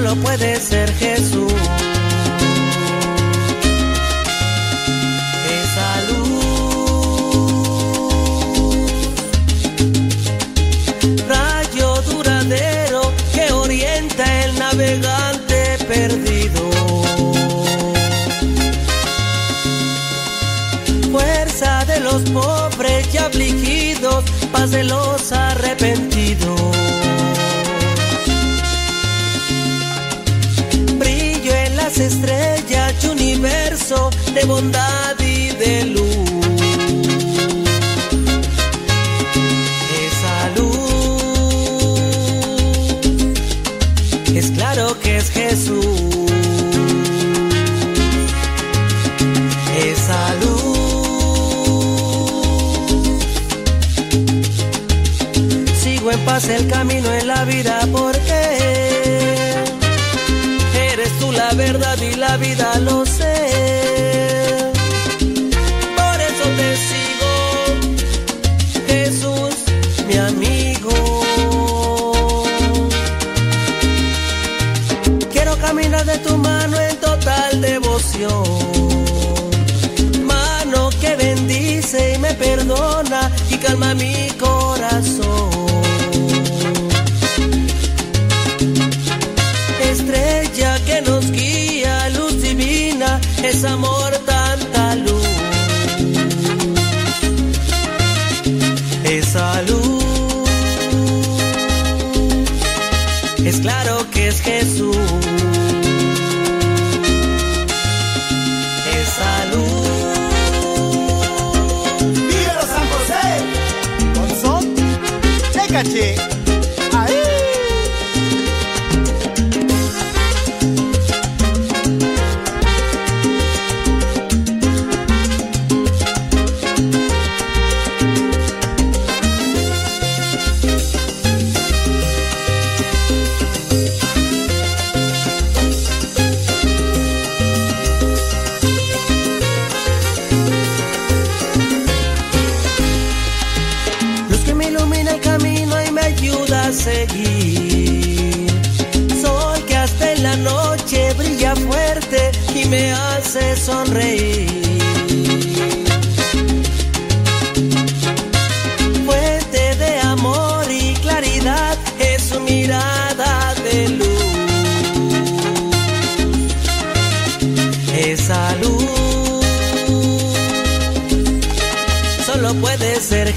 solo 0.00 0.16
puede 0.16 0.58
ser 0.60 0.90
Jesús. 0.94 1.52
Esa 5.60 6.02
luz, 6.08 6.44
rayo 11.28 12.02
duradero 12.02 13.12
que 13.34 13.52
orienta 13.52 14.44
el 14.44 14.58
navegante 14.58 15.78
perdido. 15.86 16.70
Fuerza 21.12 21.84
de 21.84 22.00
los 22.00 22.22
pobres 22.30 23.14
y 23.14 23.18
afligidos, 23.18 24.24
paz 24.52 24.70
de 24.70 24.84
los 24.84 25.32
de 33.90 34.44
bondad 34.46 35.19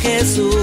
puede 0.03 0.62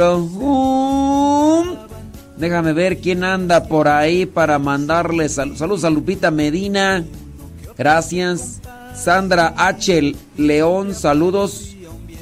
Home. 0.00 1.76
Déjame 2.38 2.72
ver 2.72 2.98
quién 2.98 3.22
anda 3.24 3.64
por 3.68 3.88
ahí 3.88 4.26
para 4.26 4.58
mandarle 4.58 5.28
sal- 5.28 5.56
saludos 5.56 5.84
a 5.84 5.90
Lupita 5.90 6.30
Medina. 6.30 7.04
Gracias. 7.76 8.60
Sandra 8.94 9.54
H. 9.56 10.14
León, 10.36 10.94
saludos. 10.94 11.68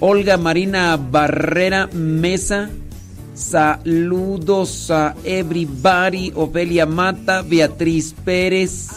Olga 0.00 0.36
Marina 0.36 0.96
Barrera 0.96 1.86
Mesa. 1.92 2.70
Saludos 3.34 4.90
a 4.90 5.14
everybody. 5.24 6.32
Ofelia 6.34 6.86
Mata, 6.86 7.42
Beatriz 7.42 8.14
Pérez, 8.24 8.88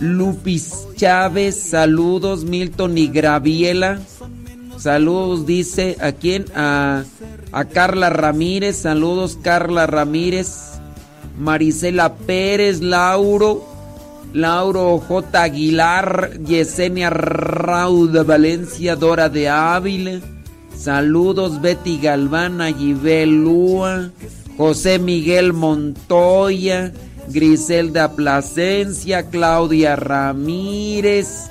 Lupis 0.00 0.86
Chávez. 0.96 1.56
Saludos, 1.60 2.44
Milton 2.44 2.98
y 2.98 3.06
Graviela. 3.08 4.00
Saludos, 4.78 5.46
dice 5.46 5.96
a 6.00 6.12
quién? 6.12 6.44
A, 6.54 7.04
a 7.52 7.64
Carla 7.64 8.10
Ramírez. 8.10 8.76
Saludos, 8.76 9.38
Carla 9.42 9.86
Ramírez. 9.86 10.78
Marisela 11.38 12.14
Pérez, 12.14 12.80
Lauro. 12.80 13.76
Lauro 14.32 14.98
J. 14.98 15.42
Aguilar, 15.42 16.32
Yesenia 16.46 17.08
Rauda 17.10 18.22
Valencia, 18.22 18.94
Dora 18.96 19.28
de 19.28 19.48
Ávila. 19.48 20.20
Saludos 20.76 21.62
Betty 21.62 21.98
Galván, 21.98 22.60
Ayibel 22.60 23.44
Lúa, 23.44 24.10
José 24.58 24.98
Miguel 24.98 25.54
Montoya, 25.54 26.92
Griselda 27.28 28.12
Plasencia, 28.12 29.30
Claudia 29.30 29.96
Ramírez. 29.96 31.50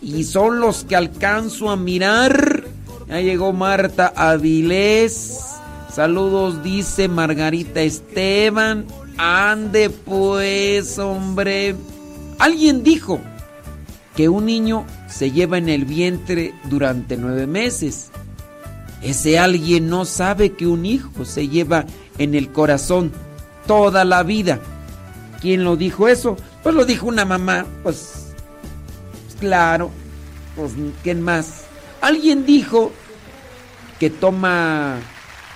Y 0.00 0.22
son 0.24 0.60
los 0.60 0.84
que 0.84 0.94
alcanzo 0.94 1.68
a 1.68 1.76
mirar. 1.76 2.59
Ya 3.10 3.20
llegó 3.20 3.52
Marta 3.52 4.12
Avilés. 4.14 5.40
Saludos, 5.92 6.62
dice 6.62 7.08
Margarita 7.08 7.80
Esteban. 7.80 8.86
Ande 9.18 9.90
pues, 9.90 10.96
hombre. 11.00 11.74
Alguien 12.38 12.84
dijo 12.84 13.20
que 14.14 14.28
un 14.28 14.46
niño 14.46 14.86
se 15.08 15.32
lleva 15.32 15.58
en 15.58 15.68
el 15.68 15.86
vientre 15.86 16.54
durante 16.66 17.16
nueve 17.16 17.48
meses. 17.48 18.12
Ese 19.02 19.40
alguien 19.40 19.88
no 19.88 20.04
sabe 20.04 20.52
que 20.52 20.68
un 20.68 20.86
hijo 20.86 21.24
se 21.24 21.48
lleva 21.48 21.86
en 22.16 22.36
el 22.36 22.52
corazón 22.52 23.10
toda 23.66 24.04
la 24.04 24.22
vida. 24.22 24.60
¿Quién 25.40 25.64
lo 25.64 25.76
dijo 25.76 26.06
eso? 26.06 26.36
Pues 26.62 26.76
lo 26.76 26.84
dijo 26.84 27.08
una 27.08 27.24
mamá. 27.24 27.66
Pues, 27.82 28.28
claro. 29.40 29.90
Pues 30.54 30.74
¿quién 31.02 31.22
más? 31.22 31.64
Alguien 32.00 32.46
dijo 32.46 32.92
que 33.98 34.10
toma 34.10 34.98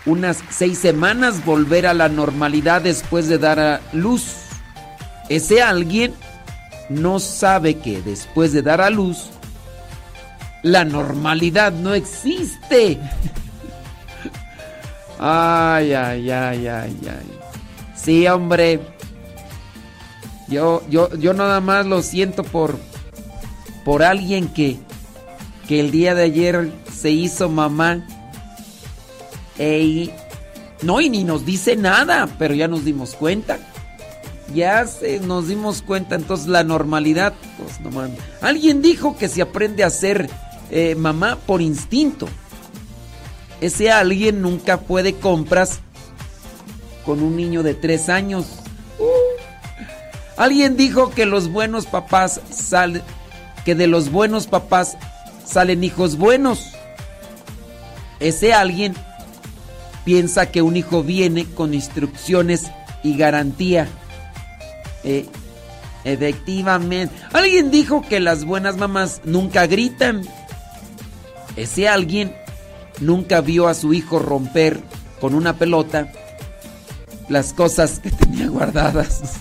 unas 0.06 0.42
seis 0.50 0.78
semanas 0.78 1.44
volver 1.44 1.86
a 1.86 1.94
la 1.94 2.08
normalidad 2.08 2.82
después 2.82 3.28
de 3.28 3.38
dar 3.38 3.58
a 3.58 3.80
luz. 3.92 4.36
Ese 5.28 5.62
alguien 5.62 6.14
no 6.90 7.18
sabe 7.18 7.78
que 7.78 8.02
después 8.02 8.52
de 8.52 8.62
dar 8.62 8.80
a 8.80 8.90
luz, 8.90 9.30
la 10.62 10.84
normalidad 10.84 11.72
no 11.72 11.94
existe. 11.94 12.98
Ay, 15.18 15.92
ay, 15.94 16.30
ay, 16.30 16.66
ay, 16.66 16.96
ay. 17.06 17.40
Sí, 17.94 18.26
hombre. 18.26 18.80
Yo, 20.48 20.82
yo, 20.90 21.14
yo 21.16 21.32
nada 21.32 21.60
más 21.60 21.86
lo 21.86 22.02
siento 22.02 22.42
por, 22.42 22.78
por 23.84 24.02
alguien 24.02 24.48
que, 24.48 24.78
que 25.68 25.80
el 25.80 25.90
día 25.90 26.14
de 26.14 26.24
ayer 26.24 26.72
se 26.92 27.10
hizo 27.10 27.48
mamá. 27.48 28.06
Ey, 29.58 30.12
no, 30.82 31.00
y 31.00 31.08
ni 31.08 31.24
nos 31.24 31.46
dice 31.46 31.76
nada, 31.76 32.28
pero 32.38 32.54
ya 32.54 32.68
nos 32.68 32.84
dimos 32.84 33.14
cuenta. 33.14 33.58
Ya 34.54 34.86
se, 34.86 35.20
nos 35.20 35.48
dimos 35.48 35.82
cuenta, 35.82 36.14
entonces 36.14 36.46
la 36.46 36.64
normalidad, 36.64 37.32
pues 37.58 37.80
no 37.80 37.90
mames. 37.90 38.18
Alguien 38.42 38.82
dijo 38.82 39.16
que 39.16 39.28
se 39.28 39.42
aprende 39.42 39.84
a 39.84 39.90
ser 39.90 40.28
eh, 40.70 40.94
mamá 40.94 41.38
por 41.46 41.62
instinto. 41.62 42.28
Ese 43.60 43.90
alguien 43.90 44.42
nunca 44.42 44.80
puede 44.80 45.14
compras 45.14 45.80
con 47.06 47.22
un 47.22 47.36
niño 47.36 47.62
de 47.62 47.74
tres 47.74 48.08
años. 48.08 48.46
Alguien 50.36 50.76
dijo 50.76 51.10
que 51.10 51.26
los 51.26 51.48
buenos 51.50 51.86
papás 51.86 52.40
salen, 52.50 53.02
que 53.64 53.74
de 53.74 53.86
los 53.86 54.10
buenos 54.10 54.46
papás 54.46 54.96
salen 55.44 55.84
hijos 55.84 56.16
buenos. 56.16 56.72
Ese 58.20 58.54
alguien 58.54 58.94
piensa 60.04 60.50
que 60.50 60.62
un 60.62 60.76
hijo 60.76 61.02
viene 61.02 61.46
con 61.46 61.74
instrucciones 61.74 62.70
y 63.02 63.16
garantía. 63.16 63.88
Eh, 65.02 65.26
efectivamente. 66.04 67.14
Alguien 67.32 67.70
dijo 67.70 68.02
que 68.02 68.20
las 68.20 68.44
buenas 68.44 68.76
mamás 68.76 69.20
nunca 69.24 69.66
gritan. 69.66 70.22
Ese 71.56 71.88
alguien 71.88 72.34
nunca 73.00 73.40
vio 73.40 73.68
a 73.68 73.74
su 73.74 73.92
hijo 73.92 74.18
romper 74.18 74.80
con 75.20 75.34
una 75.34 75.56
pelota 75.56 76.10
las 77.28 77.52
cosas 77.52 78.00
que 78.00 78.10
tenía 78.10 78.48
guardadas. 78.48 79.34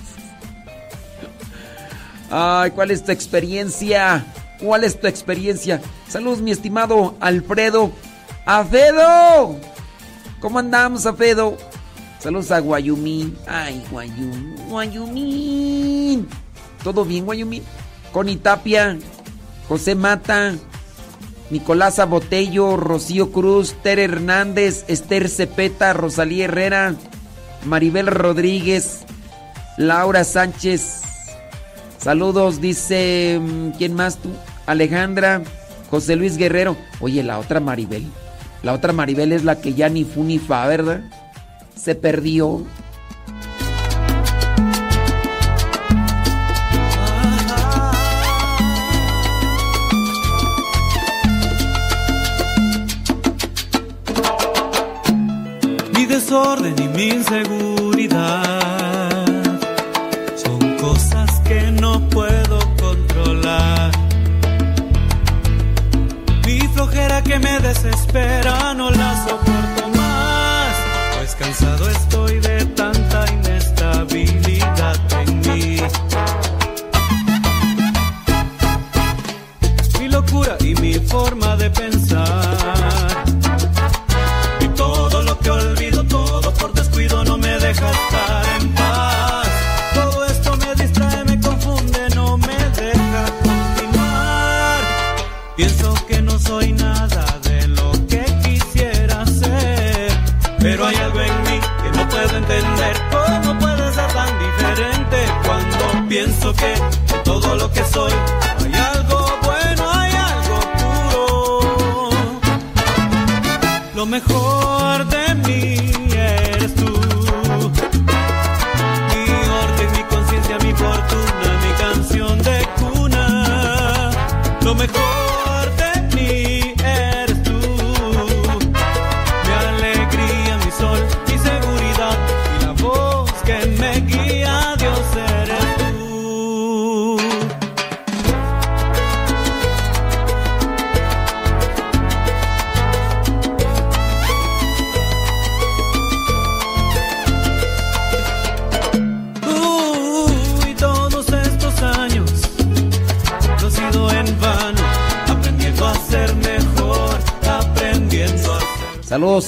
Ay, 2.30 2.72
¿cuál 2.72 2.92
es 2.92 3.04
tu 3.04 3.12
experiencia? 3.12 4.26
¿Cuál 4.64 4.86
es 4.86 4.98
tu 4.98 5.08
experiencia? 5.08 5.82
Saludos, 6.08 6.40
mi 6.40 6.52
estimado 6.52 7.16
Alfredo. 7.20 7.92
¡Afedo! 8.46 9.58
¿Cómo 10.40 10.58
andamos, 10.58 11.06
Afedo? 11.06 11.58
Saludos 12.20 12.50
a 12.52 12.60
Guayumín. 12.60 13.38
Ay, 13.46 13.84
Guayumín. 13.92 14.56
Guayumín. 14.70 16.28
¿Todo 16.82 17.04
bien, 17.04 17.26
Guayumín? 17.26 17.62
Connie 18.14 18.38
Tapia, 18.38 18.98
José 19.68 19.96
Mata, 19.96 20.54
Nicolás 21.50 22.00
Botello, 22.08 22.78
Rocío 22.78 23.34
Cruz, 23.34 23.76
Tere 23.84 24.06
Hernández, 24.06 24.86
Esther 24.88 25.28
Cepeta, 25.28 25.92
Rosalía 25.92 26.46
Herrera, 26.46 26.96
Maribel 27.66 28.08
Rodríguez, 28.08 29.02
Laura 29.78 30.24
Sánchez. 30.24 31.02
Saludos, 31.98 32.62
dice. 32.62 33.42
mm, 33.42 33.72
¿Quién 33.72 33.94
más 33.94 34.20
tú? 34.20 34.30
Alejandra, 34.66 35.42
José 35.90 36.16
Luis 36.16 36.38
Guerrero. 36.38 36.76
Oye, 37.00 37.24
la 37.24 37.40
otra 37.40 37.60
Maribel. 37.60 38.06
La 38.64 38.74
otra 38.74 38.94
Maribel 38.94 39.32
es 39.32 39.44
la 39.44 39.60
que 39.60 39.74
ya 39.74 39.90
ni 39.90 40.06
fu 40.06 40.24
ni 40.24 40.40
fa, 40.40 40.66
¿verdad? 40.68 41.02
Se 41.76 41.96
perdió. 41.96 42.66
Mi 55.94 56.06
desorden 56.06 56.76
y 56.80 56.88
mi 56.88 57.10
inseguridad 57.10 58.63
flojera 66.94 67.24
que 67.24 67.40
me 67.40 67.60
desespera 67.60 68.74
no 68.76 68.90
la 68.92 69.26
soporto 69.26 69.90
más, 69.96 70.76
pues 71.18 71.36
cansado 71.36 71.90
estoy 71.90 72.40
de 72.40 72.53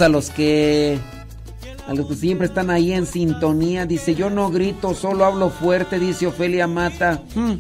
A 0.02 0.10
los 0.10 0.30
que 0.30 1.00
a 1.88 1.94
los 1.94 2.08
que 2.08 2.16
siempre 2.16 2.48
están 2.48 2.70
ahí 2.70 2.92
en 2.92 3.06
sintonía. 3.06 3.86
Dice, 3.86 4.14
yo 4.14 4.30
no 4.30 4.50
grito, 4.50 4.94
solo 4.94 5.24
hablo 5.24 5.50
fuerte, 5.50 6.00
dice 6.00 6.28
Ofelia 6.28 6.68
Mata. 6.68 7.24
Hmm. 7.34 7.60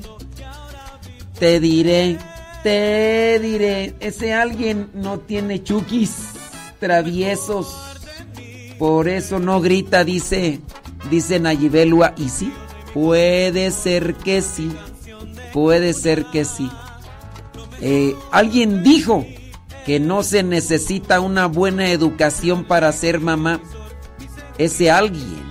Te 1.39 1.62
diré, 1.62 2.18
te 2.62 3.39
diré, 3.39 3.96
ese 4.01 4.34
alguien 4.34 4.89
no 4.94 5.20
tiene 5.20 5.63
chukis 5.63 6.34
traviesos. 6.80 7.74
Por 8.77 9.08
eso 9.08 9.39
no 9.39 9.62
grita, 9.62 10.04
dice, 10.04 10.60
dice 11.10 11.39
Nayibelua. 11.39 12.15
Y 12.18 12.27
sí, 12.27 12.51
puede 12.94 13.72
ser 13.72 14.15
que 14.15 14.42
sí, 14.42 14.72
puede 15.54 15.94
ser 15.94 16.25
que 16.25 16.44
sí. 16.44 16.70
Eh, 17.80 18.13
alguien 18.32 18.84
dijo 18.84 19.25
que 19.86 20.00
no 20.00 20.24
se 20.24 20.42
necesita 20.42 21.20
una 21.20 21.46
buena 21.46 21.92
educación 21.92 22.65
para 22.65 22.92
ser 22.92 23.20
mamá. 23.20 23.62
Ese 24.58 24.89
alguien 24.89 25.46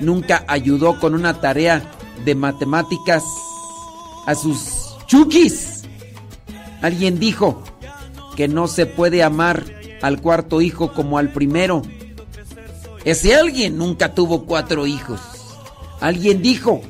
nunca 0.00 0.44
ayudó 0.48 1.00
con 1.00 1.14
una 1.14 1.40
tarea 1.40 1.82
de 2.24 2.34
matemáticas 2.34 3.24
a 4.26 4.34
sus 4.34 4.96
chukis. 5.06 5.82
Alguien 6.82 7.18
dijo 7.18 7.62
que 8.36 8.48
no 8.48 8.68
se 8.68 8.84
puede 8.86 9.22
amar 9.22 9.64
al 10.02 10.20
cuarto 10.20 10.60
hijo 10.60 10.92
como 10.92 11.16
al 11.16 11.32
primero. 11.32 11.82
Ese 13.04 13.34
alguien 13.34 13.78
nunca 13.78 14.14
tuvo 14.14 14.44
cuatro 14.44 14.86
hijos. 14.86 15.20
Alguien 16.00 16.42
dijo 16.42 16.82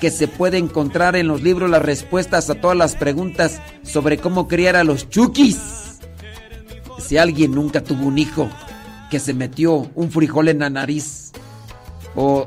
que 0.00 0.10
se 0.10 0.28
puede 0.28 0.56
encontrar 0.56 1.14
en 1.14 1.28
los 1.28 1.42
libros 1.42 1.68
las 1.68 1.82
respuestas 1.82 2.48
a 2.48 2.54
todas 2.54 2.76
las 2.76 2.96
preguntas 2.96 3.60
sobre 3.82 4.16
cómo 4.16 4.48
criar 4.48 4.76
a 4.76 4.84
los 4.84 5.10
chukis. 5.10 5.89
Si 7.10 7.18
alguien 7.18 7.50
nunca 7.50 7.82
tuvo 7.82 8.06
un 8.06 8.18
hijo 8.18 8.48
que 9.10 9.18
se 9.18 9.34
metió 9.34 9.90
un 9.96 10.12
frijol 10.12 10.46
en 10.46 10.60
la 10.60 10.70
nariz 10.70 11.32
o 12.14 12.46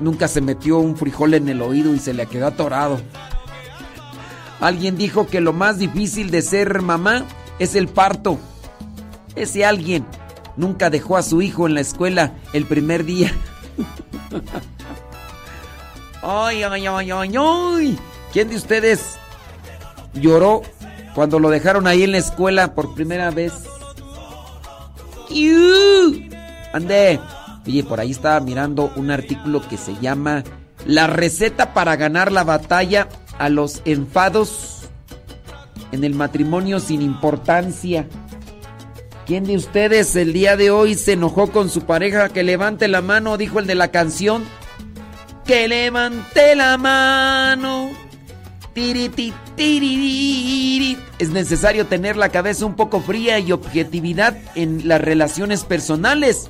nunca 0.00 0.26
se 0.26 0.40
metió 0.40 0.78
un 0.78 0.96
frijol 0.96 1.34
en 1.34 1.48
el 1.48 1.62
oído 1.62 1.94
y 1.94 2.00
se 2.00 2.14
le 2.14 2.26
quedó 2.26 2.48
atorado. 2.48 3.00
Alguien 4.58 4.96
dijo 4.96 5.28
que 5.28 5.40
lo 5.40 5.52
más 5.52 5.78
difícil 5.78 6.32
de 6.32 6.42
ser 6.42 6.82
mamá 6.82 7.26
es 7.60 7.76
el 7.76 7.86
parto. 7.86 8.40
Ese 9.36 9.64
alguien 9.64 10.04
nunca 10.56 10.90
dejó 10.90 11.16
a 11.16 11.22
su 11.22 11.40
hijo 11.40 11.68
en 11.68 11.74
la 11.74 11.80
escuela 11.80 12.34
el 12.52 12.64
primer 12.64 13.04
día. 13.04 13.32
ay, 16.22 16.64
ay, 16.64 16.86
ay, 16.88 17.10
ay, 17.12 17.34
ay. 17.38 17.98
¿Quién 18.32 18.48
de 18.48 18.56
ustedes 18.56 19.16
lloró 20.12 20.62
cuando 21.14 21.38
lo 21.38 21.50
dejaron 21.50 21.86
ahí 21.86 22.02
en 22.02 22.12
la 22.12 22.18
escuela 22.18 22.74
por 22.74 22.94
primera 22.94 23.30
vez? 23.30 23.52
Ande. 26.72 27.20
Oye, 27.66 27.84
por 27.84 28.00
ahí 28.00 28.10
estaba 28.12 28.40
mirando 28.40 28.90
un 28.96 29.10
artículo 29.10 29.60
que 29.68 29.76
se 29.76 29.94
llama 30.00 30.42
La 30.86 31.06
receta 31.06 31.74
para 31.74 31.96
ganar 31.96 32.32
la 32.32 32.44
batalla 32.44 33.08
a 33.38 33.48
los 33.50 33.82
enfados 33.84 34.88
en 35.92 36.04
el 36.04 36.14
matrimonio 36.14 36.80
sin 36.80 37.02
importancia. 37.02 38.08
¿Quién 39.26 39.44
de 39.44 39.56
ustedes 39.56 40.16
el 40.16 40.32
día 40.32 40.56
de 40.56 40.70
hoy 40.70 40.94
se 40.94 41.12
enojó 41.12 41.52
con 41.52 41.68
su 41.68 41.82
pareja? 41.82 42.30
Que 42.30 42.42
levante 42.42 42.88
la 42.88 43.02
mano, 43.02 43.36
dijo 43.36 43.58
el 43.58 43.66
de 43.66 43.74
la 43.74 43.88
canción. 43.88 44.44
Que 45.44 45.68
levante 45.68 46.56
la 46.56 46.78
mano. 46.78 47.90
Es 51.18 51.30
necesario 51.30 51.86
tener 51.86 52.16
la 52.16 52.28
cabeza 52.28 52.64
un 52.64 52.76
poco 52.76 53.00
fría 53.00 53.38
y 53.40 53.50
objetividad 53.50 54.36
en 54.54 54.86
las 54.86 55.00
relaciones 55.00 55.64
personales 55.64 56.48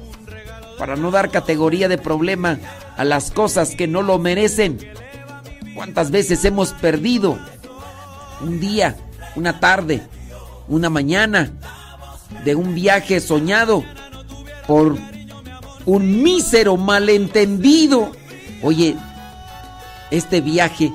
para 0.79 0.95
no 0.95 1.11
dar 1.11 1.31
categoría 1.31 1.89
de 1.89 1.99
problema 1.99 2.59
a 2.97 3.05
las 3.05 3.31
cosas 3.31 3.75
que 3.75 3.87
no 3.87 4.03
lo 4.03 4.19
merecen. 4.19 4.79
¿Cuántas 5.75 6.11
veces 6.11 6.45
hemos 6.45 6.73
perdido 6.75 7.39
un 8.43 8.61
día, 8.61 8.97
una 9.37 9.59
tarde, 9.59 10.03
una 10.69 10.91
mañana 10.91 11.51
de 12.45 12.55
un 12.55 12.75
viaje 12.75 13.21
soñado 13.21 13.85
por 14.67 14.99
un 15.87 16.23
mísero 16.23 16.77
malentendido? 16.77 18.13
Oye, 18.63 18.97
este 20.11 20.41
viaje 20.41 20.93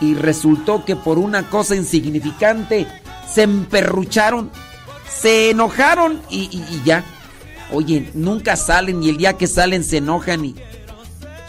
y 0.00 0.14
resultó 0.14 0.84
que 0.84 0.96
por 0.96 1.18
una 1.18 1.48
cosa 1.48 1.76
insignificante 1.76 2.86
se 3.32 3.42
emperrucharon, 3.42 4.50
se 5.08 5.50
enojaron 5.50 6.20
y, 6.30 6.48
ya. 6.84 7.04
Oye, 7.72 8.10
nunca 8.14 8.56
salen 8.56 9.02
y 9.02 9.08
el 9.08 9.16
día 9.16 9.34
que 9.34 9.46
salen 9.46 9.84
se 9.84 9.98
enojan 9.98 10.44
y 10.44 10.54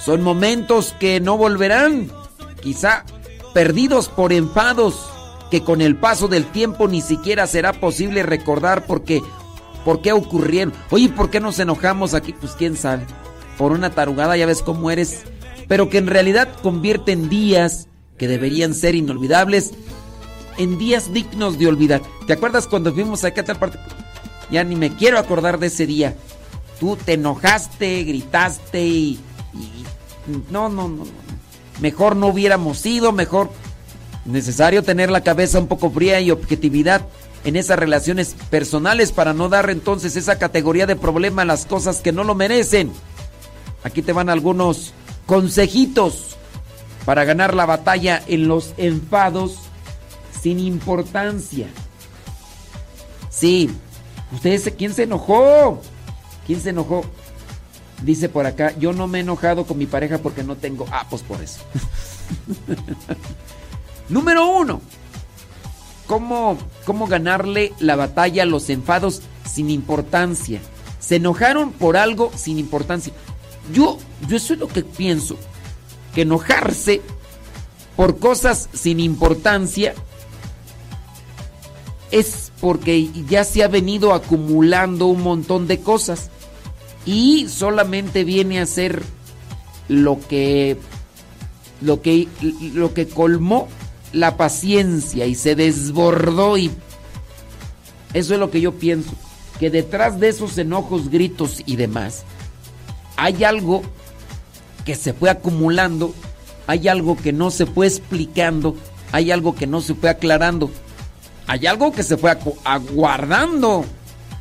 son 0.03 0.21
momentos 0.21 0.95
que 0.99 1.19
no 1.19 1.37
volverán, 1.37 2.11
quizá 2.61 3.05
perdidos 3.53 4.07
por 4.07 4.33
enfados 4.33 5.09
que 5.51 5.63
con 5.63 5.81
el 5.81 5.95
paso 5.95 6.27
del 6.27 6.45
tiempo 6.45 6.87
ni 6.87 7.01
siquiera 7.01 7.47
será 7.47 7.73
posible 7.73 8.23
recordar 8.23 8.85
porque 8.85 9.21
por 9.83 10.01
qué 10.01 10.13
ocurrieron. 10.13 10.73
Oye, 10.89 11.09
¿por 11.09 11.29
qué 11.29 11.39
nos 11.39 11.59
enojamos 11.59 12.13
aquí? 12.13 12.33
Pues 12.33 12.53
quién 12.53 12.75
sabe. 12.75 13.05
Por 13.57 13.71
una 13.71 13.91
tarugada 13.91 14.35
ya 14.35 14.45
ves 14.45 14.61
cómo 14.61 14.91
eres, 14.91 15.23
pero 15.67 15.89
que 15.89 15.97
en 15.97 16.07
realidad 16.07 16.49
convierte 16.61 17.11
en 17.11 17.29
días 17.29 17.87
que 18.17 18.27
deberían 18.27 18.73
ser 18.73 18.95
inolvidables 18.95 19.71
en 20.57 20.77
días 20.77 21.11
dignos 21.11 21.59
de 21.59 21.67
olvidar. 21.67 22.01
¿Te 22.27 22.33
acuerdas 22.33 22.67
cuando 22.67 22.93
fuimos 22.93 23.23
a 23.23 23.33
tal 23.33 23.57
parte? 23.57 23.79
Ya 24.51 24.63
ni 24.63 24.75
me 24.75 24.95
quiero 24.95 25.17
acordar 25.17 25.59
de 25.59 25.67
ese 25.67 25.85
día. 25.85 26.15
Tú 26.79 26.97
te 26.97 27.13
enojaste, 27.13 28.03
gritaste 28.03 28.85
y, 28.85 29.19
no, 30.49 30.69
no, 30.69 30.87
no, 30.87 31.05
no. 31.05 31.05
Mejor 31.81 32.15
no 32.15 32.27
hubiéramos 32.27 32.85
ido, 32.85 33.11
mejor 33.11 33.51
necesario 34.23 34.83
tener 34.83 35.11
la 35.11 35.21
cabeza 35.21 35.59
un 35.59 35.67
poco 35.67 35.91
fría 35.91 36.21
y 36.21 36.31
objetividad 36.31 37.05
en 37.43 37.55
esas 37.55 37.77
relaciones 37.77 38.35
personales 38.49 39.11
para 39.11 39.33
no 39.33 39.49
dar 39.49 39.69
entonces 39.69 40.15
esa 40.15 40.39
categoría 40.39 40.87
de 40.87 40.95
problema 40.95 41.43
a 41.43 41.45
las 41.45 41.65
cosas 41.65 42.01
que 42.01 42.11
no 42.11 42.23
lo 42.23 42.33
merecen. 42.33 42.91
Aquí 43.83 44.01
te 44.01 44.13
van 44.13 44.29
algunos 44.29 44.93
consejitos 45.25 46.37
para 47.05 47.23
ganar 47.23 47.53
la 47.53 47.65
batalla 47.65 48.21
en 48.27 48.47
los 48.47 48.73
enfados 48.77 49.59
sin 50.41 50.59
importancia. 50.59 51.67
Sí, 53.29 53.69
ustedes, 54.33 54.73
¿quién 54.77 54.93
se 54.93 55.03
enojó? 55.03 55.81
¿Quién 56.47 56.61
se 56.61 56.71
enojó? 56.71 57.03
Dice 58.01 58.27
por 58.27 58.45
acá, 58.45 58.73
yo 58.77 58.91
no 58.91 59.07
me 59.07 59.19
he 59.19 59.21
enojado 59.21 59.65
con 59.65 59.77
mi 59.77 59.85
pareja 59.85 60.17
porque 60.17 60.43
no 60.43 60.55
tengo... 60.55 60.85
Ah, 60.91 61.05
pues 61.09 61.21
por 61.21 61.41
eso. 61.41 61.61
Número 64.09 64.47
uno. 64.47 64.81
¿Cómo, 66.07 66.57
¿Cómo 66.85 67.07
ganarle 67.07 67.73
la 67.79 67.95
batalla 67.95 68.43
a 68.43 68.47
los 68.47 68.69
enfados 68.69 69.21
sin 69.45 69.69
importancia? 69.69 70.59
Se 70.99 71.15
enojaron 71.15 71.71
por 71.71 71.97
algo 71.97 72.31
sin 72.35 72.59
importancia. 72.59 73.13
Yo, 73.73 73.97
yo 74.27 74.37
eso 74.37 74.53
es 74.53 74.59
lo 74.59 74.67
que 74.67 74.83
pienso 74.83 75.37
que 76.15 76.21
enojarse 76.21 77.01
por 77.95 78.17
cosas 78.17 78.69
sin 78.73 78.99
importancia 78.99 79.93
es 82.09 82.51
porque 82.61 83.09
ya 83.27 83.43
se 83.43 83.63
ha 83.63 83.67
venido 83.67 84.13
acumulando 84.13 85.07
un 85.07 85.21
montón 85.21 85.67
de 85.67 85.81
cosas 85.81 86.31
y 87.05 87.47
solamente 87.49 88.23
viene 88.23 88.59
a 88.59 88.65
ser 88.65 89.03
lo 89.89 90.19
que 90.27 90.77
lo 91.81 92.01
que 92.01 92.27
lo 92.73 92.93
que 92.93 93.07
colmó 93.07 93.67
la 94.13 94.37
paciencia 94.37 95.25
y 95.25 95.35
se 95.35 95.55
desbordó 95.55 96.57
y 96.57 96.71
eso 98.13 98.33
es 98.33 98.39
lo 98.39 98.49
que 98.49 98.61
yo 98.61 98.73
pienso 98.73 99.11
que 99.59 99.69
detrás 99.69 100.19
de 100.19 100.29
esos 100.29 100.57
enojos, 100.57 101.09
gritos 101.09 101.61
y 101.65 101.75
demás 101.75 102.23
hay 103.17 103.43
algo 103.43 103.83
que 104.85 104.95
se 104.95 105.13
fue 105.13 105.29
acumulando, 105.29 106.13
hay 106.67 106.87
algo 106.87 107.17
que 107.17 107.33
no 107.33 107.51
se 107.51 107.65
fue 107.65 107.87
explicando, 107.87 108.75
hay 109.11 109.31
algo 109.31 109.55
que 109.55 109.67
no 109.67 109.81
se 109.81 109.95
fue 109.95 110.09
aclarando, 110.09 110.71
hay 111.47 111.65
algo 111.65 111.91
que 111.91 112.03
se 112.03 112.17
fue 112.17 112.37
aguardando, 112.63 113.85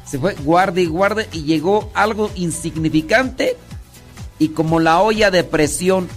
se 0.05 0.19
fue 0.19 0.35
guarde 0.35 0.83
y 0.83 0.87
guarde 0.87 1.29
y 1.33 1.43
llegó 1.43 1.91
algo 1.95 2.31
insignificante 2.35 3.57
y 4.39 4.49
como 4.49 4.81
la 4.81 5.01
olla 5.01 5.31
de 5.31 5.45
presión 5.45 6.09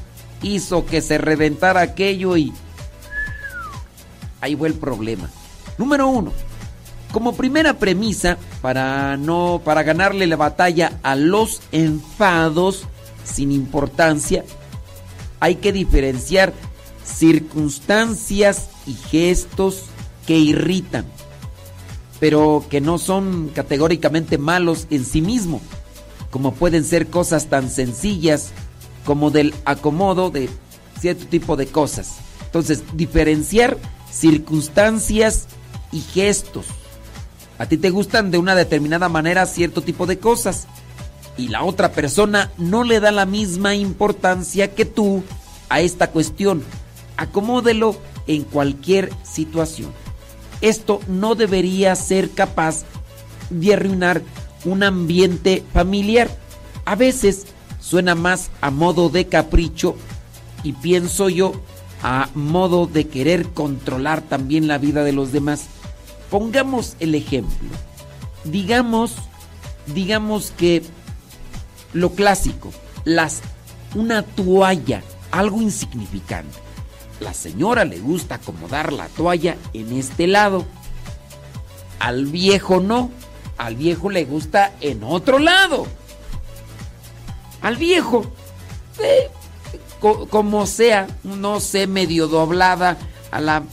hizo 0.41 0.85
que 0.85 1.01
se 1.01 1.17
reventara 1.17 1.81
aquello 1.81 2.37
y 2.37 2.53
ahí 4.41 4.55
fue 4.55 4.67
el 4.67 4.73
problema. 4.75 5.29
Número 5.77 6.07
uno, 6.07 6.33
como 7.11 7.35
primera 7.35 7.75
premisa 7.75 8.37
para 8.61 9.15
no 9.17 9.61
para 9.63 9.83
ganarle 9.83 10.27
la 10.27 10.35
batalla 10.35 10.99
a 11.03 11.15
los 11.15 11.61
enfados 11.71 12.87
sin 13.27 13.51
importancia, 13.51 14.43
hay 15.39 15.55
que 15.55 15.71
diferenciar 15.71 16.53
circunstancias 17.03 18.69
y 18.85 18.93
gestos 18.93 19.83
que 20.25 20.37
irritan. 20.37 21.05
pero 22.19 22.65
que 22.67 22.81
no 22.81 22.97
son 22.97 23.51
categóricamente 23.53 24.39
malos 24.39 24.87
en 24.89 25.05
sí 25.05 25.21
mismo, 25.21 25.61
como 26.31 26.53
pueden 26.55 26.83
ser 26.83 27.07
cosas 27.07 27.45
tan 27.45 27.69
sencillas 27.69 28.49
como 29.05 29.29
del 29.29 29.53
acomodo 29.65 30.31
de 30.31 30.49
cierto 30.99 31.27
tipo 31.27 31.55
de 31.55 31.67
cosas. 31.67 32.15
Entonces, 32.45 32.83
diferenciar 32.93 33.77
circunstancias 34.11 35.45
y 35.91 36.01
gestos. 36.01 36.65
A 37.59 37.67
ti 37.67 37.77
te 37.77 37.89
gustan 37.91 38.31
de 38.31 38.37
una 38.39 38.55
determinada 38.55 39.09
manera 39.09 39.45
cierto 39.45 39.81
tipo 39.81 40.05
de 40.05 40.17
cosas 40.17 40.67
y 41.37 41.49
la 41.49 41.63
otra 41.63 41.91
persona 41.91 42.51
no 42.57 42.83
le 42.83 42.99
da 42.99 43.11
la 43.11 43.25
misma 43.25 43.75
importancia 43.75 44.73
que 44.73 44.85
tú 44.85 45.23
a 45.69 45.81
esta 45.81 46.11
cuestión. 46.11 46.63
Acomódelo 47.15 47.95
en 48.25 48.43
cualquier 48.43 49.11
situación. 49.23 49.91
Esto 50.61 50.99
no 51.07 51.35
debería 51.35 51.95
ser 51.95 52.31
capaz 52.31 52.83
de 53.49 53.73
arruinar 53.73 54.21
un 54.65 54.83
ambiente 54.83 55.63
familiar. 55.73 56.29
A 56.85 56.95
veces 56.95 57.45
suena 57.79 58.15
más 58.15 58.49
a 58.61 58.71
modo 58.71 59.09
de 59.09 59.27
capricho 59.27 59.95
y 60.63 60.73
pienso 60.73 61.29
yo 61.29 61.53
a 62.03 62.29
modo 62.33 62.87
de 62.87 63.07
querer 63.07 63.49
controlar 63.49 64.21
también 64.21 64.67
la 64.67 64.77
vida 64.77 65.03
de 65.03 65.13
los 65.13 65.31
demás. 65.31 65.67
Pongamos 66.29 66.95
el 66.99 67.15
ejemplo. 67.15 67.69
Digamos, 68.43 69.15
digamos 69.93 70.51
que 70.51 70.83
lo 71.93 72.11
clásico, 72.11 72.71
las 73.05 73.41
una 73.95 74.23
toalla, 74.23 75.01
algo 75.31 75.61
insignificante. 75.61 76.57
La 77.19 77.33
señora 77.33 77.83
le 77.85 77.99
gusta 77.99 78.35
acomodar 78.35 78.93
la 78.93 79.07
toalla 79.07 79.57
en 79.73 79.91
este 79.93 80.27
lado. 80.27 80.65
Al 81.99 82.27
viejo 82.27 82.79
no, 82.79 83.09
al 83.57 83.75
viejo 83.75 84.09
le 84.09 84.25
gusta 84.25 84.73
en 84.81 85.03
otro 85.03 85.39
lado. 85.39 85.87
Al 87.61 87.75
viejo, 87.75 88.31
eh, 88.99 89.29
como 90.29 90.67
sea, 90.67 91.07
no 91.23 91.59
sé, 91.59 91.87
medio 91.87 92.27
doblada, 92.27 92.97
a 93.31 93.41
la 93.41 93.63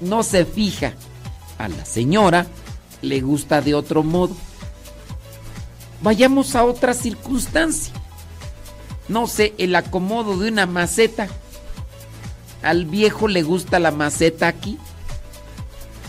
no 0.00 0.22
se 0.22 0.44
fija. 0.44 0.94
A 1.58 1.68
la 1.68 1.84
señora 1.84 2.46
le 3.02 3.20
gusta 3.20 3.60
de 3.60 3.74
otro 3.74 4.02
modo. 4.02 4.36
Vayamos 6.02 6.54
a 6.54 6.64
otra 6.64 6.94
circunstancia. 6.94 7.92
No 9.08 9.26
sé, 9.26 9.54
el 9.58 9.74
acomodo 9.74 10.36
de 10.38 10.48
una 10.48 10.66
maceta. 10.66 11.28
Al 12.62 12.86
viejo 12.86 13.28
le 13.28 13.42
gusta 13.42 13.78
la 13.78 13.90
maceta 13.90 14.48
aquí. 14.48 14.78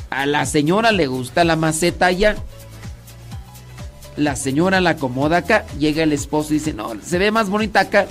A 0.09 0.25
la 0.25 0.45
señora 0.45 0.91
le 0.91 1.07
gusta 1.07 1.43
la 1.43 1.55
maceta 1.55 2.07
allá. 2.07 2.35
La 4.15 4.35
señora 4.35 4.81
la 4.81 4.91
acomoda 4.91 5.37
acá. 5.37 5.65
Llega 5.77 6.03
el 6.03 6.13
esposo 6.13 6.53
y 6.53 6.57
dice, 6.57 6.73
no, 6.73 6.93
se 7.03 7.17
ve 7.17 7.31
más 7.31 7.49
bonita 7.49 7.81
acá. 7.81 8.07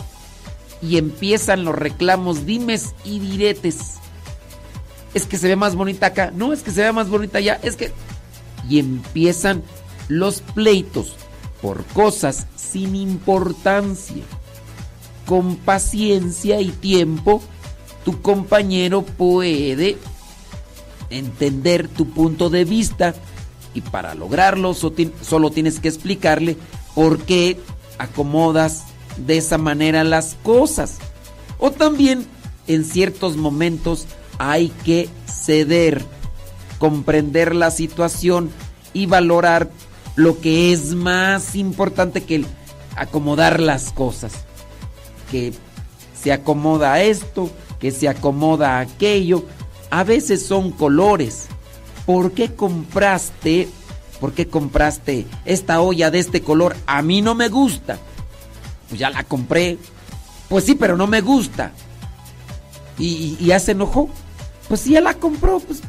Y 0.80 0.98
empiezan 0.98 1.64
los 1.64 1.74
reclamos, 1.74 2.46
dimes 2.46 2.94
y 3.04 3.18
diretes. 3.18 3.94
Es 5.14 5.26
que 5.26 5.38
se 5.38 5.48
ve 5.48 5.56
más 5.56 5.74
bonita 5.74 6.06
acá. 6.06 6.30
No, 6.34 6.52
es 6.52 6.62
que 6.62 6.70
se 6.70 6.82
ve 6.82 6.92
más 6.92 7.08
bonita 7.08 7.38
allá. 7.38 7.58
Es 7.62 7.76
que... 7.76 7.92
Y 8.68 8.78
empiezan 8.78 9.62
los 10.08 10.40
pleitos 10.40 11.14
por 11.66 11.84
cosas 11.86 12.46
sin 12.54 12.94
importancia. 12.94 14.22
Con 15.26 15.56
paciencia 15.56 16.60
y 16.60 16.70
tiempo, 16.70 17.42
tu 18.04 18.22
compañero 18.22 19.02
puede 19.02 19.96
entender 21.10 21.88
tu 21.88 22.08
punto 22.08 22.50
de 22.50 22.64
vista 22.64 23.16
y 23.74 23.80
para 23.80 24.14
lograrlo 24.14 24.74
solo 24.74 25.50
tienes 25.50 25.80
que 25.80 25.88
explicarle 25.88 26.56
por 26.94 27.18
qué 27.24 27.58
acomodas 27.98 28.84
de 29.16 29.38
esa 29.38 29.58
manera 29.58 30.04
las 30.04 30.36
cosas. 30.44 30.98
O 31.58 31.72
también 31.72 32.28
en 32.68 32.84
ciertos 32.84 33.36
momentos 33.36 34.06
hay 34.38 34.68
que 34.84 35.08
ceder, 35.26 36.04
comprender 36.78 37.56
la 37.56 37.72
situación 37.72 38.50
y 38.92 39.06
valorar 39.06 39.68
lo 40.16 40.40
que 40.40 40.72
es 40.72 40.94
más 40.94 41.54
importante 41.54 42.24
que 42.24 42.44
acomodar 42.96 43.60
las 43.60 43.92
cosas. 43.92 44.32
Que 45.30 45.52
se 46.20 46.32
acomoda 46.32 47.02
esto, 47.02 47.50
que 47.78 47.90
se 47.90 48.08
acomoda 48.08 48.80
aquello. 48.80 49.44
A 49.90 50.02
veces 50.02 50.44
son 50.44 50.72
colores. 50.72 51.46
¿Por 52.06 52.32
qué 52.32 52.54
compraste? 52.54 53.68
¿Por 54.20 54.32
qué 54.32 54.48
compraste 54.48 55.26
esta 55.44 55.80
olla 55.80 56.10
de 56.10 56.18
este 56.18 56.40
color? 56.40 56.74
A 56.86 57.02
mí 57.02 57.20
no 57.20 57.34
me 57.34 57.48
gusta. 57.48 57.98
Pues 58.88 58.98
ya 58.98 59.10
la 59.10 59.24
compré. 59.24 59.78
Pues 60.48 60.64
sí, 60.64 60.74
pero 60.74 60.96
no 60.96 61.06
me 61.06 61.20
gusta. 61.20 61.72
Y, 62.98 63.36
ya 63.44 63.58
se 63.58 63.72
enojó. 63.72 64.08
Pues 64.68 64.80
sí, 64.80 64.92
ya 64.92 65.00
la 65.02 65.14
compró. 65.14 65.60
Pues 65.60 65.82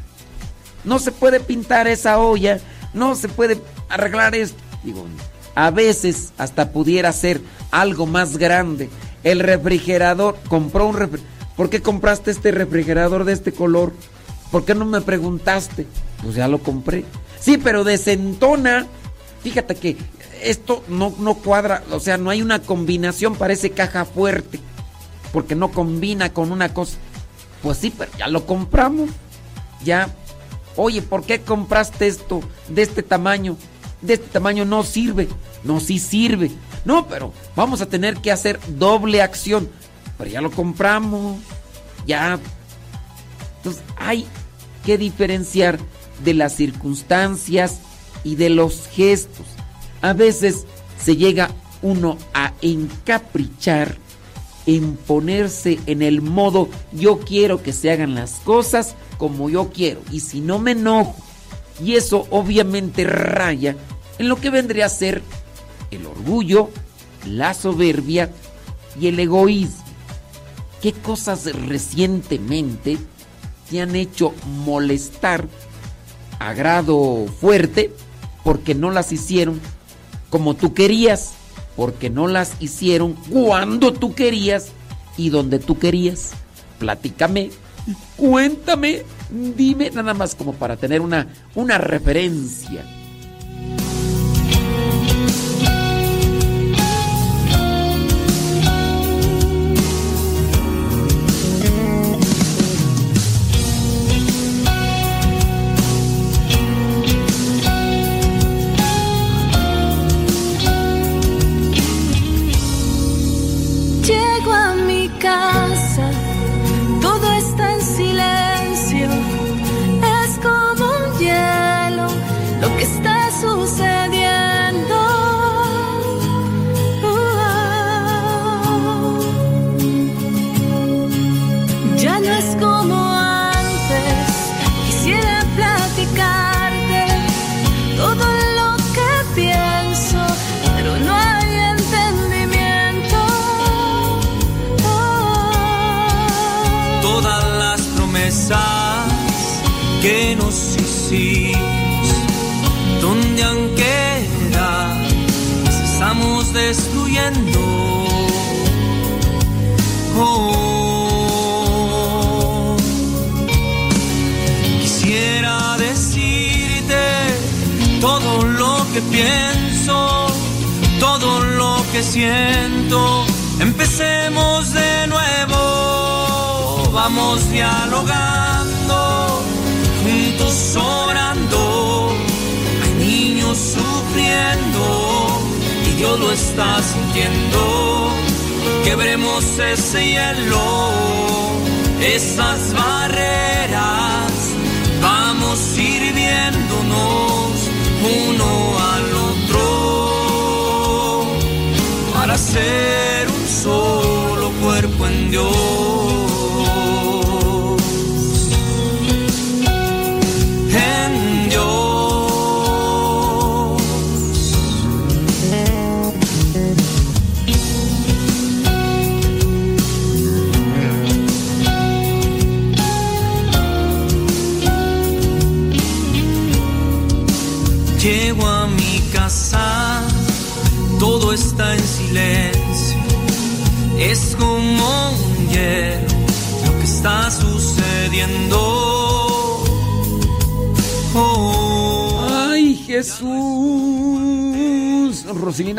no 0.84 0.98
se 0.98 1.12
puede 1.12 1.40
pintar 1.40 1.88
esa 1.88 2.18
olla. 2.18 2.60
No 2.92 3.14
se 3.14 3.28
puede 3.28 3.58
arreglar 3.88 4.34
esto. 4.34 4.58
Digo, 4.82 5.06
a 5.54 5.70
veces 5.70 6.32
hasta 6.38 6.70
pudiera 6.72 7.12
ser 7.12 7.40
algo 7.70 8.06
más 8.06 8.38
grande. 8.38 8.88
El 9.24 9.40
refrigerador, 9.40 10.38
compró 10.48 10.86
un 10.86 10.96
refrigerador. 10.96 11.38
¿Por 11.56 11.70
qué 11.70 11.82
compraste 11.82 12.30
este 12.30 12.52
refrigerador 12.52 13.24
de 13.24 13.32
este 13.32 13.52
color? 13.52 13.92
¿Por 14.52 14.64
qué 14.64 14.74
no 14.74 14.84
me 14.84 15.00
preguntaste? 15.00 15.86
Pues 16.22 16.36
ya 16.36 16.46
lo 16.46 16.60
compré. 16.60 17.04
Sí, 17.40 17.58
pero 17.58 17.82
desentona. 17.82 18.86
Fíjate 19.42 19.74
que 19.74 19.96
esto 20.42 20.84
no, 20.88 21.12
no 21.18 21.34
cuadra, 21.34 21.82
o 21.90 22.00
sea, 22.00 22.16
no 22.16 22.30
hay 22.30 22.42
una 22.42 22.60
combinación, 22.62 23.34
parece 23.34 23.70
caja 23.70 24.04
fuerte. 24.04 24.60
Porque 25.32 25.54
no 25.54 25.72
combina 25.72 26.32
con 26.32 26.52
una 26.52 26.72
cosa. 26.72 26.96
Pues 27.62 27.78
sí, 27.78 27.92
pero 27.96 28.10
ya 28.16 28.28
lo 28.28 28.46
compramos. 28.46 29.10
Ya. 29.84 30.08
Oye, 30.76 31.02
¿por 31.02 31.24
qué 31.24 31.40
compraste 31.40 32.06
esto 32.06 32.40
de 32.68 32.82
este 32.82 33.02
tamaño? 33.02 33.56
De 34.00 34.14
este 34.14 34.28
tamaño 34.28 34.64
no 34.64 34.82
sirve. 34.82 35.28
No, 35.64 35.80
sí 35.80 35.98
sirve. 35.98 36.50
No, 36.84 37.06
pero 37.08 37.32
vamos 37.56 37.80
a 37.80 37.86
tener 37.86 38.16
que 38.18 38.32
hacer 38.32 38.58
doble 38.78 39.22
acción. 39.22 39.68
Pero 40.16 40.30
ya 40.30 40.40
lo 40.40 40.50
compramos. 40.50 41.38
Ya. 42.06 42.38
Entonces 43.58 43.82
hay 43.96 44.26
que 44.84 44.98
diferenciar 44.98 45.78
de 46.24 46.34
las 46.34 46.54
circunstancias 46.54 47.80
y 48.24 48.36
de 48.36 48.50
los 48.50 48.88
gestos. 48.88 49.46
A 50.00 50.12
veces 50.12 50.66
se 50.98 51.16
llega 51.16 51.50
uno 51.82 52.18
a 52.34 52.52
encaprichar, 52.60 53.96
en 54.66 54.96
ponerse 54.96 55.78
en 55.86 56.02
el 56.02 56.20
modo 56.20 56.68
yo 56.92 57.20
quiero 57.20 57.62
que 57.62 57.72
se 57.72 57.90
hagan 57.90 58.14
las 58.14 58.32
cosas 58.44 58.96
como 59.16 59.48
yo 59.48 59.70
quiero. 59.70 60.02
Y 60.12 60.20
si 60.20 60.40
no 60.40 60.58
me 60.58 60.72
enojo 60.72 61.16
y 61.82 61.94
eso 61.94 62.26
obviamente 62.30 63.04
raya 63.04 63.76
en 64.18 64.28
lo 64.28 64.36
que 64.36 64.50
vendría 64.50 64.86
a 64.86 64.90
ser 64.90 65.22
el 65.90 66.06
orgullo, 66.06 66.70
la 67.24 67.54
soberbia 67.54 68.30
y 69.00 69.08
el 69.08 69.18
egoísmo. 69.20 69.84
¿Qué 70.82 70.92
cosas 70.92 71.44
recientemente 71.66 72.98
te 73.70 73.80
han 73.80 73.96
hecho 73.96 74.32
molestar 74.64 75.48
a 76.38 76.52
grado 76.52 77.26
fuerte 77.40 77.92
porque 78.44 78.74
no 78.74 78.90
las 78.90 79.12
hicieron 79.12 79.60
como 80.30 80.54
tú 80.54 80.74
querías? 80.74 81.32
Porque 81.76 82.10
no 82.10 82.26
las 82.26 82.54
hicieron 82.60 83.14
cuando 83.30 83.92
tú 83.92 84.14
querías 84.14 84.68
y 85.16 85.30
donde 85.30 85.58
tú 85.58 85.78
querías. 85.78 86.30
Platícame, 86.78 87.50
cuéntame 88.16 89.02
Dime 89.30 89.90
nada 89.90 90.14
más 90.14 90.34
como 90.34 90.54
para 90.54 90.76
tener 90.76 91.00
una, 91.00 91.26
una 91.54 91.78
referencia. 91.78 92.84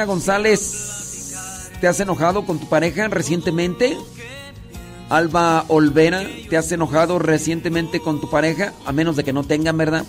González, 0.06 1.72
¿te 1.82 1.88
has 1.88 2.00
enojado 2.00 2.46
con 2.46 2.60
tu 2.60 2.68
pareja 2.68 3.08
recientemente? 3.08 3.98
Alba 5.10 5.66
Olvera, 5.68 6.24
¿te 6.50 6.58
has 6.58 6.72
enojado 6.72 7.18
recientemente 7.18 8.00
con 8.00 8.22
tu 8.22 8.30
pareja? 8.30 8.74
A 8.86 8.92
menos 8.92 9.16
de 9.16 9.24
que 9.24 9.34
no 9.34 9.44
tengan, 9.44 9.78
¿verdad? 9.78 10.06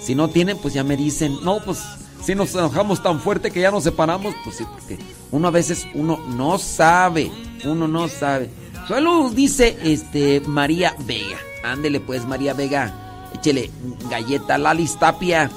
Si, 0.00 0.14
no 0.14 0.28
tienen, 0.28 0.58
pues 0.58 0.74
ya 0.74 0.82
me 0.82 0.96
dicen, 0.96 1.36
no, 1.44 1.60
pues 1.64 1.78
si 2.24 2.34
nos 2.34 2.54
enojamos 2.54 3.02
tan 3.02 3.20
fuerte 3.20 3.50
que 3.50 3.60
ya 3.60 3.70
nos 3.70 3.84
separamos, 3.84 4.34
pues 4.42 4.56
sí, 4.56 4.64
porque 4.70 4.98
uno 5.30 5.48
a 5.48 5.52
veces 5.52 5.86
uno 5.94 6.18
no 6.28 6.58
sabe, 6.58 7.30
uno 7.64 7.86
no 7.86 8.08
sabe. 8.08 8.50
Solo 8.88 9.30
dice 9.30 9.78
este 9.84 10.40
María 10.40 10.96
Vega. 11.06 11.38
Ándele 11.62 12.00
pues, 12.00 12.26
María 12.26 12.54
Vega. 12.54 13.30
Échele 13.34 13.70
galleta 14.10 14.58
Lalis 14.58 14.98
Tapia. 14.98 15.48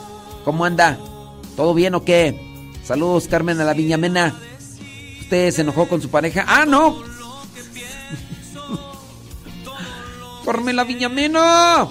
¿Cómo 0.45 0.65
anda? 0.65 0.99
¿Todo 1.55 1.73
bien 1.73 1.95
o 1.95 2.03
qué? 2.03 2.52
Saludos, 2.83 3.27
Carmen 3.29 3.59
a 3.61 3.63
la 3.63 3.73
Viñamena. 3.73 4.35
¿Usted 5.21 5.51
se 5.51 5.61
enojó 5.61 5.87
con 5.87 6.01
su 6.01 6.09
pareja? 6.09 6.43
¡Ah, 6.47 6.65
no! 6.65 6.97
Carmen 10.45 10.75
la 10.75 10.83
Viñamena. 10.83 11.87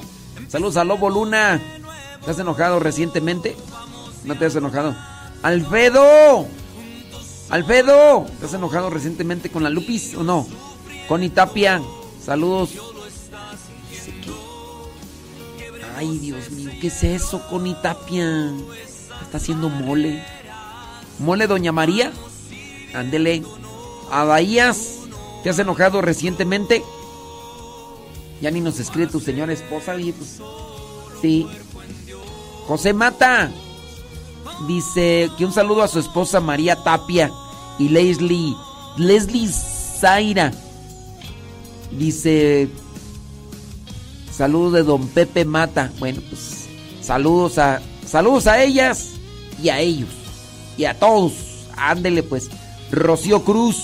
Saludos 0.48 0.76
a 0.76 0.84
Lobo 0.84 1.08
Luna. 1.08 1.60
¿Te 2.24 2.30
has 2.30 2.38
enojado 2.38 2.78
recientemente? 2.78 3.56
¿No 4.24 4.36
te 4.36 4.44
has 4.44 4.54
enojado? 4.54 4.94
¡Alfredo! 5.42 6.46
¡Alfredo! 7.48 8.26
¿Te 8.38 8.46
has 8.46 8.54
enojado 8.54 8.90
recientemente 8.90 9.50
con 9.50 9.62
la 9.62 9.70
Lupis 9.70 10.14
o 10.14 10.22
no? 10.22 10.46
Connie 11.08 11.30
Tapia. 11.30 11.80
Saludos. 12.22 12.70
Ay, 15.96 16.18
Dios 16.18 16.50
mío, 16.50 16.70
¿qué 16.80 16.88
es 16.88 17.04
eso, 17.04 17.46
Connie 17.48 17.76
Tapia? 17.82 18.52
Está 19.22 19.38
haciendo 19.38 19.68
mole. 19.68 20.22
¿Mole, 21.18 21.46
Doña 21.46 21.72
María? 21.72 22.12
Ándele. 22.94 23.42
A. 24.10 24.38
¿Te 25.42 25.50
has 25.50 25.58
enojado 25.58 26.00
recientemente? 26.00 26.82
Ya 28.40 28.50
ni 28.50 28.60
nos 28.60 28.78
escribe 28.78 29.06
tu 29.06 29.20
señora 29.20 29.52
esposa, 29.52 29.94
oye, 29.94 30.12
pues. 30.12 30.40
Sí. 31.20 31.46
José 32.66 32.92
Mata. 32.92 33.50
Dice 34.66 35.30
que 35.38 35.44
un 35.44 35.52
saludo 35.52 35.82
a 35.82 35.88
su 35.88 35.98
esposa 35.98 36.40
María 36.40 36.76
Tapia 36.82 37.32
y 37.78 37.88
Leslie. 37.88 38.54
Leslie 38.96 39.48
Zaira. 39.48 40.52
Dice. 41.92 42.68
Saludos 44.32 44.72
de 44.74 44.82
don 44.82 45.08
Pepe 45.08 45.44
Mata. 45.44 45.92
Bueno, 45.98 46.20
pues. 46.28 46.66
Saludos 47.00 47.58
a. 47.58 47.80
Saludos 48.06 48.46
a 48.46 48.62
ellas 48.62 49.10
y 49.62 49.68
a 49.68 49.80
ellos. 49.80 50.10
Y 50.76 50.84
a 50.84 50.98
todos. 50.98 51.32
Ándele 51.76 52.22
pues. 52.22 52.50
Rocío 52.90 53.44
Cruz. 53.44 53.76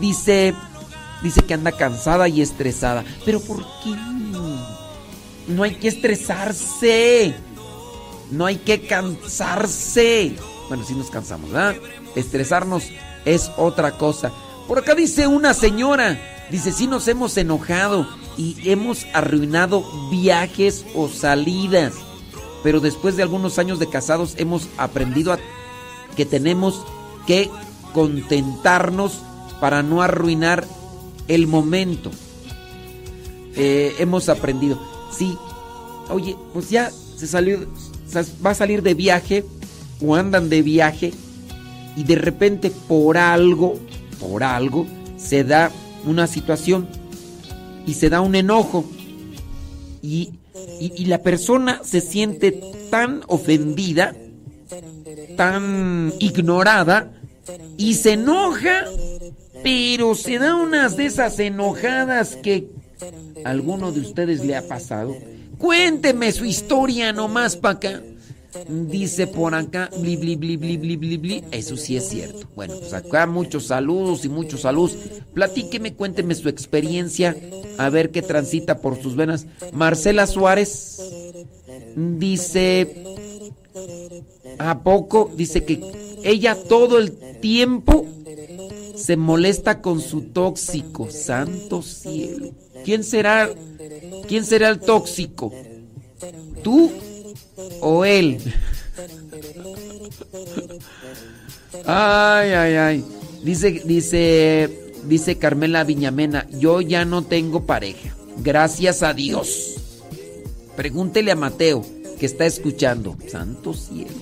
Dice. 0.00 0.54
Dice 1.22 1.42
que 1.42 1.54
anda 1.54 1.72
cansada 1.72 2.28
y 2.28 2.42
estresada. 2.42 3.04
Pero 3.24 3.40
¿por 3.40 3.58
qué? 3.82 3.90
No 5.48 5.62
hay 5.62 5.74
que 5.76 5.88
estresarse. 5.88 7.34
No 8.30 8.46
hay 8.46 8.56
que 8.56 8.86
cansarse. 8.86 10.36
Bueno, 10.68 10.84
sí 10.84 10.94
nos 10.94 11.10
cansamos, 11.10 11.50
¿verdad? 11.50 11.76
Estresarnos 12.16 12.84
es 13.24 13.50
otra 13.56 13.92
cosa. 13.98 14.32
Por 14.66 14.78
acá 14.78 14.94
dice 14.94 15.26
una 15.26 15.54
señora. 15.54 16.18
Dice, 16.50 16.72
sí 16.72 16.86
nos 16.86 17.08
hemos 17.08 17.36
enojado 17.36 18.06
y 18.36 18.56
hemos 18.70 19.06
arruinado 19.14 19.84
viajes 20.10 20.84
o 20.94 21.08
salidas. 21.08 21.94
Pero 22.62 22.80
después 22.80 23.16
de 23.16 23.22
algunos 23.22 23.58
años 23.58 23.78
de 23.78 23.88
casados 23.88 24.34
hemos 24.38 24.68
aprendido 24.76 25.32
a 25.32 25.38
que 26.16 26.26
tenemos 26.26 26.82
que 27.26 27.50
contentarnos 27.94 29.18
para 29.60 29.82
no 29.82 30.02
arruinar 30.02 30.66
el 31.28 31.46
momento. 31.46 32.10
Eh, 33.54 33.94
hemos 33.98 34.28
aprendido. 34.28 34.80
Sí, 35.16 35.36
oye, 36.10 36.36
pues 36.52 36.70
ya 36.70 36.90
se 37.16 37.26
salió, 37.26 37.60
va 38.44 38.50
a 38.50 38.54
salir 38.54 38.82
de 38.82 38.94
viaje 38.94 39.44
o 40.04 40.14
andan 40.14 40.48
de 40.48 40.62
viaje 40.62 41.12
y 41.96 42.04
de 42.04 42.14
repente 42.16 42.70
por 42.88 43.18
algo, 43.18 43.78
por 44.18 44.42
algo, 44.42 44.86
se 45.16 45.44
da 45.44 45.70
una 46.06 46.26
situación 46.26 46.88
y 47.86 47.94
se 47.94 48.08
da 48.10 48.20
un 48.20 48.34
enojo 48.34 48.84
y- 50.02 50.30
y 50.80 51.04
la 51.04 51.22
persona 51.22 51.80
se 51.84 52.00
siente 52.00 52.60
tan 52.90 53.22
ofendida, 53.28 54.16
tan 55.36 56.12
ignorada 56.18 57.10
y 57.76 57.94
se 57.94 58.12
enoja, 58.12 58.84
pero 59.62 60.14
se 60.14 60.38
da 60.38 60.56
unas 60.56 60.96
de 60.96 61.06
esas 61.06 61.38
enojadas 61.38 62.36
que 62.36 62.68
alguno 63.44 63.92
de 63.92 64.00
ustedes 64.00 64.44
le 64.44 64.56
ha 64.56 64.66
pasado. 64.66 65.16
Cuénteme 65.58 66.32
su 66.32 66.44
historia 66.44 67.12
nomás 67.12 67.56
para 67.56 67.74
acá. 67.74 68.02
Dice 68.68 69.26
por 69.26 69.54
acá, 69.54 69.88
bli, 69.98 70.16
bli, 70.16 70.36
bli, 70.36 70.56
bli, 70.58 70.76
bli, 70.76 70.96
bli, 70.96 71.16
bli. 71.16 71.44
Eso 71.52 71.76
sí 71.76 71.96
es 71.96 72.08
cierto. 72.08 72.46
Bueno, 72.54 72.74
pues 72.78 72.92
acá 72.92 73.26
muchos 73.26 73.66
saludos 73.66 74.24
y 74.24 74.28
muchos 74.28 74.60
saludos. 74.62 74.96
Platíqueme, 75.32 75.94
cuénteme 75.94 76.34
su 76.34 76.48
experiencia, 76.50 77.34
a 77.78 77.88
ver 77.88 78.10
qué 78.10 78.20
transita 78.20 78.78
por 78.78 79.00
sus 79.00 79.16
venas. 79.16 79.46
Marcela 79.72 80.26
Suárez 80.26 81.00
dice, 81.96 83.11
¿a 84.58 84.82
poco? 84.82 85.30
Dice 85.34 85.64
que 85.64 85.80
ella 86.22 86.56
todo 86.68 86.98
el 86.98 87.12
tiempo 87.40 88.06
se 88.94 89.16
molesta 89.16 89.80
con 89.80 90.00
su 90.00 90.22
tóxico. 90.22 91.10
Santo 91.10 91.82
cielo. 91.82 92.50
¿Quién 92.84 93.04
será? 93.04 93.50
¿Quién 94.28 94.44
será 94.44 94.68
el 94.68 94.80
tóxico? 94.80 95.52
¿Tú 96.62 96.90
o 97.80 98.04
él? 98.04 98.38
Ay, 101.86 102.50
ay, 102.50 102.74
ay. 102.74 103.04
Dice, 103.42 103.82
dice, 103.84 104.92
dice 105.04 105.38
Carmela 105.38 105.84
Viñamena, 105.84 106.46
yo 106.50 106.80
ya 106.80 107.04
no 107.04 107.22
tengo 107.22 107.64
pareja. 107.64 108.14
Gracias 108.38 109.02
a 109.02 109.14
Dios. 109.14 109.76
Pregúntele 110.76 111.32
a 111.32 111.36
Mateo, 111.36 111.84
que 112.22 112.26
está 112.26 112.46
escuchando. 112.46 113.16
Santo 113.28 113.74
cielo. 113.74 114.12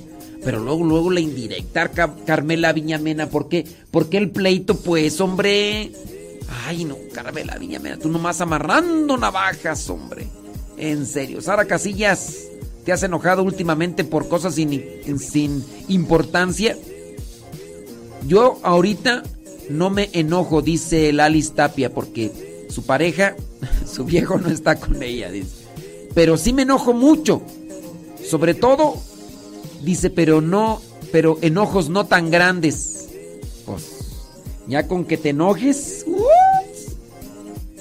Pero 0.43 0.59
luego, 0.59 0.85
luego 0.85 1.11
la 1.11 1.21
indirecta, 1.21 1.89
Ca- 1.91 2.15
Carmela 2.25 2.73
Viñamena. 2.73 3.29
¿Por 3.29 3.51
qué? 3.51 3.67
¿Por 3.91 4.09
qué 4.09 4.17
el 4.17 4.31
pleito, 4.31 4.75
pues, 4.77 5.21
hombre? 5.21 5.93
Ay, 6.67 6.87
no, 6.87 6.97
Carmela 7.13 7.59
Viñamena, 7.59 7.99
tú 7.99 8.09
nomás 8.09 8.41
amarrando 8.41 9.19
navajas, 9.19 9.91
hombre. 9.91 10.27
En 10.79 11.05
serio. 11.05 11.43
Sara 11.43 11.67
Casillas, 11.67 12.39
¿te 12.87 12.93
has 12.93 13.03
enojado 13.03 13.43
últimamente 13.43 14.03
por 14.03 14.29
cosas 14.29 14.55
sin, 14.55 14.83
sin 15.19 15.63
importancia? 15.89 16.75
Yo 18.27 18.59
ahorita 18.63 19.23
no 19.69 19.91
me 19.91 20.09
enojo, 20.15 20.63
dice 20.63 21.11
el 21.11 21.21
Alice 21.21 21.53
Tapia, 21.55 21.93
porque 21.93 22.65
su 22.71 22.85
pareja, 22.85 23.37
su 23.87 24.07
viejo 24.07 24.39
no 24.39 24.49
está 24.49 24.77
con 24.81 25.03
ella, 25.03 25.31
dice. 25.31 25.67
Pero 26.15 26.39
sí 26.39 26.55
me 26.55 26.63
enojo 26.63 26.95
mucho. 26.95 27.43
Sobre 28.31 28.55
todo, 28.55 28.95
dice, 29.83 30.09
pero 30.09 30.41
no, 30.41 30.81
pero 31.11 31.37
enojos 31.43 31.89
no 31.89 32.07
tan 32.07 32.31
grandes. 32.31 33.09
Pues, 33.67 33.83
ya 34.69 34.87
con 34.87 35.05
que 35.05 35.17
te 35.17 35.31
enojes. 35.31 36.07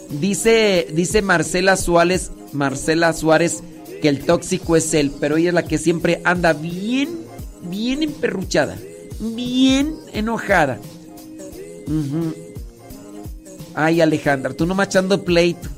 Dice, 0.09 0.87
dice 0.91 1.21
Marcela 1.21 1.77
Suárez, 1.77 2.31
Marcela 2.51 3.13
Suárez, 3.13 3.61
que 4.01 4.09
el 4.09 4.25
tóxico 4.25 4.75
es 4.75 4.91
él, 4.95 5.11
pero 5.19 5.37
ella 5.37 5.49
es 5.49 5.53
la 5.53 5.65
que 5.65 5.77
siempre 5.77 6.19
anda 6.23 6.53
bien, 6.53 7.09
bien 7.69 8.01
emperruchada, 8.01 8.75
bien 9.19 9.93
enojada. 10.13 10.79
Ay, 13.75 14.01
Alejandra, 14.01 14.55
tú 14.55 14.65
no 14.65 14.73
machando 14.73 15.23
pleito. 15.23 15.69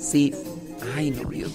Sí. 0.00 0.34
Ay, 0.96 1.12
no, 1.12 1.30
Dios. 1.30 1.52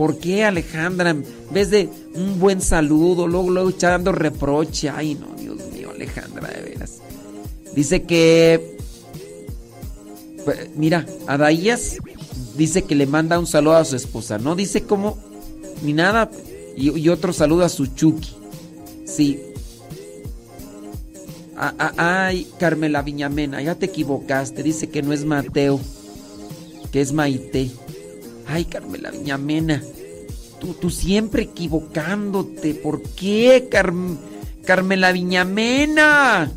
¿Por 0.00 0.16
qué, 0.16 0.46
Alejandra? 0.46 1.10
En 1.10 1.26
vez 1.50 1.68
de 1.68 1.90
un 2.14 2.40
buen 2.40 2.62
saludo, 2.62 3.26
luego, 3.26 3.50
luego 3.50 3.68
echando 3.68 4.12
reproche. 4.12 4.88
Ay, 4.88 5.14
no, 5.14 5.26
Dios 5.38 5.58
mío, 5.74 5.90
Alejandra, 5.90 6.48
de 6.48 6.62
veras. 6.62 7.02
Dice 7.74 8.04
que. 8.04 8.78
Pues, 10.42 10.70
Mira, 10.74 11.04
Adaías 11.26 11.98
dice 12.56 12.84
que 12.84 12.94
le 12.94 13.04
manda 13.04 13.38
un 13.38 13.46
saludo 13.46 13.76
a 13.76 13.84
su 13.84 13.94
esposa. 13.94 14.38
No 14.38 14.56
dice 14.56 14.84
cómo, 14.84 15.18
ni 15.82 15.92
nada. 15.92 16.30
Y, 16.78 17.06
otro 17.10 17.34
saludo 17.34 17.66
a 17.66 17.68
su 17.68 17.84
Chucky. 17.88 18.34
Sí. 19.04 19.42
Ay, 21.58 22.46
Carmela 22.58 23.02
Viñamena, 23.02 23.60
ya 23.60 23.74
te 23.74 23.84
equivocaste. 23.84 24.62
Dice 24.62 24.88
que 24.88 25.02
no 25.02 25.12
es 25.12 25.26
Mateo, 25.26 25.78
que 26.90 27.02
es 27.02 27.12
Maite. 27.12 27.70
Ay, 28.50 28.64
Carmela 28.64 29.10
Viñamena, 29.10 29.82
tú, 30.60 30.74
tú 30.74 30.90
siempre 30.90 31.42
equivocándote. 31.44 32.74
¿Por 32.74 33.02
qué, 33.02 33.68
Carm- 33.70 34.18
Carmela 34.64 35.12
Viñamena? 35.12 36.50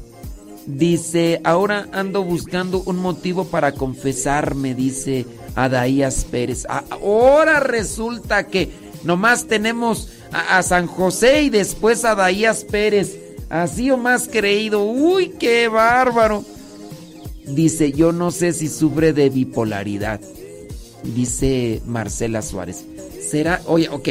Dice, 0.66 1.42
ahora 1.44 1.88
ando 1.92 2.24
buscando 2.24 2.82
un 2.86 2.98
motivo 2.98 3.46
para 3.46 3.74
confesarme, 3.74 4.74
dice 4.74 5.26
Adaías 5.56 6.26
Pérez. 6.26 6.66
Ah, 6.70 6.84
Ahora 6.90 7.60
resulta 7.60 8.48
que 8.48 8.72
nomás 9.04 9.46
tenemos 9.48 10.10
a, 10.32 10.58
a 10.58 10.64
San 10.64 10.88
José 10.88 11.44
y 11.44 11.50
después 11.50 12.06
a 12.06 12.12
Adaías 12.12 12.64
Pérez. 12.64 13.20
Así 13.50 13.92
o 13.92 13.98
más 13.98 14.28
creído. 14.32 14.84
Uy, 14.86 15.34
qué 15.38 15.68
bárbaro. 15.68 16.44
Dice, 17.46 17.92
yo 17.92 18.12
no 18.14 18.32
sé 18.32 18.54
si 18.54 18.68
sufre 18.70 19.12
de 19.14 19.30
bipolaridad. 19.30 20.22
Dice 21.04 21.82
Marcela 21.86 22.42
Suárez. 22.42 22.84
Será, 23.30 23.62
oye, 23.66 23.90
ok. 23.90 24.10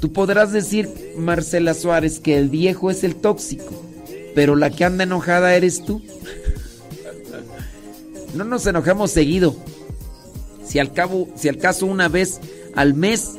Tú 0.00 0.12
podrás 0.12 0.52
decir, 0.52 0.88
Marcela 1.16 1.74
Suárez, 1.74 2.18
que 2.20 2.36
el 2.38 2.48
viejo 2.48 2.90
es 2.90 3.02
el 3.04 3.16
tóxico, 3.16 3.82
pero 4.34 4.54
la 4.56 4.70
que 4.70 4.84
anda 4.84 5.04
enojada 5.04 5.54
eres 5.54 5.84
tú. 5.84 6.02
No 8.34 8.44
nos 8.44 8.66
enojamos 8.66 9.10
seguido. 9.10 9.56
Si 10.66 10.78
al 10.78 10.92
cabo, 10.92 11.28
si 11.36 11.48
al 11.48 11.58
caso 11.58 11.86
una 11.86 12.08
vez 12.08 12.40
al 12.74 12.92
mes, 12.94 13.32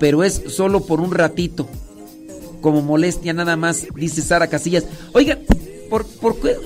pero 0.00 0.24
es 0.24 0.42
solo 0.48 0.84
por 0.86 1.00
un 1.00 1.12
ratito. 1.12 1.68
Como 2.60 2.82
molestia 2.82 3.32
nada 3.32 3.56
más, 3.56 3.86
dice 3.94 4.22
Sara 4.22 4.48
Casillas. 4.48 4.84
Oiga, 5.12 5.38
por, 5.88 6.04
por 6.06 6.40
qué- 6.40 6.56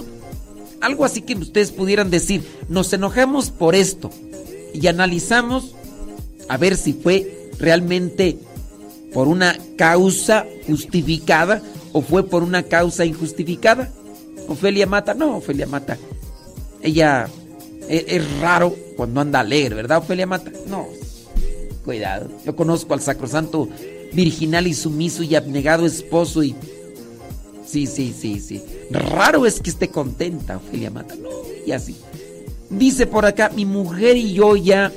algo 0.80 1.04
así 1.04 1.20
que 1.20 1.34
ustedes 1.34 1.72
pudieran 1.72 2.10
decir, 2.10 2.42
nos 2.70 2.90
enojamos 2.94 3.50
por 3.50 3.74
esto 3.74 4.10
y 4.72 4.86
analizamos 4.86 5.74
a 6.48 6.56
ver 6.56 6.76
si 6.76 6.92
fue 6.92 7.50
realmente 7.58 8.38
por 9.12 9.28
una 9.28 9.56
causa 9.76 10.46
justificada 10.66 11.62
o 11.92 12.02
fue 12.02 12.26
por 12.26 12.42
una 12.42 12.62
causa 12.62 13.04
injustificada. 13.04 13.90
Ofelia 14.48 14.86
Mata, 14.86 15.14
no, 15.14 15.36
Ofelia 15.36 15.66
Mata. 15.66 15.96
Ella 16.82 17.28
e- 17.88 18.04
es, 18.08 18.40
raro 18.40 18.74
cuando 18.96 19.20
anda 19.20 19.40
alegre, 19.40 19.74
¿verdad, 19.74 19.98
Ofelia 19.98 20.26
Mata? 20.26 20.50
No, 20.66 20.88
cuidado. 21.84 22.30
Yo 22.44 22.56
conozco 22.56 22.94
al 22.94 23.00
sacrosanto 23.00 23.68
virginal 24.12 24.66
y 24.66 24.74
sumiso 24.74 25.22
y 25.22 25.34
abnegado 25.34 25.86
esposo 25.86 26.42
y... 26.42 26.54
Sí, 27.64 27.86
sí, 27.86 28.12
sí, 28.18 28.40
sí. 28.40 28.62
Raro 28.90 29.46
es 29.46 29.60
que 29.60 29.70
esté 29.70 29.88
contenta, 29.88 30.56
Ofelia 30.56 30.90
Mata. 30.90 31.14
No, 31.14 31.28
y 31.64 31.70
así. 31.70 31.96
Dice 32.70 33.06
por 33.06 33.26
acá, 33.26 33.50
mi 33.54 33.66
mujer 33.66 34.16
y 34.16 34.32
yo 34.32 34.54
ya 34.54 34.92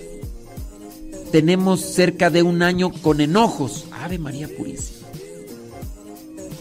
tenemos 1.32 1.82
cerca 1.82 2.30
de 2.30 2.44
un 2.44 2.62
año 2.62 2.92
con 3.02 3.20
enojos. 3.20 3.86
Ave 3.92 4.20
María 4.20 4.48
Purísima. 4.48 5.08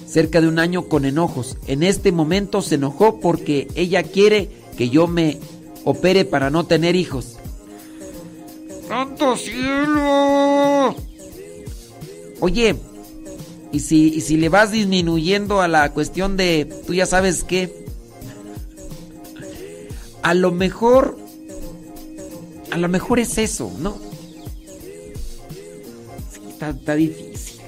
Cerca 0.06 0.40
de 0.40 0.48
un 0.48 0.58
año 0.58 0.88
con 0.88 1.04
enojos. 1.04 1.58
En 1.66 1.82
este 1.82 2.12
momento 2.12 2.62
se 2.62 2.76
enojó 2.76 3.20
porque 3.20 3.68
ella 3.74 4.02
quiere 4.02 4.48
que 4.78 4.88
yo 4.88 5.06
me 5.06 5.38
opere 5.84 6.24
para 6.24 6.48
no 6.48 6.64
tener 6.64 6.96
hijos. 6.96 7.36
¡Santo 8.88 9.36
cielo! 9.36 10.94
Oye, 12.40 12.76
¿y 13.72 13.80
si, 13.80 14.08
y 14.08 14.20
si 14.22 14.38
le 14.38 14.48
vas 14.48 14.72
disminuyendo 14.72 15.60
a 15.60 15.68
la 15.68 15.92
cuestión 15.92 16.36
de, 16.36 16.66
tú 16.86 16.94
ya 16.94 17.06
sabes 17.06 17.44
qué? 17.44 17.81
A 20.22 20.34
lo 20.34 20.52
mejor, 20.52 21.18
a 22.70 22.78
lo 22.78 22.88
mejor 22.88 23.18
es 23.18 23.38
eso, 23.38 23.72
¿no? 23.80 23.96
Sí, 26.30 26.40
está, 26.48 26.94
difícil. 26.94 27.60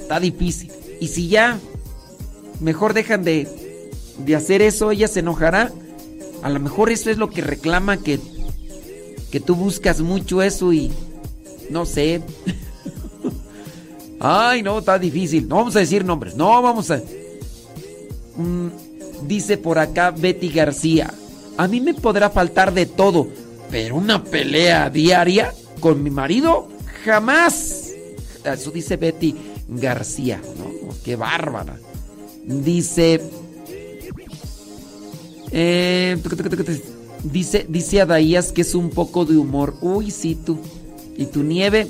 Está 0.00 0.20
difícil. 0.20 0.72
Y 1.00 1.08
si 1.08 1.28
ya 1.28 1.58
mejor 2.60 2.94
dejan 2.94 3.24
de, 3.24 3.46
de 4.18 4.36
hacer 4.36 4.62
eso, 4.62 4.90
ella 4.90 5.06
se 5.06 5.20
enojará. 5.20 5.70
A 6.42 6.48
lo 6.48 6.60
mejor 6.60 6.90
eso 6.90 7.10
es 7.10 7.18
lo 7.18 7.28
que 7.28 7.42
reclama 7.42 7.98
que, 7.98 8.18
que 9.30 9.40
tú 9.40 9.54
buscas 9.54 10.00
mucho 10.00 10.42
eso 10.42 10.72
y 10.72 10.90
no 11.68 11.84
sé. 11.84 12.22
Ay, 14.20 14.62
no, 14.62 14.78
está 14.78 14.98
difícil. 14.98 15.46
No 15.46 15.56
vamos 15.56 15.76
a 15.76 15.80
decir 15.80 16.04
nombres. 16.04 16.34
No 16.34 16.60
vamos 16.62 16.90
a. 16.90 17.02
Mm, 18.36 18.68
dice 19.26 19.58
por 19.58 19.78
acá 19.78 20.10
Betty 20.10 20.48
García. 20.48 21.12
A 21.56 21.66
mí 21.68 21.80
me 21.80 21.94
podrá 21.94 22.30
faltar 22.30 22.72
de 22.72 22.86
todo, 22.86 23.28
pero 23.70 23.96
una 23.96 24.22
pelea 24.22 24.90
diaria 24.90 25.52
con 25.80 26.02
mi 26.02 26.10
marido 26.10 26.68
jamás. 27.04 27.92
Eso 28.44 28.70
dice 28.70 28.96
Betty 28.96 29.34
García, 29.68 30.40
¿no? 30.58 30.94
Qué 31.04 31.16
bárbara. 31.16 31.76
Dice. 32.44 33.20
eh, 35.50 36.16
dice, 37.24 37.66
dice 37.68 38.00
Adaías 38.00 38.52
que 38.52 38.62
es 38.62 38.74
un 38.74 38.90
poco 38.90 39.24
de 39.24 39.36
humor. 39.36 39.74
Uy, 39.80 40.10
sí, 40.10 40.34
tú. 40.34 40.58
Y 41.16 41.26
tu 41.26 41.42
nieve. 41.42 41.88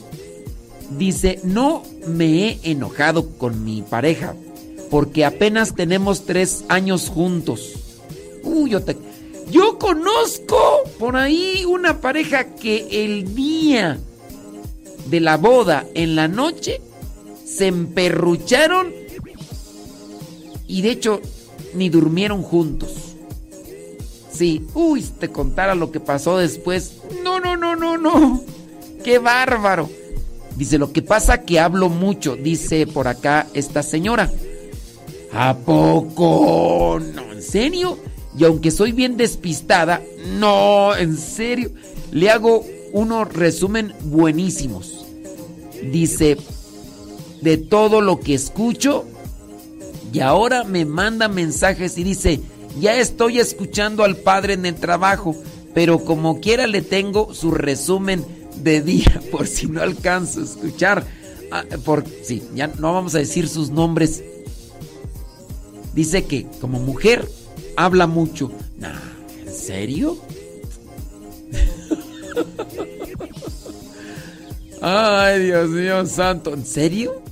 Dice, 0.98 1.40
no 1.44 1.82
me 2.06 2.48
he 2.48 2.60
enojado 2.70 3.36
con 3.36 3.62
mi 3.62 3.82
pareja 3.82 4.34
porque 4.90 5.24
apenas 5.24 5.74
tenemos 5.74 6.24
tres 6.24 6.64
años 6.68 7.08
juntos. 7.08 7.74
Uy, 8.42 8.70
yo 8.70 8.82
te... 8.82 8.96
Yo 9.50 9.78
conozco 9.78 10.58
por 10.98 11.16
ahí 11.16 11.64
una 11.66 12.00
pareja 12.00 12.54
que 12.54 13.04
el 13.04 13.34
día 13.34 13.98
de 15.06 15.20
la 15.20 15.38
boda 15.38 15.86
en 15.94 16.16
la 16.16 16.28
noche 16.28 16.82
se 17.46 17.66
emperrucharon 17.66 18.92
y 20.66 20.82
de 20.82 20.90
hecho 20.90 21.22
ni 21.74 21.88
durmieron 21.88 22.42
juntos. 22.42 22.90
Sí, 24.30 24.66
uy, 24.74 25.02
te 25.18 25.30
contara 25.30 25.74
lo 25.74 25.90
que 25.90 25.98
pasó 25.98 26.36
después. 26.36 26.98
No, 27.24 27.40
no, 27.40 27.56
no, 27.56 27.74
no, 27.74 27.96
no. 27.96 28.42
Qué 29.02 29.18
bárbaro. 29.18 29.88
Dice, 30.56 30.76
lo 30.76 30.92
que 30.92 31.02
pasa 31.02 31.42
que 31.42 31.58
hablo 31.58 31.88
mucho, 31.88 32.36
dice 32.36 32.86
por 32.86 33.08
acá 33.08 33.46
esta 33.54 33.82
señora. 33.82 34.30
¿A 35.32 35.56
poco? 35.56 37.00
No, 37.14 37.32
¿en 37.32 37.42
serio? 37.42 37.98
Y 38.38 38.44
aunque 38.44 38.70
soy 38.70 38.92
bien 38.92 39.16
despistada, 39.16 40.00
no, 40.38 40.94
en 40.96 41.16
serio, 41.16 41.70
le 42.12 42.30
hago 42.30 42.64
unos 42.92 43.32
resumen 43.32 43.92
buenísimos. 44.04 45.06
Dice, 45.82 46.38
de 47.42 47.56
todo 47.56 48.00
lo 48.00 48.20
que 48.20 48.34
escucho, 48.34 49.04
y 50.12 50.20
ahora 50.20 50.64
me 50.64 50.84
manda 50.84 51.28
mensajes 51.28 51.98
y 51.98 52.04
dice, 52.04 52.40
ya 52.80 52.96
estoy 52.96 53.38
escuchando 53.38 54.04
al 54.04 54.16
padre 54.16 54.54
en 54.54 54.66
el 54.66 54.74
trabajo, 54.76 55.36
pero 55.74 56.04
como 56.04 56.40
quiera 56.40 56.66
le 56.66 56.82
tengo 56.82 57.34
su 57.34 57.50
resumen 57.50 58.24
de 58.62 58.80
día 58.80 59.20
por 59.30 59.46
si 59.46 59.66
no 59.66 59.82
alcanzo 59.82 60.40
a 60.40 60.44
escuchar. 60.44 61.04
Ah, 61.50 61.64
por, 61.84 62.04
sí, 62.22 62.42
ya 62.54 62.66
no 62.78 62.92
vamos 62.92 63.14
a 63.14 63.18
decir 63.18 63.48
sus 63.48 63.70
nombres. 63.70 64.22
Dice 65.94 66.24
que 66.24 66.46
como 66.60 66.78
mujer 66.78 67.28
habla 67.76 68.06
mucho. 68.06 68.52
¿En 69.44 69.52
serio? 69.52 70.18
Ay, 74.80 75.44
Dios 75.44 75.68
mío 75.70 76.06
santo. 76.06 76.54
¿En 76.54 76.64
serio? 76.64 77.22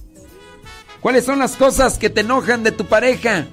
¿Cuáles 1.00 1.24
son 1.24 1.38
las 1.38 1.56
cosas 1.56 1.98
que 1.98 2.10
te 2.10 2.22
enojan 2.22 2.62
de 2.64 2.72
tu 2.72 2.84
pareja? 2.84 3.46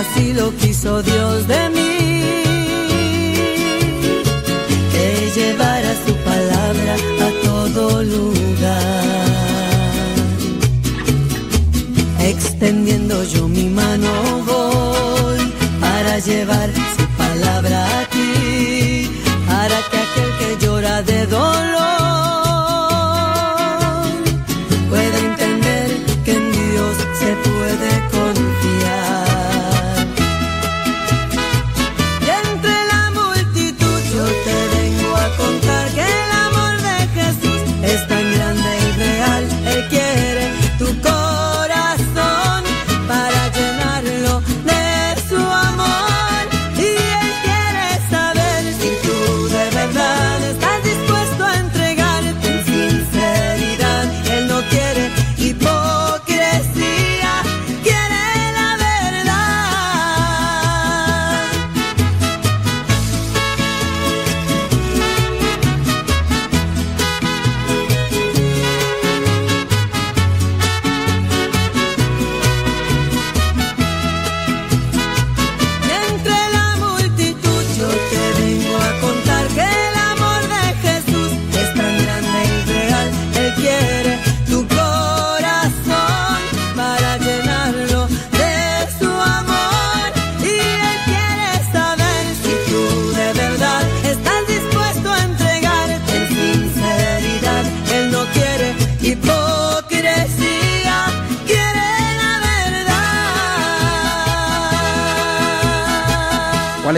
Así 0.00 0.32
lo 0.32 0.54
quiso 0.56 1.02
Dios 1.02 1.46
de 1.46 1.70
mí. 1.70 1.92
Que 4.92 5.06
llevara 5.36 5.92
su 6.06 6.14
palabra 6.30 6.94
a 7.26 7.30
todo 7.44 8.02
lugar. 8.02 9.26
Extendiendo 12.20 13.22
yo 13.24 13.48
mi 13.48 13.68
mano 13.68 14.10
voy 14.46 15.52
para 15.80 16.18
llevar 16.18 16.70
su 16.96 17.06
palabra 17.16 18.00
a 18.00 18.05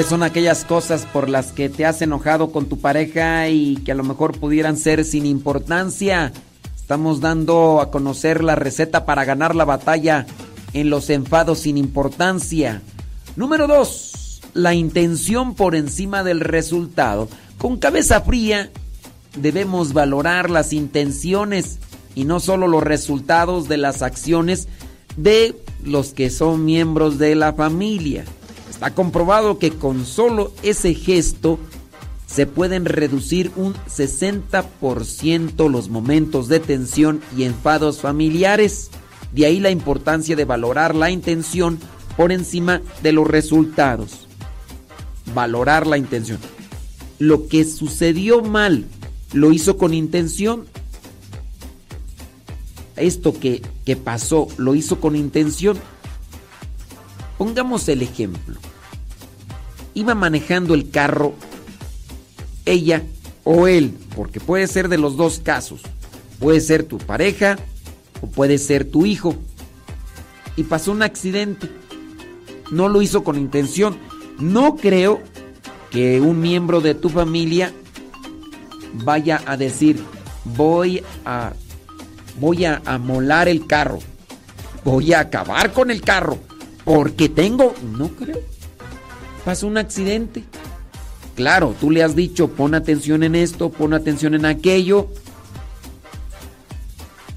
¿Cuáles 0.09 0.21
son 0.21 0.31
aquellas 0.31 0.65
cosas 0.65 1.05
por 1.13 1.29
las 1.29 1.53
que 1.53 1.69
te 1.69 1.85
has 1.85 2.01
enojado 2.01 2.51
con 2.51 2.65
tu 2.65 2.79
pareja 2.81 3.51
y 3.51 3.77
que 3.77 3.93
a 3.93 3.95
lo 3.95 4.05
mejor 4.05 4.41
pudieran 4.41 4.79
ser 4.79 5.05
sin 5.05 5.27
importancia? 5.27 6.33
Estamos 6.75 7.21
dando 7.21 7.83
a 7.83 7.91
conocer 7.91 8.43
la 8.43 8.55
receta 8.55 9.05
para 9.05 9.27
ganar 9.27 9.55
la 9.55 9.67
batalla 9.67 10.25
en 10.73 10.89
los 10.89 11.11
enfados 11.11 11.59
sin 11.59 11.77
importancia. 11.77 12.81
Número 13.37 13.67
2. 13.67 14.41
La 14.55 14.73
intención 14.73 15.55
por 15.55 15.75
encima 15.75 16.25
del 16.25 16.41
resultado. 16.41 17.29
Con 17.59 17.77
cabeza 17.77 18.23
fría 18.23 18.71
debemos 19.37 19.93
valorar 19.93 20.49
las 20.49 20.73
intenciones 20.73 21.81
y 22.15 22.25
no 22.25 22.41
solo 22.41 22.67
los 22.67 22.83
resultados 22.83 23.69
de 23.69 23.77
las 23.77 24.01
acciones 24.01 24.69
de 25.19 25.55
los 25.85 26.15
que 26.15 26.31
son 26.31 26.65
miembros 26.65 27.19
de 27.19 27.35
la 27.35 27.53
familia. 27.53 28.25
Está 28.79 28.95
comprobado 28.95 29.59
que 29.59 29.72
con 29.72 30.07
solo 30.07 30.53
ese 30.62 30.95
gesto 30.95 31.59
se 32.29 32.47
pueden 32.47 32.85
reducir 32.85 33.51
un 33.57 33.74
60% 33.74 35.68
los 35.68 35.89
momentos 35.89 36.47
de 36.47 36.61
tensión 36.61 37.20
y 37.37 37.43
enfados 37.43 38.01
familiares. 38.01 38.91
De 39.33 39.47
ahí 39.47 39.59
la 39.59 39.72
importancia 39.72 40.37
de 40.37 40.45
valorar 40.45 40.95
la 40.95 41.11
intención 41.11 41.81
por 42.16 42.31
encima 42.31 42.81
de 43.03 43.11
los 43.11 43.26
resultados. 43.26 44.29
Valorar 45.35 45.89
la 45.89 45.99
intención. 45.99 46.39
Lo 47.18 47.49
que 47.49 47.64
sucedió 47.64 48.43
mal, 48.43 48.85
¿lo 49.33 49.51
hizo 49.51 49.76
con 49.76 49.93
intención? 49.93 50.66
Esto 52.95 53.37
que, 53.37 53.61
que 53.85 53.97
pasó, 53.97 54.47
¿lo 54.57 54.76
hizo 54.76 55.01
con 55.01 55.16
intención? 55.16 55.76
Pongamos 57.39 57.89
el 57.89 58.03
ejemplo. 58.03 58.61
Iba 59.99 60.14
manejando 60.14 60.74
el 60.74 60.90
carro 60.90 61.34
ella 62.64 63.03
o 63.42 63.66
él, 63.66 63.92
porque 64.14 64.38
puede 64.38 64.68
ser 64.68 64.88
de 64.88 64.96
los 64.96 65.16
dos 65.16 65.40
casos. 65.42 65.80
Puede 66.38 66.61
ser 66.61 66.84
tu 66.84 66.99
pareja 66.99 67.59
o 68.20 68.28
puede 68.28 68.59
ser 68.59 68.84
tu 68.84 69.07
hijo. 69.07 69.34
Y 70.55 70.62
pasó 70.62 70.92
un 70.92 71.03
accidente. 71.03 71.68
No 72.70 72.88
lo 72.88 73.03
hizo 73.03 73.24
con 73.24 73.38
intención. 73.38 73.99
No 74.38 74.76
creo 74.76 75.20
que 75.90 76.20
un 76.20 76.40
miembro 76.40 76.80
de 76.80 76.94
tu 76.94 77.09
familia 77.09 77.72
vaya 78.92 79.42
a 79.46 79.57
decir, 79.57 80.01
voy 80.44 81.03
a 81.24 81.55
voy 82.38 82.66
a 82.66 82.82
amolar 82.84 83.49
el 83.49 83.66
carro. 83.66 83.99
Voy 84.84 85.12
a 85.12 85.18
acabar 85.18 85.72
con 85.72 85.90
el 85.90 86.03
carro 86.03 86.38
porque 86.84 87.28
tengo, 87.28 87.74
no 87.96 88.11
creo. 88.11 88.58
Pasó 89.45 89.66
un 89.66 89.78
accidente. 89.78 90.45
Claro, 91.34 91.74
tú 91.80 91.91
le 91.91 92.03
has 92.03 92.16
dicho, 92.16 92.49
pon 92.49 92.74
atención 92.74 93.22
en 93.22 93.34
esto, 93.34 93.70
pon 93.70 93.95
atención 93.95 94.34
en 94.34 94.45
aquello. 94.45 95.09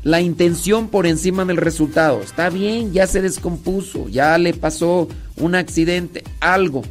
La 0.04 0.22
intención 0.22 0.88
por 0.88 1.06
encima 1.06 1.46
del 1.46 1.58
resultado. 1.58 2.22
Está 2.22 2.50
bien, 2.50 2.94
ya 2.94 3.06
se 3.06 3.22
descompuso, 3.22 4.10
ya 4.10 4.38
le 4.40 4.54
pasó 4.54 5.08
un 5.38 5.54
accidente, 5.54 6.24
algo. 6.40 6.82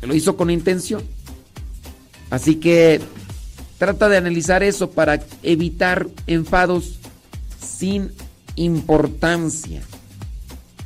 Lo 0.00 0.14
hizo 0.14 0.36
con 0.36 0.50
intención. 0.50 1.02
Así 2.30 2.56
que 2.56 3.00
trata 3.76 4.08
de 4.08 4.16
analizar 4.16 4.62
eso 4.62 4.90
para 4.90 5.22
evitar 5.42 6.06
enfados 6.26 6.98
sin 7.60 8.12
importancia. 8.56 9.82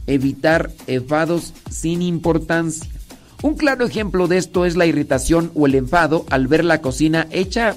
Evitar 0.07 0.70
enfados 0.86 1.55
sin 1.70 2.03
importancia. 2.03 2.90
Un 3.42 3.55
claro 3.55 3.84
ejemplo 3.84 4.28
de 4.28 4.38
esto 4.38 4.64
es 4.64 4.76
la 4.76 4.86
irritación 4.86 5.50
o 5.55 5.66
el 5.66 5.74
enfado 5.74 6.24
al 6.30 6.46
ver 6.46 6.64
la 6.64 6.80
cocina 6.80 7.26
hecha, 7.30 7.76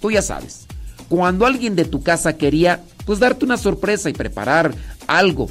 tú 0.00 0.10
ya 0.10 0.22
sabes. 0.22 0.66
Cuando 1.08 1.46
alguien 1.46 1.76
de 1.76 1.84
tu 1.84 2.02
casa 2.02 2.36
quería 2.36 2.82
pues 3.04 3.20
darte 3.20 3.44
una 3.44 3.56
sorpresa 3.56 4.10
y 4.10 4.14
preparar 4.14 4.74
algo 5.06 5.48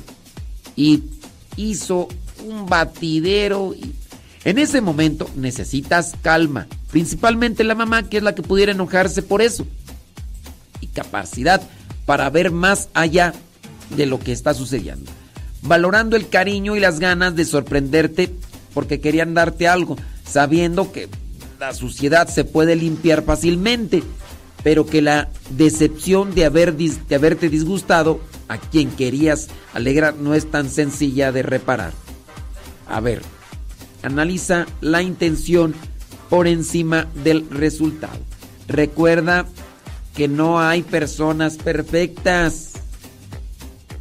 y 0.75 1.03
hizo 1.55 2.09
un 2.45 2.65
batidero 2.65 3.73
En 4.43 4.59
ese 4.59 4.81
momento 4.81 5.29
necesitas 5.35 6.13
calma, 6.21 6.67
principalmente 6.91 7.63
la 7.63 7.73
mamá 7.73 8.09
que 8.09 8.17
es 8.17 8.23
la 8.23 8.35
que 8.35 8.43
pudiera 8.43 8.73
enojarse 8.73 9.23
por 9.23 9.41
eso. 9.41 9.65
Y 10.81 10.87
capacidad 10.87 11.61
para 12.05 12.29
ver 12.29 12.51
más 12.51 12.89
allá 12.93 13.33
de 13.95 14.05
lo 14.05 14.19
que 14.19 14.31
está 14.31 14.53
sucediendo. 14.53 15.11
Valorando 15.66 16.16
el 16.16 16.30
cariño 16.30 16.76
y 16.76 16.80
las 16.80 16.99
ganas 16.99 17.36
de 17.36 17.45
sorprenderte 17.45 18.32
porque 18.74 18.99
querían 18.99 19.34
darte 19.34 19.68
algo, 19.68 19.95
sabiendo 20.26 20.91
que 20.91 21.09
la 21.59 21.74
suciedad 21.74 22.28
se 22.28 22.43
puede 22.43 22.76
limpiar 22.76 23.24
fácilmente, 23.24 24.03
pero 24.63 24.86
que 24.86 25.01
la 25.01 25.30
decepción 25.51 26.36
de, 26.36 26.45
haber, 26.45 26.76
de 26.76 27.16
haberte 27.16 27.49
disgustado 27.49 28.20
a 28.47 28.57
quien 28.57 28.91
querías 28.91 29.47
alegrar 29.74 30.16
no 30.16 30.36
es 30.36 30.49
tan 30.51 30.70
sencilla 30.70 31.32
de 31.32 31.43
reparar. 31.43 31.93
A 32.88 32.99
ver, 32.99 33.22
analiza 34.03 34.66
la 34.82 35.01
intención 35.01 35.74
por 36.30 36.47
encima 36.47 37.07
del 37.24 37.49
resultado. 37.49 38.20
Recuerda 38.68 39.45
que 40.16 40.28
no 40.28 40.59
hay 40.59 40.82
personas 40.82 41.57
perfectas, 41.57 42.74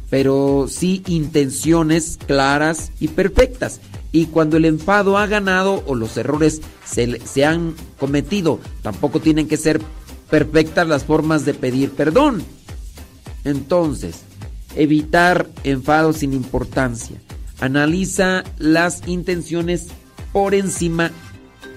pero 0.09 0.67
sí 0.69 1.03
intenciones 1.07 2.17
claras 2.25 2.91
y 2.99 3.09
perfectas. 3.09 3.81
Y 4.11 4.27
cuando 4.27 4.57
el 4.57 4.65
enfado 4.65 5.17
ha 5.17 5.27
ganado 5.27 5.83
o 5.87 5.95
los 5.95 6.15
errores 6.17 6.61
se, 6.85 7.19
se 7.25 7.45
han 7.45 7.75
cometido, 7.99 8.59
tampoco 8.81 9.19
tienen 9.19 9.47
que 9.47 9.57
ser 9.57 9.81
perfectas 10.29 10.87
las 10.87 11.03
formas 11.03 11.45
de 11.45 11.53
pedir 11.53 11.91
perdón. 11.91 12.43
Entonces, 13.43 14.21
evitar 14.75 15.47
enfados 15.63 16.17
sin 16.17 16.33
importancia. 16.33 17.17
Analiza 17.59 18.43
las 18.57 19.07
intenciones 19.07 19.87
por 20.33 20.53
encima 20.53 21.11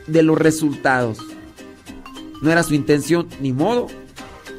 de 0.07 0.23
los 0.23 0.39
resultados. 0.39 1.19
No 2.43 2.51
era 2.51 2.63
su 2.63 2.75
intención, 2.75 3.29
ni 3.41 3.53
modo. 3.53 3.87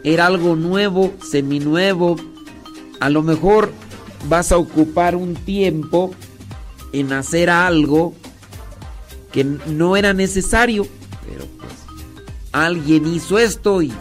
Era 0.04 0.28
algo 0.28 0.56
nuevo, 0.56 1.14
seminuevo. 1.22 2.16
A 3.00 3.10
lo 3.10 3.24
mejor 3.24 3.72
vas 4.28 4.52
a 4.52 4.58
ocupar 4.58 5.16
un 5.16 5.36
tiempo 5.36 6.12
en 6.92 7.14
hacer 7.14 7.50
algo 7.50 8.14
que 9.32 9.44
no 9.44 9.96
era 9.96 10.14
necesario. 10.14 10.88
Pero 11.28 11.46
pues 11.58 11.72
alguien 12.52 13.06
hizo 13.14 13.40
esto 13.40 13.82
y 13.82 13.94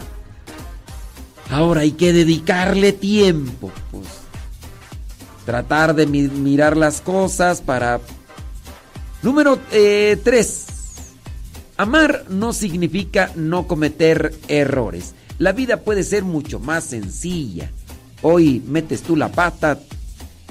ahora 1.49 1.81
hay 1.81 1.91
que 1.91 2.13
dedicarle 2.13 2.93
tiempo. 2.93 3.71
Pues 3.91 4.07
tratar 5.45 5.95
de 5.95 6.05
mirar 6.05 6.77
las 6.77 7.01
cosas 7.01 7.61
para... 7.61 7.99
Número 9.21 9.57
3. 9.57 9.71
Eh, 9.73 10.69
Amar 11.77 12.25
no 12.29 12.53
significa 12.53 13.31
no 13.35 13.67
cometer 13.67 14.33
errores. 14.47 15.15
La 15.37 15.53
vida 15.53 15.77
puede 15.77 16.03
ser 16.03 16.23
mucho 16.23 16.59
más 16.59 16.83
sencilla. 16.83 17.71
Hoy 18.21 18.61
metes 18.67 19.01
tú 19.01 19.15
la 19.15 19.29
pata 19.29 19.79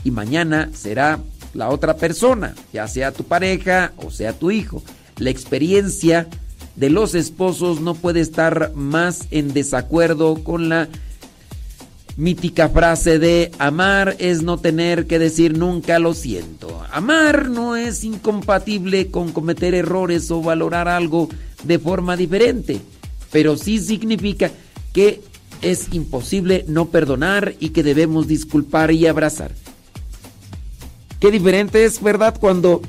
y 0.05 0.11
mañana 0.11 0.71
será 0.75 1.19
la 1.55 1.69
otra 1.71 1.97
persona, 1.97 2.55
ya 2.73 2.89
sea 2.89 3.13
tu 3.13 3.25
pareja 3.25 3.93
o 3.97 4.11
sea 4.11 4.33
tu 4.33 4.51
hijo. 4.51 4.83
La 5.19 5.31
experiencia 5.31 6.29
de 6.77 6.91
los 6.91 7.15
esposos 7.15 7.81
no 7.81 7.95
puede 7.95 8.21
estar 8.21 8.73
más 8.75 9.27
en 9.31 9.53
desacuerdo 9.53 10.43
con 10.45 10.69
la 10.69 10.89
mítica 12.17 12.69
frase 12.69 13.19
de 13.19 13.53
amar 13.59 14.17
es 14.19 14.43
no 14.43 14.59
tener 14.59 15.07
que 15.07 15.19
decir 15.19 15.57
nunca 15.57 15.99
lo 15.99 16.15
siento. 16.15 16.83
Amar 16.93 17.49
no 17.49 17.77
es 17.77 18.03
incompatible 18.03 19.09
con 19.09 19.33
cometer 19.33 19.75
errores 19.75 20.31
o 20.31 20.43
valorar 20.43 20.89
algo 20.89 21.29
de 21.63 21.79
forma 21.79 22.17
diferente, 22.17 22.81
pero 23.31 23.57
sí 23.57 23.79
significa 23.79 24.51
que 24.93 25.21
es 25.63 25.93
imposible 25.93 26.65
no 26.69 26.87
perdonar 26.87 27.55
y 27.59 27.71
que 27.71 27.83
debemos 27.83 28.27
disculpar 28.29 28.91
y 28.93 29.07
abrazar. 29.07 29.53
Qué 31.21 31.31
diferente 31.31 31.85
es, 31.85 32.03
¿verdad? 32.03 32.37
Cuando, 32.39 32.81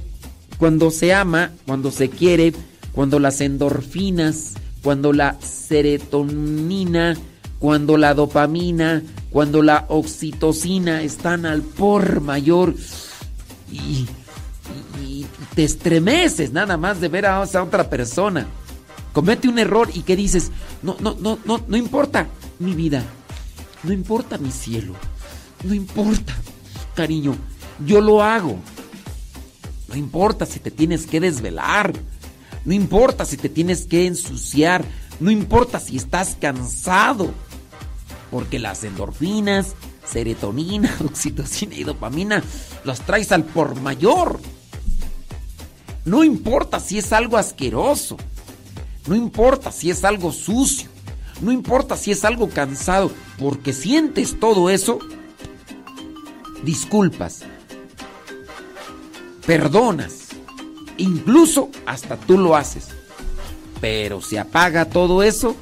cuando 0.57 0.91
se 0.91 1.13
ama, 1.13 1.51
cuando 1.65 1.91
se 1.91 2.09
quiere, 2.09 2.53
cuando 2.91 3.19
las 3.19 3.41
endorfinas, 3.41 4.53
cuando 4.83 5.13
la 5.13 5.39
serotonina, 5.41 7.17
cuando 7.57 7.97
la 7.97 8.13
dopamina, 8.13 9.03
cuando 9.31 9.61
la 9.63 9.85
oxitocina 9.89 11.01
están 11.01 11.45
al 11.45 11.61
por 11.61 12.21
mayor 12.21 12.75
y, 13.71 14.05
te 15.55 15.63
estremeces 15.63 16.53
nada 16.53 16.77
más 16.77 17.01
de 17.01 17.07
ver 17.07 17.25
a 17.25 17.43
esa 17.43 17.63
otra 17.63 17.89
persona. 17.89 18.47
Comete 19.11 19.49
un 19.49 19.57
error 19.57 19.89
y 19.93 20.03
que 20.03 20.15
dices, 20.15 20.51
no, 20.83 20.95
no, 20.99 21.17
no, 21.19 21.39
no, 21.43 21.61
no 21.67 21.75
importa 21.75 22.27
mi 22.59 22.73
vida, 22.73 23.03
no 23.83 23.93
importa 23.93 24.37
mi 24.37 24.51
cielo, 24.51 24.93
no 25.63 25.73
importa, 25.73 26.35
cariño, 26.95 27.35
yo 27.85 28.01
lo 28.01 28.21
hago. 28.21 28.57
No 29.87 29.95
importa 29.95 30.45
si 30.45 30.59
te 30.59 30.69
tienes 30.69 31.07
que 31.07 31.19
desvelar, 31.19 31.93
no 32.63 32.73
importa 32.73 33.25
si 33.25 33.37
te 33.37 33.49
tienes 33.49 33.87
que 33.87 34.05
ensuciar, 34.05 34.85
no 35.19 35.31
importa 35.31 35.79
si 35.79 35.97
estás 35.97 36.37
cansado 36.39 37.33
porque 38.29 38.59
las 38.59 38.83
endorfinas, 38.83 39.75
serotonina, 40.05 40.95
oxitocina 41.05 41.75
y 41.75 41.83
dopamina 41.83 42.43
las 42.83 43.01
traes 43.01 43.31
al 43.31 43.45
por 43.45 43.79
mayor. 43.81 44.39
No 46.05 46.23
importa 46.23 46.79
si 46.79 46.97
es 46.97 47.11
algo 47.13 47.37
asqueroso. 47.37 48.17
No 49.07 49.15
importa 49.15 49.71
si 49.71 49.89
es 49.89 50.03
algo 50.03 50.31
sucio. 50.31 50.89
No 51.41 51.51
importa 51.51 51.95
si 51.95 52.11
es 52.11 52.25
algo 52.25 52.49
cansado. 52.49 53.11
Porque 53.37 53.73
sientes 53.73 54.39
todo 54.39 54.69
eso. 54.69 54.99
Disculpas. 56.63 57.41
Perdonas. 59.45 60.29
Incluso 60.97 61.69
hasta 61.85 62.17
tú 62.17 62.37
lo 62.37 62.55
haces. 62.55 62.89
Pero 63.79 64.21
se 64.21 64.39
apaga 64.39 64.85
todo 64.85 65.23
eso. 65.23 65.55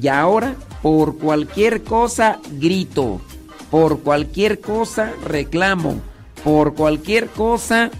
Y 0.00 0.08
ahora 0.08 0.56
por 0.82 1.18
cualquier 1.18 1.82
cosa 1.82 2.40
grito. 2.52 3.20
Por 3.70 4.00
cualquier 4.00 4.60
cosa 4.60 5.12
reclamo. 5.24 6.00
Por 6.42 6.74
cualquier 6.74 7.28
cosa 7.28 7.90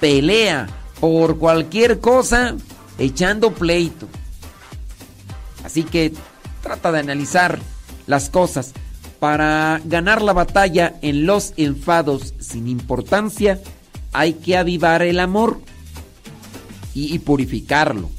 pelea. 0.00 0.68
Por 1.00 1.38
cualquier 1.38 2.00
cosa 2.00 2.56
echando 2.98 3.52
pleito. 3.52 4.08
Así 5.64 5.82
que 5.82 6.14
trata 6.62 6.92
de 6.92 7.00
analizar 7.00 7.58
las 8.06 8.30
cosas. 8.30 8.72
Para 9.20 9.80
ganar 9.84 10.22
la 10.22 10.32
batalla 10.32 10.94
en 11.02 11.26
los 11.26 11.52
enfados 11.56 12.34
sin 12.38 12.68
importancia, 12.68 13.60
hay 14.12 14.34
que 14.34 14.56
avivar 14.56 15.02
el 15.02 15.20
amor 15.20 15.60
y, 16.94 17.18
purificarlo. 17.20 18.10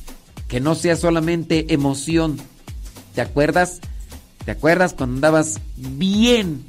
Que 0.47 0.59
no 0.59 0.75
sea 0.75 0.95
solamente 0.95 1.73
emoción. 1.73 2.37
¿Te 3.13 3.21
acuerdas? 3.21 3.81
¿Te 4.45 4.51
acuerdas 4.51 4.93
cuando 4.93 5.15
andabas 5.15 5.59
bien, 5.75 6.65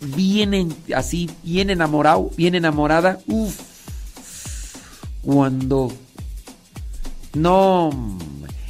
bien 0.00 0.74
así, 0.94 1.28
bien 1.42 1.70
enamorado, 1.70 2.30
bien 2.36 2.54
enamorada? 2.54 3.18
Uf. 3.26 3.58
Cuando... 5.22 5.92
No, 7.34 7.90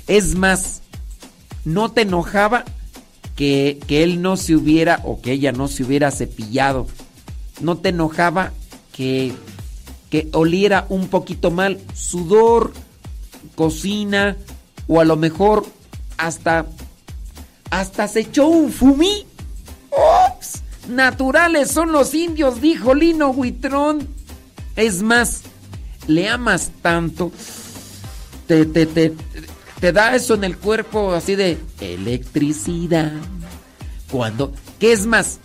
es 0.07 0.35
más, 0.35 0.81
no 1.65 1.91
te 1.91 2.03
enojaba 2.03 2.65
que, 3.37 3.81
que 3.87 4.03
él 4.03 4.23
no 4.23 4.37
se 4.37 4.55
hubiera 4.55 5.01
o 5.05 5.21
que 5.21 5.33
ella 5.33 5.53
no 5.53 5.69
se 5.69 5.85
hubiera 5.85 6.11
cepillado. 6.11 6.87
No 7.61 7.77
te 7.77 7.91
enojaba 7.91 8.53
que, 8.93 9.33
que 10.11 10.29
oliera 10.33 10.87
un 10.89 11.09
poquito 11.09 11.51
mal 11.51 11.81
sudor, 11.95 12.73
cocina 13.55 14.37
o 14.87 15.01
a 15.01 15.05
lo 15.05 15.17
mejor 15.17 15.67
hasta 16.17 16.67
hasta 17.71 18.07
se 18.07 18.21
echó 18.21 18.47
un 18.47 18.71
fumí. 18.71 19.27
¡Ops! 19.91 20.63
Naturales 20.89 21.71
son 21.71 21.91
los 21.91 22.15
indios, 22.15 22.61
dijo 22.61 22.95
Lino 22.95 23.31
Huitrón. 23.31 24.07
Es 24.77 25.03
más, 25.03 25.43
le 26.07 26.29
amas 26.29 26.71
tanto, 26.83 27.33
te, 28.47 28.67
te, 28.67 28.87
te, 28.87 29.13
te 29.81 29.93
da 29.93 30.15
eso 30.15 30.35
en 30.35 30.45
el 30.45 30.57
cuerpo 30.57 31.13
así 31.13 31.35
de 31.35 31.59
electricidad. 31.81 33.13
Cuando, 34.11 34.53
¿qué 34.79 34.93
es 34.93 35.07
más? 35.07 35.39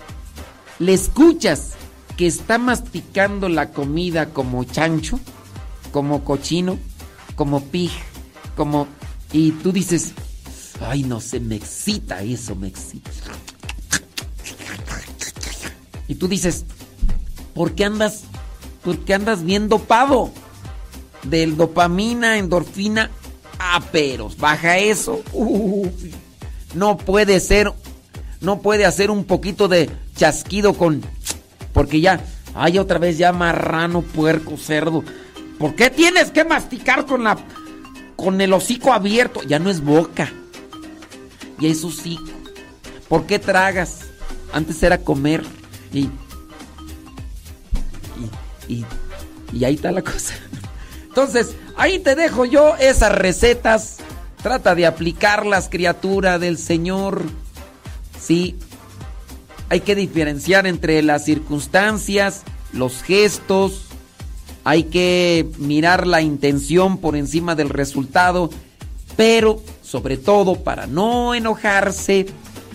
Le 0.80 0.94
escuchas 0.94 1.74
que 2.18 2.28
está 2.28 2.58
masticando 2.58 3.50
la 3.50 3.72
comida 3.72 4.30
como 4.30 4.64
chancho, 4.64 5.20
como 5.92 6.24
cochino, 6.24 6.78
como 7.36 7.64
pig, 7.64 7.92
como... 8.56 8.88
Y 9.32 9.52
tú 9.52 9.72
dices, 9.72 10.14
Ay, 10.82 11.04
no 11.04 11.20
sé, 11.20 11.40
me 11.40 11.56
excita 11.56 12.22
eso, 12.22 12.56
me 12.56 12.68
excita. 12.68 13.10
Y 16.08 16.16
tú 16.16 16.28
dices, 16.28 16.66
¿por 17.54 17.74
qué 17.74 17.86
andas, 17.86 18.24
por 18.84 18.98
qué 19.00 19.14
andas 19.14 19.44
bien 19.44 19.70
dopado? 19.70 20.32
del 21.24 21.58
dopamina, 21.58 22.38
endorfina, 22.38 23.12
pero 23.91 24.30
baja 24.38 24.78
eso. 24.78 25.22
No 26.74 26.97
puede 26.97 27.39
ser, 27.39 27.72
no 28.41 28.62
puede 28.62 28.86
hacer 28.86 29.12
un 29.12 29.26
poquito 29.26 29.68
de 29.68 29.89
chasquido 30.16 30.74
con, 30.74 31.01
porque 31.74 32.01
ya, 32.01 32.22
ay, 32.53 32.78
otra 32.78 32.99
vez 32.99 33.18
ya 33.18 33.32
marrano, 33.32 34.01
puerco, 34.01 34.57
cerdo. 34.57 35.03
¿Por 35.57 35.76
qué 35.76 35.89
tienes 35.89 36.32
que 36.32 36.45
masticar 36.45 37.05
con 37.05 37.24
la, 37.24 37.38
con 38.16 38.39
el 38.39 38.53
hocico 38.53 38.93
abierto? 38.93 39.41
Ya 39.43 39.60
no 39.60 39.70
es 39.70 39.82
boca, 39.82 40.32
ya 41.60 41.70
es 41.70 41.84
hocico. 41.84 42.32
¿Por 43.07 43.26
qué 43.26 43.39
tragas? 43.39 44.01
Antes 44.53 44.82
era 44.84 44.99
comer 44.99 45.43
y, 45.93 46.10
y, 48.68 48.86
y 49.51 49.64
ahí 49.64 49.76
está 49.76 49.91
la 49.91 50.01
cosa. 50.01 50.36
Entonces, 51.10 51.55
ahí 51.76 51.99
te 51.99 52.16
dejo 52.16 52.45
yo 52.45 52.76
esas 52.78 53.12
recetas. 53.12 53.97
Trata 54.43 54.76
de 54.76 54.86
aplicarlas, 54.86 55.68
criatura 55.68 56.39
del 56.39 56.57
Señor. 56.57 57.24
Sí, 58.22 58.55
hay 59.70 59.82
que 59.82 59.95
diferenciar 59.95 60.68
entre 60.68 61.01
las 61.01 61.26
circunstancias, 61.26 62.43
los 62.72 63.01
gestos. 63.01 63.88
Hay 64.64 64.84
que 64.84 65.49
mirar 65.57 66.05
la 66.05 66.22
intención 66.22 66.99
por 66.99 67.16
encima 67.16 67.55
del 67.55 67.70
resultado. 67.70 68.51
Pero, 69.18 69.62
sobre 69.82 70.16
todo, 70.16 70.64
para 70.64 70.86
no 70.86 71.34
enojarse 71.34 72.28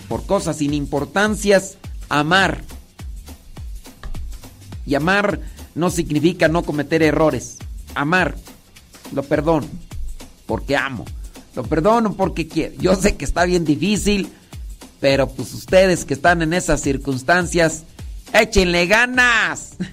por 0.09 0.25
cosas 0.25 0.57
sin 0.57 0.73
importancias, 0.73 1.77
amar. 2.09 2.63
Y 4.85 4.93
amar 4.93 5.39
no 5.73 5.89
significa 5.89 6.49
no 6.49 6.63
cometer 6.63 7.01
errores 7.01 7.59
amar. 7.95 8.35
Lo 9.13 9.23
perdono 9.23 9.67
porque 10.45 10.75
amo. 10.75 11.05
Lo 11.55 11.63
perdono 11.63 12.13
porque 12.13 12.47
quiero. 12.47 12.75
Yo 12.77 12.95
sé 12.95 13.15
que 13.15 13.25
está 13.25 13.45
bien 13.45 13.65
difícil, 13.65 14.29
pero 14.99 15.27
pues 15.27 15.53
ustedes 15.53 16.05
que 16.05 16.13
están 16.13 16.41
en 16.41 16.53
esas 16.53 16.81
circunstancias, 16.81 17.83
échenle 18.33 18.87
ganas. 18.87 19.75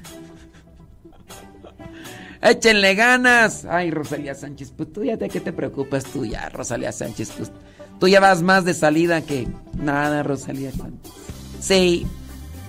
échenle 2.43 2.95
ganas. 2.95 3.65
Ay, 3.65 3.91
Rosalía 3.91 4.35
Sánchez, 4.35 4.73
pues 4.77 4.93
tú 4.93 5.05
ya 5.05 5.17
de 5.17 5.29
qué 5.29 5.41
te 5.41 5.53
preocupas 5.53 6.05
tú 6.05 6.25
ya, 6.25 6.49
Rosalía 6.49 6.93
Sánchez, 6.93 7.33
pues 7.37 7.53
tú 8.01 8.09
ya 8.09 8.21
vas 8.21 8.43
más 8.43 8.65
de 8.65 8.75
salida 8.75 9.23
que 9.23 9.47
nada, 9.75 10.23
Rosalía 10.23 10.73
Sánchez. 10.73 11.13
Sí. 11.61 12.07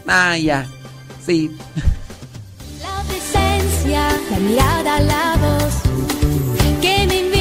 Ah, 0.06 0.38
ya. 0.38 0.68
Sí. 1.26 1.50
La 3.94 4.40
mirada, 4.40 5.00
la 5.02 5.36
voz 5.38 5.76
que 6.82 7.06
me 7.06 7.33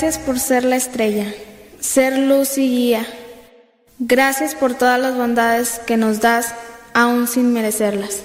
Gracias 0.00 0.24
por 0.24 0.38
ser 0.38 0.64
la 0.64 0.76
estrella, 0.76 1.30
ser 1.78 2.16
luz 2.16 2.56
y 2.56 2.66
guía. 2.70 3.06
Gracias 3.98 4.54
por 4.54 4.72
todas 4.72 4.98
las 4.98 5.14
bondades 5.14 5.78
que 5.86 5.98
nos 5.98 6.22
das 6.22 6.54
aún 6.94 7.28
sin 7.28 7.52
merecerlas. 7.52 8.22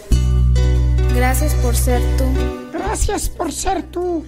Gracias 1.13 1.53
por 1.55 1.75
ser 1.75 2.01
tú. 2.17 2.23
Gracias 2.71 3.27
por 3.27 3.51
ser 3.51 3.83
tú. 3.91 4.25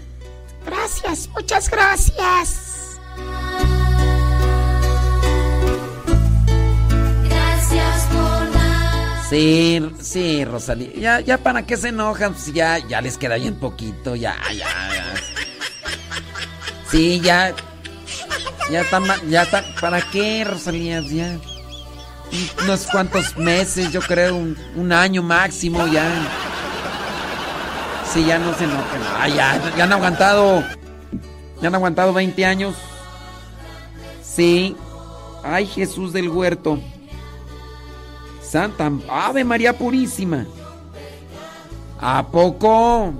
Gracias, 0.65 1.29
muchas 1.29 1.69
gracias. 1.69 2.99
Gracias 7.29 8.07
por 8.11 8.51
dar. 8.51 9.29
Sí, 9.29 9.89
sí, 10.01 10.43
Rosalía. 10.43 10.91
Ya, 10.97 11.19
ya 11.21 11.37
para 11.37 11.65
qué 11.65 11.77
se 11.77 11.87
enojan, 11.87 12.33
pues 12.33 12.51
ya, 12.51 12.85
ya 12.89 12.99
les 12.99 13.17
queda 13.17 13.35
bien 13.35 13.55
poquito, 13.55 14.17
ya, 14.17 14.35
ya, 14.49 14.65
ya. 14.93 15.36
Sí, 16.89 17.19
ya. 17.21 17.53
Ya 18.71 18.81
está, 18.81 19.01
ya 19.27 19.43
está. 19.43 19.63
¿Para 19.79 20.01
qué, 20.01 20.43
Rosalía? 20.43 21.01
Ya. 21.01 21.37
Unos 22.63 22.85
cuantos 22.87 23.37
meses, 23.37 23.91
yo 23.91 24.01
creo, 24.01 24.35
un, 24.35 24.91
año 24.91 25.23
máximo, 25.23 25.87
ya. 25.87 26.09
Sí, 28.13 28.25
ya 28.25 28.37
no 28.37 28.53
se 28.55 28.65
enojan. 28.65 29.01
Ah, 29.19 29.27
ya, 29.27 29.75
ya 29.77 29.83
han 29.83 29.93
aguantado 29.93 30.63
¿Me 31.61 31.67
han 31.67 31.75
aguantado 31.75 32.13
20 32.13 32.45
años? 32.45 32.75
Sí. 34.21 34.75
Ay, 35.43 35.65
Jesús 35.65 36.13
del 36.13 36.29
huerto. 36.29 36.79
Santa 38.41 38.91
Ave 39.09 39.43
María 39.43 39.77
Purísima. 39.77 40.45
¿A 41.99 42.27
poco? 42.27 43.13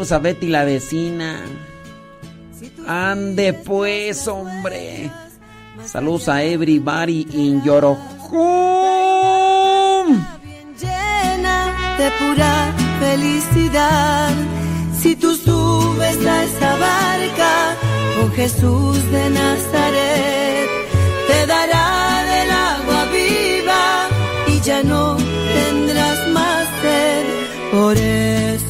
A 0.00 0.18
Betty 0.18 0.48
la 0.48 0.64
vecina. 0.64 1.42
Ande 2.86 3.52
pues, 3.52 4.26
hombre. 4.26 5.10
Saludos 5.84 6.28
a 6.30 6.42
everybody 6.42 7.26
in 7.34 7.62
your 7.62 7.98
llena 10.80 11.56
de 11.98 12.10
pura 12.18 12.72
felicidad. 12.98 14.32
Si 14.98 15.14
tú 15.16 15.36
subes 15.36 16.26
a 16.26 16.44
esa 16.44 16.76
barca 16.76 17.76
con 18.18 18.32
Jesús 18.32 18.96
de 19.12 19.30
Nazaret, 19.30 20.68
te 21.28 21.46
dará 21.46 22.24
del 22.24 22.50
agua 22.50 23.04
viva 23.12 24.08
y 24.46 24.60
ya 24.62 24.82
no 24.82 25.18
tendrás 25.54 26.26
más 26.28 26.66
sed. 26.80 27.70
Por 27.70 27.96
eso 27.98 28.69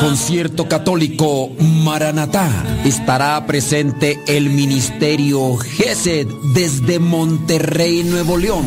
Concierto 0.00 0.66
católico 0.66 1.50
Maranatá. 1.60 2.50
Estará 2.84 3.46
presente 3.46 4.18
el 4.26 4.50
Ministerio 4.50 5.56
GESED 5.56 6.26
desde 6.52 6.98
Monterrey, 6.98 8.02
Nuevo 8.02 8.36
León. 8.36 8.66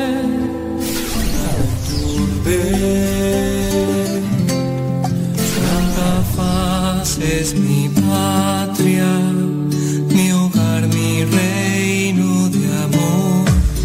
Santa 5.55 6.23
Faz 6.35 7.17
es 7.19 7.53
mi 7.53 7.89
patria. 7.89 9.60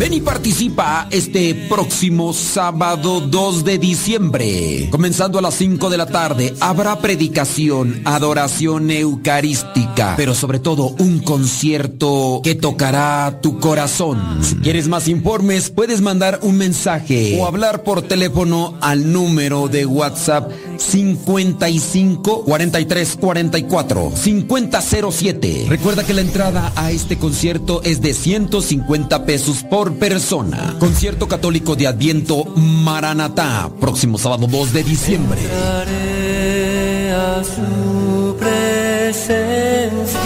Participa 0.07 1.09
este 1.11 1.53
próximo 1.69 2.33
sábado 2.33 3.21
2 3.21 3.65
de 3.65 3.77
diciembre. 3.77 4.89
Comenzando 4.89 5.41
a 5.41 5.43
las 5.43 5.55
5 5.55 5.91
de 5.91 5.97
la 5.97 6.07
tarde, 6.07 6.55
habrá 6.61 7.01
predicación, 7.01 8.03
adoración 8.05 8.93
eucarística, 8.93 10.15
pero 10.17 10.33
sobre 10.35 10.61
todo 10.61 10.95
un 11.01 11.19
concierto 11.19 12.41
que 12.45 12.55
tocará 12.55 13.41
tu 13.43 13.59
corazón. 13.59 14.39
Si 14.43 14.55
quieres 14.57 14.87
más 14.87 15.09
informes, 15.09 15.71
puedes 15.71 16.01
mandar 16.01 16.39
un 16.43 16.57
mensaje 16.57 17.37
o 17.41 17.47
hablar 17.47 17.83
por 17.83 18.03
teléfono 18.03 18.79
al 18.81 19.13
número 19.13 19.67
de 19.67 19.87
WhatsApp 19.87 20.53
55 20.79 22.45
43 22.45 23.17
44 23.17 24.13
5007. 24.15 25.67
Recuerda 25.69 26.05
que 26.05 26.15
la 26.15 26.21
entrada 26.21 26.73
a 26.77 26.91
este 26.91 27.19
concierto 27.19 27.83
es 27.83 28.01
de 28.01 28.15
150 28.15 29.25
pesos 29.25 29.63
por 29.63 29.95
persona. 29.95 30.77
Concierto 30.79 31.29
católico 31.29 31.77
de 31.77 31.87
Adviento 31.87 32.45
Maranatá, 32.57 33.71
próximo 33.81 34.19
sábado 34.19 34.47
2 34.47 34.73
de 34.73 34.85
diciembre. 34.85 35.41
Entraré 35.43 37.13
a 37.13 37.43
su 37.45 38.37
presencia. 38.39 40.17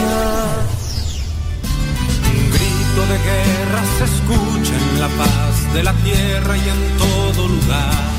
Un 2.27 2.51
grito 2.51 3.03
de 3.09 3.19
guerra 3.19 3.83
se 3.99 4.05
escucha 4.05 4.75
en 4.77 5.01
la 5.01 5.09
paz 5.09 5.75
de 5.75 5.83
la 5.83 5.93
tierra 5.95 6.57
y 6.57 6.69
en 6.69 6.99
todo 6.99 7.49
lugar. 7.49 8.10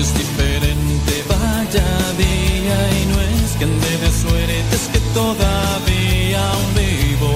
Es 0.00 0.14
diferente, 0.14 1.12
vaya 1.28 1.84
día, 2.16 2.76
y 2.98 3.06
no 3.10 3.20
es 3.20 3.50
que 3.58 3.64
ande 3.64 3.92
de 3.98 4.10
suerte, 4.10 4.74
es 4.74 4.88
que 4.92 4.98
todavía 5.12 6.40
aún 6.52 6.70
vivo 6.74 7.32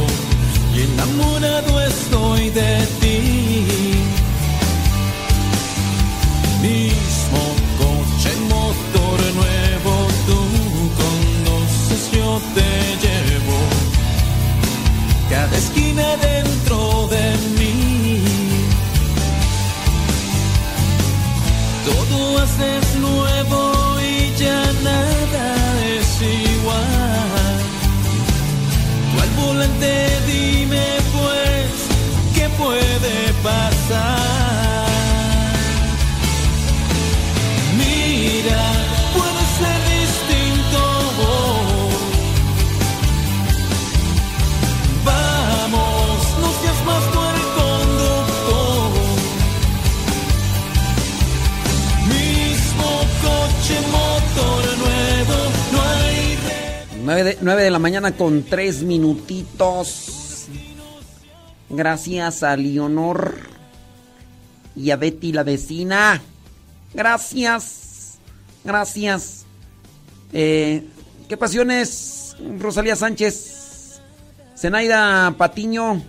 y 0.75 0.81
enamorado 0.89 1.81
estoy 1.83 2.49
de 2.49 2.87
ti. 3.01 3.21
Mismo 6.63 7.43
coche, 7.83 8.31
motor 8.49 9.21
nuevo, 9.41 9.93
tú 10.27 10.41
conoces, 11.03 12.03
yo 12.17 12.41
te 12.55 12.71
llevo. 13.05 13.59
Cada 15.29 15.55
esquina 15.59 16.17
dentro 16.17 16.64
haces 22.45 22.97
nuevo 23.01 23.97
y 24.01 24.39
ya 24.39 24.63
nada 24.83 25.47
es 25.97 26.09
igual. 26.21 27.63
Al 29.23 29.31
volante 29.43 29.95
dime 30.27 30.87
pues, 31.15 31.71
¿qué 32.35 32.49
puede 32.59 33.33
pasar? 33.43 34.24
9 57.15 57.31
de, 57.31 57.39
9 57.43 57.63
de 57.63 57.71
la 57.71 57.79
mañana 57.79 58.11
con 58.17 58.43
3 58.43 58.83
minutitos. 58.83 60.49
Gracias 61.71 62.43
a 62.43 62.57
Leonor 62.57 63.37
y 64.75 64.91
a 64.91 64.97
Betty 64.97 65.31
la 65.31 65.45
vecina. 65.45 66.21
Gracias. 66.93 68.19
Gracias. 68.65 69.45
Eh, 70.33 70.89
¿Qué 71.29 71.37
pasiones, 71.37 72.35
Rosalía 72.59 72.97
Sánchez? 72.97 74.01
Zenaida 74.59 75.33
Patiño. 75.39 76.03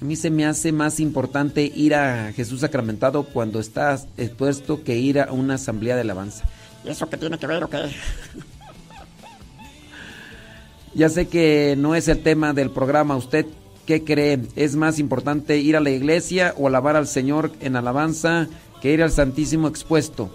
A 0.00 0.04
mí 0.04 0.14
se 0.14 0.30
me 0.30 0.46
hace 0.46 0.70
más 0.70 1.00
importante 1.00 1.64
ir 1.64 1.96
a 1.96 2.32
Jesús 2.32 2.60
Sacramentado 2.60 3.24
cuando 3.24 3.58
estás 3.58 4.06
expuesto 4.16 4.84
que 4.84 4.96
ir 4.98 5.18
a 5.18 5.32
una 5.32 5.54
asamblea 5.54 5.96
de 5.96 6.02
alabanza. 6.02 6.44
¿Y 6.84 6.90
eso 6.90 7.10
qué 7.10 7.16
tiene 7.16 7.38
que 7.38 7.48
ver 7.48 7.64
o 7.64 7.68
qué? 7.68 7.90
Ya 10.94 11.08
sé 11.08 11.28
que 11.28 11.74
no 11.78 11.94
es 11.94 12.08
el 12.08 12.22
tema 12.22 12.52
del 12.52 12.70
programa. 12.70 13.16
¿Usted 13.16 13.46
qué 13.86 14.02
cree? 14.04 14.40
¿Es 14.56 14.74
más 14.76 14.98
importante 14.98 15.58
ir 15.58 15.76
a 15.76 15.80
la 15.80 15.90
iglesia 15.90 16.54
o 16.58 16.66
alabar 16.66 16.96
al 16.96 17.06
Señor 17.06 17.52
en 17.60 17.76
alabanza 17.76 18.48
que 18.82 18.92
ir 18.92 19.02
al 19.02 19.10
Santísimo 19.12 19.68
expuesto? 19.68 20.30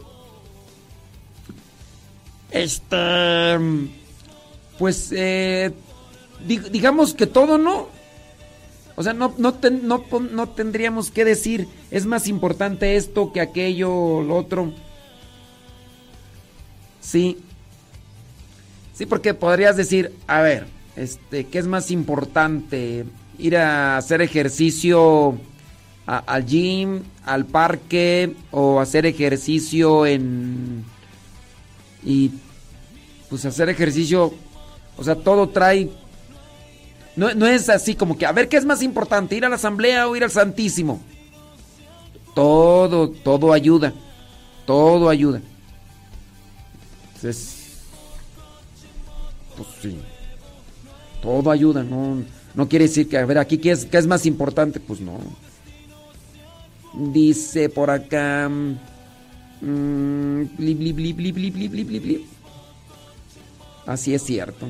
Este. 2.51 3.57
Pues, 4.79 5.11
eh, 5.11 5.71
di- 6.45 6.59
digamos 6.59 7.13
que 7.13 7.27
todo, 7.27 7.57
¿no? 7.57 7.87
O 8.97 9.03
sea, 9.03 9.13
no, 9.13 9.33
no, 9.37 9.53
ten- 9.55 9.87
no, 9.87 10.05
no 10.31 10.49
tendríamos 10.49 11.11
que 11.11 11.25
decir, 11.25 11.67
es 11.91 12.05
más 12.05 12.27
importante 12.27 12.95
esto 12.95 13.33
que 13.33 13.41
aquello, 13.41 14.21
lo 14.21 14.37
otro. 14.37 14.71
Sí. 17.01 17.37
Sí, 18.95 19.05
porque 19.05 19.33
podrías 19.33 19.75
decir, 19.75 20.13
a 20.25 20.41
ver, 20.41 20.67
este, 20.95 21.45
¿qué 21.47 21.59
es 21.59 21.67
más 21.67 21.91
importante? 21.91 23.05
Ir 23.37 23.57
a 23.57 23.97
hacer 23.97 24.21
ejercicio 24.21 25.37
al 26.05 26.45
gym, 26.45 27.03
al 27.25 27.45
parque, 27.45 28.33
o 28.51 28.79
hacer 28.79 29.05
ejercicio 29.05 30.05
en... 30.05 30.85
Y 32.05 32.31
pues 33.29 33.43
hacer 33.43 33.67
ejercicio, 33.67 34.33
o 34.95 35.03
sea, 35.03 35.15
todo 35.15 35.49
trae... 35.49 35.89
No, 37.17 37.33
no 37.33 37.47
es 37.47 37.67
así 37.67 37.95
como 37.95 38.17
que, 38.17 38.25
a 38.25 38.31
ver, 38.31 38.47
¿qué 38.47 38.55
es 38.55 38.65
más 38.65 38.81
importante? 38.81 39.35
¿Ir 39.35 39.43
a 39.43 39.49
la 39.49 39.55
asamblea 39.55 40.07
o 40.07 40.15
ir 40.15 40.23
al 40.23 40.31
Santísimo? 40.31 41.01
Todo, 42.33 43.09
todo 43.09 43.51
ayuda. 43.51 43.93
Todo 44.65 45.09
ayuda. 45.09 45.41
Entonces, 47.07 47.54
pues 49.55 49.69
sí. 49.81 49.97
Todo 51.21 51.49
ayuda, 51.51 51.83
no, 51.83 52.23
no 52.53 52.69
quiere 52.69 52.85
decir 52.85 53.09
que, 53.09 53.17
a 53.17 53.25
ver, 53.25 53.37
aquí 53.37 53.57
qué 53.57 53.71
es, 53.71 53.85
qué 53.85 53.97
es 53.97 54.07
más 54.07 54.25
importante, 54.25 54.79
pues 54.79 54.99
no. 55.01 55.19
Dice 56.93 57.69
por 57.69 57.89
acá... 57.89 58.49
Mmm, 59.61 60.43
Así 63.85 64.13
es 64.13 64.23
cierto. 64.23 64.67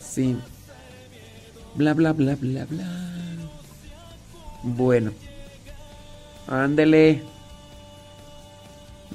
Sí. 0.00 0.36
Bla, 1.74 1.94
bla, 1.94 2.12
bla, 2.12 2.36
bla, 2.36 2.64
bla. 2.66 2.86
Bueno. 4.62 5.12
Ándele. 6.46 7.22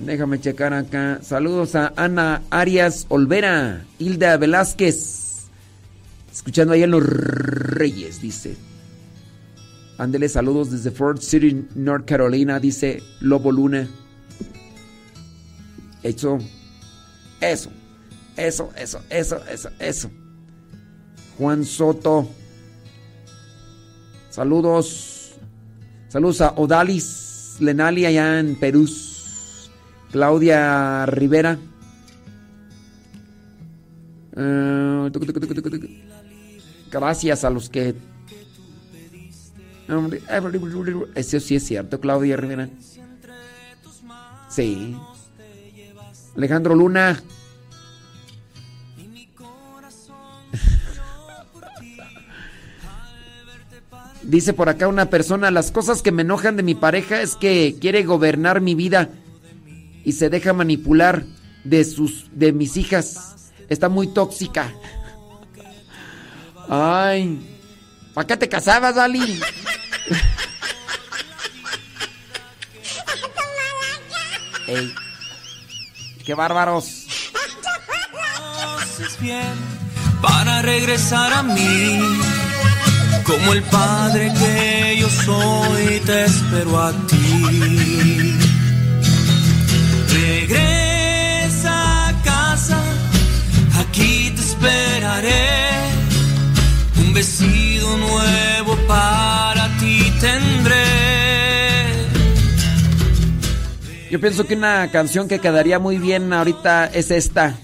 Déjame 0.06 0.40
checar 0.40 0.74
acá. 0.74 1.20
Saludos 1.22 1.76
a 1.76 1.94
Ana 1.96 2.42
Arias 2.50 3.06
Olvera, 3.10 3.86
Hilda 4.00 4.38
Velázquez. 4.38 5.48
Escuchando 6.32 6.74
ahí 6.74 6.84
en 6.84 6.92
Los 6.92 7.04
Reyes, 7.04 8.22
dice. 8.22 8.56
Ándele, 9.98 10.30
saludos 10.30 10.72
desde 10.72 10.92
Fort 10.92 11.22
City, 11.22 11.66
North 11.76 12.06
Carolina, 12.06 12.60
dice 12.60 13.02
Lobo 13.20 13.52
Luna. 13.52 13.90
Eso. 16.04 16.38
Eso. 17.42 17.72
Eso, 18.38 18.70
eso, 18.78 19.02
eso, 19.10 19.42
eso, 19.50 19.70
eso. 19.80 20.12
Juan 21.40 21.66
Soto. 21.66 22.30
Saludos. 24.30 25.34
Saludos 26.08 26.42
a 26.42 26.52
Odalis 26.52 27.58
Lenali 27.60 28.06
allá 28.06 28.40
en 28.40 28.56
Perú. 28.60 28.88
Claudia 30.12 31.06
Rivera. 31.06 31.58
Eh. 34.36 35.10
Gracias 36.92 37.44
a 37.44 37.50
los 37.50 37.70
que... 37.70 37.96
Eso 41.16 41.40
sí 41.40 41.56
es 41.56 41.64
cierto, 41.64 42.00
Claudia 42.00 42.38
Rivera. 42.38 42.70
Sí. 44.50 44.96
Alejandro 46.36 46.76
Luna. 46.76 47.20
Dice 54.24 54.54
por 54.54 54.70
acá 54.70 54.88
una 54.88 55.10
persona, 55.10 55.52
las 55.52 55.72
cosas 55.72 56.02
que 56.02 56.12
me 56.12 56.24
enojan 56.24 56.58
de 56.58 56.64
mi 56.64 56.76
pareja 56.76 57.22
es 57.22 57.36
que 57.36 57.78
quiere 57.80 58.04
gobernar 58.04 58.62
mi 58.62 58.76
vida 58.76 59.10
y 60.08 60.14
se 60.14 60.30
deja 60.30 60.54
manipular 60.54 61.26
de 61.66 61.84
sus 61.84 62.28
de 62.32 62.54
mis 62.54 62.78
hijas. 62.78 63.52
está 63.68 63.90
muy 63.90 64.08
tóxica. 64.14 64.74
Ay, 66.70 67.38
¿para 68.14 68.26
qué 68.26 68.38
te 68.38 68.48
casabas, 68.48 68.96
Ali? 68.96 69.38
Ey, 74.68 74.96
qué 76.24 76.34
bárbaros. 76.34 77.06
Para 80.22 80.62
regresar 80.62 81.34
a 81.34 81.44
mí. 81.44 82.00
Como 83.26 83.52
el 83.52 83.62
padre 83.64 84.32
que 84.40 85.00
yo 85.02 85.10
soy, 85.10 86.00
te 86.06 86.24
espero 86.24 86.82
a 86.82 86.94
ti. 87.08 88.37
Regresa 90.18 92.08
a 92.08 92.24
casa, 92.24 92.82
aquí 93.80 94.32
te 94.36 94.42
esperaré. 94.42 95.92
Un 96.98 97.14
vestido 97.14 97.96
nuevo 97.98 98.76
para 98.88 99.70
ti 99.78 100.12
tendré. 100.20 100.86
Yo 104.10 104.20
pienso 104.20 104.48
que 104.48 104.56
una 104.56 104.90
canción 104.90 105.28
que 105.28 105.38
quedaría 105.38 105.78
muy 105.78 106.00
bien 106.00 106.34
ahorita 106.34 106.88
es 106.88 107.12
esta. 107.12 107.56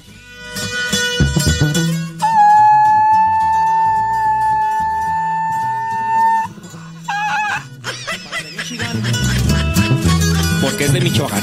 porque 10.61 10.85
es 10.85 10.93
de 10.93 11.01
Michoacán. 11.01 11.41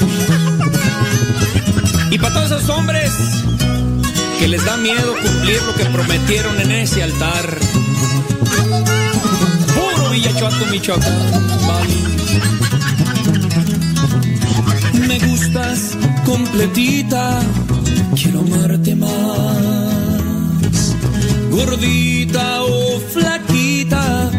Y 2.10 2.18
para 2.18 2.34
todos 2.34 2.50
esos 2.50 2.68
hombres 2.70 3.12
que 4.40 4.48
les 4.48 4.64
da 4.64 4.76
miedo 4.78 5.14
cumplir 5.22 5.62
lo 5.62 5.74
que 5.74 5.84
prometieron 5.84 6.60
en 6.60 6.72
ese 6.72 7.04
altar. 7.04 7.58
Puro 9.74 10.10
Villachuato, 10.10 10.66
Michoacán. 10.66 11.12
Me 15.06 15.18
gustas 15.20 15.96
completita, 16.24 17.40
quiero 18.16 18.40
amarte 18.40 18.96
más. 18.96 19.10
Gordita 21.50 22.62
o 22.64 23.00
flaquita, 23.12 24.30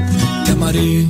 te 0.45 0.51
amaré 0.51 1.05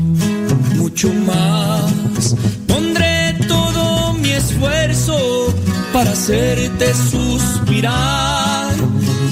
mucho 0.76 1.12
más. 1.26 2.36
Pondré 2.68 3.36
todo 3.48 4.14
mi 4.14 4.30
esfuerzo 4.30 5.52
para 5.94 6.12
hacerte 6.12 6.94
suspirar 6.94 8.74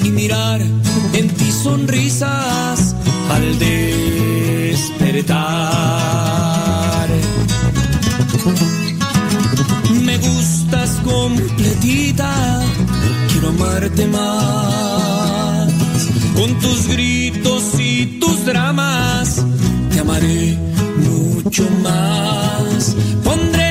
y 0.03 0.10
mirar 0.10 0.62
en 1.14 1.28
ti 1.30 1.51
sonrisas 1.51 2.95
al 3.30 3.60
despertar. 3.60 5.39
Me 10.03 10.18
gustas 10.18 10.89
completita, 11.03 12.62
quiero 13.32 13.49
amarte 13.49 14.07
más. 14.07 15.70
Con 16.36 16.60
tus 16.60 16.88
gritos 16.88 17.80
y 17.80 18.20
tus 18.20 18.45
dramas, 18.45 19.45
te 19.91 19.99
amaré 19.99 20.57
mucho 20.97 21.64
más. 21.84 22.95
Pondré 23.24 23.68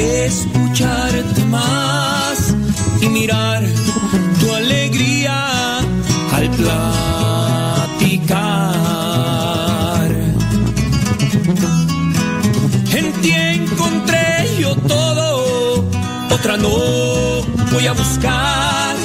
escucharte 0.00 1.44
más 1.44 2.54
y 3.00 3.08
mirar 3.08 3.62
tu 4.40 4.52
alegría 4.52 5.78
al 6.32 6.50
platicar. 6.50 6.90
En 12.92 13.12
ti 13.22 13.30
encontré 13.30 14.56
yo 14.58 14.74
todo, 14.76 15.84
otra 16.30 16.56
no 16.56 17.44
voy 17.72 17.86
a 17.86 17.92
buscar. 17.92 18.96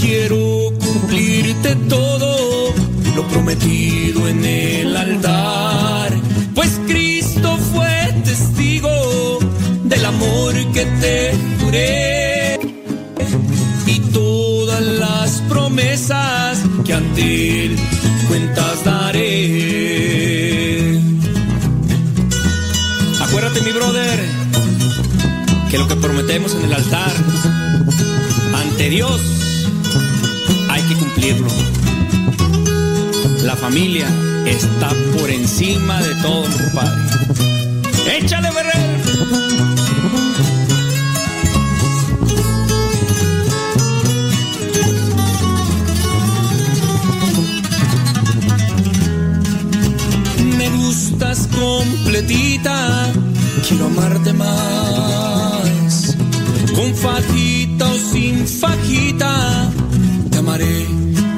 Quiero 0.00 0.72
cumplirte 0.78 1.76
todo, 1.88 2.72
lo 3.14 3.22
prometido 3.28 4.28
en 4.28 4.44
el 4.44 4.96
altar. 4.96 5.81
Te 11.00 11.32
juré 11.60 12.58
y 13.86 14.00
todas 14.12 14.80
las 14.80 15.42
promesas 15.48 16.58
que 16.84 16.92
ante 16.92 17.66
él 17.66 17.76
cuentas 18.28 18.84
daré. 18.84 19.62
Acuérdate, 23.20 23.60
mi 23.62 23.72
brother, 23.72 24.20
que 25.70 25.78
lo 25.78 25.86
que 25.88 25.96
prometemos 25.96 26.54
en 26.54 26.64
el 26.64 26.72
altar 26.72 27.12
ante 28.54 28.90
Dios 28.90 29.20
hay 30.68 30.82
que 30.82 30.94
cumplirlo. 30.94 31.48
La 33.42 33.56
familia 33.56 34.06
está 34.46 34.88
por 35.18 35.30
encima 35.30 36.02
de 36.02 36.14
todo, 36.16 36.42
compadre. 36.42 37.02
¡Échale, 38.18 38.50
Ferrer! 38.52 38.92
Gustas 51.22 51.48
completita, 51.48 53.12
quiero 53.68 53.86
amarte 53.86 54.32
más. 54.32 56.16
Con 56.74 56.94
fajita 56.94 57.86
o 57.86 57.98
sin 58.12 58.46
fajita, 58.46 59.70
te 60.30 60.38
amaré 60.38 60.86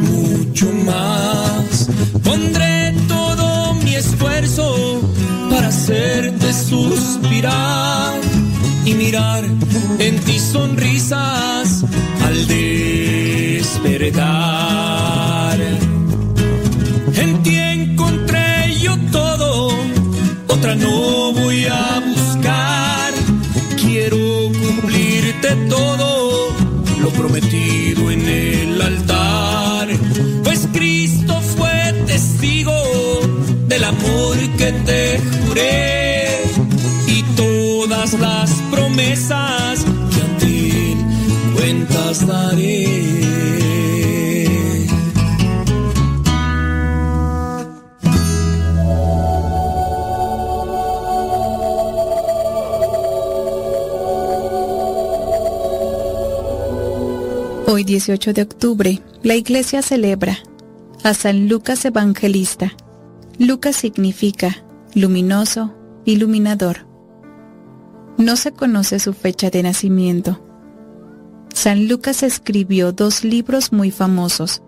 mucho 0.00 0.70
más. 0.84 1.88
Pondré 2.22 2.94
todo 3.08 3.74
mi 3.74 3.94
esfuerzo 3.94 5.00
para 5.50 5.68
hacerte 5.68 6.52
suspirar 6.52 8.14
y 8.84 8.94
mirar 8.94 9.44
en 9.98 10.18
ti 10.20 10.38
sonrisas 10.38 11.84
al 12.24 12.46
despertar. 12.46 13.84
Te 34.84 35.18
juré 35.18 36.42
y 37.06 37.22
todas 37.36 38.12
las 38.14 38.50
promesas 38.70 39.84
que 39.84 40.20
a 40.20 40.38
ti 40.38 40.96
cuentas 41.54 42.26
daré. 42.26 43.04
Hoy 57.66 57.82
18 57.82 58.32
de 58.34 58.42
octubre, 58.42 59.00
la 59.22 59.34
iglesia 59.34 59.82
celebra 59.82 60.38
a 61.02 61.12
San 61.14 61.48
Lucas 61.48 61.84
Evangelista. 61.84 62.72
Lucas 63.38 63.74
significa 63.74 64.64
luminoso, 64.94 65.74
iluminador. 66.04 66.86
No 68.16 68.36
se 68.36 68.52
conoce 68.52 69.00
su 69.00 69.12
fecha 69.12 69.50
de 69.50 69.62
nacimiento. 69.62 70.40
San 71.52 71.88
Lucas 71.88 72.22
escribió 72.22 72.92
dos 72.92 73.24
libros 73.24 73.72
muy 73.72 73.90
famosos, 73.90 74.62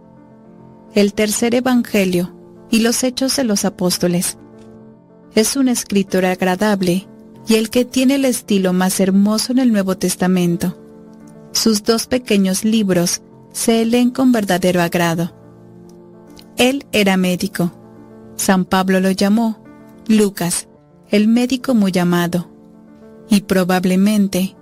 el 0.95 1.15
tercer 1.15 1.55
Evangelio 1.55 2.35
y 2.71 2.81
los 2.81 3.05
Hechos 3.05 3.37
de 3.37 3.45
los 3.45 3.65
Apóstoles. 3.65 4.39
Es 5.35 5.57
un 5.57 5.69
escritor 5.69 6.25
agradable 6.25 7.07
y 7.47 7.55
el 7.55 7.71
que 7.71 7.85
tiene 7.85 8.17
el 8.17 8.25
estilo 8.25 8.73
más 8.73 8.99
hermoso 8.99 9.53
en 9.53 9.59
el 9.59 9.71
Nuevo 9.71 9.97
Testamento. 9.97 10.77
Sus 11.53 11.85
dos 11.85 12.07
pequeños 12.07 12.65
libros 12.65 13.23
se 13.53 13.85
leen 13.85 14.11
con 14.11 14.33
verdadero 14.33 14.83
agrado. 14.83 15.33
Él 16.57 16.85
era 16.93 17.17
médico. 17.17 17.73
San 18.37 18.65
Pablo 18.65 19.01
lo 19.01 19.11
llamó 19.11 19.66
Lucas, 20.09 20.69
el 21.11 21.27
médico 21.27 21.75
muy 21.75 21.97
amado. 21.99 22.49
Y 23.29 23.41
probablemente 23.41 24.57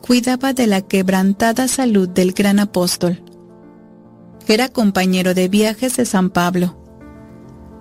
cuidaba 0.00 0.52
de 0.52 0.66
la 0.66 0.82
quebrantada 0.82 1.68
salud 1.68 2.08
del 2.08 2.32
gran 2.32 2.58
apóstol. 2.58 3.22
Era 4.48 4.68
compañero 4.68 5.32
de 5.34 5.48
viajes 5.48 5.96
de 5.96 6.06
San 6.06 6.30
Pablo. 6.30 6.76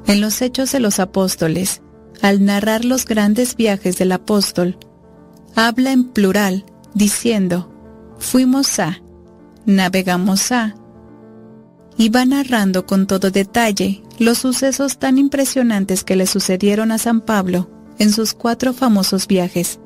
En 0.06 0.22
los 0.22 0.42
Hechos 0.42 0.72
de 0.72 0.80
los 0.80 1.00
Apóstoles, 1.00 1.82
al 2.22 2.46
narrar 2.46 2.86
los 2.86 3.06
grandes 3.06 3.56
viajes 3.56 3.98
del 3.98 4.12
apóstol, 4.12 4.78
habla 5.56 5.92
en 5.92 6.04
plural, 6.04 6.66
diciendo, 6.94 7.74
fuimos 8.20 8.80
a, 8.80 9.02
navegamos 9.66 10.52
a, 10.52 10.76
y 12.00 12.08
va 12.08 12.24
narrando 12.24 12.86
con 12.86 13.08
todo 13.08 13.30
detalle 13.30 14.02
los 14.20 14.38
sucesos 14.38 15.00
tan 15.00 15.18
impresionantes 15.18 16.06
que 16.06 16.16
le 16.16 16.28
sucedieron 16.28 16.94
a 16.94 16.98
San 16.98 17.20
Pablo 17.20 17.70
en 18.00 18.14
sus 18.14 18.34
cuatro 18.34 18.72
famosos 18.72 19.28
viajes. 19.28 19.82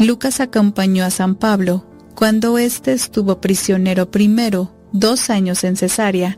Lucas 0.00 0.40
acompañó 0.40 1.04
a 1.04 1.10
San 1.10 1.36
Pablo 1.36 1.86
cuando 2.16 2.58
éste 2.58 2.92
estuvo 2.92 3.40
prisionero 3.40 4.10
primero 4.10 4.74
dos 4.90 5.30
años 5.30 5.62
en 5.62 5.76
Cesarea 5.76 6.36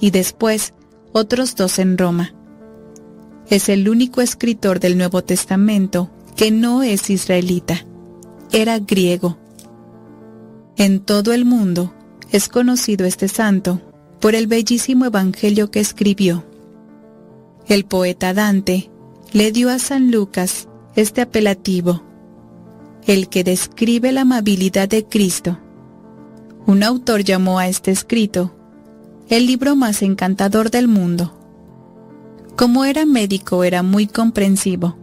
y 0.00 0.10
después 0.10 0.72
otros 1.12 1.54
dos 1.54 1.78
en 1.78 1.98
Roma. 1.98 2.32
Es 3.50 3.68
el 3.68 3.90
único 3.90 4.22
escritor 4.22 4.80
del 4.80 4.96
Nuevo 4.96 5.22
Testamento 5.22 6.10
que 6.34 6.50
no 6.50 6.82
es 6.82 7.10
israelita, 7.10 7.84
era 8.52 8.78
griego. 8.78 9.36
En 10.78 11.00
todo 11.00 11.34
el 11.34 11.44
mundo 11.44 11.92
es 12.30 12.48
conocido 12.48 13.04
este 13.04 13.28
santo 13.28 13.82
por 14.20 14.34
el 14.34 14.46
bellísimo 14.46 15.04
evangelio 15.06 15.70
que 15.70 15.80
escribió. 15.80 16.44
El 17.66 17.84
poeta 17.84 18.34
Dante 18.34 18.90
le 19.32 19.52
dio 19.52 19.70
a 19.70 19.78
San 19.78 20.10
Lucas 20.10 20.68
este 20.96 21.20
apelativo, 21.20 22.02
el 23.06 23.28
que 23.28 23.44
describe 23.44 24.10
la 24.12 24.22
amabilidad 24.22 24.88
de 24.88 25.04
Cristo. 25.04 25.58
Un 26.66 26.82
autor 26.82 27.22
llamó 27.22 27.58
a 27.58 27.68
este 27.68 27.90
escrito 27.90 28.54
el 29.28 29.46
libro 29.46 29.76
más 29.76 30.02
encantador 30.02 30.70
del 30.70 30.88
mundo. 30.88 31.34
Como 32.56 32.84
era 32.84 33.06
médico 33.06 33.62
era 33.62 33.82
muy 33.82 34.06
comprensivo. 34.06 34.96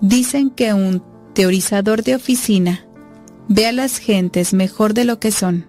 Dicen 0.00 0.50
que 0.50 0.74
un 0.74 1.02
teorizador 1.34 2.02
de 2.02 2.16
oficina 2.16 2.84
ve 3.48 3.66
a 3.66 3.72
las 3.72 3.98
gentes 3.98 4.52
mejor 4.52 4.92
de 4.92 5.04
lo 5.04 5.18
que 5.20 5.30
son. 5.30 5.66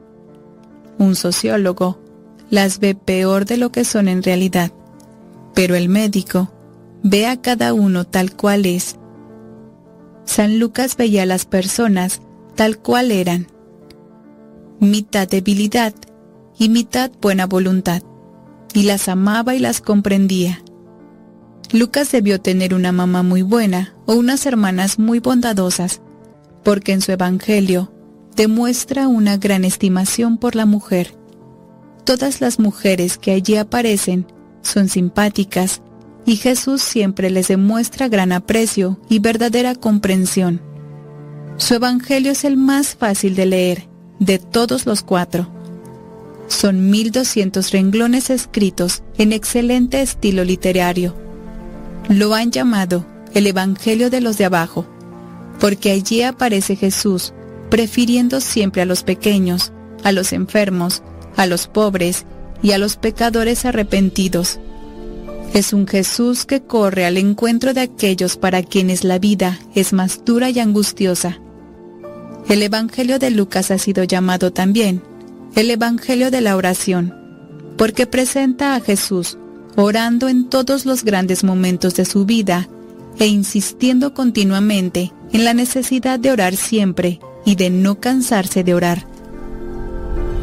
Un 0.98 1.16
sociólogo 1.16 2.00
las 2.50 2.80
ve 2.80 2.96
peor 2.96 3.46
de 3.46 3.58
lo 3.58 3.72
que 3.72 3.86
son 3.86 4.08
en 4.08 4.24
realidad. 4.24 4.72
Pero 5.54 5.76
el 5.76 5.90
médico 5.90 6.52
ve 7.04 7.28
a 7.28 7.42
cada 7.42 7.74
uno 7.74 8.06
tal 8.06 8.36
cual 8.36 8.66
es. 8.66 8.98
San 10.26 10.60
Lucas 10.60 10.96
veía 10.98 11.24
a 11.24 11.26
las 11.26 11.46
personas 11.46 12.22
tal 12.56 12.78
cual 12.78 13.12
eran. 13.12 13.48
Mitad 14.80 15.28
debilidad 15.28 15.94
y 16.58 16.70
mitad 16.70 17.12
buena 17.22 17.46
voluntad. 17.46 18.04
Y 18.74 18.84
las 18.84 19.08
amaba 19.10 19.56
y 19.56 19.60
las 19.60 19.82
comprendía. 19.82 20.64
Lucas 21.72 22.12
debió 22.12 22.40
tener 22.42 22.74
una 22.74 22.92
mamá 22.92 23.24
muy 23.24 23.42
buena 23.42 23.96
o 24.06 24.16
unas 24.16 24.46
hermanas 24.46 24.98
muy 24.98 25.20
bondadosas, 25.20 26.02
porque 26.64 26.94
en 26.94 27.02
su 27.02 27.12
Evangelio 27.12 27.92
demuestra 28.36 29.08
una 29.08 29.38
gran 29.38 29.66
estimación 29.66 30.38
por 30.38 30.56
la 30.56 30.66
mujer 30.66 31.20
Todas 32.10 32.42
las 32.42 32.58
mujeres 32.58 33.20
que 33.20 33.30
allí 33.30 33.56
aparecen 33.56 34.26
son 34.64 34.90
simpáticas 34.90 35.84
y 36.26 36.38
Jesús 36.38 36.82
siempre 36.82 37.30
les 37.30 37.50
demuestra 37.50 38.08
gran 38.08 38.32
aprecio 38.32 39.00
y 39.10 39.20
verdadera 39.20 39.76
comprensión. 39.76 40.60
Su 41.58 41.76
Evangelio 41.76 42.32
es 42.32 42.46
el 42.46 42.58
más 42.58 42.96
fácil 42.96 43.36
de 43.36 43.46
leer 43.46 43.90
de 44.18 44.40
todos 44.40 44.88
los 44.88 45.04
cuatro. 45.04 45.52
Son 46.48 46.90
1200 46.90 47.70
renglones 47.70 48.32
escritos 48.32 49.04
en 49.20 49.32
excelente 49.32 50.02
estilo 50.02 50.44
literario. 50.44 51.14
Lo 52.08 52.34
han 52.34 52.50
llamado 52.50 53.06
el 53.36 53.46
Evangelio 53.46 54.10
de 54.10 54.22
los 54.22 54.40
de 54.40 54.46
abajo, 54.46 54.88
porque 55.60 55.92
allí 55.92 56.24
aparece 56.24 56.76
Jesús 56.76 57.34
prefiriendo 57.70 58.42
siempre 58.42 58.82
a 58.82 58.86
los 58.86 59.04
pequeños, 59.04 59.72
a 60.04 60.12
los 60.12 60.34
enfermos, 60.34 61.04
a 61.40 61.46
los 61.46 61.68
pobres 61.68 62.26
y 62.62 62.74
a 62.74 62.78
los 62.78 62.98
pecadores 62.98 63.64
arrepentidos. 63.64 64.60
Es 65.54 65.72
un 65.72 65.88
Jesús 65.88 66.46
que 66.46 66.62
corre 66.62 67.06
al 67.06 67.16
encuentro 67.16 67.74
de 67.74 67.80
aquellos 67.80 68.36
para 68.36 68.62
quienes 68.62 69.06
la 69.06 69.20
vida 69.20 69.58
es 69.74 69.94
más 69.94 70.26
dura 70.26 70.50
y 70.50 70.60
angustiosa. 70.60 71.40
El 72.50 72.62
Evangelio 72.62 73.20
de 73.20 73.32
Lucas 73.32 73.72
ha 73.72 73.78
sido 73.78 74.04
llamado 74.04 74.52
también 74.52 75.02
el 75.56 75.72
Evangelio 75.72 76.30
de 76.30 76.42
la 76.42 76.58
oración, 76.58 77.16
porque 77.78 78.06
presenta 78.06 78.76
a 78.76 78.82
Jesús 78.82 79.38
orando 79.78 80.28
en 80.28 80.50
todos 80.50 80.86
los 80.86 81.06
grandes 81.06 81.46
momentos 81.46 81.96
de 81.96 82.04
su 82.04 82.26
vida 82.26 82.68
e 83.18 83.28
insistiendo 83.28 84.14
continuamente 84.14 85.14
en 85.32 85.46
la 85.46 85.54
necesidad 85.54 86.20
de 86.20 86.32
orar 86.32 86.58
siempre 86.58 87.22
y 87.46 87.56
de 87.56 87.70
no 87.70 88.02
cansarse 88.02 88.66
de 88.66 88.74
orar. 88.74 89.09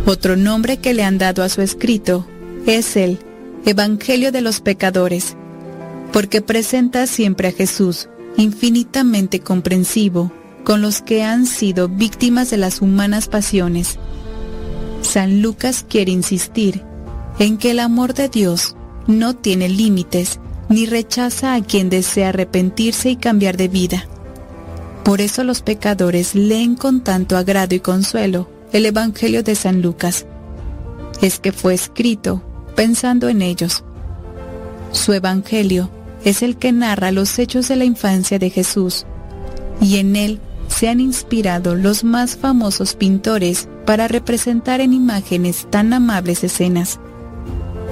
Otro 0.09 0.37
nombre 0.37 0.77
que 0.77 0.95
le 0.95 1.03
han 1.03 1.19
dado 1.19 1.43
a 1.43 1.49
su 1.49 1.63
escrito 1.63 2.25
es 2.65 2.97
el 2.97 3.19
Evangelio 3.65 4.31
de 4.31 4.41
los 4.41 4.61
Pecadores, 4.61 5.37
porque 6.13 6.41
presenta 6.41 7.09
siempre 7.09 7.49
a 7.49 7.53
Jesús 7.53 8.09
infinitamente 8.37 9.41
comprensivo 9.41 10.31
con 10.63 10.81
los 10.81 11.03
que 11.03 11.25
han 11.25 11.45
sido 11.45 11.89
víctimas 11.89 12.51
de 12.51 12.57
las 12.57 12.83
humanas 12.83 13.27
pasiones. 13.27 13.99
San 15.03 15.43
Lucas 15.43 15.85
quiere 15.89 16.13
insistir 16.13 16.85
en 17.41 17.59
que 17.59 17.73
el 17.73 17.81
amor 17.81 18.15
de 18.15 18.29
Dios 18.29 18.77
no 19.09 19.35
tiene 19.35 19.69
límites 19.69 20.39
ni 20.69 20.87
rechaza 20.87 21.55
a 21.55 21.63
quien 21.65 21.91
desea 21.91 22.29
arrepentirse 22.29 23.11
y 23.11 23.17
cambiar 23.17 23.57
de 23.57 23.67
vida. 23.67 24.07
Por 25.03 25.21
eso 25.21 25.43
los 25.43 25.63
pecadores 25.63 26.37
leen 26.37 26.77
con 26.77 27.03
tanto 27.03 27.37
agrado 27.37 27.75
y 27.75 27.81
consuelo 27.81 28.56
el 28.77 28.85
Evangelio 28.85 29.43
de 29.43 29.55
San 29.55 29.81
Lucas. 29.81 30.27
Es 31.23 31.39
que 31.39 31.51
fue 31.51 31.73
escrito 31.73 32.43
pensando 32.75 33.31
en 33.31 33.41
ellos. 33.41 33.83
Su 34.93 35.15
Evangelio 35.15 35.89
es 36.27 36.43
el 36.43 36.59
que 36.59 36.73
narra 36.73 37.11
los 37.11 37.39
hechos 37.39 37.69
de 37.69 37.77
la 37.77 37.87
infancia 37.87 38.39
de 38.39 38.51
Jesús, 38.51 39.07
y 39.81 39.97
en 39.97 40.15
él 40.15 40.41
se 40.69 40.91
han 40.91 41.01
inspirado 41.01 41.75
los 41.75 42.05
más 42.05 42.37
famosos 42.37 42.93
pintores 42.93 43.67
para 43.87 44.09
representar 44.09 44.83
en 44.83 44.93
imágenes 44.93 45.67
tan 45.71 45.95
amables 45.95 46.45
escenas. 46.45 47.01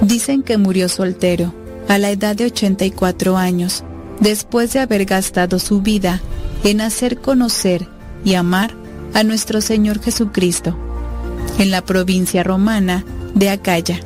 Dicen 0.01 0.43
que 0.43 0.59
murió 0.59 0.87
soltero, 0.87 1.51
a 1.87 1.97
la 1.97 2.11
edad 2.11 2.35
de 2.35 2.45
84 2.45 3.37
años, 3.37 3.83
después 4.19 4.73
de 4.73 4.81
haber 4.81 5.05
gastado 5.05 5.57
su 5.57 5.81
vida 5.81 6.21
en 6.63 6.79
hacer 6.79 7.21
conocer 7.21 7.87
y 8.23 8.35
amar 8.35 8.84
a 9.15 9.23
nuestro 9.23 9.61
Señor 9.61 10.01
Jesucristo, 10.01 10.77
en 11.57 11.71
la 11.71 11.81
provincia 11.81 12.43
romana 12.43 13.05
de 13.33 13.49
Acaya. 13.49 13.97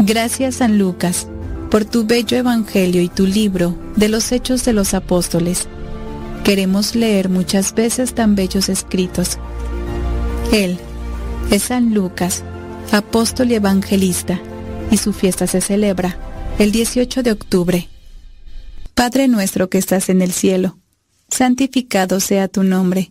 Gracias 0.00 0.56
San 0.56 0.78
Lucas 0.78 1.26
por 1.70 1.86
tu 1.86 2.04
bello 2.04 2.36
Evangelio 2.36 3.00
y 3.00 3.08
tu 3.08 3.26
libro 3.26 3.74
de 3.96 4.10
los 4.10 4.30
Hechos 4.30 4.66
de 4.66 4.74
los 4.74 4.92
Apóstoles. 4.92 5.66
Queremos 6.44 6.94
leer 6.94 7.30
muchas 7.30 7.74
veces 7.74 8.12
tan 8.12 8.34
bellos 8.34 8.68
escritos. 8.68 9.38
Él 10.52 10.78
es 11.50 11.62
San 11.62 11.94
Lucas, 11.94 12.44
apóstol 12.92 13.50
y 13.50 13.54
evangelista, 13.54 14.38
y 14.90 14.98
su 14.98 15.14
fiesta 15.14 15.46
se 15.46 15.62
celebra 15.62 16.18
el 16.58 16.70
18 16.70 17.22
de 17.22 17.32
octubre. 17.32 17.88
Padre 18.92 19.26
nuestro 19.26 19.70
que 19.70 19.78
estás 19.78 20.10
en 20.10 20.20
el 20.20 20.32
cielo, 20.32 20.76
santificado 21.30 22.20
sea 22.20 22.48
tu 22.48 22.62
nombre 22.62 23.10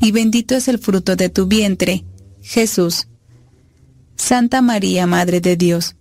y 0.00 0.12
bendito 0.12 0.54
es 0.56 0.68
el 0.68 0.78
fruto 0.78 1.14
de 1.14 1.28
tu 1.28 1.46
vientre, 1.46 2.04
Jesús. 2.42 3.06
Santa 4.16 4.62
María, 4.62 5.06
Madre 5.06 5.40
de 5.40 5.56
Dios, 5.56 5.96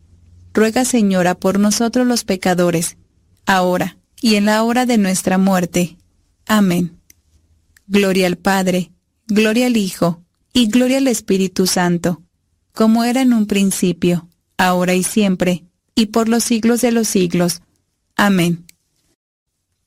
ruega 0.54 0.86
Señora 0.86 1.36
por 1.36 1.60
nosotros 1.60 2.08
los 2.08 2.24
pecadores, 2.24 2.98
ahora 3.46 3.98
y 4.22 4.36
en 4.36 4.46
la 4.46 4.64
hora 4.64 4.86
de 4.86 4.98
nuestra 4.98 5.38
muerte. 5.38 5.98
Amén. 6.46 7.00
Gloria 7.88 8.28
al 8.28 8.38
Padre, 8.38 8.92
gloria 9.28 9.68
al 9.68 9.78
Hijo, 9.78 10.24
y 10.54 10.68
gloria 10.68 10.98
al 10.98 11.08
Espíritu 11.08 11.68
Santo, 11.68 12.22
como 12.74 13.04
era 13.04 13.22
en 13.22 13.34
un 13.34 13.46
principio, 13.46 14.28
ahora 14.58 14.94
y 14.94 15.04
siempre, 15.04 15.66
y 15.96 16.08
por 16.08 16.30
los 16.30 16.44
siglos 16.44 16.82
de 16.82 16.92
los 16.92 17.08
siglos. 17.08 17.62
Amén. 18.16 18.66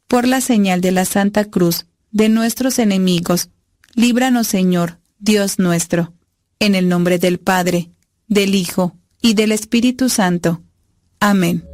Por 0.06 0.26
la 0.26 0.40
señal 0.40 0.80
de 0.80 0.92
la 0.92 1.04
Santa 1.04 1.44
Cruz, 1.46 1.86
de 2.10 2.28
nuestros 2.28 2.78
enemigos, 2.78 3.50
Líbranos, 3.94 4.46
Señor, 4.46 4.98
Dios 5.18 5.58
nuestro, 5.58 6.12
en 6.58 6.74
el 6.74 6.88
nombre 6.88 7.18
del 7.18 7.38
Padre, 7.38 7.90
del 8.26 8.54
Hijo 8.54 8.96
y 9.20 9.34
del 9.34 9.52
Espíritu 9.52 10.08
Santo. 10.08 10.62
Amén. 11.20 11.64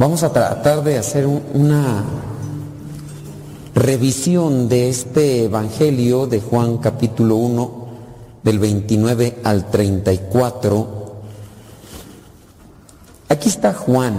Vamos 0.00 0.22
a 0.22 0.32
tratar 0.32 0.82
de 0.82 0.96
hacer 0.96 1.26
una 1.26 2.02
revisión 3.74 4.66
de 4.66 4.88
este 4.88 5.44
Evangelio 5.44 6.26
de 6.26 6.40
Juan 6.40 6.78
capítulo 6.78 7.36
1, 7.36 7.86
del 8.42 8.58
29 8.58 9.40
al 9.44 9.68
34. 9.70 11.20
Aquí 13.28 13.50
está 13.50 13.74
Juan, 13.74 14.14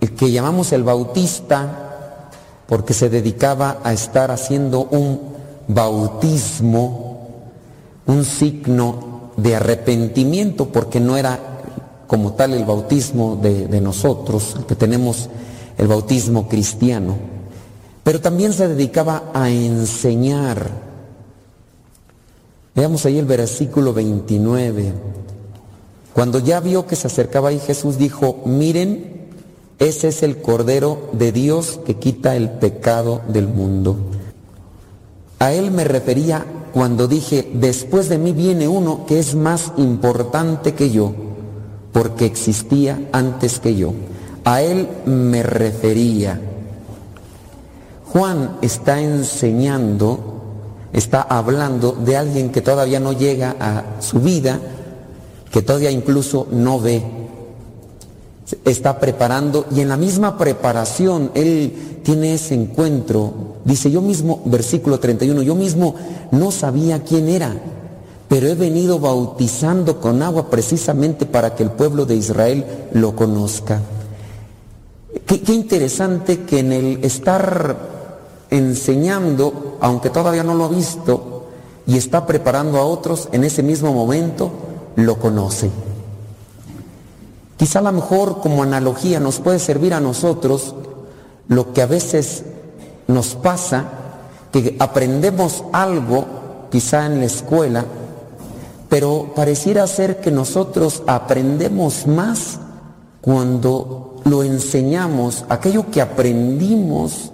el 0.00 0.14
que 0.16 0.32
llamamos 0.32 0.72
el 0.72 0.82
bautista, 0.82 2.28
porque 2.66 2.94
se 2.94 3.08
dedicaba 3.08 3.78
a 3.84 3.92
estar 3.92 4.32
haciendo 4.32 4.88
un 4.90 5.20
bautismo, 5.68 7.28
un 8.06 8.24
signo 8.24 9.30
de 9.36 9.54
arrepentimiento, 9.54 10.66
porque 10.66 10.98
no 10.98 11.16
era 11.16 11.47
como 12.08 12.32
tal 12.32 12.54
el 12.54 12.64
bautismo 12.64 13.36
de, 13.36 13.80
nosotros, 13.80 14.56
que 14.66 14.74
tenemos 14.74 15.28
el 15.76 15.86
bautismo 15.86 16.48
cristiano, 16.48 17.16
pero 18.02 18.20
también 18.20 18.54
se 18.54 18.66
dedicaba 18.66 19.30
a 19.34 19.50
enseñar. 19.50 20.70
Veamos 22.74 23.04
ahí 23.04 23.18
el 23.18 23.26
versículo 23.26 23.92
29. 23.92 24.92
Cuando 26.14 26.38
ya 26.38 26.60
vio 26.60 26.86
que 26.86 26.96
se 26.96 27.08
acercaba 27.08 27.50
ahí 27.50 27.60
Jesús 27.60 27.98
dijo, 27.98 28.40
miren, 28.46 29.28
ese 29.78 30.08
es 30.08 30.22
el 30.22 30.40
Cordero 30.40 31.10
de 31.12 31.30
Dios 31.30 31.78
que 31.84 31.96
quita 31.96 32.36
el 32.36 32.48
pecado 32.48 33.20
del 33.28 33.48
mundo. 33.48 33.96
A 35.40 35.52
él 35.52 35.70
me 35.70 35.84
refería 35.84 36.46
cuando 36.72 37.06
dije, 37.06 37.50
después 37.52 38.08
de 38.08 38.16
mí 38.16 38.32
viene 38.32 38.66
uno 38.66 39.04
que 39.06 39.18
es 39.18 39.34
más 39.34 39.72
importante 39.76 40.72
que 40.72 40.90
yo, 40.90 41.27
porque 41.98 42.26
existía 42.26 43.08
antes 43.10 43.58
que 43.58 43.74
yo. 43.74 43.92
A 44.44 44.62
él 44.62 44.88
me 45.04 45.42
refería. 45.42 46.40
Juan 48.12 48.58
está 48.62 49.00
enseñando, 49.00 50.20
está 50.92 51.22
hablando 51.22 51.90
de 51.90 52.16
alguien 52.16 52.50
que 52.50 52.60
todavía 52.60 53.00
no 53.00 53.14
llega 53.14 53.56
a 53.58 54.00
su 54.00 54.20
vida, 54.20 54.60
que 55.50 55.62
todavía 55.62 55.90
incluso 55.90 56.46
no 56.52 56.78
ve. 56.78 57.02
Está 58.64 59.00
preparando 59.00 59.66
y 59.74 59.80
en 59.80 59.88
la 59.88 59.96
misma 59.96 60.38
preparación 60.38 61.32
él 61.34 62.00
tiene 62.04 62.34
ese 62.34 62.54
encuentro. 62.54 63.56
Dice 63.64 63.90
yo 63.90 64.02
mismo, 64.02 64.40
versículo 64.44 65.00
31, 65.00 65.42
yo 65.42 65.56
mismo 65.56 65.96
no 66.30 66.52
sabía 66.52 67.02
quién 67.02 67.28
era, 67.28 67.56
pero 68.28 68.46
he 68.46 68.54
venido 68.54 68.98
bautizando 68.98 70.00
con 70.00 70.22
agua 70.22 70.50
precisamente 70.50 71.24
para 71.24 71.54
que 71.54 71.62
el 71.62 71.70
pueblo 71.70 72.04
de 72.04 72.16
Israel 72.16 72.88
lo 72.92 73.16
conozca. 73.16 73.80
Qué, 75.26 75.52
interesante 75.52 76.42
que 76.44 76.58
en 76.60 76.72
el 76.72 77.04
estar 77.04 77.76
enseñando, 78.50 79.78
aunque 79.80 80.10
todavía 80.10 80.44
no 80.44 80.54
lo 80.54 80.66
ha 80.66 80.68
visto, 80.68 81.46
y 81.86 81.96
está 81.96 82.26
preparando 82.26 82.78
a 82.78 82.84
otros, 82.84 83.30
en 83.32 83.44
ese 83.44 83.62
mismo 83.62 83.94
momento 83.94 84.50
lo 84.96 85.18
conoce. 85.18 85.70
Quizá 87.56 87.78
a 87.78 87.82
lo 87.82 87.92
mejor 87.92 88.40
como 88.40 88.62
analogía 88.62 89.20
nos 89.20 89.40
puede 89.40 89.58
servir 89.58 89.94
a 89.94 90.00
nosotros 90.00 90.74
lo 91.48 91.72
que 91.72 91.80
a 91.80 91.86
veces 91.86 92.44
nos 93.06 93.34
pasa, 93.34 93.84
que 94.52 94.76
aprendemos 94.78 95.64
algo, 95.72 96.26
quizá 96.70 97.06
en 97.06 97.20
la 97.20 97.26
escuela, 97.26 97.84
pero 98.88 99.32
pareciera 99.34 99.86
ser 99.86 100.20
que 100.20 100.30
nosotros 100.30 101.02
aprendemos 101.06 102.06
más 102.06 102.58
cuando 103.20 104.16
lo 104.24 104.42
enseñamos, 104.42 105.44
aquello 105.48 105.90
que 105.90 106.00
aprendimos, 106.00 107.32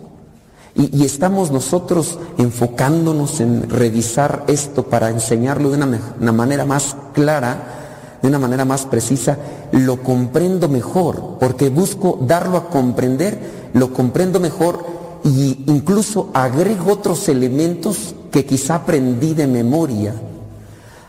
y, 0.76 1.04
estamos 1.04 1.52
nosotros 1.52 2.18
enfocándonos 2.36 3.40
en 3.40 3.70
revisar 3.70 4.42
esto 4.48 4.82
para 4.82 5.08
enseñarlo 5.08 5.70
de 5.70 5.76
una, 5.76 6.14
una 6.20 6.32
manera 6.32 6.64
más 6.64 6.96
clara, 7.12 8.18
de 8.20 8.26
una 8.26 8.40
manera 8.40 8.64
más 8.64 8.84
precisa, 8.86 9.38
lo 9.70 10.02
comprendo 10.02 10.68
mejor, 10.68 11.36
porque 11.38 11.68
busco 11.68 12.18
darlo 12.26 12.56
a 12.56 12.70
comprender, 12.70 13.70
lo 13.72 13.92
comprendo 13.92 14.40
mejor 14.40 14.84
y 15.22 15.62
incluso 15.66 16.30
agrego 16.34 16.92
otros 16.92 17.28
elementos 17.28 18.16
que 18.32 18.44
quizá 18.44 18.76
aprendí 18.76 19.32
de 19.32 19.46
memoria. 19.46 20.14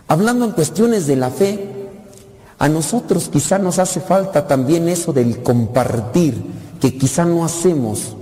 Hablando 0.07 0.45
en 0.45 0.51
cuestiones 0.51 1.07
de 1.07 1.15
la 1.15 1.29
fe, 1.29 1.89
a 2.57 2.69
nosotros 2.69 3.29
quizá 3.29 3.57
nos 3.57 3.79
hace 3.79 3.99
falta 3.99 4.47
también 4.47 4.87
eso 4.87 5.11
del 5.13 5.41
compartir, 5.41 6.43
que 6.79 6.97
quizá 6.97 7.25
no 7.25 7.43
hacemos. 7.43 8.15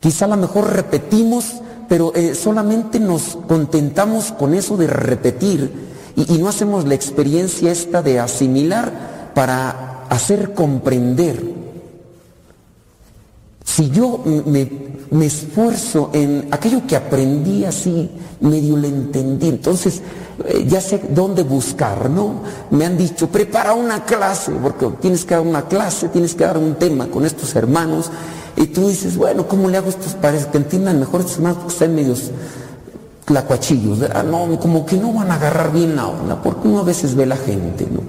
Quizá 0.00 0.24
a 0.24 0.28
lo 0.28 0.36
mejor 0.36 0.72
repetimos, 0.72 1.56
pero 1.88 2.12
eh, 2.14 2.34
solamente 2.34 2.98
nos 2.98 3.38
contentamos 3.48 4.32
con 4.32 4.54
eso 4.54 4.76
de 4.76 4.86
repetir 4.86 5.70
y, 6.16 6.34
y 6.34 6.38
no 6.38 6.48
hacemos 6.48 6.86
la 6.86 6.94
experiencia 6.94 7.70
esta 7.70 8.02
de 8.02 8.18
asimilar 8.18 9.32
para 9.34 10.04
hacer 10.08 10.54
comprender. 10.54 11.55
Si 13.66 13.90
yo 13.90 14.22
me, 14.46 15.26
esfuerzo 15.26 16.10
en 16.12 16.48
aquello 16.52 16.86
que 16.86 16.94
aprendí 16.94 17.64
así, 17.64 18.08
medio 18.40 18.76
lo 18.76 18.86
entendí, 18.86 19.48
entonces 19.48 20.02
eh, 20.44 20.64
ya 20.68 20.80
sé 20.80 21.02
dónde 21.10 21.42
buscar, 21.42 22.08
¿no? 22.08 22.42
Me 22.70 22.86
han 22.86 22.96
dicho, 22.96 23.28
prepara 23.28 23.74
una 23.74 24.04
clase, 24.04 24.52
porque 24.52 24.86
tienes 25.00 25.24
que 25.24 25.34
dar 25.34 25.44
una 25.44 25.66
clase, 25.66 26.08
tienes 26.08 26.36
que 26.36 26.44
dar 26.44 26.56
un 26.56 26.76
tema 26.76 27.08
con 27.08 27.26
estos 27.26 27.56
hermanos, 27.56 28.10
y 28.56 28.66
tú 28.68 28.88
dices, 28.88 29.16
bueno, 29.16 29.48
¿cómo 29.48 29.68
le 29.68 29.78
hago 29.78 29.88
estos 29.88 30.14
para 30.14 30.38
que 30.38 30.56
entiendan 30.56 31.00
mejor 31.00 31.20
estos 31.20 31.36
hermanos 31.36 31.58
porque 31.58 31.74
están 31.74 31.94
medios 31.94 32.30
clacuachillos? 33.24 33.98
Ah, 34.14 34.22
no, 34.22 34.58
como 34.60 34.86
que 34.86 34.96
no 34.96 35.12
van 35.12 35.32
a 35.32 35.34
agarrar 35.34 35.72
bien 35.72 35.96
la 35.96 36.06
onda, 36.06 36.40
porque 36.40 36.68
uno 36.68 36.78
a 36.78 36.84
veces 36.84 37.16
ve 37.16 37.26
la 37.26 37.36
gente, 37.36 37.86
¿no? 37.90 38.00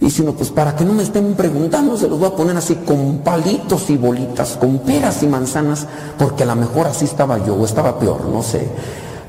Y 0.00 0.10
si 0.10 0.22
no, 0.22 0.32
pues 0.32 0.50
para 0.50 0.74
que 0.74 0.84
no 0.84 0.94
me 0.94 1.02
estén 1.02 1.34
preguntando, 1.34 1.96
se 1.96 2.08
los 2.08 2.18
voy 2.18 2.28
a 2.28 2.36
poner 2.36 2.56
así 2.56 2.76
con 2.76 3.18
palitos 3.18 3.90
y 3.90 3.98
bolitas, 3.98 4.56
con 4.56 4.78
peras 4.78 5.22
y 5.22 5.26
manzanas, 5.26 5.86
porque 6.18 6.44
a 6.44 6.46
lo 6.46 6.56
mejor 6.56 6.86
así 6.86 7.04
estaba 7.04 7.44
yo, 7.44 7.54
o 7.54 7.64
estaba 7.66 7.98
peor, 7.98 8.24
no 8.24 8.42
sé. 8.42 8.66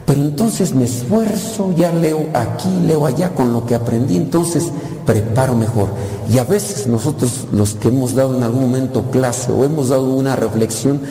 Pero 0.05 0.21
entonces 0.21 0.73
me 0.73 0.85
esfuerzo, 0.85 1.73
ya 1.75 1.91
leo 1.91 2.25
aquí, 2.33 2.69
leo 2.87 3.05
allá 3.05 3.35
con 3.35 3.51
lo 3.51 3.65
que 3.65 3.75
aprendí, 3.75 4.15
entonces 4.15 4.71
preparo 5.05 5.55
mejor. 5.55 5.89
Y 6.29 6.37
a 6.37 6.45
veces 6.45 6.87
nosotros, 6.87 7.47
los 7.51 7.75
que 7.75 7.89
hemos 7.89 8.15
dado 8.15 8.35
en 8.37 8.43
algún 8.43 8.61
momento 8.61 9.03
clase 9.11 9.51
o 9.51 9.65
hemos 9.65 9.89
dado 9.89 10.13
una 10.13 10.37
reflexión, 10.37 11.01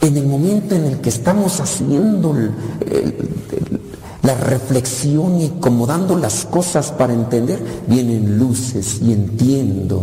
en 0.00 0.16
el 0.16 0.26
momento 0.26 0.76
en 0.76 0.84
el 0.84 1.00
que 1.00 1.08
estamos 1.08 1.58
haciendo 1.58 2.30
el, 2.30 2.52
el, 2.90 3.80
la 4.22 4.34
reflexión 4.34 5.40
y 5.40 5.48
como 5.60 5.86
dando 5.86 6.16
las 6.16 6.44
cosas 6.44 6.92
para 6.92 7.12
entender, 7.12 7.62
vienen 7.86 8.38
luces 8.38 9.00
y 9.00 9.12
entiendo. 9.12 10.02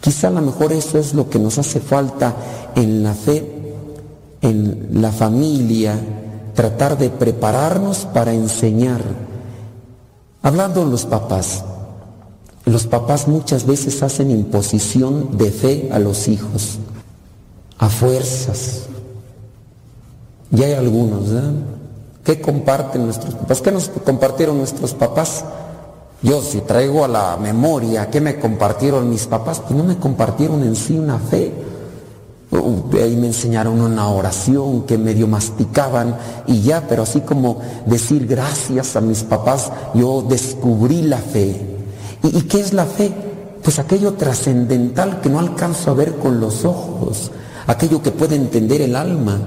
Quizá 0.00 0.28
a 0.28 0.32
lo 0.32 0.42
mejor 0.42 0.72
eso 0.72 0.98
es 0.98 1.14
lo 1.14 1.28
que 1.28 1.38
nos 1.38 1.58
hace 1.58 1.80
falta 1.80 2.34
en 2.74 3.02
la 3.02 3.14
fe, 3.14 3.72
en 4.42 5.00
la 5.00 5.10
familia, 5.10 5.98
tratar 6.54 6.98
de 6.98 7.10
prepararnos 7.10 8.06
para 8.12 8.32
enseñar. 8.32 9.02
Hablando 10.42 10.84
los 10.84 11.04
papás, 11.06 11.64
los 12.64 12.86
papás 12.86 13.28
muchas 13.28 13.66
veces 13.66 14.02
hacen 14.02 14.30
imposición 14.30 15.36
de 15.36 15.50
fe 15.50 15.88
a 15.90 15.98
los 15.98 16.28
hijos, 16.28 16.78
a 17.78 17.88
fuerzas. 17.88 18.82
Y 20.50 20.62
hay 20.62 20.74
algunos, 20.74 21.28
¿verdad? 21.28 21.52
¿Qué 22.28 22.42
comparten 22.42 23.06
nuestros 23.06 23.34
papás? 23.36 23.62
¿Qué 23.62 23.72
nos 23.72 23.88
compartieron 23.88 24.58
nuestros 24.58 24.92
papás? 24.92 25.46
Yo 26.20 26.42
si 26.42 26.60
traigo 26.60 27.02
a 27.02 27.08
la 27.08 27.38
memoria 27.38 28.10
qué 28.10 28.20
me 28.20 28.38
compartieron 28.38 29.08
mis 29.08 29.24
papás, 29.24 29.60
pues 29.60 29.74
no 29.74 29.82
me 29.82 29.96
compartieron 29.96 30.62
en 30.62 30.76
sí 30.76 30.98
una 30.98 31.18
fe. 31.18 31.54
Ahí 33.02 33.16
me 33.16 33.28
enseñaron 33.28 33.80
una 33.80 34.10
oración 34.10 34.82
que 34.82 34.98
medio 34.98 35.26
masticaban 35.26 36.18
y 36.46 36.60
ya, 36.60 36.86
pero 36.86 37.04
así 37.04 37.22
como 37.22 37.62
decir 37.86 38.26
gracias 38.26 38.94
a 38.96 39.00
mis 39.00 39.22
papás, 39.22 39.72
yo 39.94 40.20
descubrí 40.20 41.00
la 41.00 41.16
fe. 41.16 41.56
¿Y, 42.24 42.40
y 42.40 42.42
qué 42.42 42.60
es 42.60 42.74
la 42.74 42.84
fe? 42.84 43.10
Pues 43.62 43.78
aquello 43.78 44.12
trascendental 44.12 45.22
que 45.22 45.30
no 45.30 45.38
alcanzo 45.38 45.92
a 45.92 45.94
ver 45.94 46.16
con 46.16 46.40
los 46.40 46.66
ojos, 46.66 47.30
aquello 47.66 48.02
que 48.02 48.10
puede 48.10 48.36
entender 48.36 48.82
el 48.82 48.96
alma, 48.96 49.38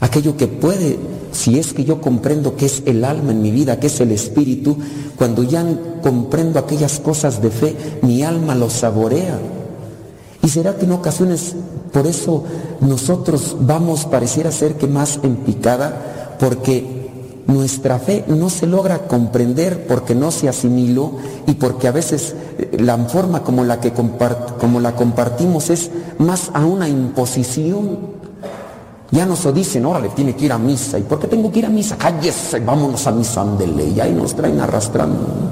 aquello 0.00 0.36
que 0.36 0.48
puede 0.48 0.98
si 1.32 1.58
es 1.58 1.72
que 1.72 1.84
yo 1.84 2.00
comprendo 2.00 2.56
qué 2.56 2.66
es 2.66 2.82
el 2.86 3.04
alma 3.04 3.32
en 3.32 3.42
mi 3.42 3.50
vida, 3.50 3.78
qué 3.80 3.88
es 3.88 4.00
el 4.00 4.12
espíritu, 4.12 4.76
cuando 5.16 5.42
ya 5.42 5.64
comprendo 6.02 6.58
aquellas 6.58 7.00
cosas 7.00 7.42
de 7.42 7.50
fe, 7.50 7.76
mi 8.02 8.22
alma 8.22 8.54
lo 8.54 8.70
saborea. 8.70 9.38
¿Y 10.42 10.48
será 10.48 10.76
que 10.76 10.84
en 10.84 10.92
ocasiones 10.92 11.54
por 11.92 12.06
eso 12.06 12.44
nosotros 12.80 13.56
vamos, 13.60 14.04
pareciera 14.04 14.52
ser 14.52 14.74
que 14.74 14.86
más 14.86 15.20
en 15.22 15.36
picada, 15.36 16.36
porque 16.38 16.98
nuestra 17.48 17.98
fe 17.98 18.24
no 18.28 18.50
se 18.50 18.66
logra 18.66 19.08
comprender 19.08 19.86
porque 19.86 20.14
no 20.14 20.30
se 20.30 20.50
asimiló 20.50 21.12
y 21.46 21.54
porque 21.54 21.88
a 21.88 21.92
veces 21.92 22.34
la 22.78 22.96
forma 22.98 23.42
como 23.42 23.64
la 23.64 23.80
compart 23.80 24.58
como 24.58 24.80
la 24.80 24.94
compartimos 24.94 25.70
es 25.70 25.90
más 26.18 26.50
a 26.52 26.66
una 26.66 26.90
imposición 26.90 28.17
ya 29.10 29.24
nos 29.24 29.52
dicen, 29.54 29.86
órale, 29.86 30.10
tiene 30.10 30.34
que 30.36 30.44
ir 30.44 30.52
a 30.52 30.58
misa. 30.58 30.98
¿Y 30.98 31.02
por 31.02 31.18
qué 31.18 31.28
tengo 31.28 31.50
que 31.50 31.60
ir 31.60 31.66
a 31.66 31.70
misa? 31.70 31.96
Cállese, 31.96 32.60
vámonos 32.60 33.06
a 33.06 33.12
misa, 33.12 33.40
ándele. 33.40 33.88
Y 33.88 34.00
ahí 34.00 34.12
nos 34.12 34.34
traen 34.34 34.60
arrastrando. 34.60 35.50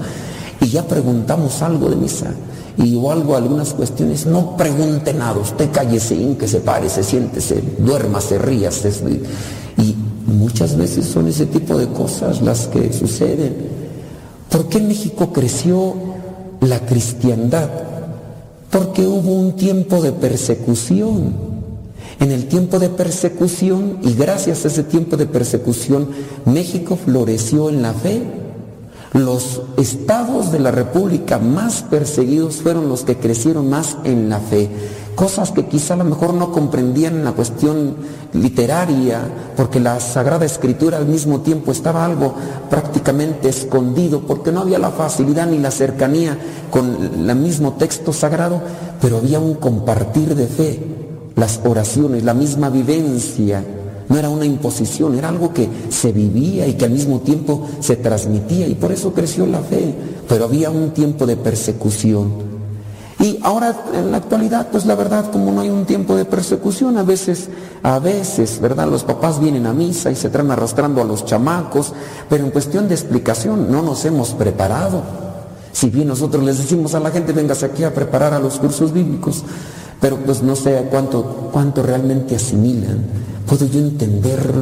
Y 0.61 0.69
ya 0.69 0.87
preguntamos 0.87 1.62
algo 1.62 1.89
de 1.89 1.97
misa 1.97 2.33
y 2.78 2.95
o 2.95 3.11
algo, 3.11 3.37
algunas 3.37 3.73
cuestiones, 3.73 4.27
no 4.27 4.57
pregunte 4.57 5.15
nada, 5.15 5.39
usted 5.39 5.70
cállese, 5.73 6.37
que 6.39 6.47
se 6.47 6.61
pare, 6.61 6.91
se 6.91 7.03
siéntese, 7.03 7.62
duerma, 7.78 8.20
se 8.20 8.39
ría. 8.39 8.70
y 9.78 9.97
muchas 10.27 10.77
veces 10.77 11.07
son 11.07 11.28
ese 11.28 11.47
tipo 11.47 11.78
de 11.78 11.89
cosas 11.89 12.43
las 12.43 12.66
que 12.66 12.93
suceden. 12.93 13.55
¿Por 14.51 14.69
qué 14.69 14.78
en 14.78 14.89
México 14.89 15.33
creció 15.33 15.95
la 16.61 16.81
cristiandad? 16.81 17.69
Porque 18.70 19.07
hubo 19.07 19.33
un 19.33 19.53
tiempo 19.53 20.03
de 20.03 20.12
persecución. 20.12 21.56
En 22.18 22.32
el 22.32 22.48
tiempo 22.48 22.78
de 22.78 22.88
persecución, 22.88 23.98
y 24.02 24.14
gracias 24.14 24.64
a 24.64 24.68
ese 24.68 24.82
tiempo 24.82 25.16
de 25.16 25.26
persecución, 25.26 26.09
México 26.47 26.97
floreció 26.97 27.68
en 27.68 27.82
la 27.82 27.93
fe. 27.93 28.22
Los 29.12 29.62
estados 29.76 30.51
de 30.51 30.59
la 30.59 30.70
República 30.70 31.38
más 31.38 31.82
perseguidos 31.82 32.56
fueron 32.56 32.88
los 32.88 33.02
que 33.02 33.16
crecieron 33.16 33.68
más 33.68 33.98
en 34.05 34.30
la 34.30 34.40
fe. 34.40 34.68
Cosas 35.14 35.51
que 35.52 35.66
quizá 35.66 35.94
a 35.94 35.98
lo 35.98 36.05
mejor 36.05 36.34
no 36.34 36.52
comprendían 36.52 37.16
en 37.16 37.24
la 37.24 37.32
cuestión 37.32 37.97
literaria, 38.32 39.20
porque 39.56 39.80
la 39.80 40.01
Sagrada 40.01 40.44
Escritura 40.44 40.98
al 40.98 41.06
mismo 41.06 41.40
tiempo 41.40 41.72
estaba 41.72 42.05
algo 42.05 42.34
prácticamente 42.70 43.48
escondido, 43.48 44.20
porque 44.20 44.52
no 44.52 44.60
había 44.60 44.78
la 44.78 44.90
facilidad 44.90 45.47
ni 45.47 45.59
la 45.59 45.70
cercanía 45.70 46.38
con 46.70 47.28
el 47.28 47.36
mismo 47.36 47.74
texto 47.74 48.12
sagrado, 48.12 48.60
pero 49.01 49.18
había 49.18 49.38
un 49.38 49.55
compartir 49.55 50.34
de 50.34 50.47
fe, 50.47 51.06
las 51.36 51.60
oraciones, 51.64 52.24
la 52.24 52.34
misma 52.34 52.70
vivencia 52.70 53.62
no 54.08 54.16
era 54.16 54.28
una 54.28 54.44
imposición, 54.44 55.16
era 55.16 55.28
algo 55.28 55.52
que 55.52 55.68
se 55.90 56.12
vivía 56.12 56.66
y 56.66 56.74
que 56.74 56.84
al 56.84 56.92
mismo 56.92 57.20
tiempo 57.20 57.68
se 57.80 57.96
transmitía 57.96 58.66
y 58.66 58.74
por 58.74 58.92
eso 58.92 59.12
creció 59.12 59.46
la 59.46 59.60
fe. 59.60 59.94
Pero 60.28 60.44
había 60.44 60.70
un 60.70 60.90
tiempo 60.90 61.26
de 61.26 61.36
persecución. 61.36 62.56
Y 63.18 63.38
ahora 63.42 63.74
en 63.94 64.12
la 64.12 64.18
actualidad, 64.18 64.68
pues 64.70 64.84
la 64.86 64.94
verdad, 64.94 65.30
como 65.30 65.50
no 65.50 65.62
hay 65.62 65.70
un 65.70 65.86
tiempo 65.86 66.14
de 66.16 66.24
persecución, 66.24 66.98
a 66.98 67.02
veces, 67.02 67.48
a 67.82 67.98
veces, 67.98 68.60
¿verdad? 68.60 68.88
Los 68.88 69.04
papás 69.04 69.40
vienen 69.40 69.66
a 69.66 69.72
misa 69.72 70.10
y 70.10 70.16
se 70.16 70.28
traen 70.28 70.50
arrastrando 70.50 71.00
a 71.00 71.04
los 71.04 71.24
chamacos, 71.24 71.92
pero 72.28 72.44
en 72.44 72.50
cuestión 72.50 72.88
de 72.88 72.94
explicación 72.94 73.72
no 73.72 73.82
nos 73.82 74.04
hemos 74.04 74.30
preparado. 74.30 75.02
Si 75.72 75.90
bien 75.90 76.08
nosotros 76.08 76.44
les 76.44 76.58
decimos 76.58 76.94
a 76.94 77.00
la 77.00 77.10
gente, 77.10 77.32
vengas 77.32 77.62
aquí 77.62 77.84
a 77.84 77.94
preparar 77.94 78.34
a 78.34 78.38
los 78.38 78.58
cursos 78.58 78.92
bíblicos, 78.92 79.44
pero 80.01 80.16
pues 80.18 80.43
no 80.43 80.56
sé 80.56 80.86
cuánto, 80.90 81.51
cuánto 81.52 81.82
realmente 81.82 82.36
asimilan 82.36 83.27
puedo 83.47 83.66
yo 83.66 83.78
entender 83.78 84.52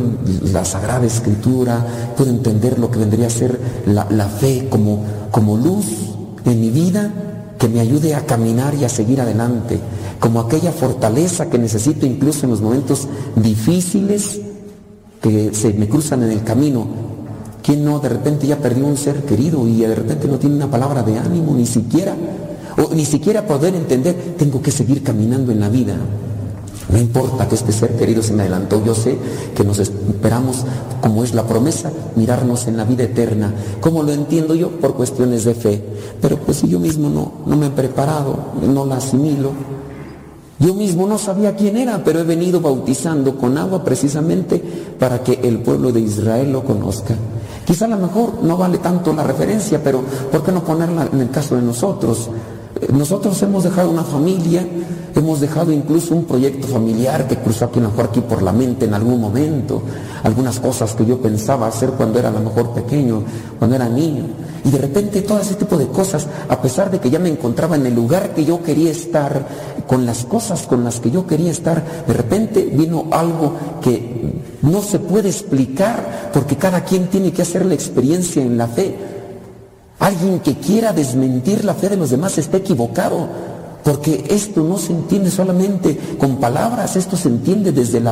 la 0.52 0.64
Sagrada 0.64 1.06
Escritura, 1.06 1.84
puedo 2.16 2.30
entender 2.30 2.78
lo 2.78 2.90
que 2.90 2.98
vendría 2.98 3.26
a 3.26 3.30
ser 3.30 3.58
la, 3.86 4.28
fe 4.28 4.68
como, 4.68 5.02
como 5.30 5.56
luz 5.56 5.86
en 6.44 6.60
mi 6.60 6.70
vida 6.70 7.12
que 7.58 7.68
me 7.68 7.80
ayude 7.80 8.14
a 8.14 8.26
caminar 8.26 8.74
y 8.74 8.84
a 8.84 8.88
seguir 8.88 9.20
adelante, 9.20 9.78
como 10.20 10.40
aquella 10.40 10.70
fortaleza 10.70 11.48
que 11.48 11.58
necesito 11.58 12.04
incluso 12.04 12.44
en 12.44 12.50
los 12.50 12.60
momentos 12.60 13.08
difíciles 13.36 14.40
que 15.22 15.54
se 15.54 15.72
me 15.72 15.88
cruzan 15.88 16.22
en 16.22 16.30
el 16.30 16.42
camino. 16.42 16.86
¿Quién 17.62 17.82
no 17.82 17.98
de 17.98 18.10
repente 18.10 18.46
ya 18.46 18.58
perdió 18.58 18.84
un 18.84 18.98
ser 18.98 19.24
querido 19.24 19.66
y 19.66 19.80
de 19.80 19.94
repente 19.94 20.28
no 20.28 20.38
tiene 20.38 20.56
una 20.56 20.70
palabra 20.70 21.02
de 21.02 21.18
ánimo, 21.18 21.54
ni 21.54 21.64
siquiera, 21.64 22.14
o 22.76 22.94
ni 22.94 23.04
siquiera 23.04 23.46
poder 23.46 23.74
entender, 23.74 24.34
tengo 24.36 24.60
que 24.60 24.70
seguir 24.70 25.02
caminando 25.02 25.52
en 25.52 25.60
la 25.60 25.68
vida? 25.68 25.96
No 26.90 26.98
importa 26.98 27.48
que 27.48 27.54
este 27.54 27.72
ser 27.72 27.96
querido 27.96 28.22
se 28.22 28.34
me 28.34 28.42
adelantó, 28.42 28.84
yo 28.84 28.94
sé 28.94 29.18
que 29.56 29.64
nos 29.64 29.78
esperamos, 29.78 30.64
como 31.00 31.24
es 31.24 31.34
la 31.34 31.44
promesa, 31.44 31.90
mirarnos 32.14 32.66
en 32.66 32.76
la 32.76 32.84
vida 32.84 33.04
eterna. 33.04 33.52
¿Cómo 33.80 34.02
lo 34.02 34.12
entiendo 34.12 34.54
yo? 34.54 34.70
Por 34.70 34.94
cuestiones 34.94 35.44
de 35.44 35.54
fe. 35.54 35.82
Pero 36.20 36.36
pues 36.38 36.58
si 36.58 36.68
yo 36.68 36.78
mismo 36.78 37.08
no, 37.08 37.32
no 37.46 37.56
me 37.56 37.66
he 37.66 37.70
preparado, 37.70 38.36
no 38.62 38.84
la 38.84 38.98
asimilo. 38.98 39.52
Yo 40.60 40.72
mismo 40.72 41.06
no 41.06 41.18
sabía 41.18 41.56
quién 41.56 41.76
era, 41.76 42.04
pero 42.04 42.20
he 42.20 42.24
venido 42.24 42.60
bautizando 42.60 43.36
con 43.36 43.58
agua 43.58 43.82
precisamente 43.82 44.62
para 44.98 45.22
que 45.22 45.40
el 45.42 45.58
pueblo 45.58 45.90
de 45.90 46.00
Israel 46.00 46.52
lo 46.52 46.64
conozca. 46.64 47.16
Quizá 47.64 47.86
a 47.86 47.88
lo 47.88 47.98
mejor 47.98 48.42
no 48.42 48.56
vale 48.56 48.78
tanto 48.78 49.12
la 49.12 49.24
referencia, 49.24 49.82
pero 49.82 50.02
¿por 50.30 50.44
qué 50.44 50.52
no 50.52 50.62
ponerla 50.62 51.08
en 51.12 51.20
el 51.20 51.30
caso 51.30 51.56
de 51.56 51.62
nosotros? 51.62 52.30
Nosotros 52.92 53.40
hemos 53.42 53.64
dejado 53.64 53.90
una 53.90 54.04
familia, 54.04 54.66
hemos 55.14 55.40
dejado 55.40 55.72
incluso 55.72 56.14
un 56.14 56.24
proyecto 56.24 56.66
familiar 56.66 57.26
que 57.26 57.36
cruzó 57.36 57.66
aquí, 57.66 57.80
mejor 57.80 58.06
aquí 58.06 58.20
por 58.20 58.42
la 58.42 58.52
mente 58.52 58.84
en 58.84 58.94
algún 58.94 59.20
momento, 59.20 59.82
algunas 60.22 60.60
cosas 60.60 60.94
que 60.94 61.06
yo 61.06 61.20
pensaba 61.20 61.66
hacer 61.66 61.90
cuando 61.90 62.18
era 62.18 62.28
a 62.28 62.32
lo 62.32 62.40
mejor 62.40 62.70
pequeño, 62.70 63.22
cuando 63.58 63.76
era 63.76 63.88
niño. 63.88 64.24
Y 64.64 64.70
de 64.70 64.78
repente 64.78 65.22
todo 65.22 65.40
ese 65.40 65.54
tipo 65.54 65.76
de 65.76 65.88
cosas, 65.88 66.26
a 66.48 66.60
pesar 66.60 66.90
de 66.90 66.98
que 66.98 67.10
ya 67.10 67.18
me 67.18 67.28
encontraba 67.28 67.76
en 67.76 67.86
el 67.86 67.94
lugar 67.94 68.34
que 68.34 68.44
yo 68.44 68.62
quería 68.62 68.90
estar, 68.90 69.46
con 69.86 70.06
las 70.06 70.24
cosas 70.24 70.62
con 70.62 70.84
las 70.84 71.00
que 71.00 71.10
yo 71.10 71.26
quería 71.26 71.50
estar, 71.50 71.84
de 72.06 72.12
repente 72.14 72.62
vino 72.72 73.06
algo 73.10 73.54
que 73.82 74.42
no 74.62 74.80
se 74.82 74.98
puede 74.98 75.28
explicar 75.28 76.30
porque 76.32 76.56
cada 76.56 76.84
quien 76.84 77.08
tiene 77.08 77.32
que 77.32 77.42
hacer 77.42 77.66
la 77.66 77.74
experiencia 77.74 78.42
en 78.42 78.56
la 78.56 78.66
fe. 78.66 79.13
Alguien 79.98 80.40
que 80.40 80.56
quiera 80.56 80.92
desmentir 80.92 81.64
la 81.64 81.74
fe 81.74 81.88
de 81.88 81.96
los 81.96 82.10
demás 82.10 82.36
está 82.38 82.56
equivocado, 82.56 83.28
porque 83.84 84.24
esto 84.28 84.62
no 84.62 84.76
se 84.78 84.92
entiende 84.92 85.30
solamente 85.30 85.98
con 86.18 86.36
palabras, 86.36 86.96
esto 86.96 87.16
se 87.16 87.28
entiende 87.28 87.70
desde, 87.70 88.02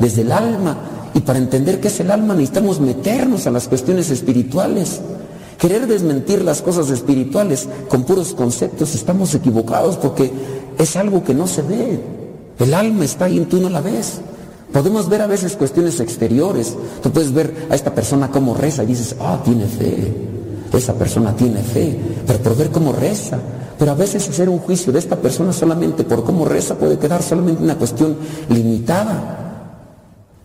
desde 0.00 0.22
el 0.22 0.32
alma. 0.32 0.76
Y 1.14 1.20
para 1.20 1.38
entender 1.38 1.80
qué 1.80 1.88
es 1.88 2.00
el 2.00 2.10
alma 2.10 2.34
necesitamos 2.34 2.80
meternos 2.80 3.46
a 3.46 3.50
las 3.50 3.68
cuestiones 3.68 4.10
espirituales. 4.10 5.00
Querer 5.58 5.86
desmentir 5.86 6.42
las 6.42 6.62
cosas 6.62 6.90
espirituales 6.90 7.68
con 7.88 8.04
puros 8.04 8.34
conceptos, 8.34 8.94
estamos 8.94 9.34
equivocados 9.34 9.96
porque 9.96 10.30
es 10.78 10.96
algo 10.96 11.24
que 11.24 11.34
no 11.34 11.46
se 11.46 11.62
ve. 11.62 12.00
El 12.58 12.74
alma 12.74 13.04
está 13.04 13.26
ahí 13.26 13.40
tú 13.48 13.60
no 13.60 13.68
la 13.68 13.80
ves. 13.80 14.20
Podemos 14.72 15.08
ver 15.08 15.22
a 15.22 15.26
veces 15.26 15.56
cuestiones 15.56 15.98
exteriores. 16.00 16.76
Tú 17.02 17.10
puedes 17.10 17.32
ver 17.32 17.68
a 17.70 17.74
esta 17.74 17.94
persona 17.94 18.30
cómo 18.30 18.54
reza 18.54 18.82
y 18.82 18.86
dices, 18.86 19.16
ah, 19.20 19.40
tiene 19.44 19.66
fe 19.66 20.37
esa 20.76 20.94
persona 20.94 21.34
tiene 21.34 21.62
fe, 21.62 21.98
pero 22.26 22.38
por 22.40 22.56
ver 22.56 22.70
cómo 22.70 22.92
reza. 22.92 23.38
Pero 23.78 23.92
a 23.92 23.94
veces 23.94 24.28
hacer 24.28 24.48
un 24.48 24.58
juicio 24.58 24.92
de 24.92 24.98
esta 24.98 25.16
persona 25.16 25.52
solamente 25.52 26.04
por 26.04 26.24
cómo 26.24 26.44
reza 26.44 26.74
puede 26.74 26.98
quedar 26.98 27.22
solamente 27.22 27.62
una 27.62 27.76
cuestión 27.76 28.16
limitada. 28.48 29.36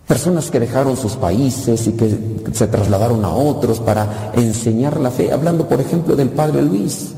Personas 0.08 0.52
que 0.52 0.60
dejaron 0.60 0.96
sus 0.96 1.14
países 1.14 1.88
y 1.88 1.94
que 1.94 2.18
se 2.52 2.68
trasladaron 2.68 3.26
a 3.26 3.34
otros 3.34 3.80
para 3.80 4.32
enseñar 4.36 5.00
la 5.00 5.10
fe, 5.10 5.32
hablando 5.32 5.68
por 5.68 5.82
ejemplo 5.82 6.16
del 6.16 6.30
Padre 6.30 6.62
Luis. 6.62 7.14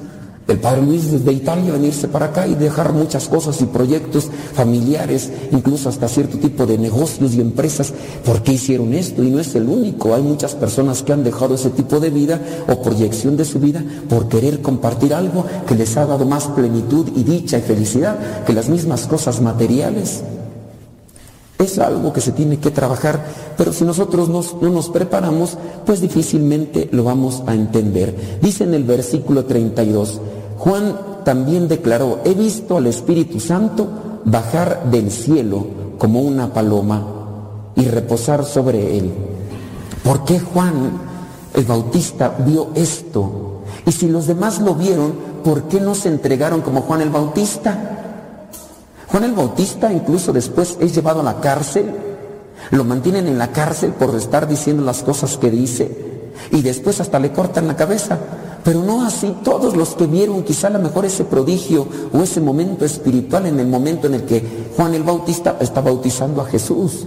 El 0.47 0.59
padre 0.59 0.83
Luis 0.83 1.11
desde 1.11 1.33
Italia 1.33 1.71
venirse 1.71 2.07
para 2.07 2.27
acá 2.27 2.45
y 2.45 2.53
dejar 2.53 2.93
muchas 2.93 3.27
cosas 3.27 3.59
y 3.61 3.65
proyectos 3.65 4.29
familiares, 4.53 5.31
incluso 5.51 5.89
hasta 5.89 6.07
cierto 6.07 6.37
tipo 6.37 6.67
de 6.67 6.77
negocios 6.77 7.33
y 7.33 7.41
empresas. 7.41 7.91
¿Por 8.23 8.43
qué 8.43 8.53
hicieron 8.53 8.93
esto? 8.93 9.23
Y 9.23 9.31
no 9.31 9.39
es 9.39 9.55
el 9.55 9.67
único. 9.67 10.13
Hay 10.13 10.21
muchas 10.21 10.53
personas 10.53 11.01
que 11.01 11.13
han 11.13 11.23
dejado 11.23 11.55
ese 11.55 11.71
tipo 11.71 11.99
de 11.99 12.11
vida 12.11 12.39
o 12.67 12.79
proyección 12.79 13.35
de 13.37 13.45
su 13.45 13.59
vida 13.59 13.83
por 14.07 14.27
querer 14.27 14.61
compartir 14.61 15.15
algo 15.15 15.45
que 15.67 15.73
les 15.73 15.97
ha 15.97 16.05
dado 16.05 16.25
más 16.25 16.45
plenitud 16.49 17.09
y 17.15 17.23
dicha 17.23 17.57
y 17.57 17.61
felicidad 17.61 18.43
que 18.45 18.53
las 18.53 18.69
mismas 18.69 19.07
cosas 19.07 19.41
materiales. 19.41 20.21
Es 21.57 21.79
algo 21.79 22.11
que 22.11 22.19
se 22.19 22.33
tiene 22.33 22.59
que 22.59 22.69
trabajar, 22.69 23.25
pero 23.57 23.71
si 23.71 23.85
nosotros 23.85 24.27
no 24.29 24.69
nos 24.69 24.89
preparamos, 24.89 25.57
pues 25.85 26.01
difícilmente 26.01 26.89
lo 26.91 27.05
vamos 27.05 27.43
a 27.47 27.53
entender. 27.53 28.39
Dice 28.41 28.65
en 28.65 28.73
el 28.73 28.83
versículo 28.83 29.45
32, 29.45 30.19
Juan 30.57 30.99
también 31.23 31.67
declaró, 31.67 32.19
he 32.25 32.33
visto 32.33 32.77
al 32.77 32.87
Espíritu 32.87 33.39
Santo 33.39 33.87
bajar 34.25 34.89
del 34.91 35.11
cielo 35.11 35.65
como 35.97 36.21
una 36.21 36.53
paloma 36.53 37.03
y 37.75 37.85
reposar 37.85 38.43
sobre 38.45 38.97
él. 38.97 39.11
¿Por 40.03 40.25
qué 40.25 40.39
Juan 40.39 40.91
el 41.53 41.63
Bautista 41.63 42.35
vio 42.45 42.69
esto? 42.75 43.61
Y 43.85 43.91
si 43.91 44.07
los 44.07 44.27
demás 44.27 44.59
lo 44.59 44.75
vieron, 44.75 45.13
¿por 45.43 45.63
qué 45.63 45.79
no 45.79 45.95
se 45.95 46.09
entregaron 46.09 46.61
como 46.61 46.81
Juan 46.81 47.01
el 47.01 47.09
Bautista? 47.09 47.94
Juan 49.15 49.23
el 49.23 49.31
Bautista 49.31 49.93
incluso 49.93 50.33
después 50.33 50.75
es 50.81 50.93
llevado 50.93 51.21
a 51.21 51.23
la 51.23 51.39
cárcel, 51.39 51.85
lo 52.71 52.83
mantienen 52.83 53.27
en 53.27 53.37
la 53.37 53.53
cárcel 53.53 53.93
por 53.93 54.13
estar 54.13 54.45
diciendo 54.45 54.83
las 54.83 55.03
cosas 55.03 55.37
que 55.37 55.49
dice 55.49 55.89
y 56.51 56.61
después 56.61 56.99
hasta 56.99 57.17
le 57.17 57.31
cortan 57.31 57.65
la 57.65 57.77
cabeza. 57.77 58.19
Pero 58.61 58.83
no 58.83 59.05
así 59.05 59.33
todos 59.41 59.77
los 59.77 59.95
que 59.95 60.05
vieron 60.05 60.43
quizá 60.43 60.67
a 60.67 60.71
lo 60.71 60.79
mejor 60.79 61.05
ese 61.05 61.23
prodigio 61.23 61.87
o 62.11 62.23
ese 62.23 62.41
momento 62.41 62.83
espiritual 62.83 63.45
en 63.45 63.57
el 63.57 63.67
momento 63.67 64.07
en 64.07 64.15
el 64.15 64.25
que 64.25 64.45
Juan 64.75 64.93
el 64.93 65.03
Bautista 65.03 65.55
está 65.61 65.79
bautizando 65.79 66.41
a 66.41 66.45
Jesús. 66.47 67.05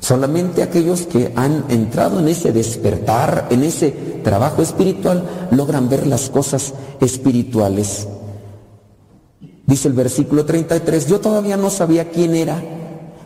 Solamente 0.00 0.64
aquellos 0.64 1.02
que 1.02 1.32
han 1.36 1.66
entrado 1.68 2.18
en 2.18 2.26
ese 2.26 2.50
despertar, 2.50 3.46
en 3.50 3.62
ese 3.62 3.92
trabajo 4.24 4.62
espiritual, 4.62 5.22
logran 5.52 5.88
ver 5.88 6.08
las 6.08 6.28
cosas 6.28 6.74
espirituales. 7.00 8.08
Dice 9.66 9.88
el 9.88 9.94
versículo 9.94 10.44
33, 10.44 11.08
yo 11.08 11.20
todavía 11.20 11.56
no 11.56 11.70
sabía 11.70 12.10
quién 12.10 12.34
era, 12.36 12.62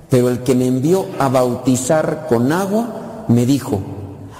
pero 0.08 0.30
el 0.30 0.42
que 0.42 0.54
me 0.54 0.66
envió 0.66 1.06
a 1.18 1.28
bautizar 1.28 2.26
con 2.28 2.50
agua 2.50 3.24
me 3.28 3.44
dijo, 3.44 3.80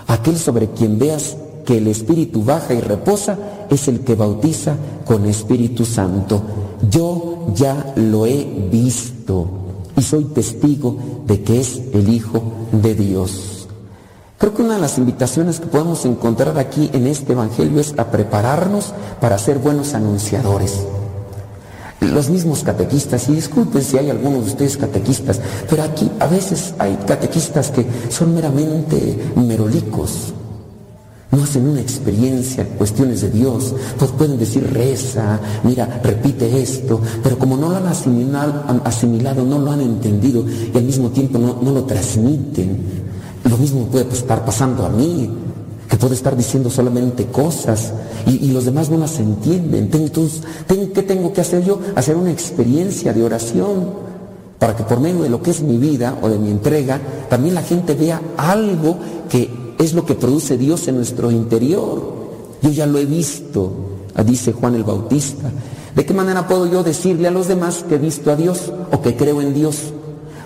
aquel 0.07 0.39
sobre 0.39 0.71
quien 0.71 0.99
veas 0.99 1.37
que 1.65 1.79
el 1.79 1.87
Espíritu 1.89 2.43
baja 2.43 2.73
y 2.73 2.81
reposa 2.81 3.37
es 3.69 3.87
el 3.89 4.01
que 4.01 4.15
bautiza 4.15 4.77
con 5.05 5.27
Espíritu 5.27 5.85
Santo. 5.85 6.43
Yo 6.91 7.53
ya 7.55 7.93
lo 7.97 8.27
he 8.27 8.69
visto 8.73 9.47
y 9.97 10.03
soy 10.03 10.25
testigo 10.25 10.97
de 11.27 11.43
que 11.43 11.61
es 11.61 11.81
el 11.93 12.09
Hijo 12.09 12.43
de 12.73 12.95
Dios. 12.95 13.69
Creo 14.39 14.55
que 14.55 14.63
una 14.63 14.77
de 14.77 14.81
las 14.81 14.97
invitaciones 14.97 15.61
que 15.61 15.67
podemos 15.67 16.07
encontrar 16.07 16.59
aquí 16.59 16.89
en 16.95 17.07
este 17.07 17.35
Evangelio 17.35 17.79
es 17.79 17.95
a 17.99 18.11
prepararnos 18.11 18.95
para 19.21 19.37
ser 19.37 19.59
buenos 19.59 19.93
anunciadores. 19.93 20.81
Los 22.01 22.31
mismos 22.31 22.63
catequistas, 22.63 23.29
y 23.29 23.35
disculpen 23.35 23.83
si 23.83 23.99
hay 23.99 24.09
algunos 24.09 24.47
de 24.47 24.51
ustedes 24.53 24.77
catequistas, 24.77 25.41
pero 25.69 25.83
aquí 25.83 26.11
a 26.19 26.27
veces 26.27 26.75
hay 26.79 26.97
catequistas 27.07 27.71
que 27.71 27.87
son 28.09 28.35
meramente 28.35 29.19
merolicos, 29.37 30.33
no 31.31 31.45
hacen 31.45 31.69
una 31.69 31.81
experiencia, 31.81 32.67
cuestiones 32.77 33.21
de 33.21 33.31
Dios, 33.31 33.75
pues 33.99 34.11
pueden 34.13 34.39
decir 34.39 34.69
reza, 34.73 35.39
mira, 35.63 36.01
repite 36.03 36.61
esto, 36.61 37.01
pero 37.23 37.39
como 37.39 37.57
no 37.57 37.69
lo 37.69 37.77
han 37.77 37.87
asimilado, 37.87 38.65
asimilado 38.85 39.45
no 39.45 39.59
lo 39.59 39.71
han 39.71 39.81
entendido 39.81 40.45
y 40.49 40.77
al 40.77 40.85
mismo 40.85 41.11
tiempo 41.11 41.39
no, 41.39 41.59
no 41.63 41.71
lo 41.71 41.85
transmiten, 41.85 42.79
lo 43.45 43.57
mismo 43.59 43.87
puede 43.87 44.07
pues, 44.07 44.21
estar 44.21 44.45
pasando 44.45 44.85
a 44.85 44.89
mí, 44.89 45.31
que 45.91 45.97
puedo 45.97 46.15
estar 46.15 46.37
diciendo 46.37 46.71
solamente 46.71 47.27
cosas 47.27 47.93
y, 48.25 48.47
y 48.47 48.53
los 48.53 48.65
demás 48.65 48.89
no 48.89 48.97
las 48.97 49.19
entienden. 49.19 49.91
Entonces, 49.93 50.43
¿qué 50.95 51.03
tengo 51.03 51.33
que 51.33 51.41
hacer 51.41 51.65
yo? 51.65 51.81
Hacer 51.97 52.17
una 52.17 52.31
experiencia 52.31 53.13
de 53.13 53.25
oración 53.25 54.11
para 54.61 54.77
que 54.77 54.85
por 54.85 55.01
medio 55.01 55.23
de 55.23 55.31
lo 55.31 55.43
que 55.43 55.51
es 55.51 55.63
mi 55.63 55.79
vida 55.79 56.17
o 56.23 56.29
de 56.29 56.39
mi 56.39 56.51
entrega, 56.51 57.01
también 57.29 57.55
la 57.55 57.63
gente 57.63 57.95
vea 57.95 58.21
algo 58.37 58.99
que 59.29 59.75
es 59.79 59.95
lo 59.95 60.05
que 60.05 60.15
produce 60.15 60.59
Dios 60.59 60.87
en 60.87 60.97
nuestro 60.97 61.31
interior. 61.31 62.21
Yo 62.63 62.71
ya 62.71 62.87
lo 62.87 62.99
he 62.99 63.07
visto, 63.07 63.73
dice 64.25 64.53
Juan 64.53 64.75
el 64.75 64.85
Bautista. 64.85 65.51
¿De 65.97 66.05
qué 66.05 66.13
manera 66.13 66.47
puedo 66.47 66.67
yo 66.71 66.85
decirle 66.85 67.27
a 67.27 67.31
los 67.31 67.49
demás 67.49 67.85
que 67.89 67.95
he 67.95 67.99
visto 67.99 68.31
a 68.31 68.37
Dios 68.37 68.71
o 68.93 69.01
que 69.01 69.17
creo 69.17 69.41
en 69.41 69.55
Dios? 69.55 69.77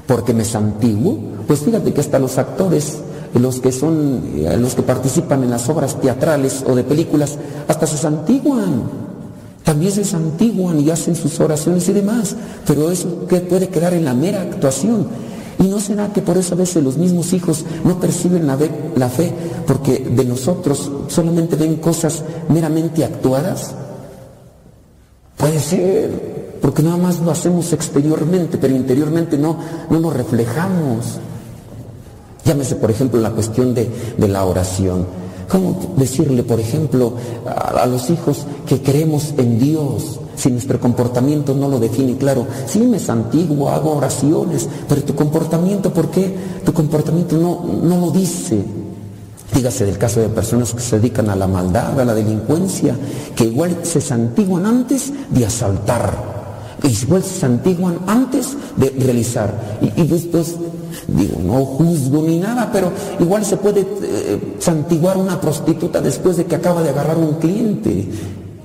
Porque 0.07 0.33
me 0.33 0.45
santiguo. 0.45 1.19
Pues 1.49 1.61
fíjate 1.61 1.93
que 1.93 2.01
hasta 2.01 2.21
los 2.21 2.39
actores, 2.39 2.99
los 3.35 3.61
que 3.61 3.73
son, 3.73 4.23
eh, 4.36 4.56
los 4.59 4.74
que 4.74 4.82
participan 4.82 5.43
en 5.43 5.51
las 5.51 5.69
obras 5.69 6.01
teatrales 6.01 6.65
o 6.66 6.74
de 6.74 6.85
películas, 6.85 7.36
hasta 7.69 7.86
se 7.86 7.97
santiguan. 7.97 9.05
También 9.65 9.93
se 9.93 10.05
santiguan 10.05 10.78
y 10.81 10.90
hacen 10.90 11.16
sus 11.16 11.40
oraciones 11.40 11.89
y 11.89 11.93
demás. 11.93 12.36
Pero 12.66 12.90
eso 12.90 13.27
que 13.27 13.40
puede 13.40 13.69
quedar 13.69 13.94
en 13.94 14.05
la 14.05 14.15
mera 14.15 14.43
actuación. 14.43 15.09
¿Y 15.59 15.65
no 15.65 15.81
será 15.81 16.12
que 16.12 16.20
por 16.20 16.36
eso 16.36 16.55
a 16.55 16.59
veces 16.59 16.82
los 16.82 16.97
mismos 16.97 17.32
hijos 17.32 17.65
no 17.85 17.98
perciben 17.98 18.47
la, 18.47 18.59
la 18.97 19.09
fe 19.09 19.32
porque 19.66 19.98
de 19.98 20.24
nosotros 20.24 20.90
solamente 21.09 21.56
ven 21.56 21.77
cosas 21.77 22.23
meramente 22.48 23.05
actuadas? 23.05 23.74
Puede 25.36 25.61
ser, 25.61 26.59
porque 26.61 26.82
nada 26.82 26.97
más 26.97 27.20
lo 27.20 27.31
hacemos 27.31 27.73
exteriormente, 27.73 28.59
pero 28.59 28.74
interiormente 28.74 29.39
no, 29.39 29.56
no 29.90 30.01
nos 30.01 30.15
reflejamos. 30.15 31.19
Llámese, 32.45 32.77
por 32.77 32.91
ejemplo, 32.91 33.21
la 33.21 33.31
cuestión 33.31 33.75
de, 33.75 33.89
la 34.19 34.45
oración. 34.45 35.07
¿Cómo 35.49 35.95
decirle, 35.97 36.43
por 36.43 36.61
ejemplo, 36.61 37.15
a, 37.47 37.87
los 37.87 38.11
hijos 38.11 38.47
que 38.66 38.83
creemos 38.83 39.35
en 39.37 39.59
Dios, 39.59 40.21
si 40.37 40.51
nuestro 40.51 40.81
comportamiento 40.81 41.55
no 41.55 41.69
lo 41.69 41.79
define 41.79 42.16
claro. 42.16 42.47
Sí, 42.66 42.81
me 42.81 42.99
santiguo, 42.99 43.69
hago 43.69 43.97
oraciones, 43.97 44.69
pero 44.89 45.03
tu 45.03 45.15
comportamiento, 45.15 45.93
¿por 45.93 46.11
qué? 46.11 46.35
Tu 46.65 46.73
comportamiento 46.73 47.37
no, 47.37 47.65
no 47.83 47.99
lo 47.99 48.11
dice. 48.11 48.65
Dígase 49.55 49.87
del 49.87 49.99
caso 49.99 50.21
de 50.21 50.29
personas 50.29 50.73
que 50.73 50.81
se 50.81 50.99
dedican 50.99 51.31
a 51.31 51.37
la 51.37 51.47
maldad, 51.47 51.99
a 51.99 52.05
la 52.05 52.15
delincuencia, 52.15 52.97
que 53.37 53.45
igual 53.45 53.79
se 53.83 54.01
santiguan 54.01 54.66
antes 54.66 55.12
de 55.31 55.47
asaltar, 55.47 56.12
y 56.83 56.89
igual 56.89 57.23
se 57.23 57.41
santiguan 57.41 57.99
antes 58.07 58.57
de 58.77 58.91
realizar. 58.91 59.79
Y, 59.81 60.01
y 60.03 60.07
después, 60.07 60.57
digo, 61.09 61.39
no 61.43 61.64
juzgo 61.64 62.22
ni 62.22 62.39
nada, 62.39 62.70
pero 62.72 62.90
igual 63.20 63.44
se 63.44 63.56
puede 63.56 63.81
eh, 63.81 64.56
santiguar 64.59 65.16
una 65.16 65.40
prostituta 65.40 66.01
después 66.01 66.36
de 66.36 66.47
que 66.47 66.56
acaba 66.56 66.82
de 66.82 66.90
agarrar 66.90 67.18
un 67.18 67.35
cliente 67.35 68.09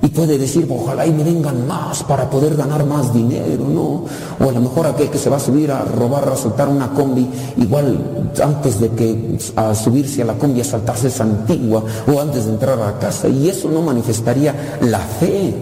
y 0.02 0.07
puede 0.07 0.38
decir, 0.38 0.66
ojalá 0.70 1.06
y 1.06 1.11
me 1.11 1.24
vengan 1.24 1.68
más 1.68 2.03
para 2.03 2.30
poder 2.30 2.56
ganar 2.56 2.86
más 2.86 3.14
dinero, 3.14 3.66
¿no? 3.68 4.06
O 4.40 4.49
a 4.49 4.52
lo 4.53 4.61
mejor 4.61 4.88
aquel 4.88 5.10
que 5.10 5.18
se 5.18 5.30
va 5.30 5.38
a 5.38 5.41
subir 5.41 5.72
a 5.72 5.84
robar, 5.84 6.30
a 6.30 6.38
saltar 6.38 6.70
una 6.70 6.91
combi, 6.94 7.28
igual 7.57 8.32
antes 8.41 8.80
de 8.80 8.90
que 8.91 9.38
a 9.57 9.76
subirse 9.76 10.22
a 10.22 10.26
la 10.26 10.36
combi 10.36 10.61
a 10.61 10.64
saltarse 10.64 11.07
esa 11.07 11.24
antigua, 11.24 11.84
o 12.07 12.20
antes 12.20 12.45
de 12.45 12.52
entrar 12.52 12.80
a 12.80 12.91
la 12.94 12.99
casa, 12.99 13.28
y 13.28 13.49
eso 13.49 13.70
no 13.70 13.82
manifestaría 13.82 14.78
la 14.82 14.99
fe. 14.99 15.53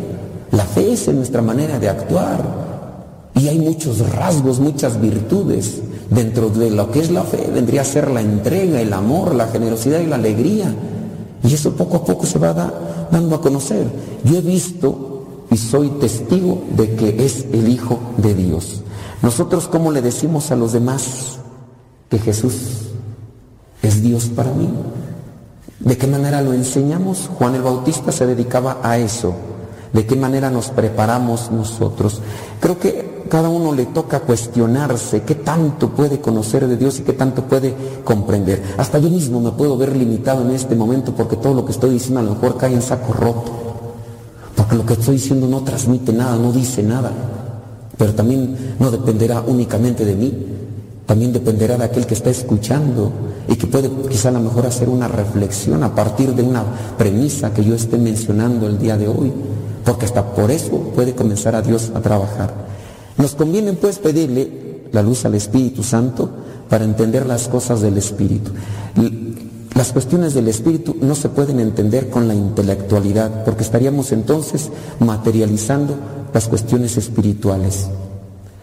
La 0.52 0.64
fe 0.64 0.94
es 0.94 1.08
en 1.08 1.18
nuestra 1.18 1.42
manera 1.42 1.80
de 1.80 1.90
actuar. 1.90 2.68
Y 3.34 3.48
hay 3.48 3.60
muchos 3.60 4.00
rasgos, 4.12 4.60
muchas 4.60 5.02
virtudes. 5.02 5.82
Dentro 6.10 6.50
de 6.50 6.70
lo 6.72 6.90
que 6.90 7.00
es 7.00 7.12
la 7.12 7.24
fe 7.24 7.50
vendría 7.54 7.82
a 7.82 7.86
ser 7.86 8.10
la 8.10 8.22
entrega, 8.22 8.80
el 8.80 8.94
amor, 8.94 9.36
la 9.36 9.48
generosidad 9.48 10.00
y 10.00 10.06
la 10.06 10.16
alegría. 10.16 10.74
Y 11.44 11.54
eso 11.54 11.74
poco 11.74 11.98
a 11.98 12.06
poco 12.06 12.26
se 12.26 12.40
va 12.40 12.54
dando 13.12 13.36
a 13.36 13.42
conocer. 13.42 13.88
Yo 14.24 14.38
he 14.38 14.42
visto 14.42 15.46
y 15.52 15.58
soy 15.58 15.90
testigo 16.00 16.64
de 16.76 16.96
que 16.96 17.26
es 17.26 17.46
el 17.52 17.68
Hijo 17.68 18.00
de 18.18 18.34
Dios. 18.34 18.82
Nosotros, 19.22 19.68
¿cómo 19.68 19.92
le 19.92 20.02
decimos 20.02 20.52
a 20.52 20.56
los 20.56 20.74
demás 20.74 21.40
que 22.10 22.20
Jesús 22.20 22.54
es 23.82 24.02
Dios 24.02 24.26
para 24.28 24.52
mí? 24.52 24.70
¿De 25.80 25.98
qué 25.98 26.08
manera 26.08 26.42
lo 26.42 26.54
enseñamos? 26.54 27.30
Juan 27.38 27.56
el 27.56 27.62
Bautista 27.62 28.12
se 28.12 28.26
dedicaba 28.26 28.80
a 28.82 28.98
eso. 28.98 29.34
¿De 29.98 30.06
qué 30.06 30.16
manera 30.16 30.52
nos 30.52 30.70
preparamos 30.70 31.50
nosotros? 31.50 32.22
Creo 32.60 32.78
que 32.78 33.24
cada 33.32 33.50
uno 33.50 33.74
le 33.74 33.88
toca 33.88 34.20
cuestionarse 34.20 35.24
qué 35.24 35.34
tanto 35.34 35.90
puede 35.90 36.22
conocer 36.22 36.68
de 36.68 36.78
Dios 36.78 37.00
y 37.00 37.02
qué 37.02 37.14
tanto 37.14 37.46
puede 37.46 37.74
comprender. 38.04 38.62
Hasta 38.78 39.00
yo 39.00 39.10
mismo 39.10 39.40
me 39.40 39.54
puedo 39.54 39.76
ver 39.76 39.96
limitado 39.96 40.44
en 40.44 40.52
este 40.52 40.76
momento 40.76 41.16
porque 41.16 41.36
todo 41.36 41.56
lo 41.56 41.66
que 41.66 41.72
estoy 41.72 41.90
diciendo 41.90 42.20
a 42.20 42.24
lo 42.24 42.36
mejor 42.36 42.58
cae 42.58 42.76
en 42.76 42.84
saco 42.84 43.12
roto. 43.12 43.52
Porque 44.56 44.76
lo 44.76 44.86
que 44.86 44.94
estoy 44.94 45.16
diciendo 45.16 45.48
no 45.48 45.64
transmite 45.64 46.14
nada, 46.14 46.36
no 46.36 46.52
dice 46.52 46.84
nada. 46.84 47.12
Pero 47.98 48.14
también 48.14 48.76
no 48.78 48.92
dependerá 48.92 49.42
únicamente 49.48 50.06
de 50.06 50.16
mí. 50.16 50.32
También 51.08 51.34
dependerá 51.34 51.76
de 51.76 51.86
aquel 51.86 52.06
que 52.06 52.14
está 52.14 52.30
escuchando 52.30 53.12
y 53.48 53.56
que 53.56 53.66
puede 53.66 53.90
quizá 54.08 54.30
a 54.30 54.34
lo 54.34 54.42
mejor 54.42 54.68
hacer 54.68 54.90
una 54.90 55.08
reflexión 55.08 55.84
a 55.84 55.96
partir 55.96 56.36
de 56.36 56.44
una 56.44 56.64
premisa 57.00 57.52
que 57.52 57.64
yo 57.64 57.74
esté 57.74 57.98
mencionando 57.98 58.68
el 58.68 58.78
día 58.78 58.96
de 58.96 59.08
hoy. 59.08 59.34
Porque 59.88 60.04
hasta 60.04 60.34
por 60.36 60.52
eso 60.52 60.70
puede 60.94 61.16
comenzar 61.16 61.56
a 61.56 61.62
Dios 61.62 61.94
a 61.96 62.02
trabajar. 62.02 62.54
Nos 63.16 63.36
conviene 63.36 63.72
pues 63.72 64.00
pedirle 64.00 64.82
la 64.92 65.02
luz 65.02 65.24
al 65.24 65.34
Espíritu 65.34 65.82
Santo 65.82 66.30
para 66.68 66.84
entender 66.84 67.26
las 67.26 67.48
cosas 67.48 67.80
del 67.80 67.98
Espíritu. 67.98 68.52
Las 69.74 69.94
cuestiones 69.94 70.34
del 70.34 70.50
Espíritu 70.50 70.98
no 71.00 71.16
se 71.16 71.30
pueden 71.30 71.62
entender 71.62 72.10
con 72.10 72.28
la 72.28 72.36
intelectualidad, 72.36 73.46
porque 73.46 73.64
estaríamos 73.64 74.12
entonces 74.12 74.70
materializando 75.00 75.96
las 76.34 76.50
cuestiones 76.50 76.98
espirituales. 76.98 77.88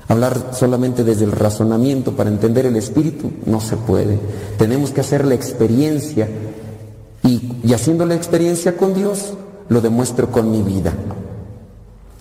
Hablar 0.08 0.50
solamente 0.52 1.04
desde 1.04 1.24
el 1.24 1.32
razonamiento 1.32 2.12
para 2.12 2.28
entender 2.28 2.66
el 2.66 2.76
Espíritu 2.76 3.32
no 3.46 3.62
se 3.62 3.78
puede. 3.78 4.18
Tenemos 4.58 4.90
que 4.90 5.00
hacer 5.00 5.24
la 5.24 5.34
experiencia 5.34 6.28
y, 7.22 7.50
y 7.64 7.72
haciendo 7.72 8.04
la 8.04 8.14
experiencia 8.14 8.76
con 8.76 8.92
Dios, 8.92 9.32
lo 9.68 9.80
demuestro 9.80 10.30
con 10.30 10.50
mi 10.50 10.62
vida, 10.62 10.92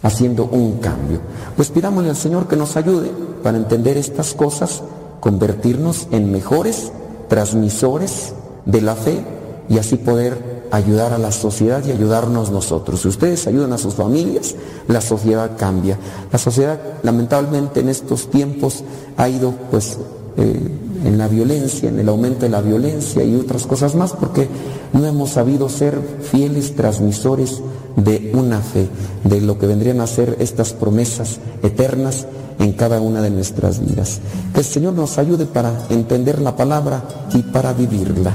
haciendo 0.01 0.45
un 0.45 0.79
cambio. 0.79 1.19
Pues 1.55 1.69
pidámosle 1.69 2.09
al 2.09 2.15
Señor 2.15 2.47
que 2.47 2.55
nos 2.55 2.77
ayude 2.77 3.11
para 3.41 3.57
entender 3.57 3.97
estas 3.97 4.33
cosas, 4.33 4.83
convertirnos 5.19 6.07
en 6.11 6.31
mejores 6.31 6.91
transmisores 7.27 8.33
de 8.65 8.81
la 8.81 8.95
fe 8.95 9.23
y 9.69 9.77
así 9.77 9.97
poder 9.97 10.63
ayudar 10.71 11.13
a 11.13 11.19
la 11.19 11.31
sociedad 11.31 11.85
y 11.85 11.91
ayudarnos 11.91 12.51
nosotros. 12.51 13.01
Si 13.01 13.07
ustedes 13.07 13.45
ayudan 13.47 13.73
a 13.73 13.77
sus 13.77 13.93
familias, 13.93 14.55
la 14.87 15.01
sociedad 15.01 15.51
cambia. 15.57 15.97
La 16.31 16.39
sociedad, 16.39 16.79
lamentablemente, 17.03 17.81
en 17.81 17.89
estos 17.89 18.29
tiempos 18.29 18.83
ha 19.15 19.29
ido 19.29 19.53
pues 19.69 19.99
eh, 20.37 20.71
en 21.03 21.17
la 21.17 21.27
violencia, 21.27 21.89
en 21.89 21.99
el 21.99 22.09
aumento 22.09 22.41
de 22.41 22.49
la 22.49 22.61
violencia 22.61 23.23
y 23.23 23.35
otras 23.35 23.65
cosas 23.65 23.95
más, 23.95 24.13
porque 24.13 24.47
no 24.93 25.05
hemos 25.05 25.31
sabido 25.31 25.69
ser 25.69 25.99
fieles 26.21 26.75
transmisores 26.75 27.61
de 27.95 28.31
una 28.33 28.59
fe, 28.59 28.87
de 29.23 29.41
lo 29.41 29.57
que 29.57 29.67
vendrían 29.67 30.01
a 30.01 30.07
ser 30.07 30.37
estas 30.39 30.73
promesas 30.73 31.39
eternas 31.61 32.27
en 32.59 32.73
cada 32.73 33.01
una 33.01 33.21
de 33.21 33.29
nuestras 33.29 33.79
vidas. 33.79 34.19
Que 34.53 34.61
el 34.61 34.65
Señor 34.65 34.93
nos 34.93 35.17
ayude 35.17 35.45
para 35.45 35.73
entender 35.89 36.41
la 36.41 36.55
palabra 36.55 37.03
y 37.33 37.39
para 37.43 37.73
vivirla. 37.73 38.33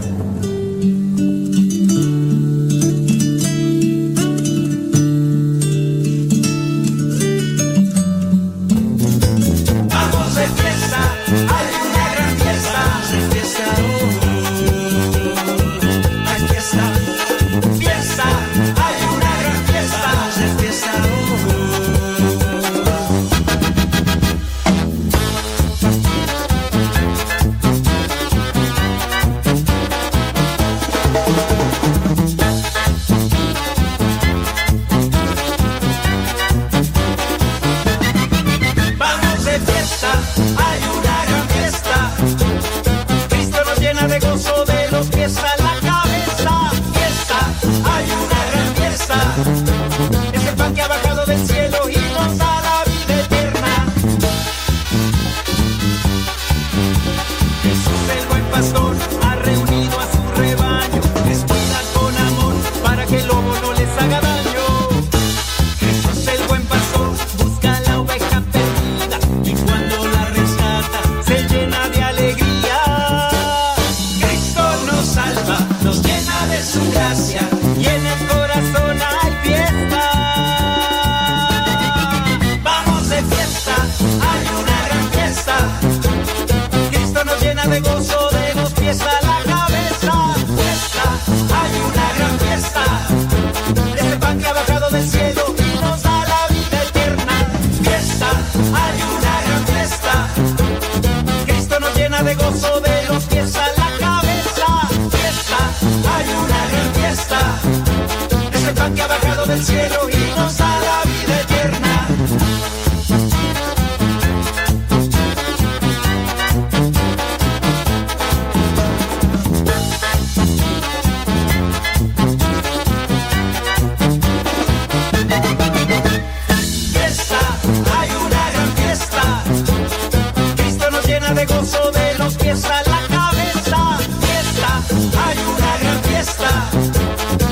De 131.34 131.46
gozo 131.46 131.90
de 131.90 132.14
los 132.18 132.34
pies 132.36 132.64
a 132.64 132.82
la 132.84 133.00
cabeza. 133.08 133.98
Fiesta, 134.20 134.82
hay 135.24 135.38
una 135.38 135.78
gran 135.78 136.02
fiesta. 136.04 136.70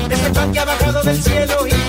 Es 0.09 0.21
el 0.23 0.31
pan 0.31 0.51
que 0.51 0.59
ha 0.59 0.65
bajado 0.65 1.03
del 1.03 1.21
cielo 1.21 1.67
y 1.67 1.86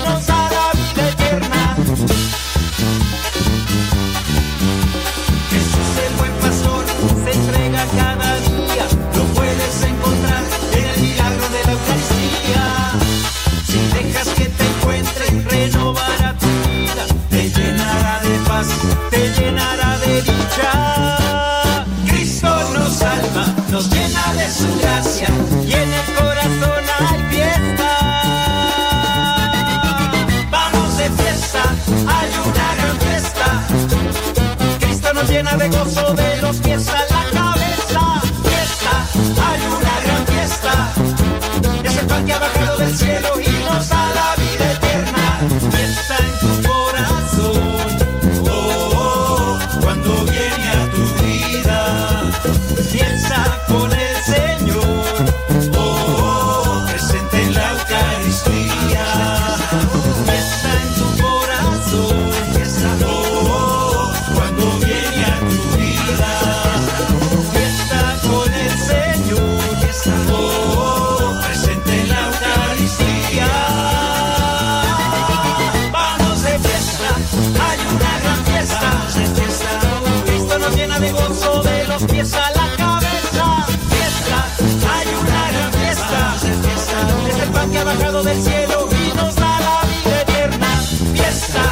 del 88.23 88.43
cielo 88.43 88.89
y 88.91 89.17
nos 89.17 89.35
da 89.37 89.61
la 89.61 89.81
vida 89.87 90.21
eterna. 90.23 90.67
Fiesta, 91.15 91.63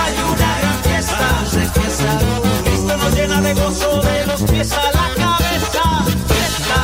hay 0.00 0.14
una 0.32 0.58
gran 0.58 0.82
fiesta. 0.82 1.28
Cristo 2.64 2.96
nos 2.96 3.14
llena 3.14 3.40
de 3.40 3.54
gozo 3.54 4.00
de 4.02 4.26
los 4.26 4.42
pies 4.42 4.72
a 4.72 4.84
la 4.84 5.14
cabeza. 5.14 5.82
Fiesta, 6.26 6.78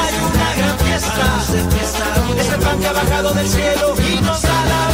hay 0.00 0.14
una 0.30 0.54
gran 0.56 0.78
fiesta. 0.78 1.26
Es 2.38 2.52
el 2.52 2.60
pan 2.60 2.78
que 2.78 2.86
ha 2.86 2.92
bajado 2.92 3.34
del 3.34 3.48
cielo 3.48 3.94
y 3.98 4.20
nos 4.20 4.42
da 4.42 4.64
la 4.64 4.89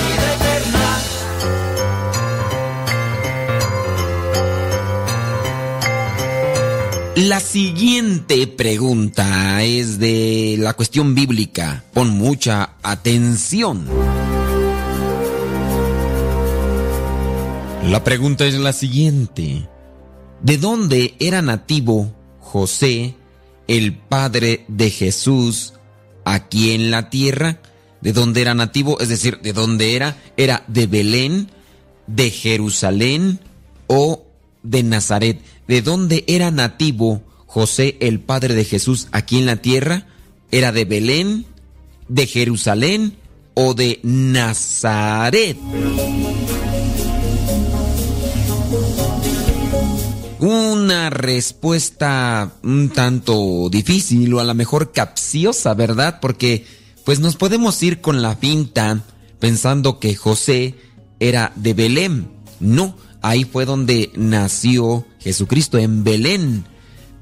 La 7.26 7.40
siguiente 7.40 8.46
pregunta 8.46 9.60
es 9.64 9.98
de 9.98 10.54
la 10.60 10.74
cuestión 10.74 11.16
bíblica. 11.16 11.82
Pon 11.92 12.10
mucha 12.10 12.76
atención. 12.84 13.88
La 17.82 18.04
pregunta 18.04 18.46
es 18.46 18.54
la 18.54 18.72
siguiente. 18.72 19.68
¿De 20.40 20.56
dónde 20.56 21.16
era 21.18 21.42
nativo 21.42 22.14
José, 22.38 23.16
el 23.66 23.98
padre 23.98 24.64
de 24.68 24.90
Jesús, 24.90 25.72
aquí 26.24 26.70
en 26.70 26.92
la 26.92 27.10
tierra? 27.10 27.58
¿De 28.02 28.12
dónde 28.12 28.42
era 28.42 28.54
nativo? 28.54 29.00
Es 29.00 29.08
decir, 29.08 29.40
¿de 29.40 29.52
dónde 29.52 29.96
era? 29.96 30.16
¿Era 30.36 30.62
de 30.68 30.86
Belén, 30.86 31.50
de 32.06 32.30
Jerusalén 32.30 33.40
o 33.88 34.25
de 34.66 34.82
Nazaret? 34.82 35.40
¿De 35.68 35.82
dónde 35.82 36.24
era 36.26 36.50
nativo 36.50 37.22
José, 37.46 37.96
el 38.00 38.20
padre 38.20 38.54
de 38.54 38.64
Jesús, 38.64 39.08
aquí 39.12 39.38
en 39.38 39.46
la 39.46 39.56
tierra? 39.56 40.06
¿Era 40.50 40.72
de 40.72 40.84
Belén, 40.84 41.46
de 42.08 42.26
Jerusalén 42.26 43.16
o 43.54 43.74
de 43.74 44.00
Nazaret? 44.02 45.56
Una 50.38 51.10
respuesta 51.10 52.52
un 52.62 52.90
tanto 52.90 53.68
difícil 53.70 54.34
o 54.34 54.40
a 54.40 54.44
lo 54.44 54.54
mejor 54.54 54.92
capciosa, 54.92 55.74
¿verdad? 55.74 56.18
Porque 56.20 56.66
pues 57.04 57.20
nos 57.20 57.36
podemos 57.36 57.82
ir 57.82 58.00
con 58.00 58.20
la 58.20 58.36
finta 58.36 59.02
pensando 59.38 59.98
que 59.98 60.14
José 60.14 60.74
era 61.20 61.52
de 61.56 61.72
Belén. 61.72 62.28
No, 62.60 62.96
ahí 63.28 63.44
fue 63.44 63.64
donde 63.64 64.10
nació 64.14 65.04
Jesucristo, 65.18 65.78
en 65.78 66.04
Belén. 66.04 66.64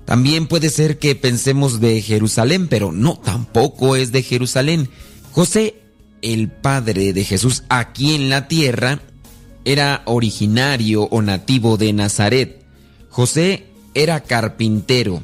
También 0.05 0.47
puede 0.47 0.69
ser 0.69 0.99
que 0.99 1.15
pensemos 1.15 1.81
de 1.81 2.03
Jerusalén, 2.03 2.69
pero 2.69 2.93
no, 2.93 3.19
tampoco 3.19 3.97
es 3.97 4.13
de 4.13 4.23
Jerusalén. 4.23 4.91
José, 5.33 5.81
el 6.21 6.51
padre 6.51 7.13
de 7.13 7.25
Jesús 7.25 7.65
aquí 7.69 8.15
en 8.15 8.29
la 8.29 8.49
tierra, 8.49 9.01
era 9.65 10.03
originario 10.05 11.05
o 11.05 11.23
nativo 11.23 11.79
de 11.79 11.93
Nazaret. 11.95 12.67
José 13.09 13.65
era 13.95 14.21
carpintero, 14.21 15.23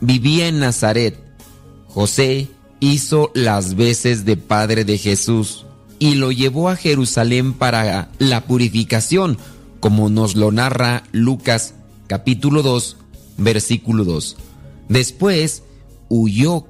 vivía 0.00 0.48
en 0.48 0.58
Nazaret. 0.58 1.16
José 1.86 2.48
hizo 2.80 3.30
las 3.34 3.76
veces 3.76 4.24
de 4.24 4.36
padre 4.36 4.84
de 4.84 4.98
Jesús 4.98 5.64
y 6.00 6.14
lo 6.14 6.32
llevó 6.32 6.68
a 6.68 6.76
Jerusalén 6.76 7.52
para 7.52 8.10
la 8.18 8.44
purificación, 8.44 9.38
como 9.80 10.08
nos 10.10 10.36
lo 10.36 10.50
narra 10.52 11.04
Lucas 11.12 11.74
capítulo 12.06 12.62
2, 12.62 12.96
versículo 13.36 14.04
2. 14.04 14.36
Después 14.88 15.62
huyó 16.08 16.66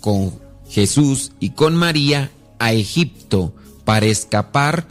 con 0.00 0.32
Jesús 0.68 1.32
y 1.40 1.50
con 1.50 1.74
María 1.74 2.30
a 2.58 2.72
Egipto 2.72 3.54
para 3.84 4.06
escapar 4.06 4.86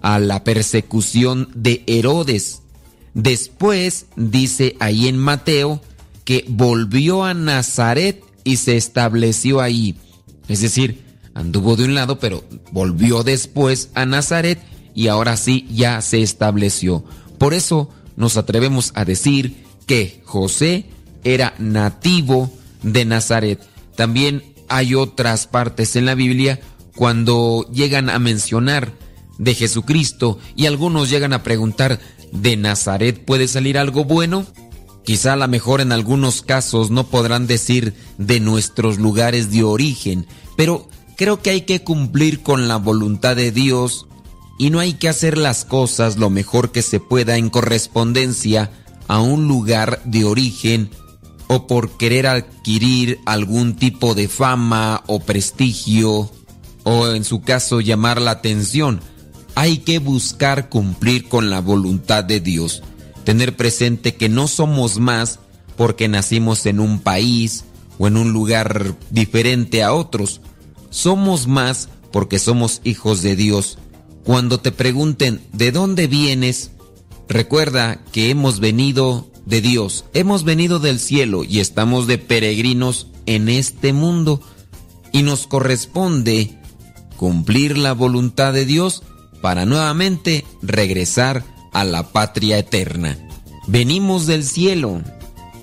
a 0.00 0.18
la 0.18 0.44
persecución 0.44 1.48
de 1.54 1.82
Herodes. 1.86 2.62
Después 3.14 4.06
dice 4.16 4.76
ahí 4.80 5.08
en 5.08 5.16
Mateo 5.16 5.80
que 6.24 6.44
volvió 6.48 7.24
a 7.24 7.34
Nazaret 7.34 8.22
y 8.42 8.56
se 8.56 8.76
estableció 8.76 9.60
ahí. 9.60 9.96
Es 10.48 10.60
decir, 10.60 11.04
anduvo 11.34 11.76
de 11.76 11.84
un 11.84 11.94
lado, 11.94 12.18
pero 12.18 12.44
volvió 12.72 13.22
después 13.22 13.90
a 13.94 14.04
Nazaret 14.06 14.60
y 14.94 15.08
ahora 15.08 15.36
sí 15.36 15.66
ya 15.70 16.00
se 16.00 16.22
estableció. 16.22 17.04
Por 17.38 17.54
eso 17.54 17.90
nos 18.16 18.36
atrevemos 18.36 18.92
a 18.94 19.04
decir 19.04 19.64
que 19.86 20.22
José 20.24 20.86
era 21.24 21.54
nativo 21.58 22.50
de 22.82 23.04
Nazaret. 23.04 23.60
También 23.96 24.42
hay 24.68 24.94
otras 24.94 25.46
partes 25.46 25.96
en 25.96 26.06
la 26.06 26.14
Biblia 26.14 26.60
cuando 26.96 27.66
llegan 27.72 28.08
a 28.08 28.18
mencionar 28.18 28.92
de 29.38 29.54
Jesucristo 29.54 30.38
y 30.56 30.66
algunos 30.66 31.10
llegan 31.10 31.32
a 31.32 31.42
preguntar, 31.42 31.98
¿de 32.32 32.56
Nazaret 32.56 33.24
puede 33.24 33.48
salir 33.48 33.78
algo 33.78 34.04
bueno? 34.04 34.46
Quizá 35.04 35.34
a 35.34 35.36
lo 35.36 35.48
mejor 35.48 35.80
en 35.80 35.92
algunos 35.92 36.40
casos 36.40 36.90
no 36.90 37.08
podrán 37.08 37.46
decir 37.46 37.94
de 38.16 38.40
nuestros 38.40 38.98
lugares 38.98 39.50
de 39.50 39.62
origen, 39.62 40.26
pero 40.56 40.88
creo 41.16 41.42
que 41.42 41.50
hay 41.50 41.62
que 41.62 41.82
cumplir 41.82 42.42
con 42.42 42.68
la 42.68 42.76
voluntad 42.76 43.36
de 43.36 43.50
Dios 43.50 44.06
y 44.58 44.70
no 44.70 44.78
hay 44.78 44.94
que 44.94 45.08
hacer 45.08 45.36
las 45.38 45.64
cosas 45.64 46.16
lo 46.16 46.30
mejor 46.30 46.72
que 46.72 46.82
se 46.82 47.00
pueda 47.00 47.36
en 47.36 47.50
correspondencia 47.50 48.70
a 49.08 49.20
un 49.20 49.48
lugar 49.48 50.00
de 50.04 50.24
origen 50.24 50.90
o 51.48 51.66
por 51.66 51.96
querer 51.96 52.26
adquirir 52.26 53.20
algún 53.26 53.76
tipo 53.76 54.14
de 54.14 54.28
fama 54.28 55.02
o 55.06 55.20
prestigio 55.20 56.30
o 56.84 57.08
en 57.08 57.24
su 57.24 57.42
caso 57.42 57.80
llamar 57.80 58.20
la 58.20 58.32
atención. 58.32 59.00
Hay 59.54 59.78
que 59.78 59.98
buscar 59.98 60.68
cumplir 60.68 61.28
con 61.28 61.50
la 61.50 61.60
voluntad 61.60 62.24
de 62.24 62.40
Dios, 62.40 62.82
tener 63.24 63.56
presente 63.56 64.14
que 64.14 64.28
no 64.28 64.48
somos 64.48 64.98
más 64.98 65.38
porque 65.76 66.08
nacimos 66.08 66.66
en 66.66 66.80
un 66.80 67.00
país 67.00 67.64
o 67.98 68.06
en 68.06 68.16
un 68.16 68.32
lugar 68.32 68.96
diferente 69.10 69.82
a 69.82 69.92
otros. 69.92 70.40
Somos 70.90 71.46
más 71.46 71.88
porque 72.12 72.38
somos 72.38 72.80
hijos 72.84 73.22
de 73.22 73.36
Dios. 73.36 73.78
Cuando 74.24 74.58
te 74.58 74.72
pregunten 74.72 75.40
¿de 75.52 75.70
dónde 75.70 76.06
vienes? 76.06 76.70
Recuerda 77.28 78.00
que 78.12 78.30
hemos 78.30 78.58
venido 78.58 79.30
de 79.46 79.60
Dios, 79.60 80.06
hemos 80.14 80.44
venido 80.44 80.78
del 80.78 80.98
cielo 80.98 81.44
y 81.44 81.60
estamos 81.60 82.06
de 82.06 82.18
peregrinos 82.18 83.08
en 83.26 83.48
este 83.48 83.92
mundo 83.92 84.40
y 85.12 85.22
nos 85.22 85.46
corresponde 85.46 86.58
cumplir 87.16 87.78
la 87.78 87.92
voluntad 87.92 88.52
de 88.52 88.64
Dios 88.64 89.02
para 89.42 89.66
nuevamente 89.66 90.44
regresar 90.62 91.44
a 91.72 91.84
la 91.84 92.12
patria 92.12 92.58
eterna. 92.58 93.18
Venimos 93.66 94.26
del 94.26 94.44
cielo, 94.44 95.02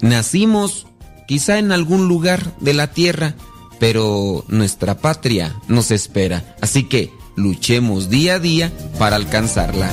nacimos 0.02 0.86
quizá 1.28 1.58
en 1.58 1.72
algún 1.72 2.08
lugar 2.08 2.56
de 2.60 2.74
la 2.74 2.92
tierra, 2.92 3.36
pero 3.80 4.46
nuestra 4.48 4.98
patria 5.00 5.56
nos 5.68 5.90
espera, 5.90 6.56
así 6.62 6.84
que 6.84 7.12
luchemos 7.42 8.10
día 8.10 8.36
a 8.36 8.40
día 8.40 8.72
para 8.98 9.16
alcanzarla. 9.16 9.90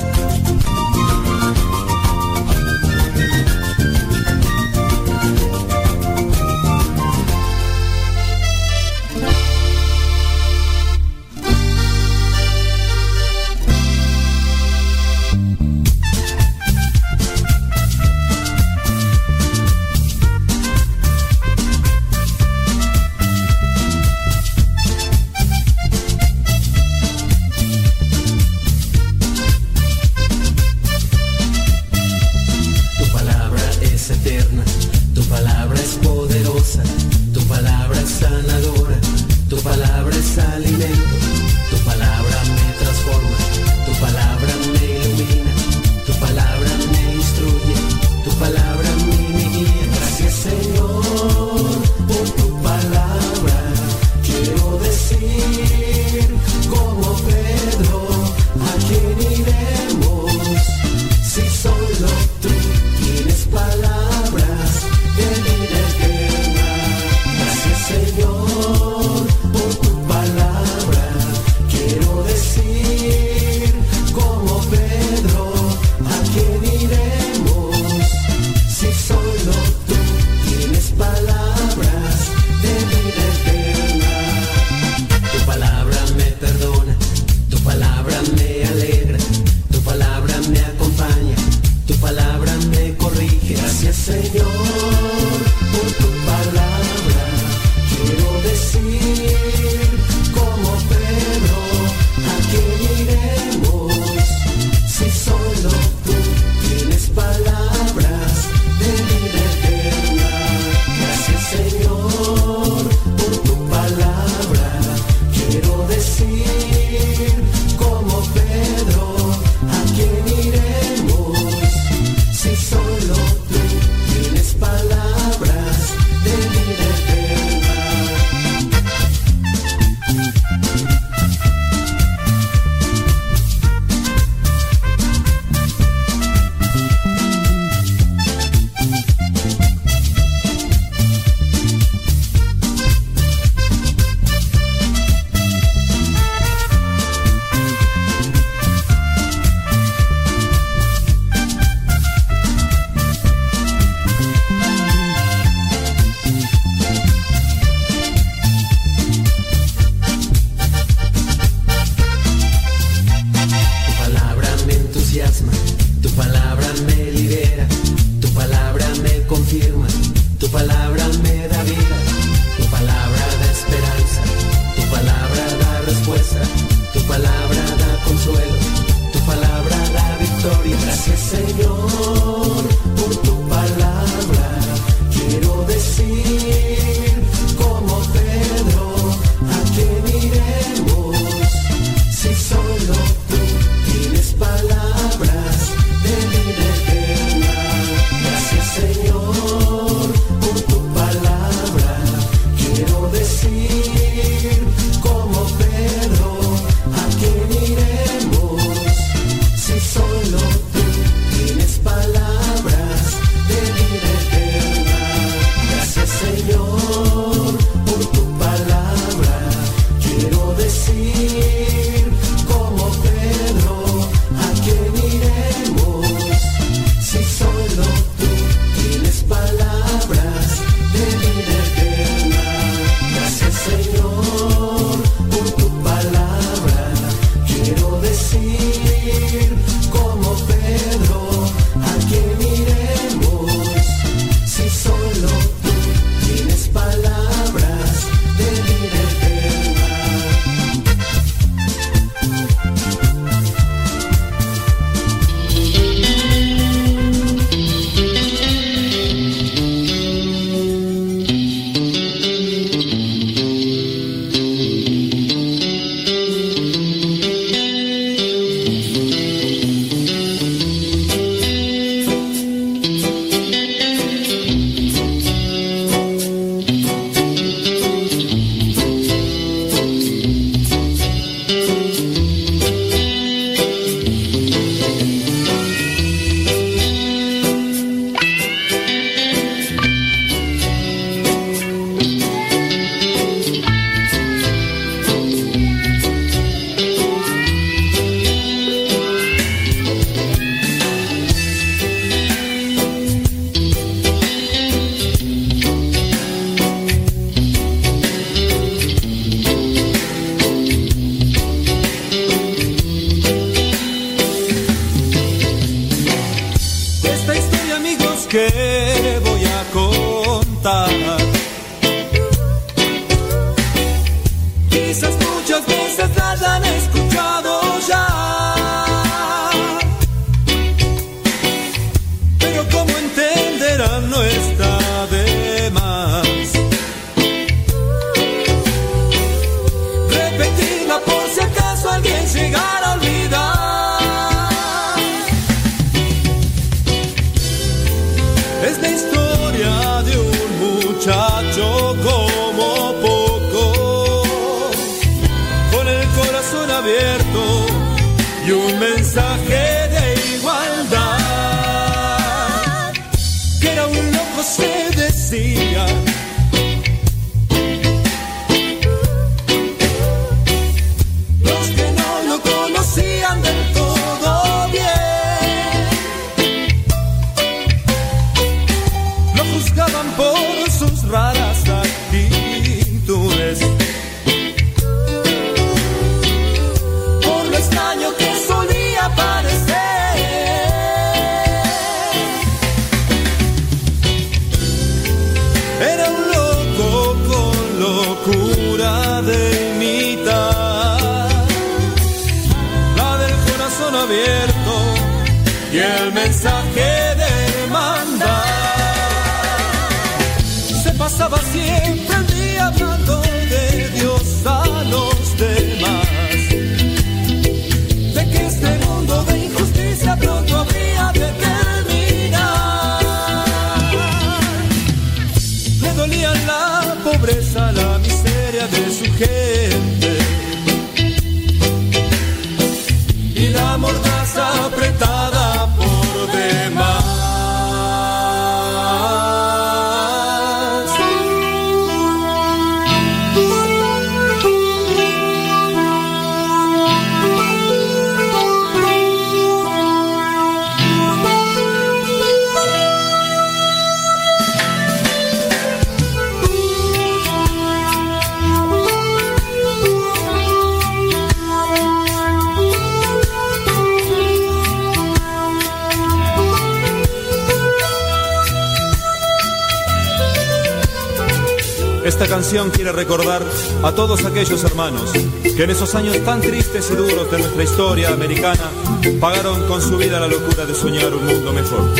Hermanos 474.57 475.11
que 475.43 475.63
en 475.63 475.69
esos 475.69 475.93
años 475.93 476.17
tan 476.25 476.41
tristes 476.41 476.89
y 476.91 476.95
duros 476.95 477.29
de 477.29 477.37
nuestra 477.37 477.63
historia 477.63 478.09
americana 478.09 478.71
pagaron 479.19 479.67
con 479.67 479.79
su 479.79 479.95
vida 479.97 480.19
la 480.19 480.27
locura 480.27 480.65
de 480.65 480.73
soñar 480.73 481.13
un 481.13 481.23
mundo 481.23 481.53
mejor. 481.53 481.93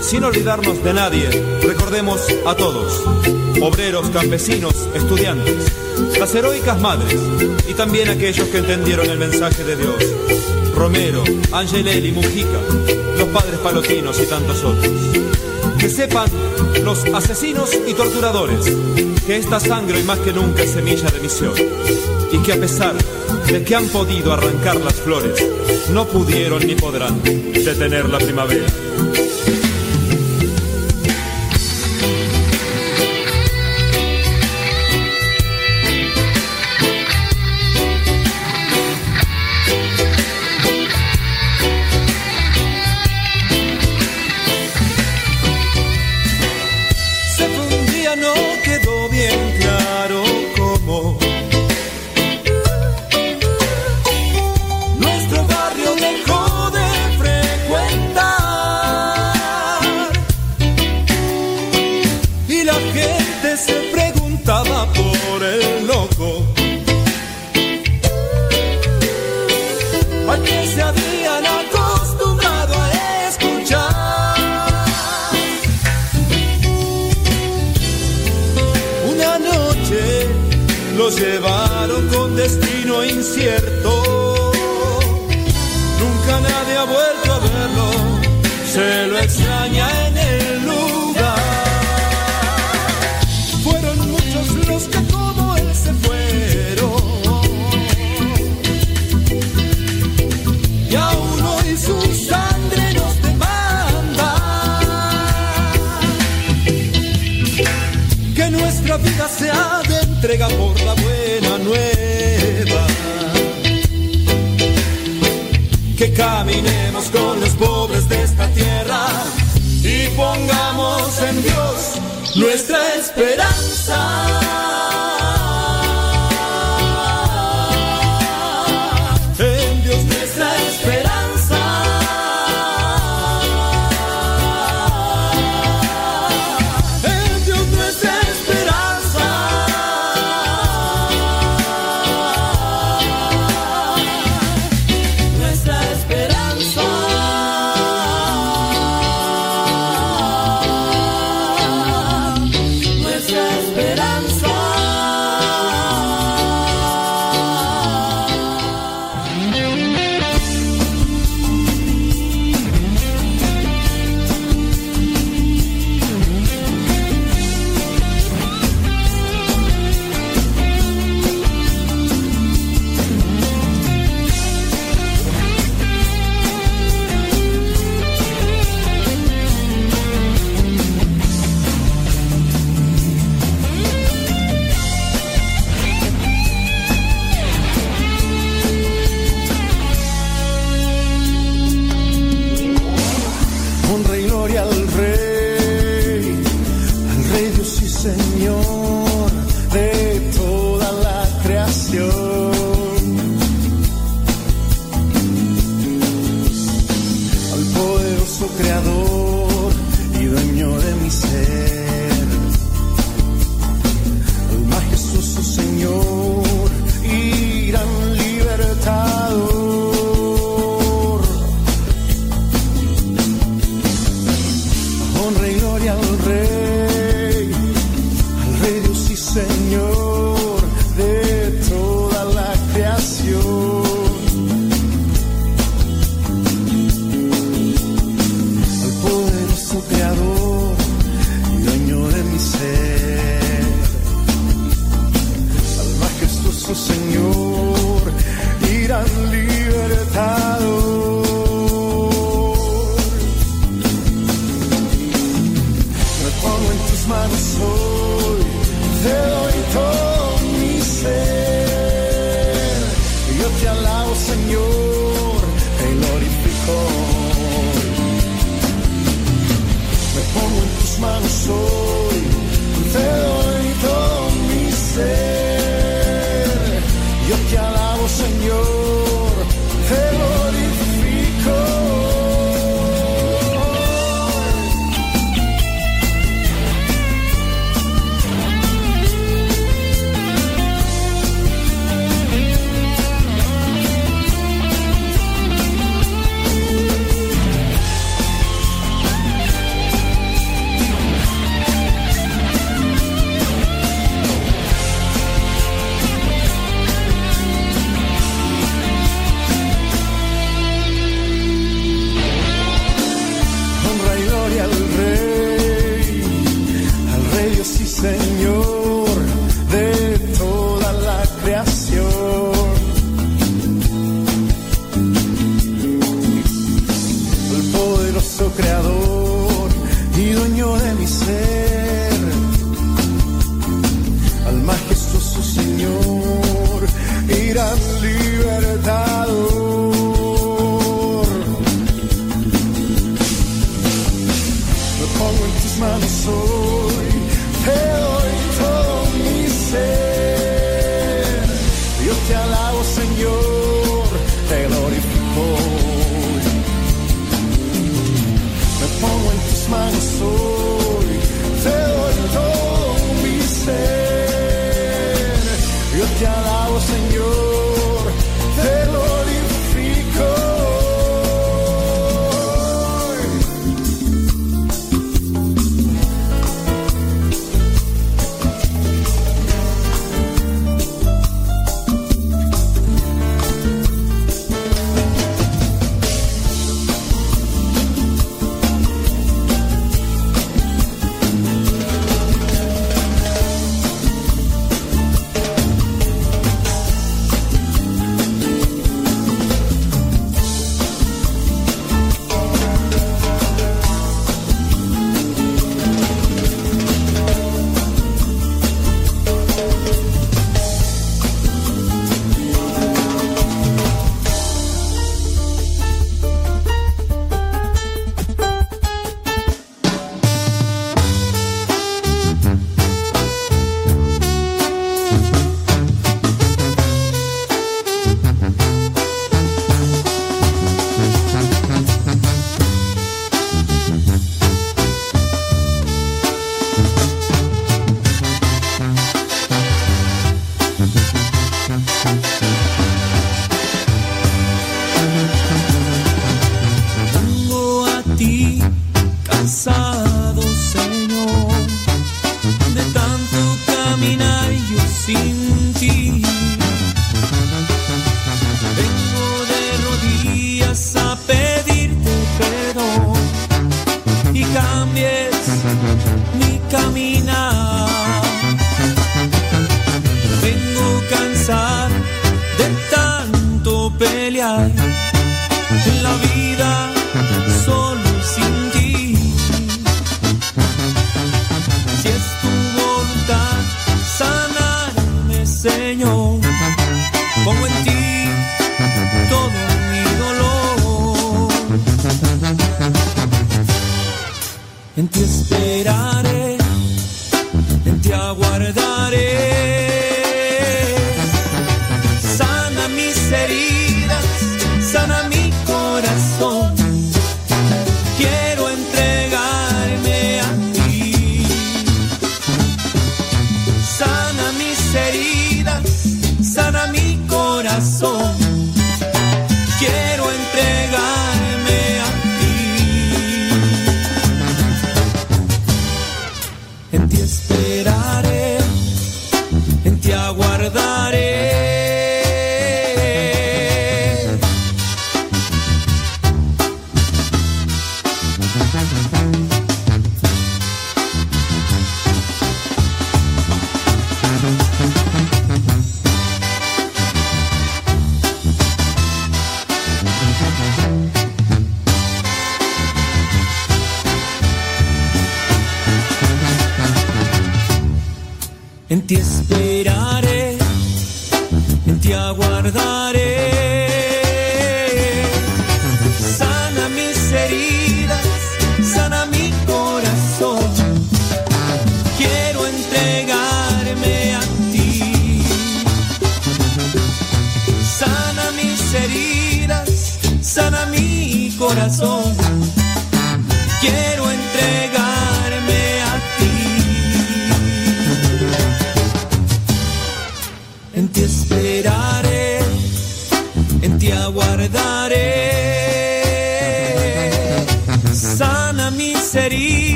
Sin 0.00 0.22
olvidarnos 0.22 0.82
de 0.84 0.94
nadie, 0.94 1.28
recordemos 1.62 2.22
a 2.46 2.54
todos, 2.54 3.02
obreros, 3.60 4.08
campesinos, 4.10 4.74
estudiantes, 4.94 5.72
las 6.18 6.32
heroicas 6.32 6.80
madres 6.80 7.18
y 7.68 7.74
también 7.74 8.08
aquellos 8.08 8.46
que 8.48 8.58
entendieron 8.58 9.10
el 9.10 9.18
mensaje 9.18 9.64
de 9.64 9.76
Dios. 9.76 9.96
Romero, 10.76 11.24
Angelelli, 11.50 12.12
Mujica, 12.12 12.60
los 13.18 13.28
padres 13.30 13.58
palotinos 13.58 14.18
y 14.20 14.26
tantos 14.26 14.62
otros. 14.62 14.92
Que 15.76 15.90
sepan 15.90 16.28
los 16.90 17.04
asesinos 17.14 17.70
y 17.86 17.94
torturadores 17.94 18.66
que 19.24 19.36
esta 19.36 19.60
sangre 19.60 19.98
hoy 19.98 20.02
más 20.02 20.18
que 20.18 20.32
nunca 20.32 20.64
es 20.64 20.72
semilla 20.72 21.08
de 21.08 21.20
misión 21.20 21.52
y 22.32 22.38
que 22.38 22.52
a 22.52 22.56
pesar 22.56 22.96
de 23.46 23.62
que 23.62 23.76
han 23.76 23.86
podido 23.90 24.32
arrancar 24.32 24.74
las 24.74 24.94
flores, 24.94 25.40
no 25.92 26.04
pudieron 26.08 26.66
ni 26.66 26.74
podrán 26.74 27.22
detener 27.22 28.08
la 28.08 28.18
primavera. 28.18 28.66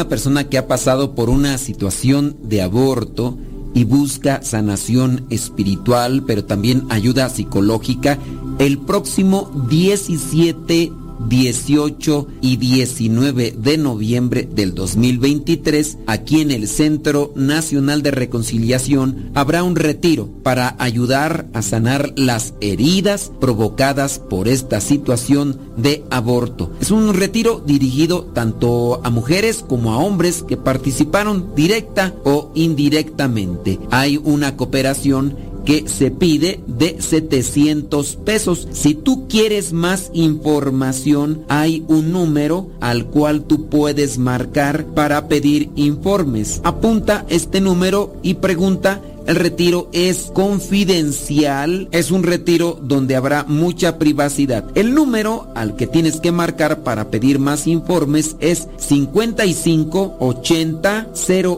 Una 0.00 0.08
persona 0.08 0.48
que 0.48 0.56
ha 0.56 0.66
pasado 0.66 1.14
por 1.14 1.28
una 1.28 1.58
situación 1.58 2.34
de 2.42 2.62
aborto 2.62 3.36
y 3.74 3.84
busca 3.84 4.42
sanación 4.42 5.26
espiritual, 5.28 6.24
pero 6.26 6.42
también 6.46 6.86
ayuda 6.88 7.28
psicológica, 7.28 8.18
el 8.58 8.78
próximo 8.78 9.50
17 9.68 10.90
18 11.30 12.26
y 12.40 12.56
19 12.56 13.54
de 13.56 13.78
noviembre 13.78 14.48
del 14.52 14.74
2023, 14.74 15.98
aquí 16.08 16.40
en 16.40 16.50
el 16.50 16.66
Centro 16.66 17.32
Nacional 17.36 18.02
de 18.02 18.10
Reconciliación, 18.10 19.30
habrá 19.34 19.62
un 19.62 19.76
retiro 19.76 20.28
para 20.42 20.74
ayudar 20.80 21.46
a 21.54 21.62
sanar 21.62 22.12
las 22.16 22.54
heridas 22.60 23.30
provocadas 23.40 24.18
por 24.18 24.48
esta 24.48 24.80
situación 24.80 25.56
de 25.76 26.02
aborto. 26.10 26.72
Es 26.80 26.90
un 26.90 27.14
retiro 27.14 27.62
dirigido 27.64 28.24
tanto 28.34 29.00
a 29.04 29.10
mujeres 29.10 29.64
como 29.66 29.92
a 29.92 29.98
hombres 29.98 30.42
que 30.42 30.56
participaron 30.56 31.54
directa 31.54 32.12
o 32.24 32.50
indirectamente. 32.56 33.78
Hay 33.92 34.16
una 34.16 34.56
cooperación 34.56 35.36
que 35.64 35.88
se 35.88 36.10
pide 36.10 36.60
de 36.66 36.96
700 37.00 38.16
pesos. 38.16 38.68
Si 38.72 38.94
tú 38.94 39.28
quieres 39.28 39.72
más 39.72 40.10
información, 40.12 41.44
hay 41.48 41.84
un 41.88 42.12
número 42.12 42.68
al 42.80 43.06
cual 43.06 43.44
tú 43.44 43.68
puedes 43.68 44.18
marcar 44.18 44.86
para 44.86 45.28
pedir 45.28 45.70
informes. 45.76 46.60
Apunta 46.64 47.26
este 47.28 47.60
número 47.60 48.14
y 48.22 48.34
pregunta 48.34 49.00
el 49.26 49.36
retiro 49.36 49.88
es 49.92 50.30
confidencial, 50.32 51.88
es 51.92 52.10
un 52.10 52.22
retiro 52.22 52.78
donde 52.82 53.16
habrá 53.16 53.44
mucha 53.44 53.98
privacidad. 53.98 54.64
El 54.74 54.94
número 54.94 55.48
al 55.54 55.76
que 55.76 55.86
tienes 55.86 56.20
que 56.20 56.32
marcar 56.32 56.80
para 56.80 57.10
pedir 57.10 57.38
más 57.38 57.66
informes 57.66 58.36
es 58.40 58.68
55 58.78 60.16
80 60.18 61.08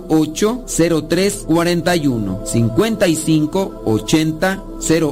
08 0.09 0.65
03 1.09 1.45
41. 1.47 2.41
55 2.45 3.83
80 3.85 4.65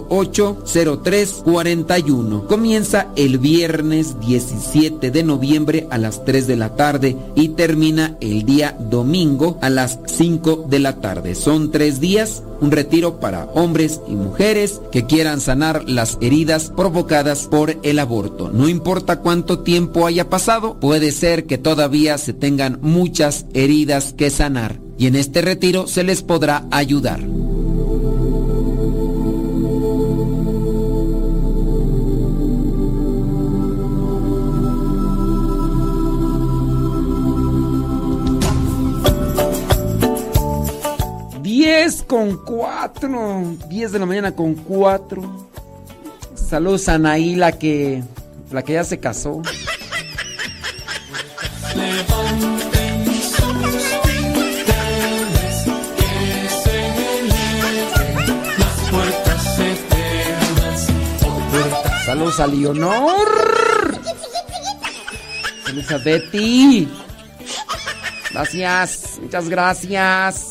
08 0.08 0.64
03 1.02 1.42
41. 1.44 2.46
Comienza 2.46 3.06
el 3.16 3.38
viernes 3.38 4.18
17 4.20 5.10
de 5.10 5.22
noviembre 5.22 5.86
a 5.90 5.98
las 5.98 6.24
3 6.24 6.46
de 6.46 6.56
la 6.56 6.74
tarde 6.76 7.16
y 7.34 7.50
termina 7.50 8.16
el 8.20 8.44
día 8.44 8.76
domingo 8.78 9.58
a 9.60 9.70
las 9.70 9.98
5 10.06 10.66
de 10.68 10.78
la 10.78 11.00
tarde. 11.00 11.34
Son 11.34 11.70
tres 11.70 12.00
días 12.00 12.39
un 12.60 12.70
retiro 12.70 13.20
para 13.20 13.44
hombres 13.54 14.00
y 14.08 14.12
mujeres 14.12 14.80
que 14.92 15.06
quieran 15.06 15.40
sanar 15.40 15.88
las 15.88 16.18
heridas 16.20 16.72
provocadas 16.76 17.46
por 17.46 17.78
el 17.82 17.98
aborto. 17.98 18.50
No 18.52 18.68
importa 18.68 19.20
cuánto 19.20 19.60
tiempo 19.60 20.06
haya 20.06 20.28
pasado, 20.28 20.78
puede 20.78 21.12
ser 21.12 21.46
que 21.46 21.58
todavía 21.58 22.18
se 22.18 22.32
tengan 22.32 22.78
muchas 22.82 23.46
heridas 23.54 24.14
que 24.16 24.30
sanar 24.30 24.80
y 24.98 25.06
en 25.06 25.16
este 25.16 25.40
retiro 25.40 25.86
se 25.86 26.04
les 26.04 26.22
podrá 26.22 26.66
ayudar. 26.70 27.20
Diez 41.70 42.02
con 42.02 42.36
cuatro. 42.38 43.56
10 43.68 43.92
de 43.92 43.98
la 44.00 44.04
mañana 44.04 44.34
con 44.34 44.54
cuatro. 44.54 45.48
Saludos 46.34 46.88
a 46.88 46.94
Anaí, 46.94 47.36
la 47.36 47.52
que, 47.52 48.02
la 48.50 48.64
que 48.64 48.72
ya 48.72 48.82
se 48.82 48.98
casó. 48.98 49.40
Saludos 62.04 62.40
a 62.40 62.46
Leonor. 62.48 64.00
Saludos 65.64 65.92
a 65.92 65.98
Betty. 65.98 66.88
Gracias, 68.32 69.20
muchas 69.22 69.48
gracias. 69.48 70.49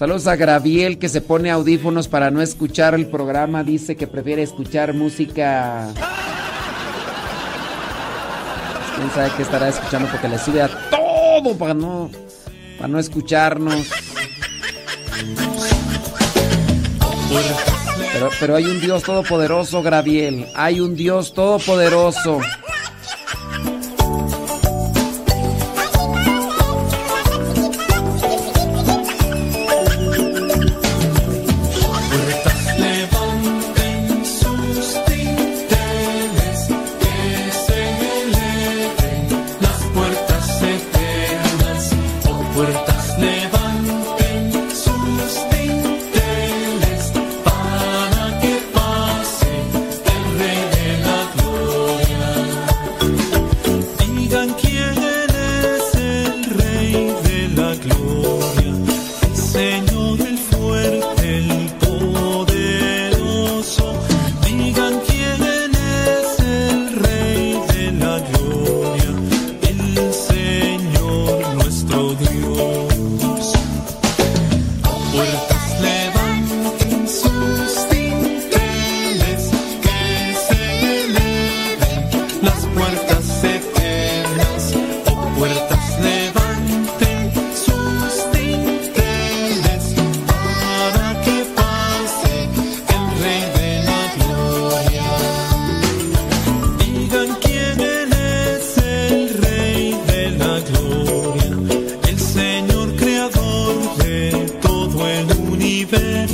Saludos 0.00 0.26
a 0.28 0.36
Graviel 0.36 0.98
que 0.98 1.10
se 1.10 1.20
pone 1.20 1.50
audífonos 1.50 2.08
para 2.08 2.30
no 2.30 2.40
escuchar 2.40 2.94
el 2.94 3.06
programa. 3.08 3.62
Dice 3.62 3.96
que 3.96 4.06
prefiere 4.06 4.42
escuchar 4.42 4.94
música. 4.94 5.88
Quién 8.96 9.10
sabe 9.10 9.30
qué 9.36 9.42
estará 9.42 9.68
escuchando 9.68 10.08
porque 10.10 10.28
le 10.28 10.38
sube 10.38 10.62
a 10.62 10.68
todo 10.88 11.54
para 11.58 11.74
no, 11.74 12.10
para 12.78 12.88
no 12.88 12.98
escucharnos. 12.98 13.90
Pero, 18.14 18.30
pero 18.40 18.56
hay 18.56 18.64
un 18.64 18.80
Dios 18.80 19.02
todopoderoso, 19.02 19.82
Graviel. 19.82 20.46
Hay 20.54 20.80
un 20.80 20.96
Dios 20.96 21.34
todopoderoso. 21.34 22.40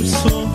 sou 0.07 0.46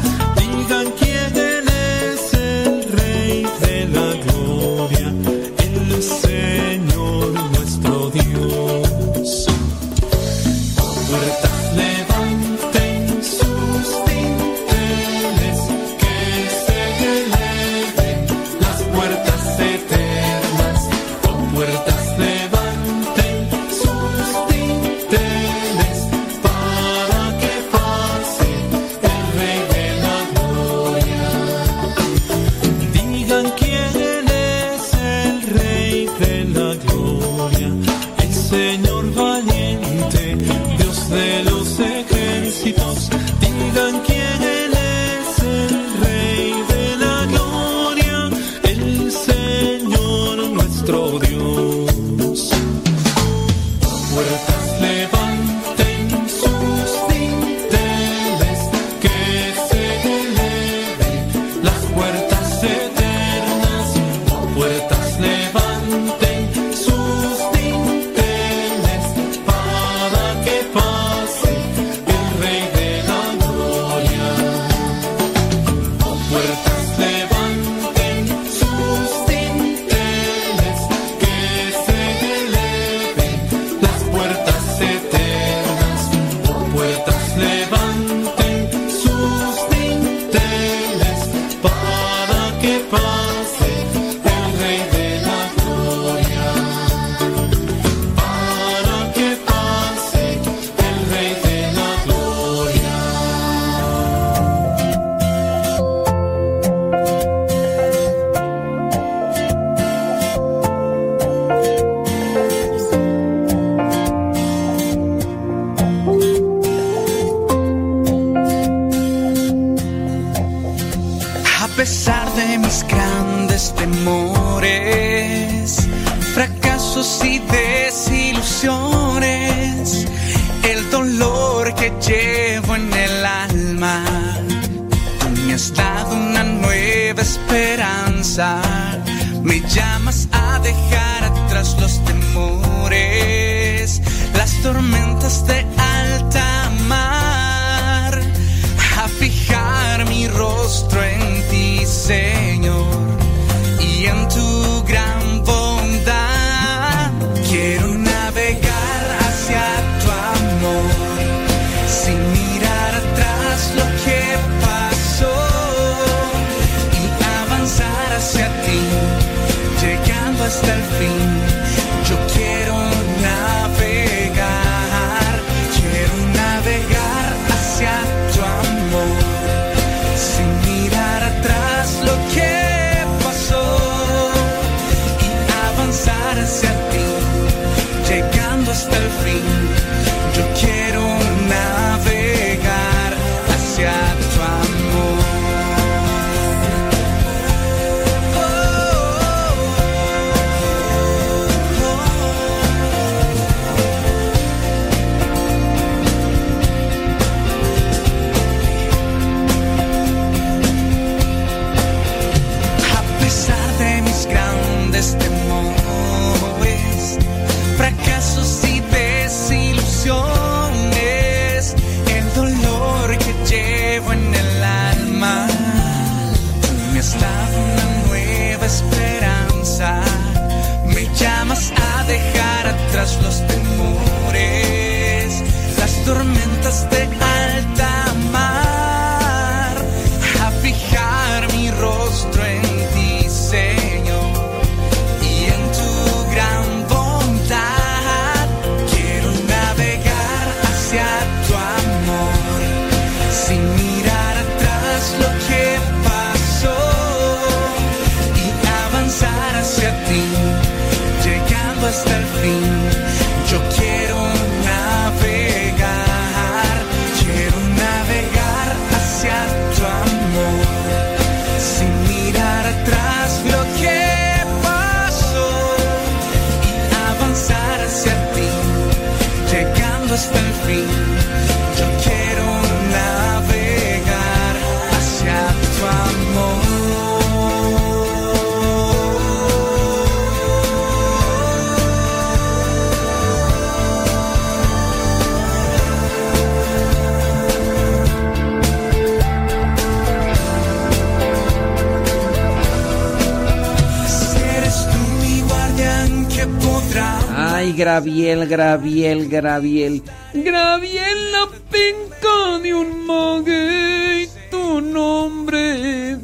Graviel, 308.53 309.31
Graviel, 309.31 310.03
Graviel. 310.35 311.33
La 311.33 311.49
penca 311.71 312.59
de 312.63 312.75
un 312.75 313.07
maguey, 313.07 314.29
tu 314.51 314.83
nombre. 314.83 316.19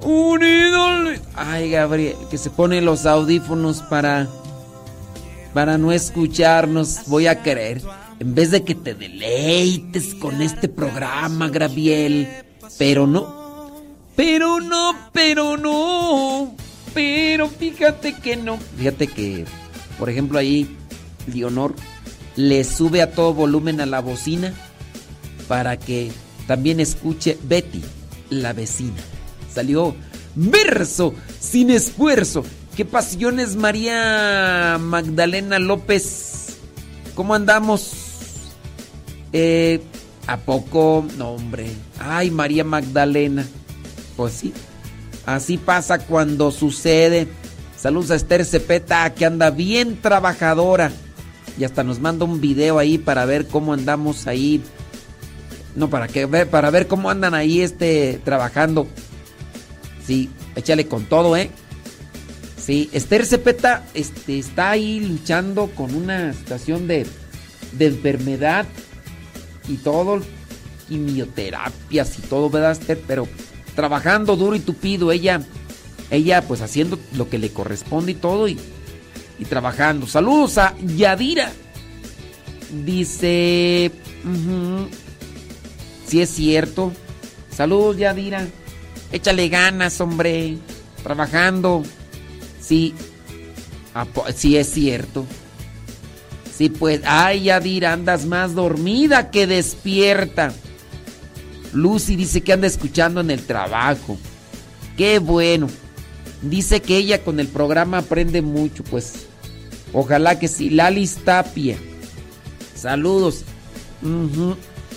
Un 0.00 0.42
ídolo. 0.42 1.10
Ay, 1.36 1.70
Gabriel, 1.70 2.16
que 2.28 2.36
se 2.36 2.50
pone 2.50 2.80
los 2.80 3.06
audífonos 3.06 3.80
para. 3.82 4.26
para 5.54 5.78
no 5.78 5.92
escucharnos. 5.92 7.02
Voy 7.06 7.28
a 7.28 7.44
querer. 7.44 7.80
En 8.18 8.34
vez 8.34 8.50
de 8.50 8.64
que 8.64 8.74
te 8.74 8.94
deleites 8.94 10.16
con 10.16 10.42
este 10.42 10.68
programa, 10.68 11.48
Graviel. 11.48 12.28
Pero 12.76 13.06
no. 13.06 13.70
Pero 14.16 14.58
no, 14.58 14.96
pero 15.12 15.56
no. 15.56 16.56
Pero 16.92 17.48
fíjate 17.48 18.14
que 18.14 18.34
no. 18.34 18.58
Fíjate 18.76 19.06
que, 19.06 19.44
por 19.96 20.10
ejemplo, 20.10 20.40
ahí 20.40 20.76
Leonor 21.26 21.74
le 22.36 22.64
sube 22.64 23.02
a 23.02 23.12
todo 23.12 23.34
volumen 23.34 23.80
a 23.80 23.86
la 23.86 24.00
bocina 24.00 24.54
para 25.48 25.76
que 25.76 26.10
también 26.46 26.80
escuche 26.80 27.38
Betty, 27.42 27.82
la 28.30 28.52
vecina. 28.52 28.96
Salió 29.52 29.94
verso 30.34 31.14
sin 31.40 31.70
esfuerzo. 31.70 32.44
¿Qué 32.76 32.84
pasiones, 32.84 33.56
María 33.56 34.78
Magdalena 34.80 35.58
López? 35.58 36.56
¿Cómo 37.14 37.34
andamos? 37.34 37.92
Eh, 39.32 39.82
¿A 40.26 40.38
poco? 40.38 41.04
No, 41.18 41.32
hombre. 41.32 41.66
Ay, 41.98 42.30
María 42.30 42.64
Magdalena. 42.64 43.46
Pues 44.16 44.32
sí. 44.32 44.54
Así 45.26 45.58
pasa 45.58 45.98
cuando 45.98 46.50
sucede. 46.50 47.28
Saludos 47.76 48.10
a 48.12 48.14
Esther 48.14 48.44
Cepeta, 48.44 49.12
que 49.14 49.26
anda 49.26 49.50
bien 49.50 50.00
trabajadora. 50.00 50.92
Y 51.58 51.64
hasta 51.64 51.84
nos 51.84 52.00
manda 52.00 52.24
un 52.24 52.40
video 52.40 52.78
ahí 52.78 52.98
para 52.98 53.24
ver 53.24 53.46
cómo 53.46 53.72
andamos 53.72 54.26
ahí. 54.26 54.62
No, 55.74 55.88
para 55.88 56.08
que 56.08 56.26
para 56.26 56.70
ver 56.70 56.86
cómo 56.86 57.10
andan 57.10 57.34
ahí 57.34 57.60
este 57.60 58.20
trabajando. 58.24 58.86
Sí, 60.06 60.30
échale 60.56 60.86
con 60.86 61.04
todo, 61.04 61.36
¿eh? 61.36 61.50
Sí, 62.56 62.88
Esther 62.92 63.26
Cepeta 63.26 63.84
este, 63.92 64.38
está 64.38 64.70
ahí 64.70 65.00
luchando 65.00 65.68
con 65.74 65.94
una 65.94 66.32
situación 66.32 66.86
de, 66.86 67.06
de 67.72 67.86
enfermedad 67.86 68.66
y 69.68 69.76
todo, 69.76 70.22
quimioterapias 70.88 72.18
y 72.18 72.22
todo, 72.22 72.50
¿verdad, 72.50 72.72
Esther? 72.72 73.00
Pero 73.06 73.26
trabajando 73.74 74.36
duro 74.36 74.54
y 74.54 74.60
tupido, 74.60 75.10
ella, 75.10 75.42
ella 76.10 76.42
pues 76.42 76.60
haciendo 76.60 76.98
lo 77.16 77.28
que 77.28 77.38
le 77.38 77.50
corresponde 77.50 78.12
y 78.12 78.16
todo 78.16 78.46
y, 78.46 78.58
y 79.38 79.44
trabajando. 79.44 80.06
Saludos 80.06 80.58
a 80.58 80.74
Yadira. 80.78 81.52
Dice, 82.84 83.90
si 86.06 86.20
es 86.22 86.30
cierto. 86.30 86.92
Saludos 87.54 87.98
Yadira. 87.98 88.46
Échale 89.10 89.48
ganas, 89.48 90.00
hombre. 90.00 90.56
Trabajando. 91.02 91.82
Sí. 92.60 92.94
Sí 94.34 94.56
es 94.56 94.70
cierto. 94.70 95.26
Sí, 96.54 96.68
pues, 96.68 97.00
ay, 97.04 97.44
Yadira, 97.44 97.92
andas 97.92 98.26
más 98.26 98.54
dormida 98.54 99.30
que 99.30 99.46
despierta. 99.46 100.52
Lucy 101.72 102.16
dice 102.16 102.42
que 102.42 102.52
anda 102.52 102.66
escuchando 102.66 103.20
en 103.20 103.30
el 103.30 103.44
trabajo. 103.44 104.18
Qué 104.96 105.18
bueno. 105.18 105.68
Dice 106.42 106.82
que 106.82 106.96
ella 106.96 107.22
con 107.22 107.40
el 107.40 107.48
programa 107.48 107.98
aprende 107.98 108.42
mucho, 108.42 108.82
pues. 108.84 109.12
Ojalá 109.92 110.38
que 110.38 110.48
sí. 110.48 110.70
Lalis 110.70 111.16
Tapia. 111.24 111.78
Saludos. 112.74 113.44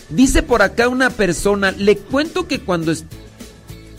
Dice 0.10 0.44
por 0.44 0.62
acá 0.62 0.90
una 0.90 1.10
persona, 1.10 1.72
le 1.72 1.98
cuento 1.98 2.48
que 2.48 2.60
cuando, 2.60 2.94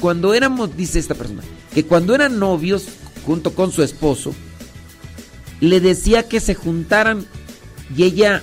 cuando 0.01 0.35
éramos, 0.35 0.77
dice 0.77 0.99
esta 0.99 1.15
persona, 1.15 1.43
que 1.73 1.85
cuando 1.85 2.15
eran 2.15 2.39
novios, 2.39 2.87
junto 3.25 3.55
con 3.55 3.73
su 3.73 3.83
esposo, 3.83 4.35
le 5.61 5.81
decía 5.81 6.29
que 6.29 6.41
se 6.41 6.55
juntaran 6.55 7.27
y 7.97 8.05
ella, 8.05 8.43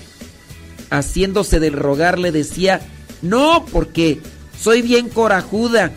haciéndose 0.90 1.60
del 1.60 1.74
rogar, 1.74 2.20
le 2.20 2.32
decía, 2.32 2.82
no, 3.22 3.66
porque 3.72 4.20
soy 4.60 4.82
bien 4.82 5.10
corajuda. 5.10 5.92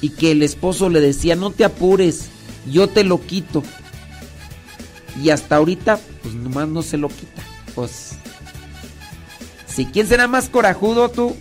Y 0.00 0.10
que 0.10 0.32
el 0.32 0.42
esposo 0.42 0.88
le 0.88 1.00
decía, 1.00 1.34
no 1.34 1.50
te 1.50 1.64
apures, 1.64 2.26
yo 2.70 2.88
te 2.88 3.04
lo 3.04 3.20
quito. 3.20 3.62
Y 5.22 5.30
hasta 5.30 5.56
ahorita, 5.56 5.98
pues 6.22 6.34
nomás 6.34 6.68
no 6.68 6.82
se 6.82 6.96
lo 6.96 7.08
quita. 7.08 7.42
Pues, 7.74 8.12
si 9.66 9.86
quién 9.86 10.06
será 10.06 10.28
más 10.28 10.48
corajudo 10.48 11.08
tú, 11.08 11.34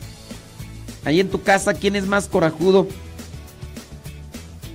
ahí 1.05 1.19
en 1.19 1.29
tu 1.29 1.43
casa, 1.43 1.73
¿quién 1.73 1.95
es 1.95 2.07
más 2.07 2.27
corajudo? 2.27 2.88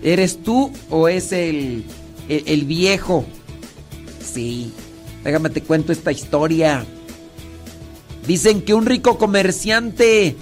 ¿Eres 0.02 0.42
tú 0.42 0.72
o 0.90 1.08
es 1.08 1.32
el, 1.32 1.84
el, 2.28 2.42
el 2.46 2.64
viejo? 2.64 3.24
Sí, 4.24 4.72
déjame 5.24 5.50
te 5.50 5.62
cuento 5.62 5.92
esta 5.92 6.12
historia. 6.12 6.84
Dicen 8.26 8.62
que 8.62 8.74
un 8.74 8.86
rico 8.86 9.18
comerciante 9.18 10.36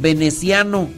veneciano, 0.00 0.88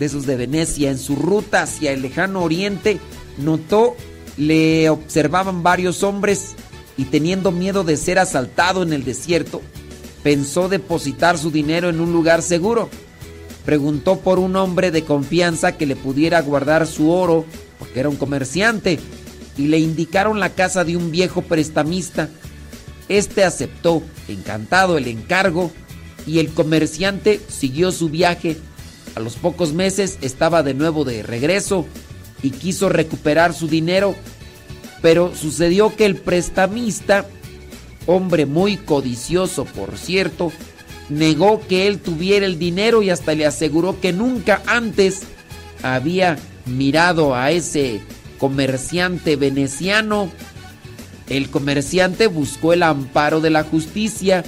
de 0.00 0.08
de 0.08 0.36
Venecia, 0.36 0.90
en 0.90 0.98
su 0.98 1.14
ruta 1.14 1.62
hacia 1.62 1.92
el 1.92 2.00
lejano 2.00 2.42
oriente, 2.42 2.98
notó, 3.36 3.94
le 4.38 4.88
observaban 4.88 5.62
varios 5.62 6.02
hombres 6.02 6.54
y 6.96 7.04
teniendo 7.04 7.52
miedo 7.52 7.84
de 7.84 7.98
ser 7.98 8.18
asaltado 8.18 8.82
en 8.82 8.94
el 8.94 9.04
desierto, 9.04 9.60
pensó 10.22 10.70
depositar 10.70 11.36
su 11.36 11.50
dinero 11.50 11.90
en 11.90 12.00
un 12.00 12.14
lugar 12.14 12.40
seguro. 12.40 12.88
Preguntó 13.66 14.20
por 14.20 14.38
un 14.38 14.56
hombre 14.56 14.90
de 14.90 15.04
confianza 15.04 15.76
que 15.76 15.84
le 15.84 15.96
pudiera 15.96 16.40
guardar 16.40 16.86
su 16.86 17.10
oro, 17.10 17.44
porque 17.78 18.00
era 18.00 18.08
un 18.08 18.16
comerciante, 18.16 18.98
y 19.58 19.66
le 19.66 19.78
indicaron 19.80 20.40
la 20.40 20.54
casa 20.54 20.82
de 20.82 20.96
un 20.96 21.10
viejo 21.10 21.42
prestamista. 21.42 22.30
Este 23.10 23.44
aceptó, 23.44 24.02
encantado, 24.28 24.96
el 24.96 25.08
encargo 25.08 25.70
y 26.26 26.38
el 26.38 26.48
comerciante 26.54 27.38
siguió 27.48 27.92
su 27.92 28.08
viaje. 28.08 28.56
A 29.14 29.20
los 29.20 29.34
pocos 29.36 29.72
meses 29.72 30.18
estaba 30.20 30.62
de 30.62 30.74
nuevo 30.74 31.04
de 31.04 31.22
regreso 31.22 31.86
y 32.42 32.50
quiso 32.50 32.88
recuperar 32.88 33.54
su 33.54 33.68
dinero, 33.68 34.14
pero 35.02 35.34
sucedió 35.34 35.94
que 35.94 36.06
el 36.06 36.16
prestamista, 36.16 37.26
hombre 38.06 38.46
muy 38.46 38.76
codicioso 38.76 39.64
por 39.64 39.98
cierto, 39.98 40.52
negó 41.08 41.60
que 41.66 41.86
él 41.86 41.98
tuviera 41.98 42.46
el 42.46 42.58
dinero 42.58 43.02
y 43.02 43.10
hasta 43.10 43.34
le 43.34 43.46
aseguró 43.46 44.00
que 44.00 44.12
nunca 44.12 44.62
antes 44.66 45.22
había 45.82 46.38
mirado 46.66 47.34
a 47.34 47.50
ese 47.50 48.00
comerciante 48.38 49.36
veneciano. 49.36 50.30
El 51.28 51.50
comerciante 51.50 52.26
buscó 52.26 52.72
el 52.72 52.82
amparo 52.82 53.40
de 53.40 53.50
la 53.50 53.64
justicia, 53.64 54.44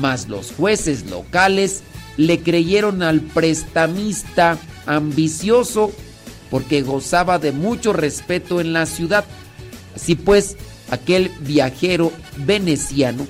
mas 0.00 0.28
los 0.28 0.52
jueces 0.52 1.06
locales 1.06 1.82
le 2.16 2.40
creyeron 2.40 3.02
al 3.02 3.20
prestamista 3.20 4.58
ambicioso 4.86 5.92
porque 6.50 6.82
gozaba 6.82 7.38
de 7.38 7.52
mucho 7.52 7.92
respeto 7.92 8.60
en 8.60 8.72
la 8.72 8.86
ciudad. 8.86 9.24
Así 9.94 10.16
pues, 10.16 10.56
aquel 10.90 11.30
viajero 11.40 12.12
veneciano 12.38 13.26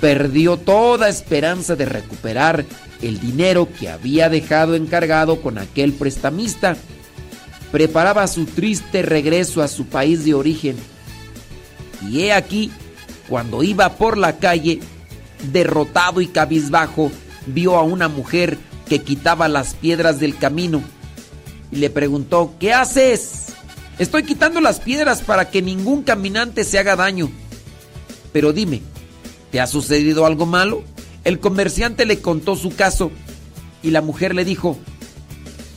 perdió 0.00 0.56
toda 0.56 1.08
esperanza 1.08 1.76
de 1.76 1.84
recuperar 1.84 2.64
el 3.02 3.20
dinero 3.20 3.68
que 3.78 3.88
había 3.88 4.28
dejado 4.28 4.74
encargado 4.74 5.42
con 5.42 5.58
aquel 5.58 5.92
prestamista. 5.92 6.76
Preparaba 7.72 8.26
su 8.26 8.46
triste 8.46 9.02
regreso 9.02 9.62
a 9.62 9.68
su 9.68 9.86
país 9.86 10.24
de 10.24 10.34
origen. 10.34 10.76
Y 12.08 12.22
he 12.22 12.32
aquí, 12.32 12.70
cuando 13.28 13.62
iba 13.62 13.96
por 13.96 14.16
la 14.16 14.38
calle, 14.38 14.80
derrotado 15.52 16.20
y 16.20 16.26
cabizbajo, 16.28 17.10
vio 17.46 17.76
a 17.76 17.82
una 17.82 18.08
mujer 18.08 18.58
que 18.88 19.02
quitaba 19.02 19.48
las 19.48 19.74
piedras 19.74 20.20
del 20.20 20.36
camino 20.36 20.82
y 21.70 21.76
le 21.76 21.90
preguntó, 21.90 22.54
¿qué 22.60 22.72
haces? 22.72 23.46
Estoy 23.98 24.24
quitando 24.24 24.60
las 24.60 24.80
piedras 24.80 25.22
para 25.22 25.50
que 25.50 25.62
ningún 25.62 26.02
caminante 26.02 26.64
se 26.64 26.78
haga 26.78 26.96
daño. 26.96 27.30
Pero 28.32 28.52
dime, 28.52 28.82
¿te 29.50 29.60
ha 29.60 29.66
sucedido 29.66 30.26
algo 30.26 30.46
malo? 30.46 30.84
El 31.24 31.40
comerciante 31.40 32.06
le 32.06 32.20
contó 32.20 32.56
su 32.56 32.74
caso 32.74 33.10
y 33.82 33.90
la 33.90 34.02
mujer 34.02 34.34
le 34.34 34.44
dijo, 34.44 34.76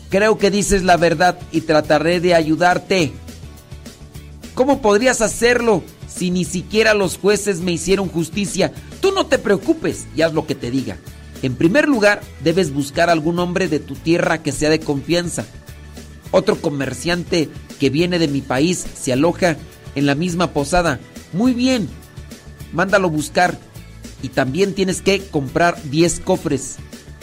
creo 0.10 0.38
que 0.38 0.52
dices 0.52 0.84
la 0.84 0.98
verdad 0.98 1.40
y 1.52 1.62
trataré 1.62 2.20
de 2.20 2.36
ayudarte. 2.36 3.14
¿Cómo 4.54 4.82
podrías 4.82 5.22
hacerlo 5.22 5.84
si 6.08 6.32
ni 6.32 6.44
siquiera 6.44 6.94
los 6.94 7.18
jueces 7.18 7.62
me 7.62 7.72
hicieron 7.72 8.10
justicia? 8.10 8.74
Tú 9.00 9.12
no 9.14 9.26
te 9.28 9.38
preocupes 9.40 10.06
y 10.16 10.22
haz 10.22 10.34
lo 10.34 10.46
que 10.46 10.56
te 10.56 10.70
diga. 10.70 10.98
En 11.41 11.56
primer 11.56 11.88
lugar, 11.88 12.22
debes 12.44 12.74
buscar 12.74 13.10
algún 13.10 13.40
hombre 13.40 13.68
de 13.68 13.80
tu 13.80 13.95
tierra 13.95 14.44
que 14.44 14.52
sea 14.52 14.70
de 14.70 14.80
confianza. 14.80 15.45
Otro 16.32 16.61
comerciante 16.61 17.49
que 17.80 17.90
viene 17.90 18.20
de 18.20 18.28
mi 18.28 18.41
país 18.41 18.86
se 18.94 19.14
aloja 19.14 19.56
en 19.95 20.06
la 20.06 20.16
misma 20.16 20.52
posada. 20.52 20.99
Muy 21.32 21.53
bien, 21.53 21.88
mándalo 22.74 23.10
buscar. 23.10 23.57
Y 24.22 24.30
también 24.30 24.74
tienes 24.74 25.02
que 25.02 25.26
comprar 25.28 25.82
10 25.84 26.20
cofres, 26.20 26.76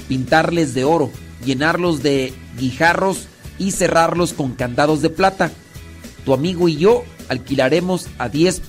pintarles 0.09 0.72
de 0.74 0.84
oro, 0.84 1.10
llenarlos 1.44 2.02
de 2.02 2.32
guijarros 2.59 3.28
y 3.59 3.72
cerrarlos 3.72 4.32
con 4.32 4.55
candados 4.55 5.02
de 5.02 5.10
plata. 5.10 5.51
Tu 6.24 6.32
amigo 6.32 6.68
y 6.68 6.76
yo 6.76 7.05
alquilaremos 7.28 8.09
a 8.18 8.30
10 8.30 8.62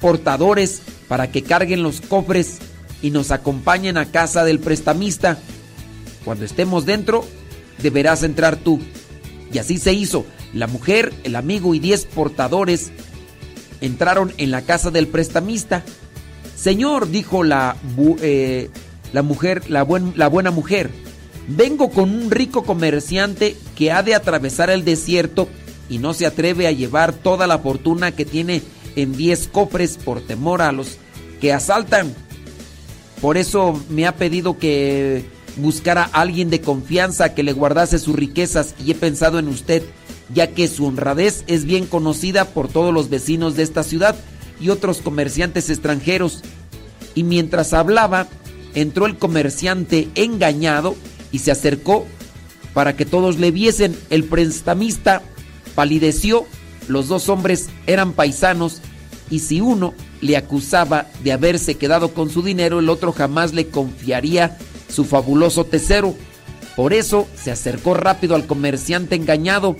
portadores 0.00 0.80
para 1.06 1.30
que 1.30 1.42
carguen 1.42 1.82
los 1.82 2.00
cofres 2.00 2.58
y 3.02 3.10
nos 3.10 3.30
acompañen 3.30 3.96
a 3.98 4.06
casa 4.06 4.44
del 4.44 4.58
prestamista. 4.58 5.38
Cuando 6.24 6.44
estemos 6.44 6.86
dentro, 6.86 7.24
deberás 7.82 8.22
entrar 8.22 8.56
tú. 8.56 8.80
Y 9.52 9.58
así 9.58 9.78
se 9.78 9.92
hizo. 9.92 10.26
La 10.52 10.66
mujer, 10.66 11.12
el 11.24 11.36
amigo 11.36 11.74
y 11.74 11.78
10 11.78 12.06
portadores 12.06 12.90
entraron 13.80 14.32
en 14.38 14.50
la 14.50 14.62
casa 14.62 14.90
del 14.90 15.08
prestamista. 15.08 15.84
Señor, 16.56 17.10
dijo 17.10 17.44
la, 17.44 17.76
eh, 18.22 18.70
la 19.12 19.22
mujer, 19.22 19.70
la, 19.70 19.82
buen, 19.82 20.14
la 20.16 20.28
buena 20.28 20.50
mujer, 20.50 20.90
vengo 21.48 21.90
con 21.90 22.10
un 22.10 22.30
rico 22.30 22.64
comerciante 22.64 23.56
que 23.76 23.92
ha 23.92 24.02
de 24.02 24.14
atravesar 24.14 24.70
el 24.70 24.84
desierto 24.84 25.48
y 25.88 25.98
no 25.98 26.14
se 26.14 26.26
atreve 26.26 26.66
a 26.66 26.72
llevar 26.72 27.12
toda 27.12 27.46
la 27.46 27.58
fortuna 27.58 28.12
que 28.12 28.24
tiene 28.24 28.62
en 28.96 29.16
10 29.16 29.48
cofres 29.48 29.98
por 29.98 30.20
temor 30.20 30.62
a 30.62 30.72
los 30.72 30.98
que 31.40 31.52
asaltan. 31.52 32.14
Por 33.20 33.36
eso 33.36 33.82
me 33.88 34.06
ha 34.06 34.16
pedido 34.16 34.58
que 34.58 35.24
buscara 35.56 36.10
a 36.12 36.20
alguien 36.20 36.50
de 36.50 36.60
confianza 36.60 37.34
que 37.34 37.42
le 37.42 37.52
guardase 37.52 37.98
sus 37.98 38.14
riquezas 38.14 38.74
y 38.84 38.90
he 38.90 38.94
pensado 38.94 39.38
en 39.38 39.48
usted, 39.48 39.82
ya 40.34 40.48
que 40.48 40.68
su 40.68 40.86
honradez 40.86 41.44
es 41.46 41.64
bien 41.64 41.86
conocida 41.86 42.44
por 42.44 42.68
todos 42.68 42.92
los 42.92 43.08
vecinos 43.08 43.56
de 43.56 43.62
esta 43.62 43.82
ciudad 43.82 44.16
y 44.60 44.68
otros 44.68 44.98
comerciantes 44.98 45.70
extranjeros. 45.70 46.42
Y 47.14 47.24
mientras 47.24 47.72
hablaba, 47.72 48.28
entró 48.74 49.06
el 49.06 49.16
comerciante 49.16 50.08
engañado 50.14 50.94
y 51.32 51.38
se 51.38 51.50
acercó 51.50 52.06
para 52.74 52.94
que 52.94 53.06
todos 53.06 53.38
le 53.38 53.50
viesen. 53.50 53.96
El 54.10 54.24
prestamista 54.24 55.22
palideció, 55.74 56.46
los 56.86 57.08
dos 57.08 57.30
hombres 57.30 57.68
eran 57.86 58.12
paisanos 58.12 58.82
y 59.30 59.40
si 59.40 59.60
uno 59.60 59.94
le 60.20 60.36
acusaba 60.36 61.06
de 61.22 61.32
haberse 61.32 61.76
quedado 61.76 62.14
con 62.14 62.30
su 62.30 62.42
dinero, 62.42 62.78
el 62.80 62.88
otro 62.88 63.12
jamás 63.12 63.52
le 63.52 63.68
confiaría 63.68 64.56
su 64.88 65.04
fabuloso 65.04 65.64
tesoro. 65.64 66.14
Por 66.76 66.92
eso 66.92 67.26
se 67.34 67.50
acercó 67.50 67.94
rápido 67.94 68.34
al 68.34 68.46
comerciante 68.46 69.14
engañado, 69.14 69.76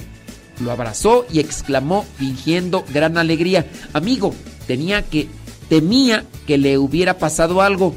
lo 0.60 0.72
abrazó 0.72 1.26
y 1.30 1.40
exclamó 1.40 2.04
fingiendo 2.16 2.84
gran 2.92 3.18
alegría, 3.18 3.66
amigo, 3.92 4.34
tenía 4.66 5.02
que 5.02 5.28
temía 5.68 6.24
que 6.46 6.58
le 6.58 6.78
hubiera 6.78 7.18
pasado 7.18 7.60
algo, 7.60 7.94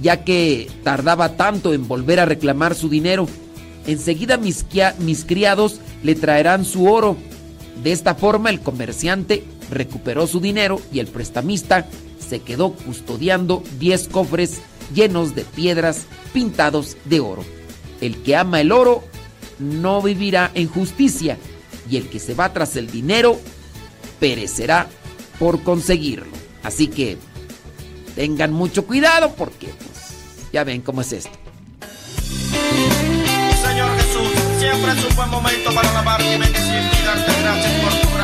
ya 0.00 0.24
que 0.24 0.70
tardaba 0.82 1.36
tanto 1.36 1.74
en 1.74 1.86
volver 1.86 2.20
a 2.20 2.26
reclamar 2.26 2.74
su 2.74 2.88
dinero. 2.88 3.28
Enseguida 3.86 4.36
mis, 4.36 4.64
mis 4.98 5.24
criados 5.24 5.80
le 6.02 6.14
traerán 6.14 6.64
su 6.64 6.90
oro. 6.90 7.16
De 7.82 7.92
esta 7.92 8.14
forma 8.14 8.50
el 8.50 8.60
comerciante 8.60 9.44
recuperó 9.72 10.26
su 10.26 10.40
dinero 10.40 10.80
y 10.92 11.00
el 11.00 11.08
prestamista 11.08 11.86
se 12.28 12.40
quedó 12.40 12.72
custodiando 12.72 13.62
10 13.78 14.08
cofres 14.08 14.60
llenos 14.94 15.34
de 15.34 15.44
piedras 15.44 16.02
pintados 16.32 16.96
de 17.04 17.20
oro. 17.20 17.44
El 18.00 18.22
que 18.22 18.36
ama 18.36 18.60
el 18.60 18.72
oro 18.72 19.04
no 19.58 20.02
vivirá 20.02 20.50
en 20.54 20.68
justicia 20.68 21.38
y 21.90 21.96
el 21.96 22.08
que 22.08 22.18
se 22.18 22.34
va 22.34 22.52
tras 22.52 22.76
el 22.76 22.90
dinero 22.90 23.38
perecerá 24.20 24.88
por 25.38 25.62
conseguirlo. 25.62 26.32
Así 26.62 26.86
que 26.86 27.18
tengan 28.14 28.52
mucho 28.52 28.86
cuidado 28.86 29.34
porque 29.36 29.66
pues, 29.68 30.50
ya 30.52 30.64
ven 30.64 30.82
cómo 30.82 31.00
es 31.00 31.12
esto. 31.12 31.30
Señor 33.62 33.90
Jesús, 33.96 34.32
siempre 34.58 34.92
es 34.92 35.04
un 35.04 35.16
buen 35.16 35.30
momento 35.30 35.74
para 35.74 35.90
alabarte 35.90 36.34
y 36.34 36.38
bendecirte 36.38 37.00
y 37.00 37.04
darte 37.04 37.42
gracias 37.42 37.72
por 37.82 38.00
tu. 38.00 38.21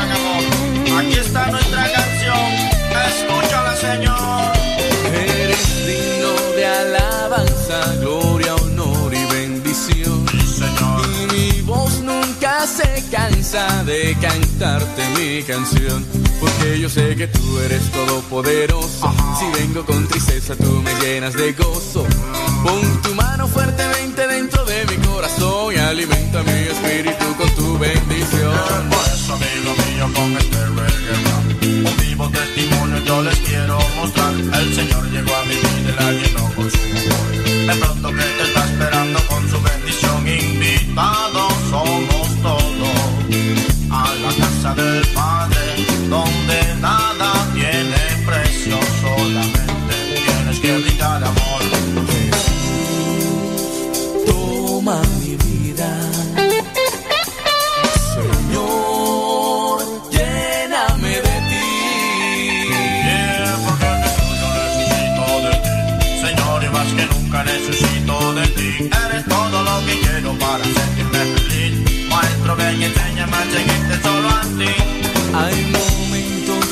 Aquí 0.98 1.14
está 1.14 1.46
nuestra 1.52 1.92
canción, 1.92 2.36
escúchala 3.06 3.76
Señor. 3.76 4.52
Eres 5.14 5.86
digno 5.86 6.32
de 6.56 6.66
alabanza, 6.66 7.94
gloria, 8.00 8.56
honor 8.56 9.14
y 9.14 9.24
bendición. 9.32 10.26
Y 11.04 11.32
mi 11.32 11.60
voz 11.62 12.00
nunca 12.00 12.66
se 12.66 13.04
cansa 13.12 13.84
de 13.84 14.16
cantarte 14.20 15.08
mi 15.16 15.44
canción. 15.44 16.04
Porque 16.40 16.80
yo 16.80 16.88
sé 16.88 17.14
que 17.14 17.28
tú 17.28 17.58
eres 17.60 17.82
todopoderoso. 17.92 19.14
Si 19.38 19.60
vengo 19.60 19.84
con 19.84 20.06
tristeza, 20.08 20.56
tú 20.56 20.82
me 20.82 20.92
llenas 21.00 21.34
de 21.34 21.52
gozo. 21.52 22.06
Pon 22.64 23.02
tu 23.02 23.14
mano 23.14 23.46
fuertemente 23.46 24.26
dentro 24.26 24.64
de 24.64 24.84
mi 24.86 24.96
corazón 25.06 25.74
y 25.74 25.78
alimenta 25.78 26.42
mi 26.42 26.50
espíritu 26.52 27.36
con 27.36 27.50
tu 27.54 27.78
bendición. 27.78 28.90
Por 28.90 29.06
eso, 29.14 29.34
amigo 29.34 29.74
mío, 29.86 30.10
con 30.14 30.36
este 30.36 30.58
vivo 32.18 32.30
testimonio 32.30 32.98
yo 33.05 33.22
les 33.22 33.38
quiero 33.40 33.78
mostrar. 33.97 34.34
El 34.34 34.74
Señor 34.74 35.05
llegó 35.10 35.34
a 35.36 35.42
mi 35.44 35.55
vida 35.55 35.80
y 35.80 36.02
la 36.02 36.12
llenó 36.12 36.52
con 36.55 36.70
su 36.70 36.78
amor. 36.78 37.28
De 37.66 37.74
pronto 37.76 38.08
que 38.10 38.22
te 38.22 38.42
está 38.42 38.64
esperando 38.64 39.20
con 39.28 39.48
su 39.48 39.60
bendición. 39.62 40.26
Invitados 40.26 41.52
somos 41.70 42.28
todos 42.42 42.88
a 43.90 44.14
la 44.22 44.32
casa 44.36 44.74
del 44.74 45.06
Padre, 45.14 45.57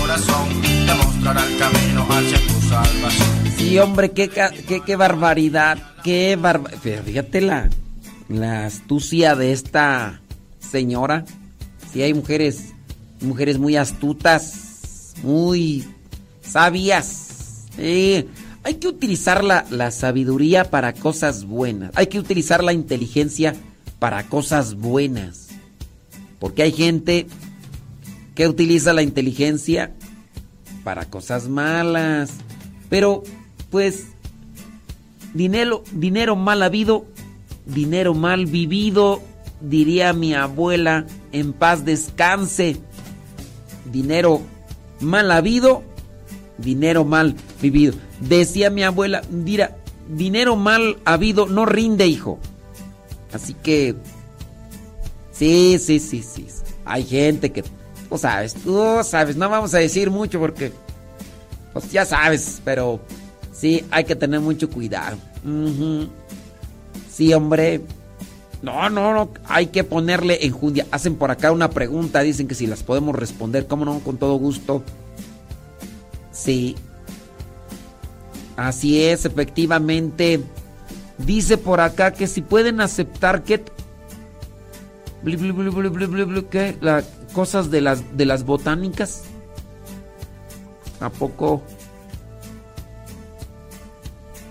corazón. 0.00 0.62
Te 0.62 0.94
mostrará 0.94 1.46
el 1.46 1.56
camino 1.58 2.06
hacia 2.08 2.38
tu 2.46 2.60
salvación. 2.68 3.28
Sí, 3.56 3.78
hombre, 3.78 4.10
qué, 4.12 4.28
qué, 4.28 4.80
qué 4.84 4.96
barbaridad, 4.96 5.78
qué 6.02 6.36
barbaridad. 6.36 7.02
Fíjate 7.04 7.40
la, 7.40 7.70
la 8.28 8.66
astucia 8.66 9.34
de 9.34 9.52
esta 9.52 10.20
señora. 10.60 11.24
Sí, 11.92 12.02
hay 12.02 12.14
mujeres, 12.14 12.74
mujeres 13.20 13.58
muy 13.58 13.76
astutas, 13.76 15.14
muy 15.22 15.84
sabias. 16.42 17.66
Hay 17.78 18.74
que 18.80 18.88
utilizar 18.88 19.44
la, 19.44 19.66
la 19.70 19.90
sabiduría 19.90 20.70
para 20.70 20.92
cosas 20.92 21.44
buenas. 21.44 21.90
Hay 21.94 22.06
que 22.08 22.18
utilizar 22.18 22.64
la 22.64 22.72
inteligencia 22.72 23.54
para 23.98 24.24
cosas 24.24 24.74
buenas. 24.74 25.48
Porque 26.38 26.62
hay 26.62 26.72
gente 26.72 27.26
que 28.34 28.48
utiliza 28.48 28.92
la 28.92 29.02
inteligencia 29.02 29.92
para 30.82 31.06
cosas 31.06 31.48
malas. 31.48 32.32
Pero, 32.88 33.22
pues, 33.70 34.06
dinero, 35.32 35.82
dinero 35.92 36.36
mal 36.36 36.62
habido, 36.62 37.06
dinero 37.66 38.14
mal 38.14 38.46
vivido, 38.46 39.22
diría 39.60 40.12
mi 40.12 40.34
abuela, 40.34 41.06
en 41.32 41.52
paz 41.52 41.84
descanse. 41.84 42.76
Dinero 43.90 44.40
mal 45.00 45.30
habido, 45.30 45.82
dinero 46.58 47.04
mal 47.04 47.34
vivido. 47.60 47.94
Decía 48.20 48.70
mi 48.70 48.82
abuela, 48.82 49.22
mira, 49.30 49.76
dinero 50.08 50.56
mal 50.56 50.98
habido 51.04 51.46
no 51.46 51.66
rinde, 51.66 52.06
hijo. 52.06 52.38
Así 53.32 53.54
que, 53.54 53.96
sí, 55.32 55.78
sí, 55.80 55.98
sí, 55.98 56.22
sí. 56.22 56.46
Hay 56.84 57.04
gente 57.04 57.50
que, 57.50 57.64
tú 58.14 58.18
sabes, 58.18 58.54
tú 58.54 59.00
sabes, 59.02 59.34
no 59.34 59.50
vamos 59.50 59.74
a 59.74 59.78
decir 59.78 60.08
mucho 60.08 60.38
porque, 60.38 60.72
pues 61.72 61.90
ya 61.90 62.04
sabes, 62.04 62.62
pero 62.64 63.00
sí, 63.52 63.84
hay 63.90 64.04
que 64.04 64.14
tener 64.14 64.38
mucho 64.38 64.70
cuidado. 64.70 65.16
Sí, 67.10 67.34
hombre. 67.34 67.80
No, 68.62 68.88
no, 68.88 69.12
no, 69.12 69.30
hay 69.46 69.66
que 69.66 69.82
ponerle 69.82 70.46
enjundia. 70.46 70.86
Hacen 70.92 71.16
por 71.16 71.32
acá 71.32 71.50
una 71.50 71.70
pregunta, 71.70 72.20
dicen 72.20 72.46
que 72.46 72.54
si 72.54 72.68
las 72.68 72.84
podemos 72.84 73.16
responder, 73.16 73.66
¿cómo 73.66 73.84
no? 73.84 73.98
Con 73.98 74.16
todo 74.16 74.36
gusto. 74.36 74.84
Sí. 76.30 76.76
Así 78.56 79.02
es, 79.02 79.24
efectivamente. 79.24 80.40
Dice 81.18 81.58
por 81.58 81.80
acá 81.80 82.12
que 82.12 82.28
si 82.28 82.42
pueden 82.42 82.80
aceptar 82.80 83.42
que... 83.42 83.64
Las 86.80 87.04
cosas 87.34 87.70
de 87.70 87.82
las, 87.82 88.16
de 88.16 88.24
las 88.24 88.44
botánicas. 88.44 89.24
¿A 91.00 91.10
poco? 91.10 91.62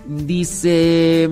Dice... 0.06 1.28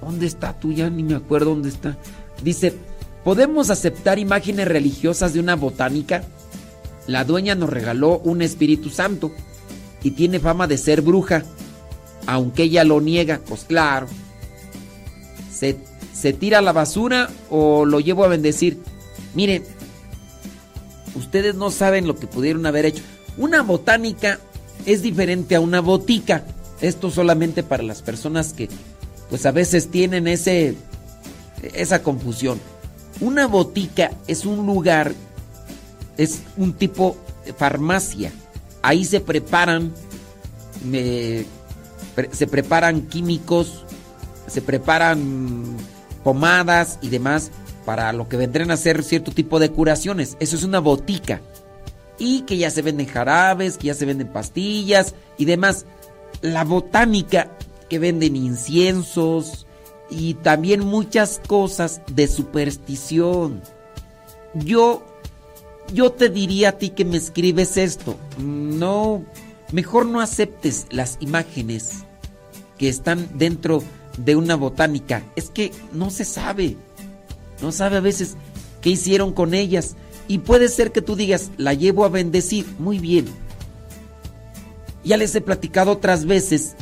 ¿Dónde 0.00 0.26
está 0.26 0.58
tú? 0.58 0.72
Ya 0.72 0.88
ni 0.88 1.02
me 1.02 1.14
acuerdo 1.14 1.50
dónde 1.50 1.68
está. 1.68 1.98
Dice, 2.42 2.74
¿podemos 3.22 3.68
aceptar 3.68 4.18
imágenes 4.18 4.66
religiosas 4.66 5.34
de 5.34 5.40
una 5.40 5.56
botánica? 5.56 6.24
La 7.06 7.24
dueña 7.24 7.54
nos 7.54 7.68
regaló 7.68 8.18
un 8.20 8.40
Espíritu 8.40 8.88
Santo 8.88 9.30
y 10.02 10.12
tiene 10.12 10.40
fama 10.40 10.66
de 10.66 10.78
ser 10.78 11.02
bruja, 11.02 11.44
aunque 12.26 12.62
ella 12.62 12.84
lo 12.84 13.00
niega, 13.00 13.40
pues 13.46 13.64
claro. 13.64 14.06
¿Se, 15.52 15.76
se 16.14 16.32
tira 16.32 16.62
la 16.62 16.72
basura 16.72 17.28
o 17.50 17.84
lo 17.84 18.00
llevo 18.00 18.24
a 18.24 18.28
bendecir? 18.28 18.78
Miren, 19.34 19.64
ustedes 21.14 21.54
no 21.54 21.70
saben 21.70 22.06
lo 22.06 22.16
que 22.16 22.26
pudieron 22.26 22.66
haber 22.66 22.86
hecho. 22.86 23.02
Una 23.36 23.62
botánica 23.62 24.38
es 24.86 25.02
diferente 25.02 25.56
a 25.56 25.60
una 25.60 25.80
botica. 25.80 26.44
Esto 26.80 27.10
solamente 27.10 27.62
para 27.62 27.82
las 27.82 28.02
personas 28.02 28.52
que 28.52 28.68
pues 29.28 29.46
a 29.46 29.52
veces 29.52 29.90
tienen 29.90 30.26
ese 30.26 30.76
esa 31.74 32.02
confusión. 32.02 32.58
Una 33.20 33.46
botica 33.46 34.10
es 34.26 34.44
un 34.44 34.66
lugar 34.66 35.14
es 36.16 36.42
un 36.56 36.72
tipo 36.72 37.16
de 37.44 37.52
farmacia. 37.52 38.32
Ahí 38.82 39.04
se 39.04 39.20
preparan 39.20 39.92
eh, 40.92 41.46
se 42.32 42.46
preparan 42.46 43.02
químicos, 43.02 43.84
se 44.46 44.62
preparan 44.62 45.76
pomadas 46.24 46.98
y 47.02 47.08
demás 47.08 47.50
para 47.90 48.12
lo 48.12 48.28
que 48.28 48.36
vendrán 48.36 48.70
a 48.70 48.76
ser 48.76 49.02
cierto 49.02 49.32
tipo 49.32 49.58
de 49.58 49.72
curaciones. 49.72 50.36
Eso 50.38 50.54
es 50.54 50.62
una 50.62 50.78
botica. 50.78 51.40
Y 52.20 52.42
que 52.42 52.56
ya 52.56 52.70
se 52.70 52.82
venden 52.82 53.08
jarabes, 53.08 53.78
que 53.78 53.88
ya 53.88 53.94
se 53.94 54.06
venden 54.06 54.28
pastillas 54.28 55.16
y 55.38 55.44
demás. 55.44 55.86
La 56.40 56.62
botánica 56.62 57.50
que 57.88 57.98
venden 57.98 58.36
inciensos 58.36 59.66
y 60.08 60.34
también 60.34 60.86
muchas 60.86 61.40
cosas 61.44 62.00
de 62.12 62.28
superstición. 62.28 63.60
Yo 64.54 65.02
yo 65.92 66.12
te 66.12 66.28
diría 66.28 66.68
a 66.68 66.78
ti 66.78 66.90
que 66.90 67.04
me 67.04 67.16
escribes 67.16 67.76
esto. 67.76 68.16
No, 68.38 69.24
mejor 69.72 70.06
no 70.06 70.20
aceptes 70.20 70.86
las 70.90 71.16
imágenes 71.18 72.04
que 72.78 72.88
están 72.88 73.36
dentro 73.36 73.82
de 74.16 74.36
una 74.36 74.54
botánica. 74.54 75.24
Es 75.34 75.50
que 75.50 75.72
no 75.92 76.10
se 76.10 76.24
sabe. 76.24 76.76
No 77.62 77.72
sabe 77.72 77.96
a 77.96 78.00
veces 78.00 78.36
qué 78.80 78.90
hicieron 78.90 79.32
con 79.32 79.54
ellas. 79.54 79.96
Y 80.28 80.38
puede 80.38 80.68
ser 80.68 80.92
que 80.92 81.02
tú 81.02 81.16
digas, 81.16 81.50
la 81.56 81.74
llevo 81.74 82.04
a 82.04 82.08
bendecir. 82.08 82.66
Muy 82.78 82.98
bien. 82.98 83.26
Ya 85.04 85.16
les 85.16 85.34
he 85.34 85.40
platicado 85.40 85.92
otras 85.92 86.24
veces 86.24 86.76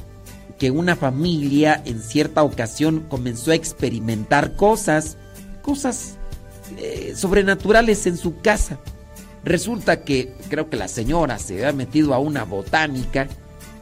que 0.59 0.71
una 0.71 0.97
familia 0.97 1.81
en 1.85 2.03
cierta 2.03 2.43
ocasión 2.43 3.07
comenzó 3.09 3.53
a 3.53 3.55
experimentar 3.55 4.57
cosas, 4.57 5.17
cosas 5.63 6.17
eh, 6.77 7.15
sobrenaturales 7.17 8.07
en 8.07 8.17
su 8.17 8.41
casa. 8.41 8.79
Resulta 9.45 10.03
que 10.03 10.35
creo 10.51 10.69
que 10.69 10.77
la 10.77 10.89
señora 10.89 11.39
se 11.39 11.55
había 11.55 11.73
metido 11.73 12.13
a 12.13 12.19
una 12.19 12.45
botánica, 12.45 13.29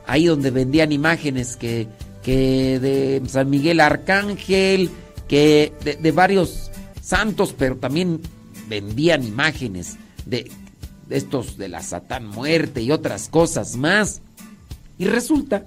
ahí 0.06 0.26
donde 0.26 0.50
vendían 0.50 0.92
imágenes 0.92 1.56
que, 1.56 1.88
que 2.22 2.78
de 2.78 3.22
San 3.26 3.48
Miguel 3.48 3.80
Arcángel, 3.80 4.90
que 5.26 5.72
de, 5.82 5.96
de 5.96 6.12
varios 6.12 6.65
santos, 7.06 7.54
pero 7.56 7.76
también 7.76 8.20
vendían 8.68 9.24
imágenes 9.24 9.96
de, 10.26 10.50
estos 11.08 11.56
de 11.56 11.68
la 11.68 11.80
Satán 11.80 12.26
muerte 12.26 12.82
y 12.82 12.90
otras 12.90 13.28
cosas 13.28 13.76
más. 13.76 14.22
Y 14.98 15.04
resulta 15.04 15.64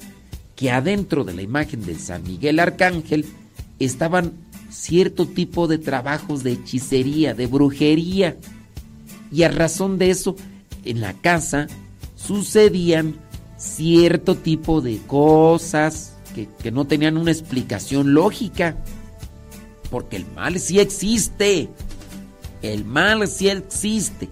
que 0.58 0.69
adentro 0.69 1.24
de 1.24 1.34
la 1.34 1.42
imagen 1.42 1.85
de 1.85 1.95
San 1.95 2.24
Miguel 2.24 2.59
Arcángel 2.59 3.26
estaban 3.80 4.34
cierto 4.69 5.27
tipo 5.27 5.68
de 5.68 5.77
trabajos 5.77 6.43
de 6.43 6.51
hechicería, 6.53 7.34
de 7.34 7.48
brujería. 7.48 8.35
Y 9.32 9.43
a 9.43 9.50
razón 9.50 9.98
de 9.98 10.09
eso, 10.09 10.35
en 10.84 11.00
la 11.00 11.14
casa 11.14 11.68
sucedían 12.18 13.16
cierto 13.58 14.35
tipo 14.35 14.82
de 14.82 14.98
cosas 15.08 16.18
que, 16.35 16.50
que 16.61 16.72
no 16.72 16.85
tenían 16.85 17.16
una 17.16 17.32
explicación 17.32 18.14
lógica. 18.14 18.76
Porque 19.90 20.18
el 20.18 20.26
mal 20.32 20.59
sí 20.59 20.80
existe. 20.80 21.69
El 22.61 22.85
mal 22.85 23.27
sí 23.27 23.50
existe. 23.50 24.30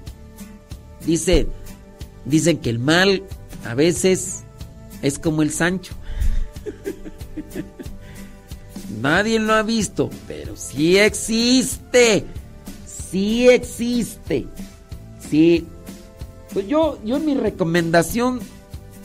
Dice, 1.06 1.48
dicen 2.26 2.58
que 2.58 2.70
el 2.70 2.80
mal 2.80 3.24
a 3.66 3.74
veces 3.74 4.44
es 5.02 5.20
como 5.20 5.42
el 5.42 5.52
Sancho. 5.52 5.94
Nadie 9.02 9.40
lo 9.40 9.54
ha 9.54 9.64
visto, 9.64 10.10
pero 10.28 10.56
sí 10.56 10.98
existe. 10.98 12.26
Sí 12.86 13.50
existe. 13.50 14.48
Sí. 15.30 15.68
Pues 16.54 16.68
yo, 16.68 17.00
yo 17.04 17.20
mi 17.20 17.36
recomendación 17.36 18.40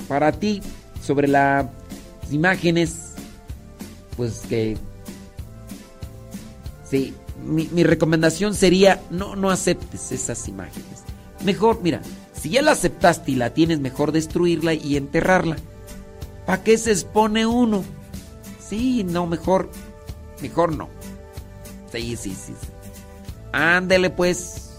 para 0.08 0.32
ti 0.32 0.62
sobre 1.04 1.28
las 1.28 1.66
imágenes, 2.30 3.12
pues 4.16 4.40
que... 4.48 4.76
Mi, 7.44 7.82
recomendación 7.82 8.54
sería 8.54 9.02
no, 9.10 9.36
no 9.36 9.50
aceptes 9.50 10.12
esas 10.12 10.46
imágenes. 10.48 11.02
Mejor, 11.44 11.80
mira, 11.82 12.00
Si 12.34 12.50
ya 12.50 12.62
la 12.62 12.72
aceptaste 12.72 13.32
y 13.32 13.36
la 13.36 13.50
tienes, 13.50 13.80
mejor 13.80 14.12
destruirla 14.12 14.74
y 14.74 14.96
enterrarla. 14.96 15.56
¿Para 16.46 16.62
qué 16.62 16.76
se 16.76 16.90
expone 16.90 17.46
uno? 17.46 17.84
Sí, 18.58 19.04
no, 19.04 19.26
mejor, 19.26 19.70
mejor 20.40 20.74
no. 20.74 20.88
Sí, 21.92 22.16
sí, 22.16 22.30
sí. 22.30 22.54
sí. 22.60 22.68
Ándele 23.52 24.10
pues. 24.10 24.70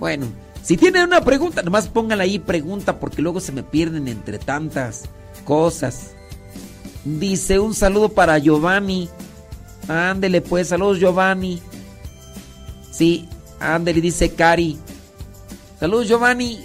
Bueno, 0.00 0.26
si 0.62 0.76
tienen 0.76 1.04
una 1.04 1.20
pregunta, 1.20 1.62
nomás 1.62 1.88
póngala 1.88 2.24
ahí 2.24 2.38
pregunta 2.38 2.98
porque 2.98 3.22
luego 3.22 3.40
se 3.40 3.52
me 3.52 3.62
pierden 3.62 4.08
entre 4.08 4.38
tantas 4.38 5.04
cosas. 5.44 6.12
Dice 7.04 7.60
un 7.60 7.72
saludo 7.74 8.08
para 8.08 8.38
Giovanni. 8.38 9.08
Ándele 9.88 10.40
pues, 10.40 10.68
saludos 10.68 10.98
Giovanni. 10.98 11.60
Sí, 12.90 13.28
ándele, 13.60 14.00
dice 14.00 14.30
Cari. 14.34 14.78
Saludos 15.78 16.08
Giovanni. 16.08 16.64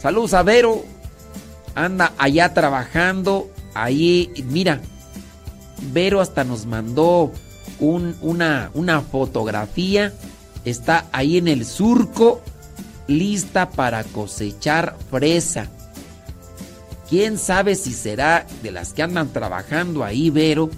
Saludos 0.00 0.34
a 0.34 0.42
Vero. 0.42 0.84
Anda 1.74 2.12
allá 2.18 2.52
trabajando. 2.54 3.50
Ahí, 3.74 4.30
mira. 4.48 4.80
Vero 5.92 6.20
hasta 6.20 6.44
nos 6.44 6.66
mandó 6.66 7.32
un- 7.80 8.16
una, 8.20 8.70
una 8.74 9.00
fotografía. 9.00 10.12
Está 10.64 11.06
ahí 11.12 11.36
en 11.36 11.48
el 11.48 11.66
surco, 11.66 12.40
lista 13.06 13.68
para 13.70 14.04
cosechar 14.04 14.96
fresa. 15.10 15.68
Quién 17.10 17.36
sabe 17.38 17.74
si 17.74 17.92
será 17.92 18.46
de 18.62 18.70
las 18.70 18.92
que 18.94 19.02
andan 19.02 19.30
trabajando 19.32 20.04
ahí, 20.04 20.30
Vero, 20.30 20.70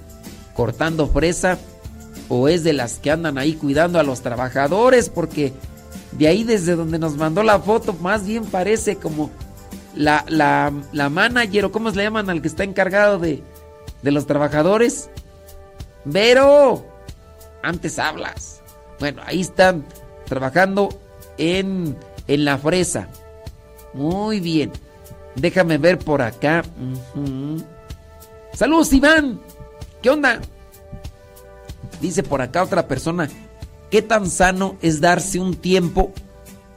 cortando 0.57 1.07
fresa, 1.09 1.59
o 2.29 2.49
es 2.49 2.65
de 2.65 2.73
las 2.73 2.99
que 2.99 3.11
andan 3.11 3.39
ahí 3.39 3.53
cuidando 3.53 4.01
a 4.01 4.03
los 4.03 4.23
trabajadores, 4.23 5.11
porque 5.11 5.53
de 6.13 6.27
ahí 6.29 6.43
desde 6.45 6.75
donde 6.75 6.99
nos 6.99 7.17
mandó 7.17 7.43
la 7.43 7.61
foto, 7.61 7.93
más 7.93 8.27
bien 8.27 8.45
parece 8.45 8.97
como 8.97 9.31
la, 9.95 10.25
la, 10.29 10.73
la 10.93 11.11
manager, 11.11 11.67
o 11.67 11.73
cómo 11.73 11.91
se 11.91 11.97
le 11.97 12.03
llaman 12.05 12.31
al 12.31 12.43
que 12.43 12.49
está 12.49 12.65
encargado 12.65 13.19
de, 13.19 13.43
de 14.03 14.11
los 14.11 14.27
trabajadores. 14.27 15.11
Vero, 16.05 16.87
antes 17.63 17.99
hablas. 17.99 18.63
Bueno, 18.99 19.23
ahí 19.27 19.43
están 19.43 19.85
trabajando 20.27 20.89
en, 21.37 21.97
en 22.27 22.45
la 22.45 22.59
fresa. 22.59 23.09
Muy 23.93 24.41
bien. 24.41 24.73
Déjame 25.35 25.79
ver 25.79 25.99
por 25.99 26.23
acá. 26.23 26.63
Ujú. 27.15 27.63
Saludos, 28.53 28.93
Iván. 28.93 29.41
¿Qué 30.07 30.11
onda? 30.11 30.41
Dice 32.01 32.23
por 32.23 32.41
acá 32.41 32.63
otra 32.63 32.87
persona. 32.87 33.29
¿Qué 33.91 34.03
tan 34.03 34.31
sano 34.31 34.77
es 34.81 35.01
darse 35.01 35.41
un 35.41 35.57
tiempo 35.57 36.13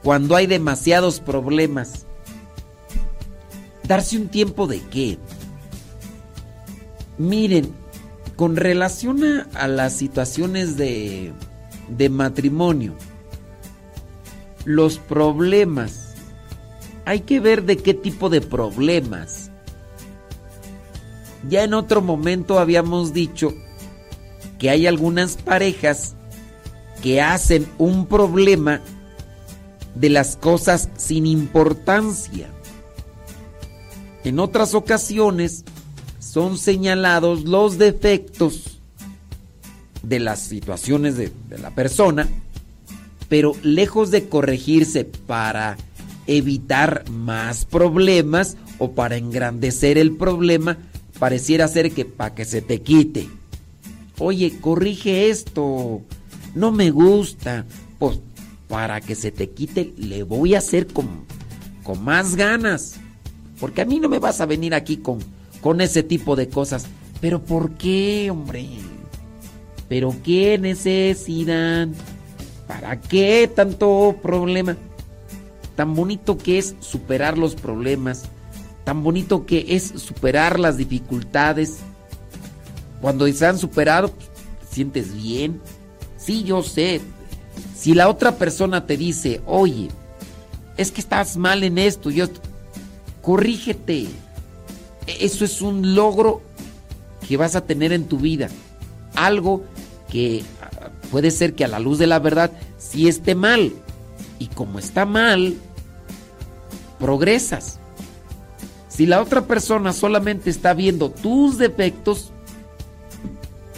cuando 0.02 0.34
hay 0.34 0.48
demasiados 0.48 1.20
problemas? 1.20 2.06
¿Darse 3.84 4.16
un 4.16 4.30
tiempo 4.30 4.66
de 4.66 4.80
qué? 4.80 5.16
Miren, 7.18 7.72
con 8.34 8.56
relación 8.56 9.22
a, 9.22 9.46
a 9.54 9.68
las 9.68 9.92
situaciones 9.92 10.76
de, 10.76 11.32
de 11.86 12.08
matrimonio, 12.08 12.96
los 14.64 14.98
problemas, 14.98 16.14
hay 17.04 17.20
que 17.20 17.38
ver 17.38 17.62
de 17.62 17.76
qué 17.76 17.94
tipo 17.94 18.28
de 18.28 18.40
problemas. 18.40 19.49
Ya 21.48 21.64
en 21.64 21.74
otro 21.74 22.02
momento 22.02 22.58
habíamos 22.58 23.12
dicho 23.12 23.54
que 24.58 24.70
hay 24.70 24.86
algunas 24.86 25.36
parejas 25.36 26.14
que 27.02 27.20
hacen 27.20 27.66
un 27.78 28.06
problema 28.06 28.82
de 29.94 30.10
las 30.10 30.36
cosas 30.36 30.88
sin 30.96 31.26
importancia. 31.26 32.48
En 34.22 34.38
otras 34.38 34.74
ocasiones 34.74 35.64
son 36.18 36.58
señalados 36.58 37.44
los 37.44 37.78
defectos 37.78 38.80
de 40.02 40.20
las 40.20 40.40
situaciones 40.40 41.16
de, 41.16 41.32
la 41.58 41.74
persona, 41.74 42.28
pero 43.28 43.54
lejos 43.62 44.10
de 44.10 44.28
corregirse 44.28 45.04
para 45.04 45.76
evitar 46.26 47.08
más 47.10 47.64
problemas 47.64 48.56
o 48.78 48.92
para 48.92 49.16
engrandecer 49.16 49.98
el 49.98 50.16
problema, 50.16 50.78
pareciera 51.20 51.68
ser 51.68 51.92
que 51.92 52.04
para 52.04 52.34
que 52.34 52.44
se 52.44 52.62
te 52.62 52.80
quite. 52.80 53.28
Oye, 54.18 54.58
corrige 54.60 55.28
esto, 55.30 56.00
no 56.54 56.72
me 56.72 56.90
gusta. 56.90 57.66
Pues 58.00 58.18
para 58.68 59.00
que 59.00 59.14
se 59.14 59.30
te 59.30 59.50
quite, 59.50 59.92
le 59.96 60.22
voy 60.22 60.54
a 60.54 60.58
hacer 60.58 60.86
con, 60.88 61.26
con 61.84 62.02
más 62.02 62.34
ganas. 62.34 62.96
Porque 63.60 63.82
a 63.82 63.84
mí 63.84 64.00
no 64.00 64.08
me 64.08 64.18
vas 64.18 64.40
a 64.40 64.46
venir 64.46 64.74
aquí 64.74 64.96
con, 64.96 65.18
con 65.60 65.82
ese 65.82 66.02
tipo 66.02 66.34
de 66.34 66.48
cosas. 66.48 66.86
Pero 67.20 67.42
¿por 67.42 67.72
qué, 67.72 68.30
hombre? 68.30 68.66
¿Pero 69.88 70.16
qué 70.24 70.56
necesidad? 70.56 71.88
¿Para 72.66 72.98
qué 72.98 73.50
tanto 73.54 74.16
problema? 74.22 74.76
Tan 75.76 75.94
bonito 75.94 76.38
que 76.38 76.58
es 76.58 76.76
superar 76.80 77.36
los 77.36 77.54
problemas. 77.54 78.24
Tan 78.90 79.04
bonito 79.04 79.46
que 79.46 79.66
es 79.68 79.84
superar 79.84 80.58
las 80.58 80.76
dificultades. 80.76 81.76
Cuando 83.00 83.32
se 83.32 83.46
han 83.46 83.56
superado, 83.56 84.08
pues, 84.10 84.28
te 84.68 84.74
sientes 84.74 85.14
bien. 85.14 85.60
Sí, 86.16 86.42
yo 86.42 86.60
sé. 86.64 87.00
Si 87.76 87.94
la 87.94 88.08
otra 88.08 88.34
persona 88.34 88.86
te 88.88 88.96
dice, 88.96 89.42
oye, 89.46 89.90
es 90.76 90.90
que 90.90 91.00
estás 91.00 91.36
mal 91.36 91.62
en 91.62 91.78
esto, 91.78 92.10
yo 92.10 92.26
corrígete. 93.22 94.08
E- 95.06 95.18
Eso 95.20 95.44
es 95.44 95.62
un 95.62 95.94
logro 95.94 96.42
que 97.28 97.36
vas 97.36 97.54
a 97.54 97.60
tener 97.60 97.92
en 97.92 98.08
tu 98.08 98.18
vida. 98.18 98.48
Algo 99.14 99.62
que 100.10 100.42
ah, 100.62 100.90
puede 101.12 101.30
ser 101.30 101.54
que 101.54 101.64
a 101.64 101.68
la 101.68 101.78
luz 101.78 102.00
de 102.00 102.08
la 102.08 102.18
verdad 102.18 102.50
sí 102.76 103.06
esté 103.06 103.36
mal. 103.36 103.72
Y 104.40 104.48
como 104.48 104.80
está 104.80 105.06
mal, 105.06 105.54
progresas. 106.98 107.79
Si 109.00 109.06
la 109.06 109.22
otra 109.22 109.46
persona 109.46 109.94
solamente 109.94 110.50
está 110.50 110.74
viendo 110.74 111.10
tus 111.10 111.56
defectos, 111.56 112.32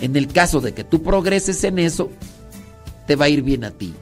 en 0.01 0.17
el 0.17 0.27
caso 0.27 0.61
de 0.61 0.75
que 0.75 0.83
tú 0.83 1.05
progreses 1.05 1.63
en 1.63 1.79
eso, 1.79 2.11
te 3.07 3.15
va 3.15 3.27
a 3.27 3.29
ir 3.29 3.43
bien 3.43 3.63
a 3.63 3.71
ti. 3.71 3.95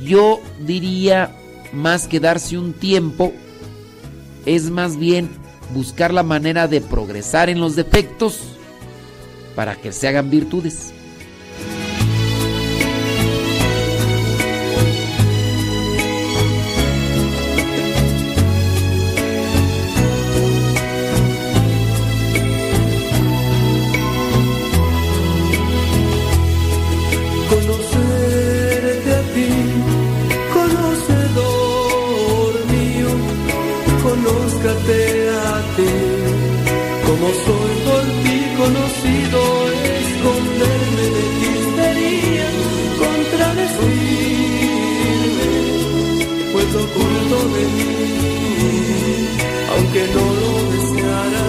Yo 0.00 0.38
diría 0.64 1.34
más 1.72 2.06
que 2.06 2.20
darse 2.20 2.56
un 2.56 2.72
tiempo, 2.72 3.32
es 4.46 4.70
más 4.70 4.96
bien 4.96 5.28
buscar 5.74 6.14
la 6.14 6.22
manera 6.22 6.68
de 6.68 6.80
progresar 6.80 7.50
en 7.50 7.58
los 7.58 7.74
defectos 7.74 8.38
para 9.56 9.74
que 9.74 9.90
se 9.90 10.06
hagan 10.06 10.30
virtudes. 10.30 10.92
No 50.14 50.24
lo 50.40 50.52
deseara, 50.72 51.46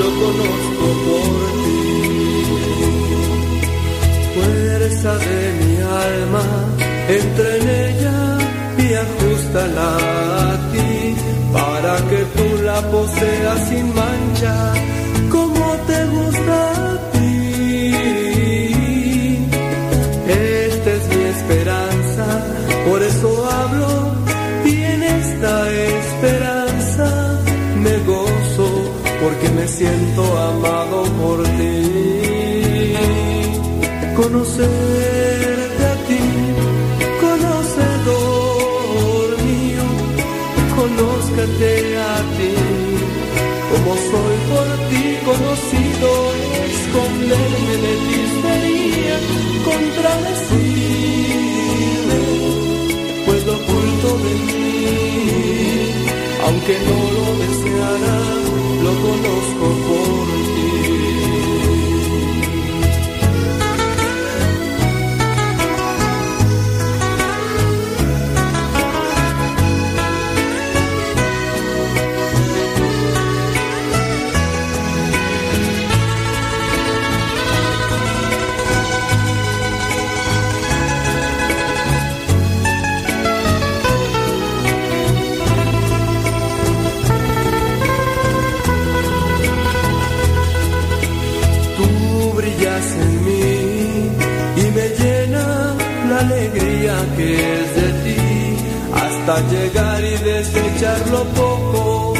lo 0.00 0.08
conozco 0.22 0.86
por 1.06 1.40
ti. 1.64 1.82
Fuerza 4.34 5.12
de 5.18 5.40
mi 5.60 5.72
alma, 6.08 6.44
entra 7.08 7.48
en 7.56 7.66
ella 7.86 8.18
y 8.78 8.94
ajustala 9.04 9.90
a 10.48 10.72
ti, 10.72 11.14
para 11.52 11.94
que 12.08 12.20
tú 12.36 12.62
la 12.62 12.80
poseas 12.90 13.68
sin 13.68 13.86
mancha, 13.94 14.54
siento 29.72 30.22
amado 30.38 31.02
por 31.20 31.42
ti 31.56 32.22
conocerte 34.14 35.84
a 35.92 35.94
ti, 36.08 36.24
conocedor 37.24 38.62
mío, 39.50 39.86
ti. 42.36 42.52
Como 43.72 43.90
soy 44.10 44.36
por 44.50 44.68
ti 44.90 45.04
conocido, 45.30 46.10
esconderme 46.70 47.74
de 47.86 47.94
ti 48.06 48.20
sería 48.42 49.16
contradecirme, 49.68 50.71
que 97.16 97.28
es 97.54 97.68
de 97.80 97.88
ti, 98.04 98.56
hasta 98.94 99.34
llegar 99.50 100.00
y 100.04 100.16
desechar 100.32 101.00
lo 101.10 101.24
poco. 101.40 102.14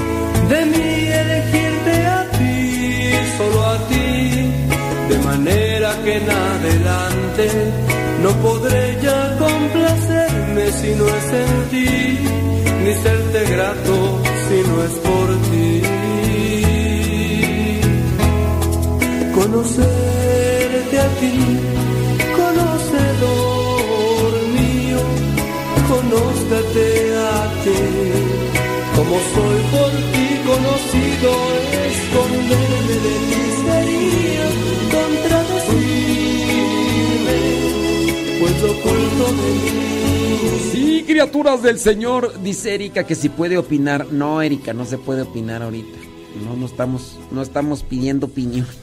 De 0.49 0.67
mí, 0.67 1.09
elegirte 1.23 1.95
a 2.07 2.31
ti, 2.39 3.12
solo 3.39 3.65
a 3.75 3.79
ti, 3.89 4.53
de 5.11 5.19
manera 5.31 5.91
que 6.05 6.17
en 6.17 6.31
adelante 6.31 7.47
no 8.23 8.31
podré 8.47 8.99
ya 9.03 9.37
complacerme 9.39 10.73
si 10.73 10.91
no 10.99 11.07
es 11.19 11.29
en 11.45 11.53
ti, 11.71 12.19
ni 12.85 12.93
serte 12.95 13.41
grato 13.55 14.23
si 14.49 14.69
no 14.69 14.85
es 14.85 14.95
por 15.07 15.22
Sí, 40.72 41.05
criaturas 41.06 41.62
del 41.62 41.78
Señor, 41.78 42.42
dice 42.42 42.74
Erika 42.74 43.05
que 43.05 43.14
si 43.14 43.28
puede 43.31 43.56
opinar. 43.56 44.12
No, 44.12 44.42
Erika, 44.42 44.74
no 44.74 44.84
se 44.84 44.98
puede 44.98 45.22
opinar 45.22 45.62
ahorita. 45.62 45.98
No, 46.44 46.56
no 46.56 46.66
estamos, 46.66 47.18
no 47.31 47.40
estamos 47.42 47.82
pidiendo 47.82 48.26
opinión. 48.26 48.66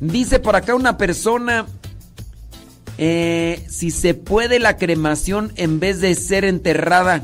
Dice 0.00 0.38
por 0.38 0.54
acá 0.54 0.76
una 0.76 0.96
persona, 0.96 1.66
eh, 2.98 3.64
si 3.68 3.92
se 3.92 4.14
puede 4.14 4.58
la 4.58 4.76
cremación 4.76 5.52
en 5.56 5.80
vez 5.80 6.00
de 6.00 6.14
ser 6.16 6.44
enterrada. 6.44 7.22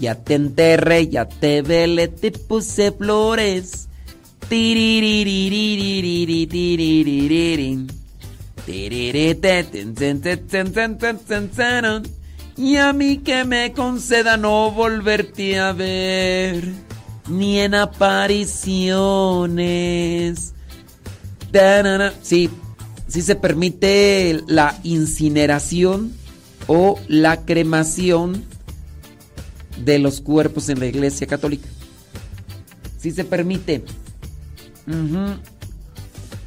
Ya 0.00 0.16
te 0.16 0.34
enterré, 0.34 1.08
ya 1.08 1.28
te 1.28 1.62
vele, 1.62 2.08
te 2.08 2.32
puse 2.32 2.90
flores. 2.90 3.88
Y 12.56 12.76
a 12.76 12.92
mí 12.92 13.18
que 13.18 13.44
me 13.44 13.72
conceda 13.72 14.36
no 14.36 14.72
volverte 14.72 15.58
a 15.58 15.72
ver, 15.72 16.62
ni 17.28 17.60
en 17.60 17.74
apariciones. 17.74 20.54
Sí, 22.22 22.50
sí 23.12 23.20
se 23.20 23.36
permite 23.36 24.42
la 24.46 24.80
incineración 24.84 26.14
o 26.66 26.98
la 27.08 27.44
cremación 27.44 28.42
de 29.84 29.98
los 29.98 30.22
cuerpos 30.22 30.70
en 30.70 30.80
la 30.80 30.86
iglesia 30.86 31.26
católica. 31.26 31.68
Sí 32.98 33.10
se 33.10 33.24
permite. 33.24 33.84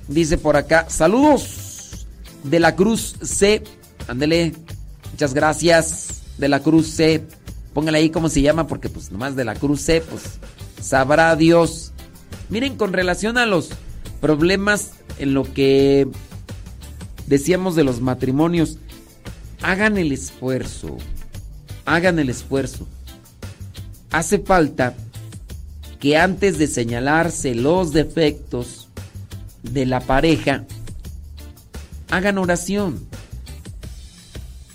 Dice 0.08 0.40
por 0.40 0.58
acá, 0.58 0.88
saludos 0.90 2.08
de 2.44 2.60
la 2.60 2.76
Cruz 2.76 3.16
C. 3.22 3.62
Ándele, 4.08 4.54
muchas 5.12 5.36
gracias 5.36 6.24
de 6.40 6.50
la 6.50 6.62
Cruz 6.62 6.88
C. 6.88 7.24
Póngale 7.76 8.00
ahí 8.00 8.10
cómo 8.10 8.28
se 8.28 8.42
llama 8.42 8.66
porque 8.66 8.90
pues 8.90 9.12
nomás 9.12 9.36
de 9.36 9.46
la 9.46 9.54
Cruz 9.54 9.82
C, 9.82 10.02
pues 10.02 10.24
sabrá 10.82 11.36
Dios. 11.36 11.92
Miren, 12.50 12.76
con 12.76 12.92
relación 12.92 13.38
a 13.38 13.46
los 13.46 13.70
problemas 14.20 14.94
en 15.20 15.36
lo 15.36 15.44
que 15.54 16.08
decíamos 17.28 17.76
de 17.76 17.84
los 17.84 18.02
matrimonios, 18.02 18.78
hagan 19.62 19.98
el 19.98 20.12
esfuerzo, 20.12 20.98
hagan 21.86 22.20
el 22.20 22.30
esfuerzo. 22.30 22.88
Hace 24.12 24.40
falta 24.40 24.96
que 26.00 26.18
antes 26.18 26.58
de 26.58 26.68
señalarse 26.68 27.56
los 27.56 27.92
defectos 27.92 28.88
de 29.64 29.86
la 29.86 30.00
pareja, 30.00 30.66
hagan 32.10 32.38
oración. 32.38 33.06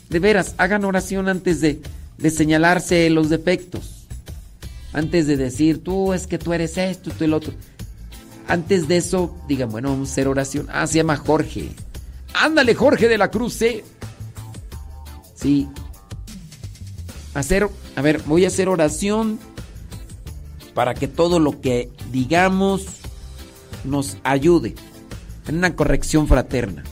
De 0.09 0.19
veras, 0.19 0.55
hagan 0.59 0.85
oración 0.85 1.29
antes 1.29 1.61
de, 1.61 1.81
de 2.19 2.31
señalarse 2.31 3.09
los 3.11 3.31
defectos. 3.31 4.07
Antes 4.93 5.29
de 5.29 5.37
decir, 5.37 5.85
tú 5.85 6.13
es 6.13 6.27
que 6.27 6.39
tú 6.39 6.53
eres 6.53 6.77
esto, 6.77 7.13
tú 7.17 7.25
el 7.25 7.33
otro. 7.33 7.53
Antes 8.49 8.89
de 8.89 8.97
eso, 8.97 9.37
digan, 9.47 9.71
bueno, 9.71 9.91
vamos 9.91 10.09
a 10.09 10.13
hacer 10.13 10.27
oración. 10.27 10.67
Ah, 10.73 10.87
se 10.89 10.97
llama 10.97 11.17
Jorge. 11.17 11.71
Ándale, 12.35 12.75
Jorge 12.75 13.09
de 13.09 13.19
la 13.19 13.31
Cruz, 13.31 13.61
¿eh? 13.63 13.85
Sí. 15.35 15.69
Hacer, 17.35 17.69
a 17.97 18.03
ver, 18.03 18.23
voy 18.27 18.45
a 18.45 18.49
hacer 18.49 18.69
oración 18.69 19.39
para 20.75 20.95
que 20.95 21.09
todo 21.09 21.39
lo 21.39 21.61
que 21.61 21.91
digamos 22.11 22.87
nos 23.85 24.17
ayude 24.25 24.75
en 25.47 25.57
una 25.57 25.75
corrección 25.75 26.29
fraterna. 26.29 26.85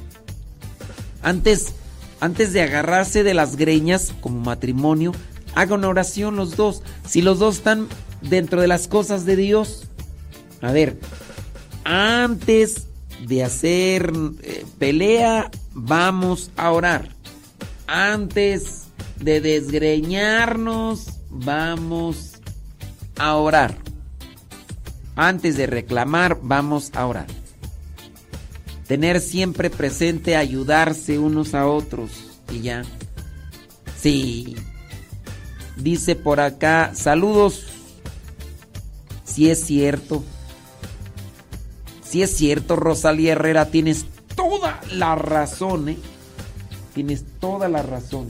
Antes, 1.22 1.74
antes 2.20 2.52
de 2.52 2.62
agarrarse 2.62 3.22
de 3.22 3.34
las 3.34 3.56
greñas 3.56 4.12
como 4.20 4.40
matrimonio, 4.40 5.12
hagan 5.54 5.84
oración 5.84 6.36
los 6.36 6.56
dos. 6.56 6.82
Si 7.06 7.22
los 7.22 7.38
dos 7.38 7.56
están 7.56 7.88
dentro 8.22 8.60
de 8.60 8.68
las 8.68 8.88
cosas 8.88 9.24
de 9.24 9.36
Dios, 9.36 9.84
a 10.60 10.72
ver, 10.72 10.98
antes 11.84 12.87
de 13.28 13.44
hacer 13.44 14.12
eh, 14.42 14.64
pelea, 14.78 15.50
vamos 15.74 16.50
a 16.56 16.72
orar. 16.72 17.10
Antes 17.86 18.86
de 19.20 19.40
desgreñarnos, 19.40 21.20
vamos 21.28 22.40
a 23.18 23.36
orar. 23.36 23.76
Antes 25.14 25.56
de 25.56 25.66
reclamar, 25.66 26.38
vamos 26.42 26.90
a 26.94 27.06
orar. 27.06 27.26
Tener 28.86 29.20
siempre 29.20 29.68
presente 29.68 30.36
ayudarse 30.36 31.18
unos 31.18 31.54
a 31.54 31.66
otros. 31.66 32.10
Y 32.50 32.62
ya. 32.62 32.82
Sí. 34.00 34.56
Dice 35.76 36.16
por 36.16 36.40
acá, 36.40 36.92
saludos. 36.94 37.66
Si 39.24 39.50
es 39.50 39.62
cierto. 39.62 40.24
Si 42.08 42.22
es 42.22 42.34
cierto, 42.34 42.74
Rosalía 42.74 43.32
Herrera, 43.32 43.66
tienes 43.66 44.06
toda 44.34 44.80
la 44.92 45.14
razón, 45.14 45.90
¿eh? 45.90 45.98
Tienes 46.94 47.24
toda 47.38 47.68
la 47.68 47.82
razón. 47.82 48.28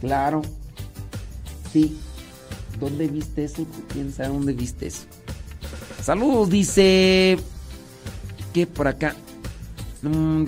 Claro. 0.00 0.42
Sí. 1.72 1.96
¿Dónde 2.80 3.06
viste 3.06 3.44
eso? 3.44 3.64
¿Quién 3.92 4.12
sabe 4.12 4.30
dónde 4.30 4.52
viste 4.52 4.88
eso? 4.88 5.02
Saludos, 6.02 6.50
dice. 6.50 7.38
¿Qué 8.52 8.66
por 8.66 8.88
acá? 8.88 9.14
Mm, 10.02 10.44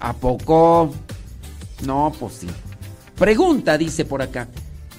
¿A 0.00 0.12
poco? 0.12 0.92
No, 1.86 2.12
pues 2.18 2.34
sí. 2.34 2.48
Pregunta, 3.16 3.78
dice 3.78 4.04
por 4.04 4.22
acá. 4.22 4.48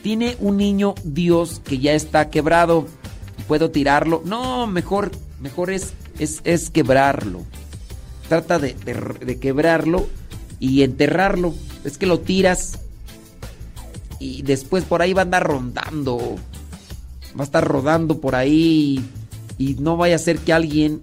¿Tiene 0.01 0.37
un 0.39 0.55
niño 0.55 0.95
Dios 1.03 1.61
que 1.65 1.79
ya 1.79 1.93
está 1.93 2.29
quebrado? 2.29 2.87
¿Puedo 3.47 3.71
tirarlo? 3.71 4.21
No, 4.23 4.67
mejor, 4.67 5.11
mejor 5.41 5.69
es, 5.69 5.93
es, 6.19 6.41
es 6.43 6.69
quebrarlo. 6.69 7.43
Trata 8.29 8.57
de, 8.59 8.73
de- 9.25 9.39
quebrarlo 9.39 10.07
y 10.59 10.81
enterrarlo. 10.83 11.53
Es 11.83 11.97
que 11.97 12.05
lo 12.07 12.19
tiras. 12.19 12.79
y 14.19 14.41
después 14.41 14.83
por 14.85 15.01
ahí 15.01 15.13
va 15.13 15.21
a 15.21 15.25
andar 15.25 15.45
rondando. 15.45 16.37
Va 17.37 17.41
a 17.41 17.43
estar 17.43 17.63
rodando 17.67 18.19
por 18.21 18.35
ahí 18.35 19.05
y, 19.57 19.71
y 19.71 19.75
no 19.75 19.97
vaya 19.97 20.15
a 20.15 20.19
ser 20.19 20.39
que 20.39 20.53
alguien 20.53 21.01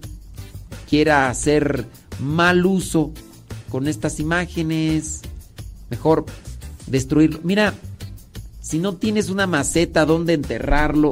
quiera 0.89 1.29
hacer 1.29 1.85
mal 2.19 2.65
uso 2.65 3.11
con 3.69 3.87
estas 3.87 4.19
imágenes. 4.19 5.21
Mejor 5.89 6.25
destruirlo. 6.87 7.39
Mira, 7.43 7.73
si 8.61 8.79
no 8.79 8.95
tienes 8.95 9.29
una 9.29 9.45
maceta 9.47 10.05
donde 10.05 10.33
enterrarlo, 10.33 11.11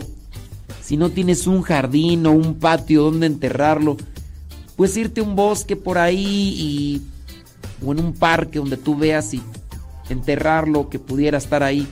si 0.92 0.98
no 0.98 1.10
tienes 1.10 1.48
un 1.48 1.61
jardín 1.61 2.26
o 2.26 2.34
un 2.34 2.56
patio 2.56 3.03
donde 3.03 3.26
enterrarlo, 3.26 3.95
pues 4.76 4.98
irte 4.98 5.22
a 5.22 5.24
un 5.24 5.38
bosque 5.38 5.78
por 5.78 5.98
ahí 5.98 6.53
y 6.58 7.02
o 7.82 7.94
en 7.94 8.02
un 8.02 8.11
parque 8.11 8.60
donde 8.60 8.76
tú 8.76 8.98
veas 8.98 9.34
y 9.34 9.42
enterrarlo 10.10 10.90
que 10.90 11.00
pudiera 11.00 11.38
estar 11.38 11.64
ahí. 11.64 11.88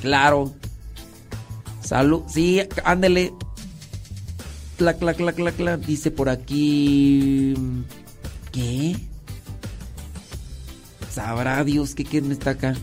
Claro. 0.00 0.54
Salud. 1.82 2.22
Sí, 2.28 2.62
ándele. 2.84 3.32
Clac, 4.78 5.00
clac, 5.00 5.16
clac, 5.16 5.34
clac, 5.34 5.56
clac. 5.56 5.80
Dice 5.80 6.12
por 6.12 6.28
aquí. 6.28 7.52
¿Qué? 8.52 8.96
Sabrá 11.10 11.64
Dios 11.64 11.96
que 11.96 12.04
quién 12.04 12.30
está 12.30 12.50
acá. 12.50 12.76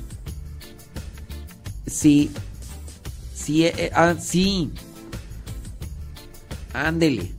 Sí. 1.87 2.31
Sí, 3.43 3.65
eh, 3.65 3.73
eh, 3.77 3.91
ah, 3.93 4.15
sí. 4.19 4.71
Ándele. 6.73 7.31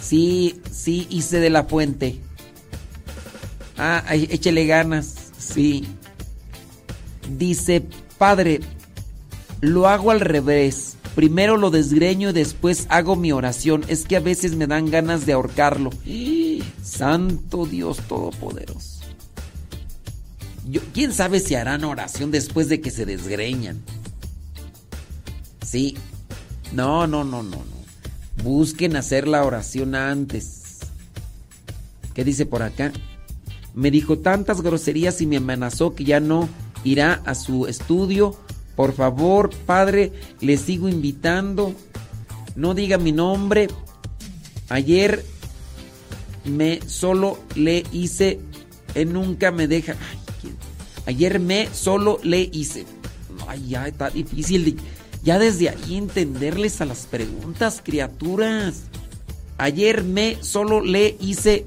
Sí, 0.00 0.60
sí, 0.70 1.06
hice 1.10 1.38
de 1.38 1.50
la 1.50 1.64
fuente. 1.64 2.18
Ah, 3.78 4.04
échele 4.12 4.66
ganas. 4.66 5.14
Sí. 5.38 5.86
Dice, 7.38 7.84
padre, 8.18 8.60
lo 9.60 9.88
hago 9.88 10.10
al 10.10 10.20
revés. 10.20 10.96
Primero 11.14 11.56
lo 11.56 11.70
desgreño 11.70 12.30
y 12.30 12.32
después 12.32 12.86
hago 12.88 13.14
mi 13.14 13.30
oración. 13.30 13.84
Es 13.86 14.06
que 14.06 14.16
a 14.16 14.20
veces 14.20 14.56
me 14.56 14.66
dan 14.66 14.90
ganas 14.90 15.24
de 15.24 15.34
ahorcarlo. 15.34 15.90
Santo 16.82 17.64
Dios 17.64 17.98
Todopoderoso. 18.08 19.00
¿Quién 20.92 21.12
sabe 21.12 21.40
si 21.40 21.54
harán 21.54 21.84
oración 21.84 22.30
después 22.30 22.68
de 22.68 22.80
que 22.80 22.90
se 22.90 23.06
desgreñan? 23.06 23.80
Sí. 25.70 25.96
No, 26.72 27.06
no, 27.06 27.22
no, 27.24 27.42
no, 27.42 27.56
no. 27.58 28.42
Busquen 28.42 28.96
hacer 28.96 29.28
la 29.28 29.44
oración 29.44 29.94
antes. 29.94 30.78
¿Qué 32.14 32.24
dice 32.24 32.44
por 32.46 32.62
acá? 32.62 32.92
Me 33.74 33.90
dijo 33.90 34.18
tantas 34.18 34.62
groserías 34.62 35.20
y 35.20 35.26
me 35.26 35.36
amenazó 35.36 35.94
que 35.94 36.04
ya 36.04 36.18
no 36.18 36.48
irá 36.82 37.22
a 37.24 37.34
su 37.36 37.66
estudio. 37.66 38.34
Por 38.74 38.94
favor, 38.94 39.50
padre, 39.66 40.12
le 40.40 40.56
sigo 40.56 40.88
invitando. 40.88 41.74
No 42.56 42.74
diga 42.74 42.98
mi 42.98 43.12
nombre. 43.12 43.68
Ayer 44.70 45.24
me 46.44 46.80
solo 46.86 47.38
le 47.54 47.84
hice. 47.92 48.40
Él 48.94 49.12
nunca 49.12 49.52
me 49.52 49.68
deja. 49.68 49.94
Ayer 51.06 51.38
me 51.38 51.68
solo 51.72 52.18
le 52.24 52.40
hice. 52.52 52.86
Ay, 53.46 53.68
ya 53.68 53.86
está 53.86 54.10
difícil. 54.10 54.64
de- 54.64 54.99
ya 55.22 55.38
desde 55.38 55.68
ahí 55.68 55.96
entenderles 55.96 56.80
a 56.80 56.86
las 56.86 57.06
preguntas, 57.06 57.82
criaturas. 57.84 58.82
Ayer 59.58 60.02
me 60.04 60.42
solo 60.42 60.80
le 60.80 61.16
hice. 61.20 61.66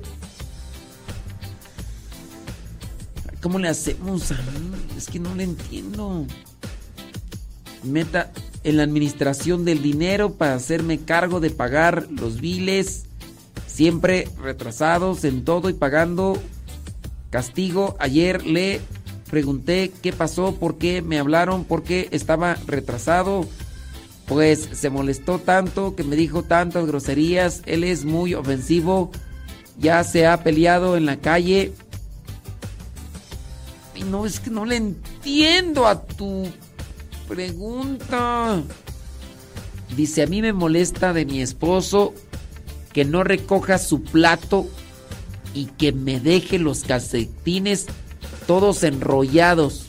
¿Cómo 3.41 3.59
le 3.59 3.67
hacemos? 3.67 4.31
Ay, 4.31 4.37
Es 4.97 5.07
que 5.07 5.19
no 5.19 5.35
le 5.35 5.43
entiendo. 5.43 6.25
Meta 7.83 8.31
en 8.63 8.77
la 8.77 8.83
administración 8.83 9.65
del 9.65 9.81
dinero 9.83 10.33
para 10.33 10.55
hacerme 10.55 10.99
cargo 10.99 11.39
de 11.39 11.51
pagar 11.51 12.07
los 12.09 12.41
biles. 12.41 13.05
Siempre 13.67 14.29
retrasados 14.41 15.23
en 15.25 15.43
todo 15.45 15.69
y 15.69 15.73
pagando 15.73 16.41
castigo. 17.29 17.95
Ayer 17.99 18.45
le 18.45 18.81
pregunté 19.33 19.91
qué 20.03 20.13
pasó, 20.13 20.53
por 20.53 20.77
qué 20.77 21.01
me 21.01 21.17
hablaron, 21.17 21.63
por 21.63 21.81
qué 21.81 22.07
estaba 22.11 22.53
retrasado. 22.67 23.47
Pues 24.27 24.69
se 24.73 24.91
molestó 24.91 25.39
tanto 25.39 25.95
que 25.95 26.03
me 26.03 26.15
dijo 26.15 26.43
tantas 26.43 26.85
groserías. 26.85 27.63
Él 27.65 27.83
es 27.83 28.05
muy 28.05 28.35
ofensivo. 28.35 29.09
Ya 29.79 30.03
se 30.03 30.27
ha 30.27 30.43
peleado 30.43 30.97
en 30.97 31.07
la 31.07 31.17
calle. 31.17 31.73
Y 33.95 34.03
no, 34.03 34.27
es 34.27 34.39
que 34.39 34.51
no 34.51 34.65
le 34.65 34.75
entiendo 34.75 35.87
a 35.87 36.03
tu 36.03 36.45
pregunta. 37.27 38.61
Dice, 39.97 40.21
a 40.21 40.27
mí 40.27 40.43
me 40.43 40.53
molesta 40.53 41.11
de 41.11 41.25
mi 41.25 41.41
esposo 41.41 42.13
que 42.93 43.03
no 43.03 43.23
recoja 43.23 43.79
su 43.79 44.03
plato 44.03 44.67
y 45.55 45.65
que 45.65 45.91
me 45.91 46.19
deje 46.19 46.59
los 46.59 46.83
calcetines 46.83 47.87
todos 48.45 48.83
enrollados. 48.83 49.87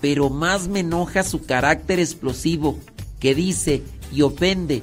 Pero 0.00 0.30
más 0.30 0.68
me 0.68 0.80
enoja 0.80 1.22
su 1.22 1.44
carácter 1.44 1.98
explosivo 1.98 2.78
que 3.18 3.34
dice 3.34 3.82
y 4.12 4.22
ofende 4.22 4.82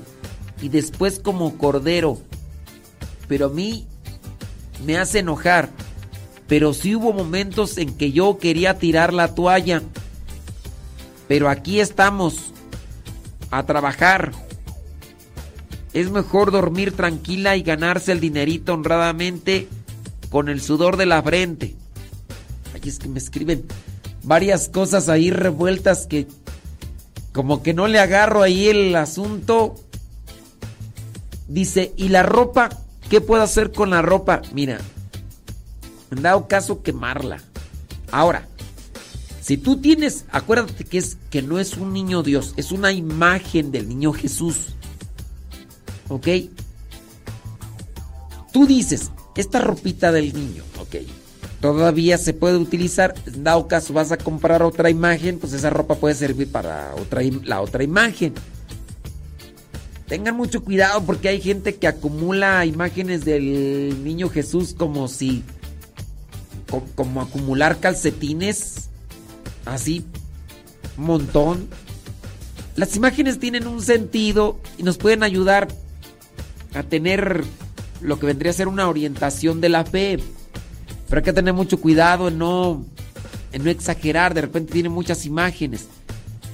y 0.62 0.70
después 0.70 1.20
como 1.20 1.58
cordero. 1.58 2.20
Pero 3.28 3.48
a 3.48 3.50
mí 3.50 3.88
me 4.86 4.98
hace 4.98 5.20
enojar. 5.20 5.70
Pero 6.48 6.74
sí 6.74 6.96
hubo 6.96 7.12
momentos 7.12 7.78
en 7.78 7.98
que 7.98 8.12
yo 8.12 8.38
quería 8.38 8.78
tirar 8.78 9.14
la 9.14 9.36
toalla. 9.36 9.82
Pero 11.28 11.50
aquí 11.50 11.80
estamos 11.80 12.54
a 13.52 13.66
trabajar. 13.66 14.32
Es 15.94 16.10
mejor 16.10 16.52
dormir 16.52 16.96
tranquila 16.96 17.58
y 17.58 17.64
ganarse 17.64 18.12
el 18.12 18.20
dinerito 18.20 18.74
honradamente 18.74 19.68
con 20.30 20.48
el 20.48 20.62
sudor 20.62 20.96
de 20.96 21.06
la 21.06 21.22
frente. 21.22 21.76
Ay, 22.78 22.90
es 22.90 23.00
que 23.00 23.08
me 23.08 23.20
escriben 23.20 23.66
varias 24.24 24.70
cosas 24.70 25.10
ahí 25.10 25.32
revueltas 25.32 26.06
que 26.06 26.28
como 27.34 27.64
que 27.64 27.74
no 27.74 27.88
le 27.88 28.00
agarro 28.00 28.42
ahí 28.42 28.68
el 28.68 28.96
asunto. 28.96 29.76
Dice, 31.48 31.94
¿y 31.96 32.10
la 32.10 32.24
ropa? 32.24 32.70
¿Qué 33.10 33.22
puedo 33.22 33.42
hacer 33.42 33.72
con 33.72 33.92
la 33.92 34.02
ropa? 34.02 34.42
Mira, 34.54 34.80
en 36.12 36.22
dado 36.22 36.48
caso 36.48 36.84
quemarla. 36.84 37.42
Ahora, 38.12 38.48
si 39.42 39.58
tú 39.58 39.78
tienes, 39.78 40.26
acuérdate 40.32 40.84
que 40.84 40.98
es 40.98 41.18
que 41.30 41.42
no 41.42 41.60
es 41.60 41.78
un 41.78 41.94
niño 41.94 42.22
Dios, 42.22 42.54
es 42.58 42.72
una 42.72 42.92
imagen 42.92 43.72
del 43.72 43.88
niño 43.88 44.14
Jesús. 44.14 44.76
¿Ok? 46.10 46.28
Tú 48.52 48.66
dices, 48.66 49.12
esta 49.36 49.60
ropita 49.60 50.12
del 50.12 50.34
niño, 50.34 50.64
ok. 50.80 50.96
Todavía 51.62 52.18
se 52.18 52.34
puede 52.34 52.58
utilizar. 52.58 53.16
En 53.26 53.44
dado 53.44 53.68
caso 53.68 53.94
vas 53.94 54.12
a 54.12 54.18
comprar 54.18 54.62
otra 54.62 54.90
imagen, 54.90 55.40
pues 55.40 55.54
esa 55.54 55.70
ropa 55.70 55.96
puede 55.96 56.14
servir 56.16 56.52
para 56.52 56.94
otra, 56.96 57.22
la 57.44 57.62
otra 57.62 57.84
imagen. 57.84 58.34
Tengan 60.08 60.38
mucho 60.38 60.64
cuidado 60.64 61.04
porque 61.04 61.28
hay 61.30 61.42
gente 61.42 61.76
que 61.76 61.88
acumula 61.88 62.66
imágenes 62.66 63.26
del 63.26 64.04
niño 64.04 64.30
Jesús 64.30 64.74
como 64.78 65.08
si. 65.08 65.44
co- 66.70 66.86
como 66.96 67.22
acumular 67.22 67.80
calcetines. 67.80 68.90
Así. 69.66 70.06
Un 70.98 71.06
montón. 71.06 71.68
Las 72.76 72.96
imágenes 72.96 73.40
tienen 73.40 73.68
un 73.68 73.82
sentido 73.82 74.60
y 74.78 74.84
nos 74.84 74.98
pueden 74.98 75.24
ayudar 75.24 75.68
a 76.76 76.84
tener 76.84 77.44
lo 78.02 78.20
que 78.20 78.28
vendría 78.28 78.52
a 78.52 78.54
ser 78.54 78.68
una 78.68 78.88
orientación 78.88 79.60
de 79.60 79.70
la 79.70 79.84
fe. 79.84 80.20
Pero 81.08 81.20
hay 81.20 81.24
que 81.24 81.34
tener 81.34 81.54
mucho 81.54 81.80
cuidado 81.80 82.28
en 82.28 82.38
no, 82.38 82.86
en 83.52 83.64
no 83.64 83.70
exagerar. 83.70 84.34
De 84.34 84.42
repente 84.42 84.74
tienen 84.74 84.92
muchas 84.92 85.26
imágenes. 85.26 85.88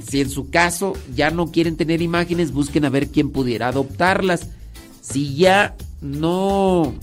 Si 0.08 0.22
en 0.22 0.30
su 0.30 0.50
caso 0.50 0.94
ya 1.16 1.32
no 1.32 1.52
quieren 1.52 1.76
tener 1.76 2.02
imágenes, 2.02 2.52
busquen 2.52 2.86
a 2.86 2.90
ver 2.90 3.08
quién 3.08 3.32
pudiera 3.32 3.70
adoptarlas. 3.70 4.48
Si 5.02 5.36
ya 5.36 5.76
no. 6.02 6.94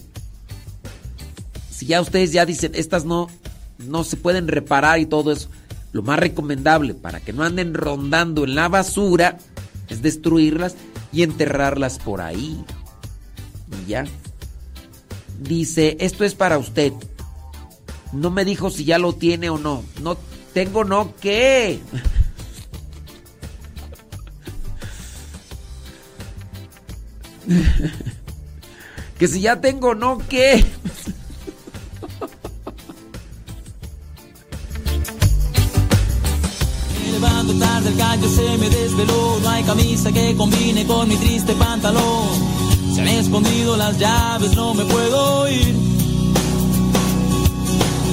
Si 1.70 1.86
ya 1.86 2.00
ustedes 2.00 2.32
ya 2.32 2.46
dicen, 2.46 2.72
estas 2.74 3.04
no, 3.04 3.28
no 3.78 4.04
se 4.04 4.16
pueden 4.16 4.48
reparar 4.48 5.00
y 5.00 5.06
todo 5.06 5.32
eso. 5.32 5.48
Lo 5.92 6.02
más 6.02 6.18
recomendable 6.18 6.94
para 6.94 7.20
que 7.20 7.32
no 7.32 7.42
anden 7.42 7.74
rondando 7.74 8.44
en 8.44 8.54
la 8.54 8.68
basura 8.68 9.38
es 9.88 10.02
destruirlas 10.02 10.76
y 11.12 11.22
enterrarlas 11.22 11.98
por 11.98 12.20
ahí. 12.20 12.64
Y 13.82 13.90
ya. 13.90 14.04
Dice, 15.40 15.96
esto 16.00 16.24
es 16.24 16.34
para 16.34 16.58
usted. 16.58 16.92
No 18.12 18.30
me 18.30 18.44
dijo 18.44 18.70
si 18.70 18.84
ya 18.84 18.98
lo 18.98 19.12
tiene 19.12 19.50
o 19.50 19.58
no. 19.58 19.84
No 20.02 20.16
tengo 20.52 20.84
no 20.84 21.14
qué. 21.20 21.80
que 29.18 29.28
si 29.28 29.40
ya 29.40 29.60
tengo 29.60 29.94
no 29.94 30.18
qué. 30.28 30.64
Llegando 37.04 37.54
tarde 37.58 37.90
el 37.90 37.96
gallo 37.96 38.28
se 38.28 38.58
me 38.58 38.70
desveló, 38.70 39.38
no 39.40 39.48
hay 39.48 39.62
camisa 39.64 40.10
que 40.10 40.34
combine 40.36 40.84
con 40.86 41.08
mi 41.08 41.16
triste 41.16 41.52
pantalón. 41.54 42.28
Se 42.94 43.02
han 43.02 43.08
escondido 43.08 43.76
las 43.76 43.98
llaves, 43.98 44.54
no 44.56 44.74
me 44.74 44.84
puedo 44.84 45.48
ir. 45.48 45.99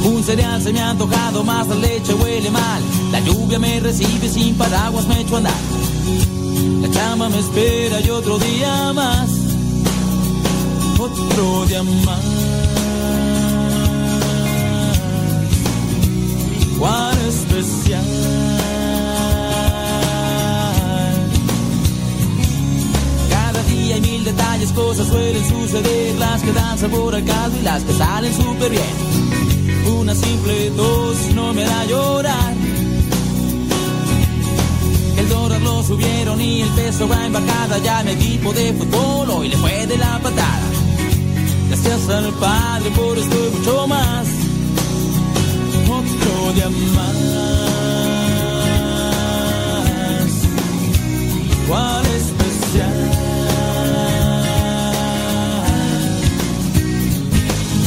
Un 0.07 0.23
cereal 0.23 0.61
se 0.61 0.71
me 0.71 0.79
ha 0.79 0.91
antojado, 0.91 1.43
más 1.43 1.67
la 1.67 1.75
leche 1.75 2.13
huele 2.13 2.49
mal. 2.49 2.81
La 3.11 3.19
lluvia 3.19 3.59
me 3.59 3.77
recibe 3.81 4.29
sin 4.29 4.55
paraguas, 4.55 5.05
me 5.05 5.19
echo 5.19 5.35
a 5.35 5.37
andar. 5.39 5.53
La 6.81 6.89
chama 6.91 7.27
me 7.27 7.39
espera 7.39 7.99
y 7.99 8.09
otro 8.09 8.39
día 8.39 8.93
más. 8.93 9.29
Otro 10.97 11.65
día 11.65 11.83
más. 11.83 12.23
Cuán 16.79 17.17
especial. 17.27 18.05
Cada 23.29 23.61
día 23.63 23.95
hay 23.95 24.01
mil 24.01 24.23
detalles, 24.23 24.71
cosas 24.71 25.05
suelen 25.07 25.45
suceder, 25.49 26.15
las 26.17 26.41
que 26.41 26.53
dan 26.53 26.77
sabor 26.77 27.13
al 27.13 27.25
caldo 27.25 27.57
y 27.59 27.63
las 27.63 27.83
que 27.83 27.93
salen 27.93 28.33
súper 28.33 28.71
bien. 28.71 29.36
Una 29.87 30.13
simple 30.13 30.71
tos 30.71 31.17
no 31.33 31.53
me 31.53 31.63
hará 31.63 31.85
llorar. 31.85 32.53
El 35.17 35.29
dólar 35.29 35.61
lo 35.61 35.83
subieron 35.83 36.41
y 36.41 36.61
el 36.61 36.69
peso 36.69 37.07
va 37.07 37.25
embajada. 37.25 37.77
Ya 37.79 38.03
mi 38.03 38.11
equipo 38.11 38.51
de 38.53 38.73
fútbol 38.73 39.29
hoy 39.29 39.47
le 39.49 39.57
fue 39.57 39.87
de 39.87 39.97
la 39.97 40.19
patada. 40.19 40.67
Gracias 41.69 42.09
al 42.09 42.33
Padre 42.33 42.89
por 42.91 43.17
esto 43.17 43.35
y 43.35 43.57
mucho 43.57 43.87
más. 43.87 44.27
Otro 45.89 46.53
día 46.53 46.69
más. 46.95 47.57
¿Cuál 51.67 52.05
especial? 52.05 52.36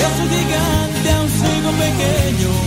que 0.00 0.06
soy 0.16 0.28
gigante, 0.28 1.10
aún 1.12 1.28
sigo 1.28 1.70
pequeño. 1.72 2.59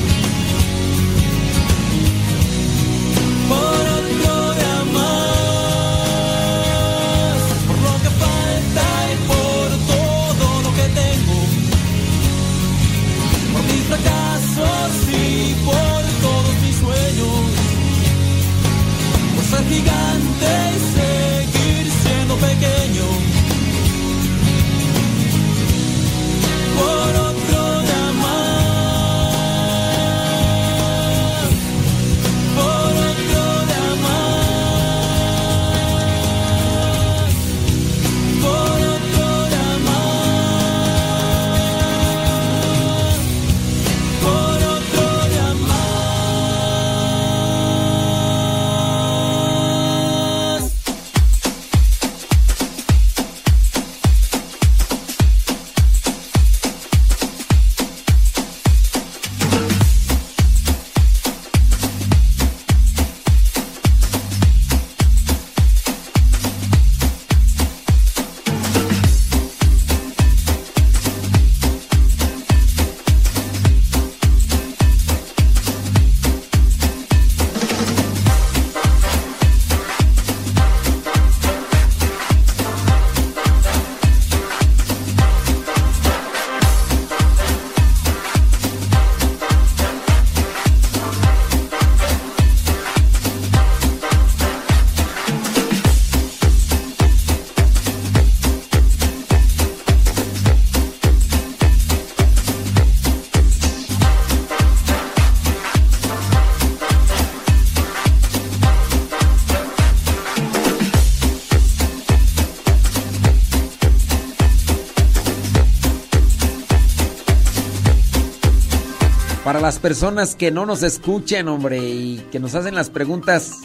Las 119.74 119.82
personas 119.82 120.36
que 120.36 120.52
no 120.52 120.68
nos 120.68 120.84
escuchen, 120.84 121.48
hombre, 121.48 121.80
y 121.80 122.24
que 122.32 122.40
nos 122.40 122.54
hacen 122.54 122.76
las 122.76 122.92
preguntas 122.92 123.62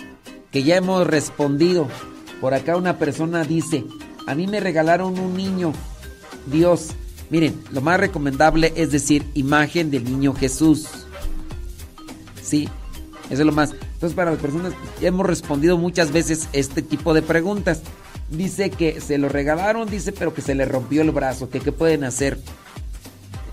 que 0.51 0.63
ya 0.63 0.77
hemos 0.77 1.07
respondido. 1.07 1.87
Por 2.41 2.55
acá 2.55 2.79
una 2.79 2.99
persona 2.99 3.45
dice, 3.45 3.85
a 4.27 4.35
mí 4.35 4.47
me 4.47 4.59
regalaron 4.59 5.19
un 5.19 5.37
niño, 5.37 5.75
Dios. 6.47 6.93
Miren, 7.29 7.63
lo 7.73 7.83
más 7.83 8.01
recomendable 8.01 8.73
es 8.75 8.91
decir 8.91 9.27
imagen 9.35 9.91
del 9.91 10.05
niño 10.05 10.33
Jesús. 10.33 10.87
Sí, 12.43 12.71
eso 13.25 13.43
es 13.43 13.47
lo 13.47 13.53
más. 13.53 13.73
Entonces 13.73 14.15
para 14.15 14.31
las 14.31 14.41
personas, 14.41 14.73
ya 15.03 15.09
hemos 15.09 15.27
respondido 15.27 15.77
muchas 15.77 16.11
veces 16.11 16.49
este 16.55 16.81
tipo 16.81 17.13
de 17.13 17.21
preguntas. 17.21 17.83
Dice 18.31 18.71
que 18.71 19.03
se 19.03 19.19
lo 19.19 19.29
regalaron, 19.29 19.91
dice, 19.91 20.13
pero 20.13 20.33
que 20.33 20.41
se 20.41 20.55
le 20.55 20.65
rompió 20.65 21.03
el 21.03 21.11
brazo, 21.11 21.51
que 21.51 21.61
qué 21.61 21.71
pueden 21.71 22.03
hacer. 22.03 22.39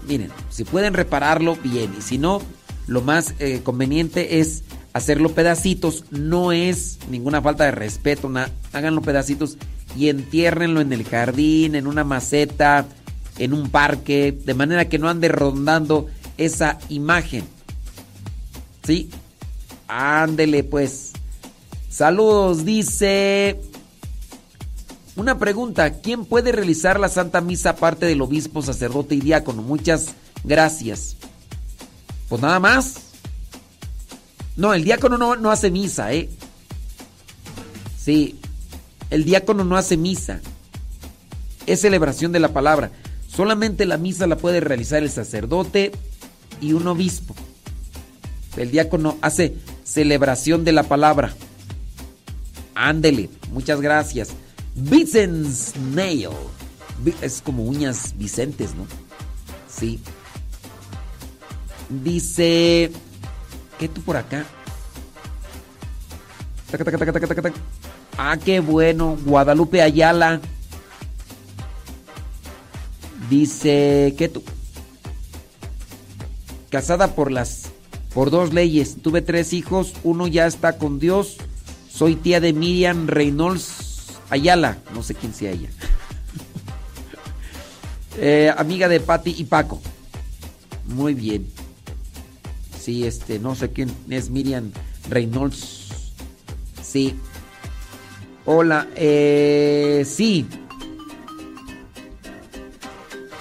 Miren, 0.08 0.30
si 0.50 0.64
pueden 0.64 0.94
repararlo, 0.94 1.56
bien. 1.64 1.94
Y 1.98 2.02
si 2.02 2.18
no, 2.18 2.42
lo 2.88 3.02
más 3.02 3.34
eh, 3.40 3.62
conveniente 3.64 4.40
es 4.40 4.64
hacerlo 4.94 5.30
pedacitos. 5.34 6.06
No 6.12 6.52
es 6.52 7.00
ninguna 7.10 7.42
falta 7.42 7.66
de 7.66 7.72
respeto. 7.72 8.30
na- 8.30 8.50
háganlo 8.74 9.02
pedacitos 9.02 9.58
y 9.98 10.10
entiérrenlo 10.10 10.82
en 10.82 10.94
el 10.94 11.04
jardín, 11.06 11.76
en 11.76 11.88
una 11.88 12.04
maceta, 12.04 12.86
en 13.38 13.54
un 13.54 13.70
parque, 13.70 14.38
de 14.46 14.54
manera 14.54 14.88
que 14.90 15.00
no 15.00 15.10
ande 15.10 15.28
rondando 15.28 16.08
esa 16.38 16.78
imagen. 16.90 17.44
¿Sí? 18.84 19.10
Ándele 19.88 20.64
pues. 20.64 21.14
Saludos, 21.90 22.66
dice. 22.66 23.60
Una 25.16 25.38
pregunta, 25.38 26.02
¿quién 26.02 26.26
puede 26.26 26.52
realizar 26.52 27.00
la 27.00 27.08
Santa 27.08 27.40
Misa 27.40 27.72
aparte 27.72 28.06
del 28.06 28.22
obispo, 28.22 28.62
sacerdote 28.62 29.16
y 29.16 29.22
diácono? 29.22 29.62
Muchas 29.62 30.08
gracias. 30.44 31.16
Pues 32.28 32.42
nada 32.42 32.60
más. 32.60 32.96
No, 34.58 34.74
el 34.74 34.84
diácono 34.84 35.18
no, 35.18 35.36
no 35.36 35.52
hace 35.52 35.72
misa, 35.72 36.14
¿eh? 36.14 36.30
Sí, 37.98 38.40
el 39.10 39.24
diácono 39.24 39.64
no 39.64 39.78
hace 39.78 39.96
misa. 39.96 40.42
Es 41.66 41.82
celebración 41.82 42.32
de 42.32 42.40
la 42.40 42.50
palabra. 42.50 42.92
Solamente 43.28 43.86
la 43.86 43.98
misa 43.98 44.28
la 44.28 44.38
puede 44.38 44.60
realizar 44.60 45.02
el 45.02 45.10
sacerdote 45.10 45.92
y 46.62 46.74
un 46.74 46.88
obispo. 46.88 47.36
El 48.58 48.72
diácono 48.72 49.18
hace 49.22 49.56
celebración 49.84 50.64
de 50.66 50.72
la 50.74 50.84
palabra. 50.84 51.34
Ándele, 52.76 53.30
muchas 53.52 53.82
gracias. 53.82 54.30
Vicens 54.76 55.74
Nail. 55.94 56.30
Es 57.22 57.42
como 57.42 57.64
uñas 57.64 58.14
Vicentes, 58.18 58.76
¿no? 58.76 58.86
Sí. 59.70 60.00
Dice. 61.90 62.92
¿Qué 63.80 63.88
tú 63.88 64.02
por 64.02 64.18
acá? 64.18 64.46
Ah, 68.18 68.38
qué 68.44 68.60
bueno. 68.60 69.18
Guadalupe 69.26 69.82
Ayala. 69.82 70.42
Dice. 73.30 74.14
¿Qué 74.18 74.28
tú? 74.28 74.44
Casada 76.70 77.16
por 77.16 77.32
las. 77.32 77.70
Por 78.14 78.30
dos 78.30 78.54
leyes. 78.54 78.98
Tuve 79.02 79.22
tres 79.22 79.54
hijos. 79.54 79.94
Uno 80.04 80.28
ya 80.28 80.48
está 80.48 80.78
con 80.78 81.00
Dios. 81.00 81.38
Soy 81.90 82.16
tía 82.16 82.42
de 82.42 82.52
Miriam 82.52 83.08
Reynolds 83.08 83.85
Ayala. 84.30 84.78
No 84.94 85.04
sé 85.04 85.16
quién 85.16 85.34
sea 85.34 85.52
ella. 85.52 85.70
Eh, 88.18 88.54
amiga 88.58 88.88
de 88.88 89.00
Patty 89.00 89.36
y 89.38 89.44
Paco. 89.44 89.82
Muy 90.88 91.14
bien. 91.14 91.48
Sí, 92.80 93.06
este, 93.06 93.40
no 93.40 93.56
sé 93.56 93.72
quién 93.72 93.92
es 94.10 94.30
Miriam 94.30 94.72
Reynolds. 95.10 96.14
Sí. 96.82 97.16
Hola, 98.46 98.88
eh, 98.96 100.06
sí. 100.08 100.46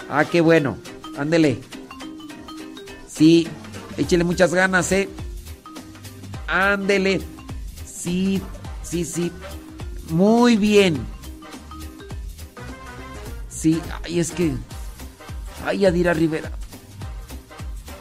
Ah, 0.08 0.24
qué 0.24 0.40
bueno. 0.40 0.78
Ándele. 1.18 1.60
Sí, 3.06 3.46
échele 3.96 4.24
muchas 4.24 4.54
ganas, 4.54 4.90
¿eh? 4.92 5.08
Ándele. 6.46 7.20
Sí, 7.86 8.40
sí, 8.82 9.04
sí. 9.04 9.30
Muy 10.10 10.56
bien. 10.56 11.06
Sí, 13.48 13.80
ay, 14.02 14.20
es 14.20 14.30
que. 14.30 14.52
Ay, 15.64 15.86
Adira 15.86 16.12
Rivera. 16.12 16.50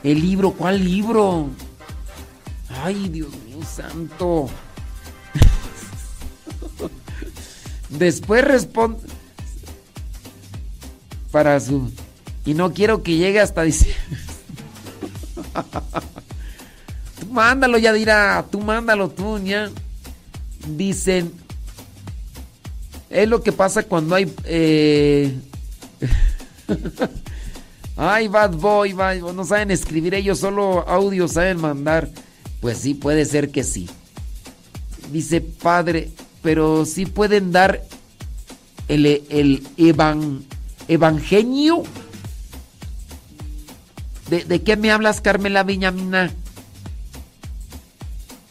El 0.03 0.19
libro, 0.19 0.51
¿cuál 0.51 0.83
libro? 0.83 1.49
Ay, 2.83 3.07
Dios 3.07 3.29
mío 3.45 3.59
santo. 3.63 4.49
Después 7.89 8.43
responde. 8.43 8.99
Para 11.31 11.59
su. 11.59 11.89
Y 12.45 12.53
no 12.53 12.73
quiero 12.73 13.01
que 13.01 13.15
llegue 13.15 13.39
hasta 13.39 13.63
dice. 13.63 13.95
tú 17.19 17.27
mándalo, 17.27 17.77
Yadira. 17.77 18.45
Tú 18.51 18.59
mándalo, 18.59 19.09
tú, 19.09 19.39
ya. 19.39 19.69
Dicen. 20.67 21.42
Es 23.13 23.29
lo 23.29 23.43
que 23.43 23.51
pasa 23.51 23.83
cuando 23.83 24.15
hay. 24.15 24.33
Eh... 24.45 25.37
Ay, 27.95 28.27
bad 28.27 28.53
boy, 28.55 28.93
bad 28.93 29.19
boy, 29.19 29.35
no 29.35 29.45
saben 29.45 29.69
escribir 29.69 30.15
ellos, 30.15 30.39
solo 30.39 30.83
audio 30.89 31.27
saben 31.27 31.61
mandar. 31.61 32.09
Pues 32.59 32.79
sí, 32.79 32.95
puede 32.95 33.25
ser 33.25 33.51
que 33.51 33.63
sí. 33.63 33.87
Dice, 35.11 35.41
padre, 35.41 36.09
pero 36.41 36.85
sí 36.87 37.05
pueden 37.05 37.51
dar 37.51 37.83
el, 38.87 39.05
el 39.05 39.61
evangelio. 40.87 41.83
¿De, 44.27 44.43
¿De, 44.43 44.63
qué 44.63 44.75
me 44.75 44.91
hablas, 44.91 45.21
Carmela 45.21 45.61
Viñamina? 45.61 46.31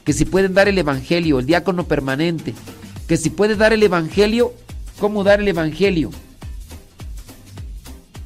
Que 0.05 0.13
si 0.13 0.25
pueden 0.25 0.55
dar 0.55 0.69
el 0.69 0.79
evangelio, 0.79 1.41
el 1.41 1.47
diácono 1.47 1.85
permanente. 1.89 2.55
Que 3.07 3.17
si 3.17 3.31
puede 3.31 3.57
dar 3.57 3.73
el 3.73 3.83
evangelio, 3.83 4.55
¿cómo 4.99 5.25
dar 5.25 5.41
el 5.41 5.49
evangelio? 5.49 6.11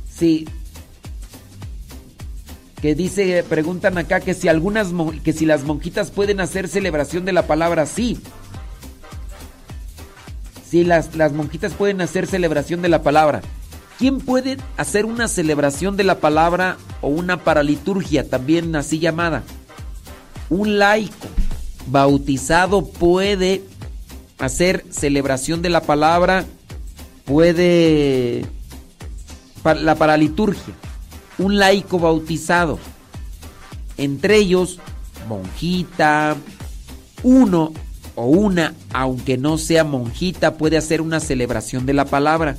Sí, 0.09 0.47
que 2.81 2.95
dice, 2.95 3.43
preguntan 3.49 3.97
acá 3.99 4.21
que 4.21 4.35
si 4.35 4.49
algunas 4.49 4.89
que 5.25 5.33
si 5.33 5.47
las 5.47 5.65
monjitas 5.65 6.11
pueden 6.11 6.41
hacer 6.41 6.69
celebración 6.69 7.25
de 7.25 7.33
la 7.33 7.47
palabra, 7.47 7.87
sí. 7.87 8.21
Sí, 10.69 10.85
las, 10.85 11.17
las 11.17 11.33
monjitas 11.33 11.73
pueden 11.73 12.01
hacer 12.01 12.27
celebración 12.27 12.83
de 12.83 12.89
la 12.89 13.03
palabra. 13.03 13.41
¿Quién 13.99 14.19
puede 14.19 14.59
hacer 14.77 15.07
una 15.07 15.27
celebración 15.27 15.97
de 15.97 16.05
la 16.05 16.21
palabra 16.21 16.77
o 17.01 17.09
una 17.09 17.43
paraliturgia, 17.43 18.29
también 18.29 18.77
así 18.77 18.99
llamada? 18.99 19.43
Un 20.51 20.79
laico 20.79 21.29
bautizado 21.87 22.87
puede 22.87 23.65
hacer 24.39 24.85
celebración 24.91 25.63
de 25.63 25.71
la 25.71 25.83
palabra, 25.83 26.45
puede 27.25 28.47
la 29.65 29.97
paraliturgia 29.97 30.75
un 31.39 31.59
laico 31.59 31.99
bautizado. 31.99 32.79
Entre 33.97 34.37
ellos, 34.37 34.79
monjita, 35.29 36.37
uno 37.23 37.73
o 38.15 38.27
una, 38.27 38.75
aunque 38.93 39.37
no 39.37 39.59
sea 39.59 39.85
monjita, 39.85 40.55
puede 40.55 40.77
hacer 40.77 41.01
una 41.01 41.21
celebración 41.21 41.87
de 41.87 41.95
la 41.95 42.05
palabra. 42.07 42.57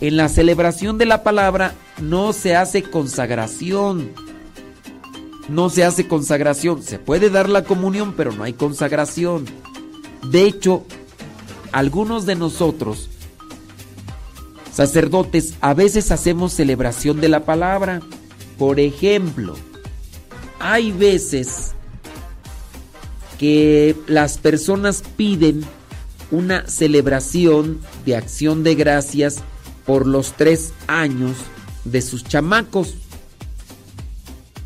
En 0.00 0.16
la 0.16 0.28
celebración 0.28 0.96
de 0.98 1.06
la 1.06 1.22
palabra 1.22 1.74
no 2.00 2.32
se 2.32 2.54
hace 2.54 2.82
consagración. 2.82 4.12
No 5.48 5.70
se 5.70 5.84
hace 5.84 6.06
consagración. 6.06 6.82
Se 6.82 6.98
puede 6.98 7.30
dar 7.30 7.48
la 7.48 7.64
comunión, 7.64 8.14
pero 8.16 8.32
no 8.32 8.44
hay 8.44 8.52
consagración. 8.52 9.46
De 10.22 10.44
hecho, 10.44 10.84
algunos 11.72 12.26
de 12.26 12.34
nosotros 12.34 13.08
Sacerdotes, 14.78 15.54
a 15.60 15.74
veces 15.74 16.12
hacemos 16.12 16.52
celebración 16.52 17.20
de 17.20 17.28
la 17.28 17.44
palabra. 17.44 18.00
Por 18.58 18.78
ejemplo, 18.78 19.56
hay 20.60 20.92
veces 20.92 21.72
que 23.40 23.96
las 24.06 24.38
personas 24.38 25.02
piden 25.16 25.64
una 26.30 26.68
celebración 26.68 27.80
de 28.06 28.14
acción 28.14 28.62
de 28.62 28.76
gracias 28.76 29.38
por 29.84 30.06
los 30.06 30.34
tres 30.34 30.72
años 30.86 31.36
de 31.84 32.00
sus 32.00 32.22
chamacos. 32.22 32.94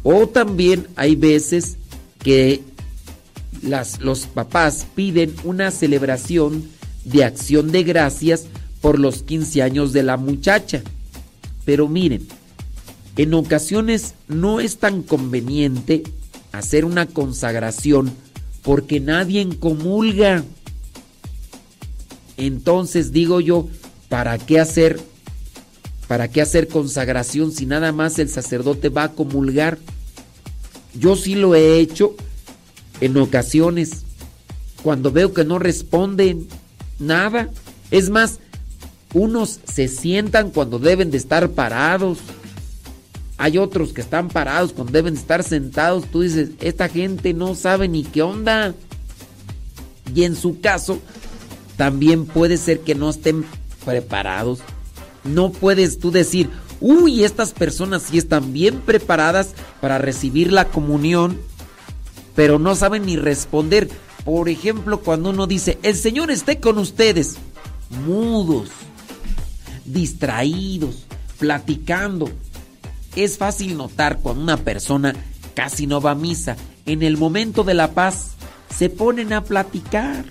O 0.03 0.27
también 0.27 0.89
hay 0.97 1.17
veces 1.17 1.79
que 2.23 2.63
los 3.63 4.27
papás 4.27 4.87
piden 4.95 5.35
una 5.45 5.71
celebración 5.71 6.69
de 7.05 7.25
acción 7.25 7.73
de 7.73 7.85
gracias 7.85 8.45
por 8.81 8.99
los 8.99 9.23
15 9.23 9.63
años 9.63 9.93
de 9.93 10.03
la 10.03 10.17
muchacha. 10.17 10.83
Pero 11.65 11.89
miren, 11.89 12.27
en 13.17 13.35
ocasiones 13.35 14.15
no 14.29 14.61
es 14.61 14.79
tan 14.79 15.03
conveniente 15.03 16.03
hacer 16.51 16.85
una 16.85 17.07
consagración 17.07 18.13
porque 18.63 19.01
nadie 19.01 19.49
comulga. 19.59 20.45
Entonces 22.37 23.13
digo 23.13 23.41
yo, 23.41 23.69
¿para 24.09 24.39
qué 24.39 24.61
hacer 24.61 25.01
para 26.09 26.29
qué 26.29 26.43
hacer 26.43 26.69
consagración 26.69 27.53
si 27.53 27.65
nada 27.65 27.91
más 27.91 28.19
el 28.19 28.29
sacerdote 28.29 28.89
va 28.89 29.05
a 29.05 29.13
comulgar? 29.13 29.79
Yo 30.95 31.17
sí 31.17 31.37
lo 31.37 31.55
he 31.55 31.79
hecho 31.79 32.17
en 33.03 33.17
ocasiones 33.17 34.05
cuando 34.83 35.11
veo 35.11 35.35
que 35.35 35.45
no 35.45 35.59
responden 35.59 36.47
nada. 37.01 37.51
Es 37.91 38.11
más, 38.11 38.39
unos 39.13 39.59
se 39.65 39.89
sientan 39.89 40.51
cuando 40.51 40.79
deben 40.79 41.11
de 41.11 41.19
estar 41.19 41.51
parados. 41.51 42.19
Hay 43.39 43.59
otros 43.59 43.93
que 43.93 44.01
están 44.03 44.29
parados 44.29 44.73
cuando 44.73 44.93
deben 44.93 45.15
de 45.15 45.21
estar 45.21 45.43
sentados. 45.43 46.05
Tú 46.13 46.21
dices, 46.21 46.51
esta 46.61 46.89
gente 46.89 47.35
no 47.35 47.57
sabe 47.57 47.89
ni 47.89 48.05
qué 48.05 48.23
onda. 48.23 48.73
Y 50.15 50.23
en 50.23 50.37
su 50.37 50.61
caso, 50.61 51.01
también 51.77 52.25
puede 52.25 52.57
ser 52.57 52.81
que 52.81 52.95
no 52.95 53.11
estén 53.11 53.45
preparados. 53.85 54.61
No 55.25 55.51
puedes 55.51 55.99
tú 55.99 56.13
decir, 56.13 56.51
uy, 56.81 57.25
estas 57.25 57.51
personas 57.51 58.03
sí 58.03 58.19
están 58.19 58.53
bien 58.53 58.81
preparadas 58.81 59.55
para 59.81 59.99
recibir 59.99 60.53
la 60.53 60.69
comunión, 60.69 61.37
pero 62.35 62.59
no 62.59 62.75
saben 62.75 63.07
ni 63.07 63.17
responder. 63.17 63.89
Por 64.25 64.49
ejemplo, 64.49 65.01
cuando 65.01 65.31
uno 65.31 65.47
dice, 65.47 65.79
el 65.83 65.97
Señor 65.97 66.31
esté 66.31 66.61
con 66.61 66.79
ustedes, 66.79 67.37
mudos, 68.07 68.69
distraídos, 69.85 71.05
platicando. 71.39 72.31
Es 73.17 73.37
fácil 73.37 73.77
notar 73.77 74.19
cuando 74.19 74.43
una 74.43 74.57
persona 74.57 75.15
casi 75.55 75.87
no 75.87 76.01
va 76.01 76.13
a 76.13 76.17
misa. 76.17 76.57
En 76.87 77.03
el 77.03 77.17
momento 77.17 77.65
de 77.65 77.75
la 77.75 77.93
paz 77.93 78.33
se 78.75 78.89
ponen 78.89 79.33
a 79.33 79.45
platicar. 79.45 80.25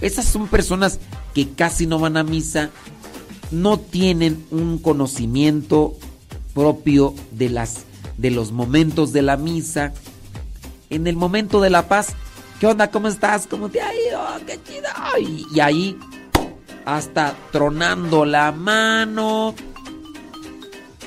Esas 0.00 0.26
son 0.26 0.48
personas 0.48 1.00
que 1.34 1.50
casi 1.50 1.86
no 1.86 1.98
van 1.98 2.16
a 2.16 2.22
misa, 2.22 2.70
no 3.50 3.78
tienen 3.78 4.44
un 4.50 4.78
conocimiento 4.78 5.96
propio 6.54 7.14
de 7.32 7.50
las 7.50 7.84
de 8.16 8.30
los 8.30 8.52
momentos 8.52 9.12
de 9.12 9.22
la 9.22 9.36
misa. 9.36 9.92
En 10.90 11.06
el 11.06 11.16
momento 11.16 11.60
de 11.60 11.70
la 11.70 11.86
paz, 11.88 12.14
¿qué 12.60 12.66
onda? 12.66 12.90
¿Cómo 12.90 13.08
estás? 13.08 13.46
¿Cómo 13.46 13.68
te 13.68 13.80
ha 13.80 13.92
ido? 13.94 14.20
¡Qué 14.46 14.58
chido! 14.62 14.88
Y, 15.54 15.60
ahí 15.60 15.98
hasta 16.84 17.34
tronando 17.52 18.24
la 18.24 18.52
mano. 18.52 19.54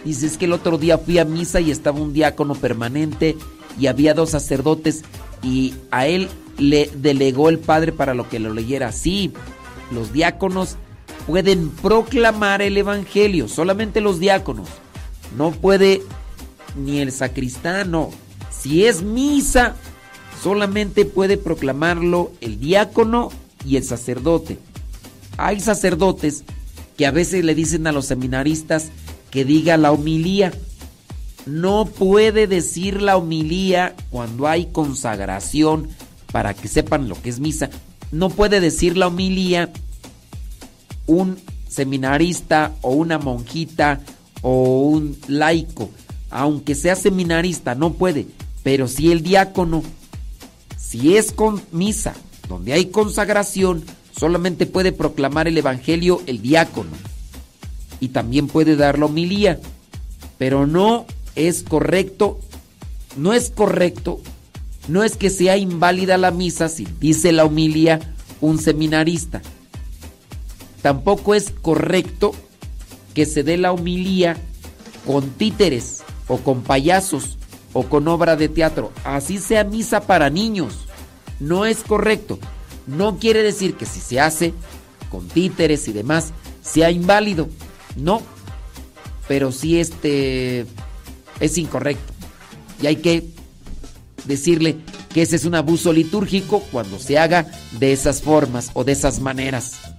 Dices 0.06 0.38
que 0.38 0.46
el 0.46 0.54
otro 0.54 0.78
día 0.78 0.98
fui 0.98 1.18
a 1.18 1.26
misa 1.26 1.60
y 1.60 1.72
estaba 1.72 2.00
un 2.00 2.14
diácono 2.14 2.54
permanente 2.56 3.36
y 3.80 3.88
había 3.88 4.14
dos 4.14 4.32
sacerdotes 4.32 5.04
y 5.42 5.74
a 5.90 6.06
él 6.06 6.30
le 6.58 6.90
delegó 6.94 7.50
el 7.50 7.60
padre 7.60 7.92
para 7.92 8.14
lo 8.14 8.30
que 8.30 8.40
lo 8.40 8.54
leyera. 8.54 8.92
Sí, 8.92 9.34
los 9.92 10.14
diáconos 10.14 10.78
pueden 11.26 11.70
proclamar 11.70 12.62
el 12.62 12.78
evangelio, 12.78 13.48
solamente 13.48 14.02
los 14.02 14.20
diáconos. 14.20 14.70
No 15.36 15.52
puede 15.52 16.04
ni 16.76 17.00
el 17.00 17.12
sacristán, 17.12 17.92
no. 17.92 18.12
Si 18.62 18.86
es 18.86 19.02
misa, 19.02 19.76
solamente 20.44 21.06
puede 21.06 21.38
proclamarlo 21.38 22.32
el 22.42 22.60
diácono 22.60 23.32
y 23.66 23.78
el 23.78 23.84
sacerdote. 23.84 24.60
Hay 25.38 25.60
sacerdotes 25.60 26.44
que 26.98 27.08
a 27.08 27.12
veces 27.12 27.44
le 27.44 27.56
dicen 27.56 27.88
a 27.88 27.92
los 27.92 28.06
seminaristas 28.06 28.90
que 29.32 29.46
diga 29.46 29.78
la 29.78 29.92
homilía. 29.92 30.52
No 31.48 31.86
puede 31.86 32.46
decir 32.46 33.02
la 33.02 33.18
homilía 33.18 33.96
cuando 34.12 34.48
hay 34.48 34.68
consagración 34.68 35.90
para 36.32 36.54
que 36.54 36.68
sepan 36.68 37.10
lo 37.10 37.20
que 37.20 37.30
es 37.30 37.40
misa. 37.40 37.72
No 38.12 38.30
puede 38.30 38.60
decir 38.60 38.96
la 38.96 39.08
homilía 39.08 39.72
un 41.08 41.40
seminarista 41.68 42.74
o 42.82 42.92
una 42.92 43.18
monjita 43.18 44.02
o 44.44 44.82
un 44.82 45.18
laico. 45.28 45.90
Aunque 46.30 46.76
sea 46.76 46.96
seminarista, 46.96 47.74
no 47.74 47.94
puede. 47.94 48.28
Pero 48.64 48.88
si 48.88 49.12
el 49.12 49.24
diácono, 49.24 49.84
si 50.78 51.18
es 51.18 51.32
con 51.32 51.62
misa, 51.72 52.14
donde 52.48 52.74
hay 52.74 52.88
consagración, 52.88 53.84
solamente 54.18 54.66
puede 54.66 54.92
proclamar 54.92 55.48
el 55.48 55.58
Evangelio 55.58 56.22
el 56.28 56.42
diácono. 56.42 56.92
Y 58.00 58.10
también 58.10 58.48
puede 58.48 58.76
dar 58.76 59.00
la 59.00 59.06
homilía. 59.06 59.60
Pero 60.38 60.68
no 60.68 61.06
es 61.36 61.64
correcto, 61.64 62.40
no 63.16 63.34
es 63.34 63.52
correcto, 63.52 64.20
no 64.88 65.04
es 65.04 65.16
que 65.16 65.30
sea 65.30 65.58
inválida 65.58 66.18
la 66.18 66.32
misa 66.32 66.68
si 66.68 66.88
dice 67.00 67.32
la 67.32 67.46
homilía 67.46 68.00
un 68.42 68.60
seminarista. 68.60 69.42
Tampoco 70.82 71.36
es 71.36 71.52
correcto 71.52 72.34
que 73.14 73.26
se 73.26 73.44
dé 73.44 73.58
la 73.58 73.72
homilía 73.72 74.38
con 75.06 75.30
títeres 75.32 76.04
o 76.28 76.38
con 76.38 76.64
payasos 76.64 77.38
o 77.74 77.84
con 77.84 78.08
obra 78.08 78.36
de 78.36 78.50
teatro. 78.50 78.92
Así 79.04 79.38
sea 79.38 79.64
misa 79.64 80.02
para 80.02 80.30
niños. 80.30 80.86
No 81.40 81.66
es 81.66 81.80
correcto. 81.80 82.40
No 82.88 83.18
quiere 83.18 83.44
decir 83.44 83.76
que 83.76 83.86
si 83.86 84.00
se 84.00 84.20
hace 84.20 84.54
con 85.10 85.28
títeres 85.28 85.88
y 85.88 85.94
demás 85.94 86.32
sea 86.62 86.92
inválido. 86.92 87.50
No. 87.96 88.22
Pero 89.28 89.52
sí 89.52 89.80
este 89.80 90.66
es 91.40 91.58
incorrecto. 91.58 92.14
Y 92.82 92.88
hay 92.88 92.98
que 92.98 93.30
decirle 94.26 94.78
que 95.14 95.22
ese 95.24 95.36
es 95.36 95.46
un 95.46 95.56
abuso 95.56 95.94
litúrgico 95.94 96.62
cuando 96.72 97.00
se 97.00 97.18
haga 97.18 97.48
de 97.80 97.92
esas 97.94 98.22
formas 98.22 98.72
o 98.74 98.84
de 98.84 98.94
esas 98.94 99.20
maneras. 99.20 99.91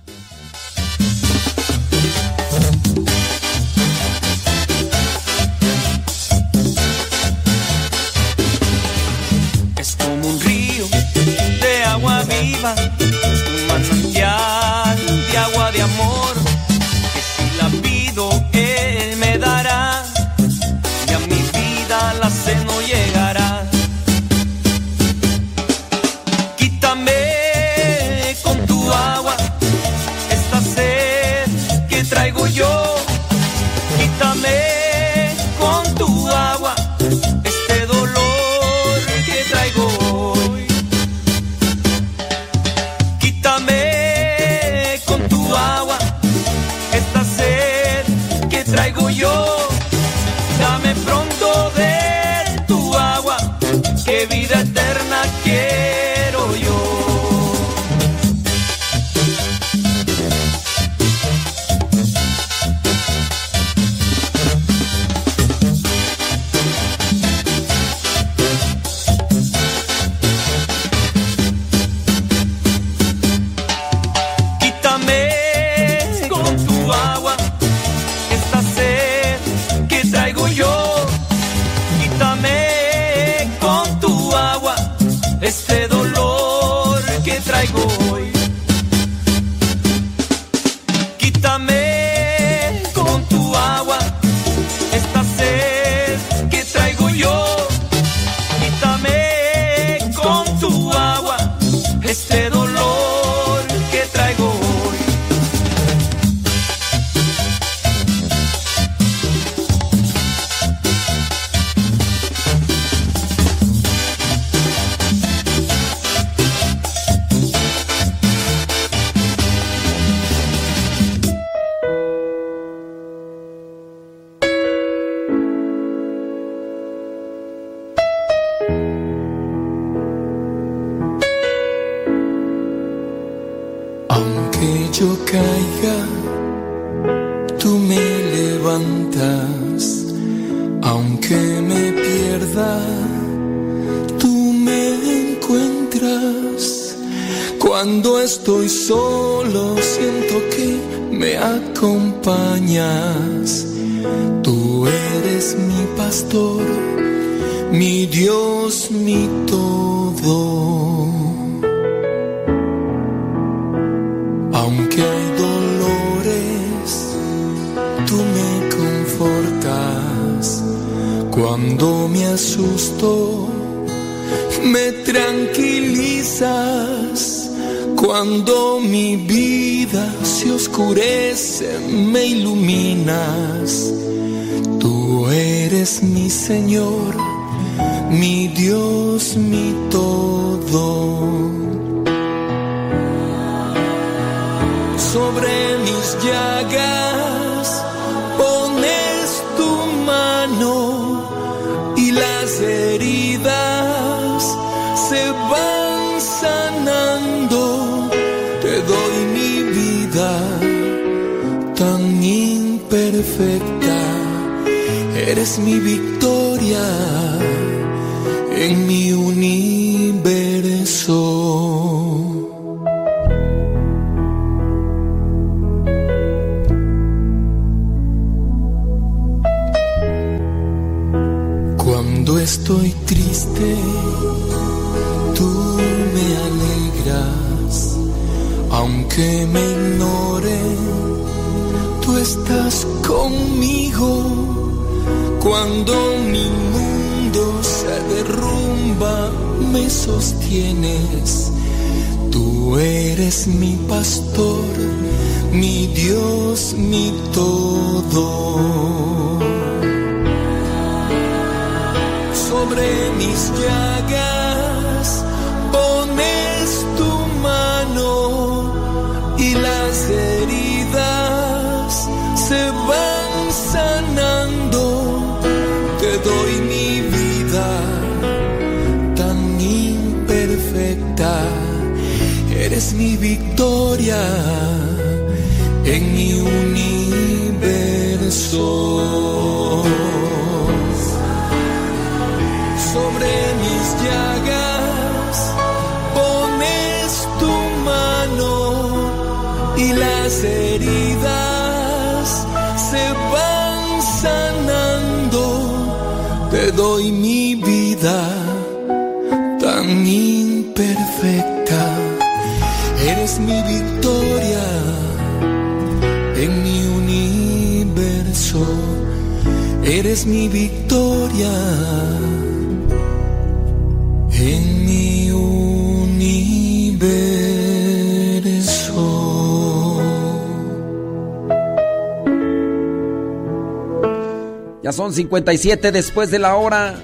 Ya 334.82 334.92
son 334.92 335.12
57 335.12 335.92
después 335.92 336.30
de 336.30 336.38
la 336.38 336.56
hora. 336.56 336.96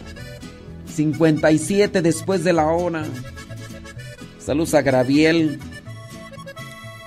57 0.95 2.03
después 2.03 2.43
de 2.43 2.53
la 2.53 2.67
hora. 2.67 3.05
Saludos 4.39 4.75
a 4.75 4.83
Graviel, 4.83 5.61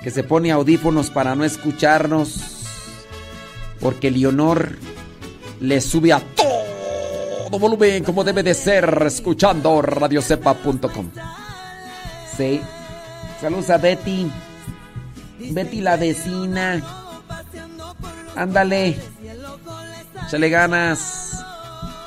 que 0.03 0.11
se 0.11 0.23
pone 0.23 0.51
audífonos 0.51 1.09
para 1.09 1.35
no 1.35 1.43
escucharnos, 1.43 2.39
porque 3.79 4.11
Leonor 4.11 4.77
le 5.59 5.81
sube 5.81 6.13
a 6.13 6.19
todo 6.19 7.59
volumen 7.59 8.03
como 8.03 8.23
debe 8.23 8.43
de 8.43 8.53
ser, 8.53 9.03
escuchando 9.05 9.81
radiocepa.com. 9.81 11.09
Sí. 12.37 12.61
Saludos 13.41 13.69
a 13.71 13.77
Betty. 13.77 14.31
Betty 15.51 15.81
la 15.81 15.97
vecina. 15.97 16.81
Ándale. 18.35 18.97
Échale 20.31 20.49
ganas. 20.49 21.43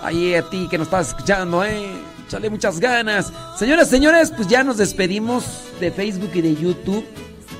Ahí 0.02 0.34
a 0.34 0.40
ti 0.48 0.66
que 0.70 0.78
nos 0.78 0.86
estás 0.86 1.08
escuchando, 1.08 1.62
eh. 1.62 1.90
Échale 2.26 2.48
muchas 2.48 2.80
ganas. 2.80 3.30
Señoras, 3.58 3.90
señores, 3.90 4.32
pues 4.34 4.48
ya 4.48 4.64
nos 4.64 4.78
despedimos 4.78 5.44
de 5.78 5.90
Facebook 5.90 6.30
y 6.32 6.40
de 6.40 6.54
YouTube. 6.54 7.04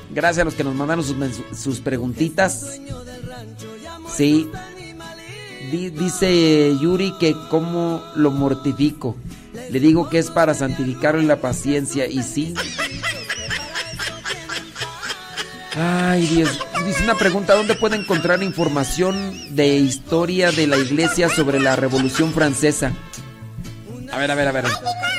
Gracias 0.09 0.41
a 0.41 0.45
los 0.45 0.55
que 0.55 0.63
nos 0.63 0.73
mandaron 0.73 1.05
sus, 1.53 1.79
preguntitas. 1.81 2.79
Sí. 4.11 4.49
Di- 5.71 5.91
dice 5.91 6.75
Yuri 6.81 7.13
que 7.19 7.35
cómo 7.51 8.01
lo 8.15 8.31
mortifico. 8.31 9.15
Le 9.69 9.79
digo 9.79 10.09
que 10.09 10.17
es 10.17 10.31
para 10.31 10.55
santificarlo 10.55 11.21
en 11.21 11.27
la 11.27 11.39
paciencia. 11.41 12.07
Y 12.07 12.23
sí. 12.23 12.55
Ay, 15.77 16.25
Dios. 16.27 16.59
Dice 16.85 17.03
una 17.03 17.15
pregunta, 17.15 17.53
¿dónde 17.53 17.75
puede 17.75 17.97
encontrar 17.97 18.41
información 18.43 19.55
de 19.55 19.67
historia 19.77 20.51
de 20.51 20.67
la 20.67 20.77
iglesia 20.77 21.27
sobre 21.29 21.59
la 21.59 21.75
Revolución 21.75 22.31
Francesa? 22.33 22.93
A 24.11 24.17
ver, 24.17 24.31
a 24.31 24.35
ver, 24.35 24.47
a 24.47 24.51
ver. 24.53 24.65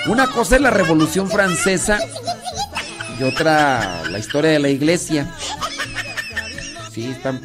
Una 0.06 0.26
cosa 0.28 0.56
es 0.56 0.62
la 0.62 0.70
Revolución 0.70 1.28
Francesa 1.30 1.98
y 3.18 3.22
otra 3.24 4.02
la 4.10 4.18
historia 4.18 4.50
de 4.52 4.58
la 4.58 4.68
iglesia. 4.70 5.30
Sí, 6.92 7.04
están... 7.10 7.40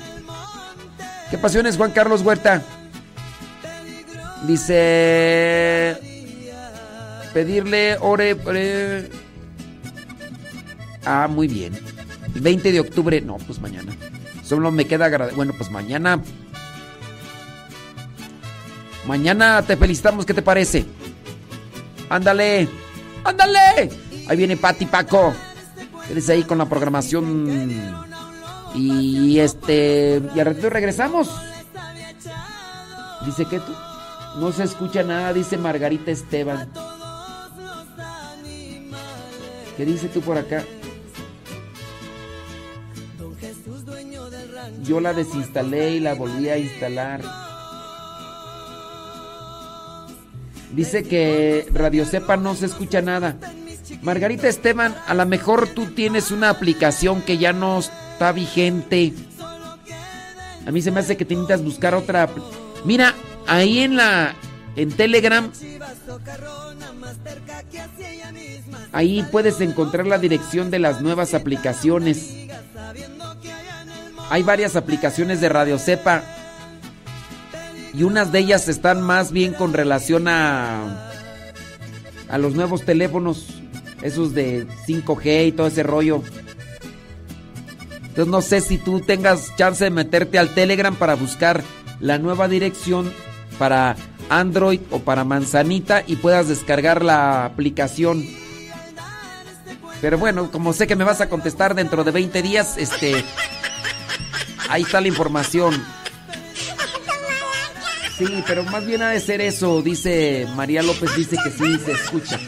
¿Qué 1.30 1.38
pasiones, 1.38 1.76
Juan 1.78 1.92
Carlos 1.92 2.22
Huerta? 2.22 2.62
Dice... 4.48 5.98
Pedirle 7.34 7.98
ore... 8.00 8.36
ore- 8.46 9.10
Ah, 11.04 11.28
muy 11.28 11.48
bien. 11.48 11.74
El 12.36 12.42
20 12.42 12.72
de 12.72 12.80
octubre, 12.80 13.22
no, 13.22 13.38
pues 13.38 13.60
mañana. 13.60 13.94
Solo 14.44 14.72
me 14.72 14.86
queda 14.86 15.06
agrade- 15.08 15.34
Bueno, 15.36 15.54
pues 15.58 15.70
mañana. 15.72 16.22
Mañana 19.08 19.62
te 19.64 19.76
felicitamos, 19.78 20.26
¿qué 20.26 20.34
te 20.34 20.42
parece? 20.42 20.86
Ándale, 22.10 22.68
ándale. 23.24 23.90
Ahí 24.28 24.38
viene 24.38 24.58
Pati 24.58 24.86
Paco. 24.86 25.34
Eres 26.10 26.30
ahí 26.30 26.44
con 26.44 26.58
la 26.58 26.66
programación. 26.68 27.72
Y 28.76 29.40
este. 29.40 30.22
Y 30.36 30.40
al 30.40 30.46
ratito 30.46 30.70
regresamos. 30.70 31.30
Dice 33.26 33.46
que 33.46 33.60
tú. 33.60 33.74
No 34.40 34.52
se 34.52 34.64
escucha 34.64 35.04
nada, 35.04 35.34
dice 35.34 35.58
Margarita 35.58 36.12
Esteban. 36.12 36.70
¿Qué 39.78 39.86
dice 39.86 40.08
tú 40.10 40.22
por 40.22 40.38
acá? 40.38 40.64
Yo 44.84 45.00
la 45.00 45.14
desinstalé 45.14 45.96
y 45.96 46.00
la 46.00 46.16
volví 46.16 46.50
a 46.50 46.58
instalar. 46.58 47.22
Dice 50.74 51.04
que 51.04 51.68
Radio 51.74 52.06
Cepa 52.06 52.38
no 52.38 52.56
se 52.56 52.66
escucha 52.66 53.02
nada. 53.02 53.38
Margarita 54.02 54.48
Esteban, 54.48 54.96
a 55.06 55.14
lo 55.14 55.26
mejor 55.26 55.68
tú 55.68 55.88
tienes 55.88 56.32
una 56.32 56.50
aplicación 56.50 57.22
que 57.22 57.38
ya 57.38 57.54
no 57.54 57.80
está 57.80 58.32
vigente. 58.32 59.14
A 60.66 60.72
mí 60.72 60.82
se 60.82 60.92
me 60.92 61.02
hace 61.02 61.18
que 61.18 61.26
te 61.26 61.36
necesitas 61.36 61.64
buscar 61.64 61.94
otra. 61.96 62.30
Mira, 62.86 63.16
ahí 63.48 63.80
en 63.80 63.98
la. 63.98 64.36
En 64.76 64.92
Telegram. 64.92 65.52
Ahí 68.94 69.26
puedes 69.32 69.60
encontrar 69.60 70.08
la 70.08 70.18
dirección 70.18 70.72
de 70.72 70.80
las 70.80 71.02
nuevas 71.02 71.34
aplicaciones. 71.34 72.48
Hay 74.32 74.44
varias 74.44 74.78
aplicaciones 74.78 75.42
de 75.42 75.50
Radio 75.50 75.78
Cepa. 75.78 76.24
Y 77.94 78.04
unas 78.04 78.32
de 78.32 78.40
ellas 78.40 78.70
están 78.70 79.02
más 79.02 79.34
bien 79.34 79.54
con 79.54 79.74
relación 79.74 80.30
a. 80.30 81.12
a 82.30 82.38
los 82.38 82.56
nuevos 82.56 82.86
teléfonos. 82.86 83.48
Esos 84.02 84.34
de 84.34 84.68
5G 84.88 85.48
y 85.48 85.52
todo 85.52 85.68
ese 85.68 85.84
rollo. 85.84 86.24
Entonces 88.04 88.28
no 88.28 88.42
sé 88.42 88.62
si 88.62 88.78
tú 88.78 89.02
tengas 89.02 89.54
chance 89.58 89.84
de 89.84 89.90
meterte 89.90 90.40
al 90.40 90.54
Telegram 90.54 90.96
para 90.96 91.16
buscar 91.16 91.62
la 92.00 92.18
nueva 92.18 92.48
dirección 92.48 93.12
para 93.60 93.98
Android 94.30 94.80
o 94.92 95.00
para 95.00 95.26
Manzanita 95.26 96.06
y 96.08 96.16
puedas 96.16 96.48
descargar 96.48 97.04
la 97.04 97.44
aplicación. 97.44 98.26
Pero 100.00 100.18
bueno, 100.18 100.50
como 100.52 100.72
sé 100.72 100.88
que 100.88 100.96
me 100.96 101.04
vas 101.04 101.20
a 101.20 101.28
contestar 101.28 101.76
dentro 101.76 102.06
de 102.06 102.12
20 102.12 102.42
días, 102.42 102.78
este 102.78 103.26
ahí 104.72 104.84
está 104.84 105.02
la 105.02 105.08
información. 105.08 105.84
Sí, 108.18 108.44
pero 108.48 108.64
más 108.64 108.86
bien 108.86 109.02
ha 109.02 109.10
de 109.10 109.20
ser 109.20 109.42
eso, 109.42 109.82
dice 109.82 110.48
María 110.56 110.82
López, 110.82 111.16
dice 111.16 111.38
que 111.44 111.52
sí 111.52 111.78
se 111.84 111.92
escucha. 111.92 112.40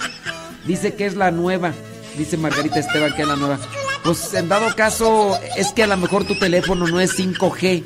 Dice 0.65 0.93
que 0.95 1.05
es 1.05 1.15
la 1.15 1.31
nueva, 1.31 1.73
dice 2.17 2.37
Margarita 2.37 2.79
Esteban 2.79 3.13
que 3.15 3.23
es 3.23 3.27
la 3.27 3.35
nueva. 3.35 3.59
Pues 4.03 4.33
en 4.33 4.49
dado 4.49 4.73
caso, 4.75 5.37
es 5.57 5.71
que 5.71 5.83
a 5.83 5.87
lo 5.87 5.97
mejor 5.97 6.25
tu 6.25 6.37
teléfono 6.37 6.87
no 6.87 6.99
es 6.99 7.17
5G. 7.17 7.83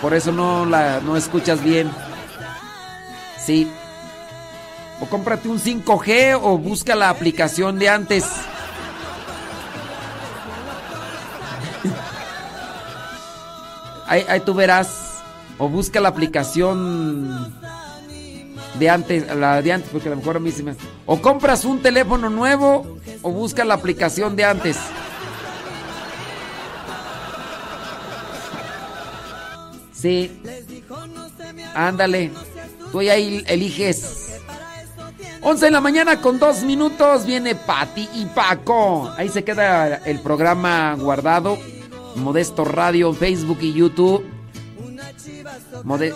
Por 0.00 0.14
eso 0.14 0.32
no 0.32 0.66
la 0.66 1.00
no 1.00 1.16
escuchas 1.16 1.62
bien. 1.62 1.90
Sí. 3.44 3.70
O 5.00 5.06
cómprate 5.06 5.48
un 5.48 5.58
5G 5.58 6.38
o 6.40 6.58
busca 6.58 6.94
la 6.94 7.08
aplicación 7.08 7.78
de 7.78 7.88
antes. 7.88 8.24
Ahí, 14.06 14.24
ahí 14.28 14.40
tú 14.40 14.54
verás. 14.54 15.22
O 15.58 15.68
busca 15.68 16.00
la 16.00 16.08
aplicación 16.08 17.54
de 18.78 18.90
antes, 18.90 19.34
la 19.34 19.62
de 19.62 19.72
antes, 19.72 19.90
porque 19.90 20.08
a 20.08 20.10
lo 20.10 20.16
mejor 20.16 20.36
a 20.36 20.40
mí 20.40 20.50
se 20.50 20.62
me... 20.62 20.74
O 21.06 21.20
compras 21.20 21.64
un 21.64 21.80
teléfono 21.80 22.28
nuevo 22.28 22.98
o 23.22 23.30
busca 23.30 23.64
la 23.64 23.74
aplicación 23.74 24.34
de 24.36 24.44
antes. 24.44 24.76
Sí. 29.92 30.40
Ándale. 31.74 32.32
Tú 32.92 32.98
ahí 32.98 33.44
eliges. 33.46 34.40
11 35.40 35.64
de 35.66 35.70
la 35.70 35.80
mañana 35.80 36.20
con 36.20 36.38
dos 36.38 36.62
minutos 36.62 37.26
viene 37.26 37.54
Pati 37.54 38.08
y 38.14 38.26
Paco. 38.26 39.12
Ahí 39.16 39.28
se 39.28 39.44
queda 39.44 39.96
el 39.96 40.20
programa 40.20 40.94
guardado. 40.94 41.58
Modesto 42.16 42.64
Radio, 42.64 43.12
Facebook 43.12 43.58
y 43.60 43.72
YouTube. 43.72 44.24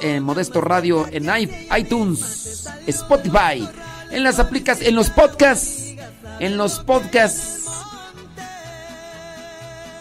Eh, 0.02 0.20
Modesto 0.20 0.60
Radio 0.60 1.07
en 1.10 1.28
iTunes, 1.77 2.68
Spotify, 2.86 3.68
en 4.10 4.23
las 4.23 4.39
aplicaciones, 4.39 4.89
en 4.89 4.94
los 4.94 5.10
podcasts, 5.10 5.94
en 6.41 6.57
los 6.57 6.81
podcasts. 6.81 7.67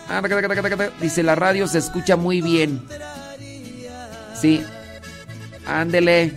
Ah, 0.10 0.22
dice 1.02 1.24
la 1.24 1.36
radio 1.36 1.68
se 1.68 1.80
escucha 1.80 2.16
muy 2.16 2.42
bien. 2.42 2.82
Sí. 4.40 4.64
Ándele. 5.66 6.34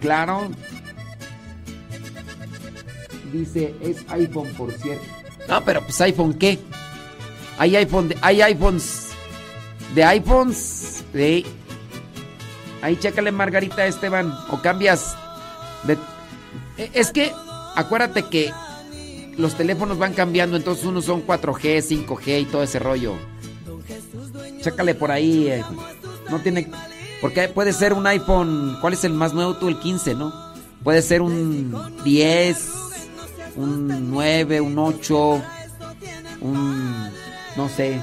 Claro. 0.00 0.50
Dice, 3.32 3.74
es 3.82 3.98
iPhone, 4.08 4.48
por 4.56 4.72
cierto. 4.72 5.04
No, 5.48 5.62
pero 5.64 5.82
pues 5.82 6.00
iPhone, 6.00 6.34
¿qué? 6.34 6.58
Hay 7.58 7.76
iPhone, 7.76 8.14
hay 8.22 8.40
iPhones. 8.42 9.08
De 9.94 10.04
iPhones. 10.04 11.04
De, 11.12 11.44
Ahí 12.80 12.96
chécale 12.96 13.32
Margarita 13.32 13.86
Esteban. 13.86 14.32
O 14.50 14.62
cambias. 14.62 15.16
E, 16.76 16.90
es 16.94 17.10
que, 17.10 17.32
acuérdate 17.74 18.24
que 18.24 18.52
los 19.36 19.54
teléfonos 19.54 19.98
van 19.98 20.14
cambiando. 20.14 20.56
Entonces 20.56 20.84
unos 20.84 21.04
son 21.04 21.26
4G, 21.26 22.06
5G 22.06 22.42
y 22.42 22.44
todo 22.44 22.62
ese 22.62 22.78
rollo. 22.78 23.14
Chécale 24.62 24.94
por 24.94 25.10
ahí. 25.10 25.48
Eh. 25.48 25.64
No 26.30 26.40
tiene... 26.40 26.70
Porque 27.20 27.48
puede 27.48 27.72
ser 27.72 27.92
un 27.92 28.06
iPhone... 28.06 28.78
¿Cuál 28.80 28.92
es 28.92 29.02
el 29.02 29.12
más 29.12 29.34
nuevo? 29.34 29.56
Tú 29.56 29.68
el 29.68 29.80
15, 29.80 30.14
¿no? 30.14 30.32
Puede 30.84 31.02
ser 31.02 31.20
un 31.20 31.74
10, 32.04 32.68
un 33.56 34.10
9, 34.10 34.60
un 34.60 34.78
8, 34.78 35.42
un... 36.40 37.10
No 37.58 37.68
sé. 37.68 37.98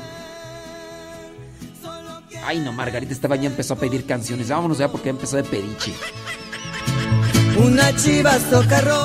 Ay, 2.46 2.60
no, 2.60 2.74
Margarita 2.74 3.14
Esteban 3.14 3.42
ya 3.42 3.48
empezó 3.48 3.76
a 3.76 3.78
pedir 3.78 4.06
canciones. 4.06 4.50
Vámonos 4.50 4.80
ya 4.80 4.90
porque 4.90 5.08
empezó 5.08 5.38
de 5.38 5.46
pediche. 5.46 5.94
Una. 7.58 7.90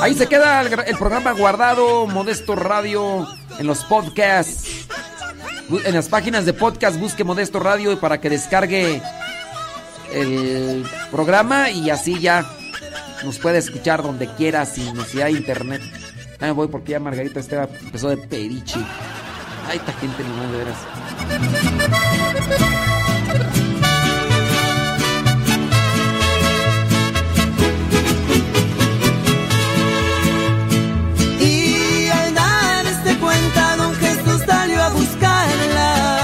Ahí 0.03 0.15
se 0.17 0.27
queda 0.27 0.63
el, 0.63 0.73
el, 0.89 0.97
programa 0.99 1.31
guardado, 1.31 2.09
Modesto 2.09 2.57
Radio, 2.57 3.29
en 3.61 3.67
los 3.69 3.85
podcasts. 3.85 4.89
En 5.85 5.95
las 5.95 6.09
páginas 6.09 6.45
de 6.47 6.53
podcast 6.53 6.99
busque 6.99 7.23
Modesto 7.23 7.61
Radio 7.61 8.01
para 8.01 8.21
que 8.21 8.29
descargue 8.29 9.01
el 10.13 10.85
programa 11.13 11.71
y 11.71 11.91
así 11.91 12.19
ya 12.19 12.45
nos 13.25 13.39
puede 13.39 13.59
escuchar 13.59 14.03
donde 14.03 14.27
quiera 14.35 14.67
sin 14.67 14.97
necesidad 14.97 15.27
de 15.27 15.33
internet. 15.33 15.83
Me 16.41 16.51
voy 16.51 16.67
porque 16.67 16.91
ya 16.91 16.99
Margarita 16.99 17.39
Esteban 17.39 17.69
empezó 17.85 18.09
de 18.09 18.17
pediche. 18.17 18.81
Ay, 19.69 19.77
esta 19.79 19.93
gente 19.95 20.23
no 20.25 20.43
de 20.43 20.59
veras. 20.59 20.79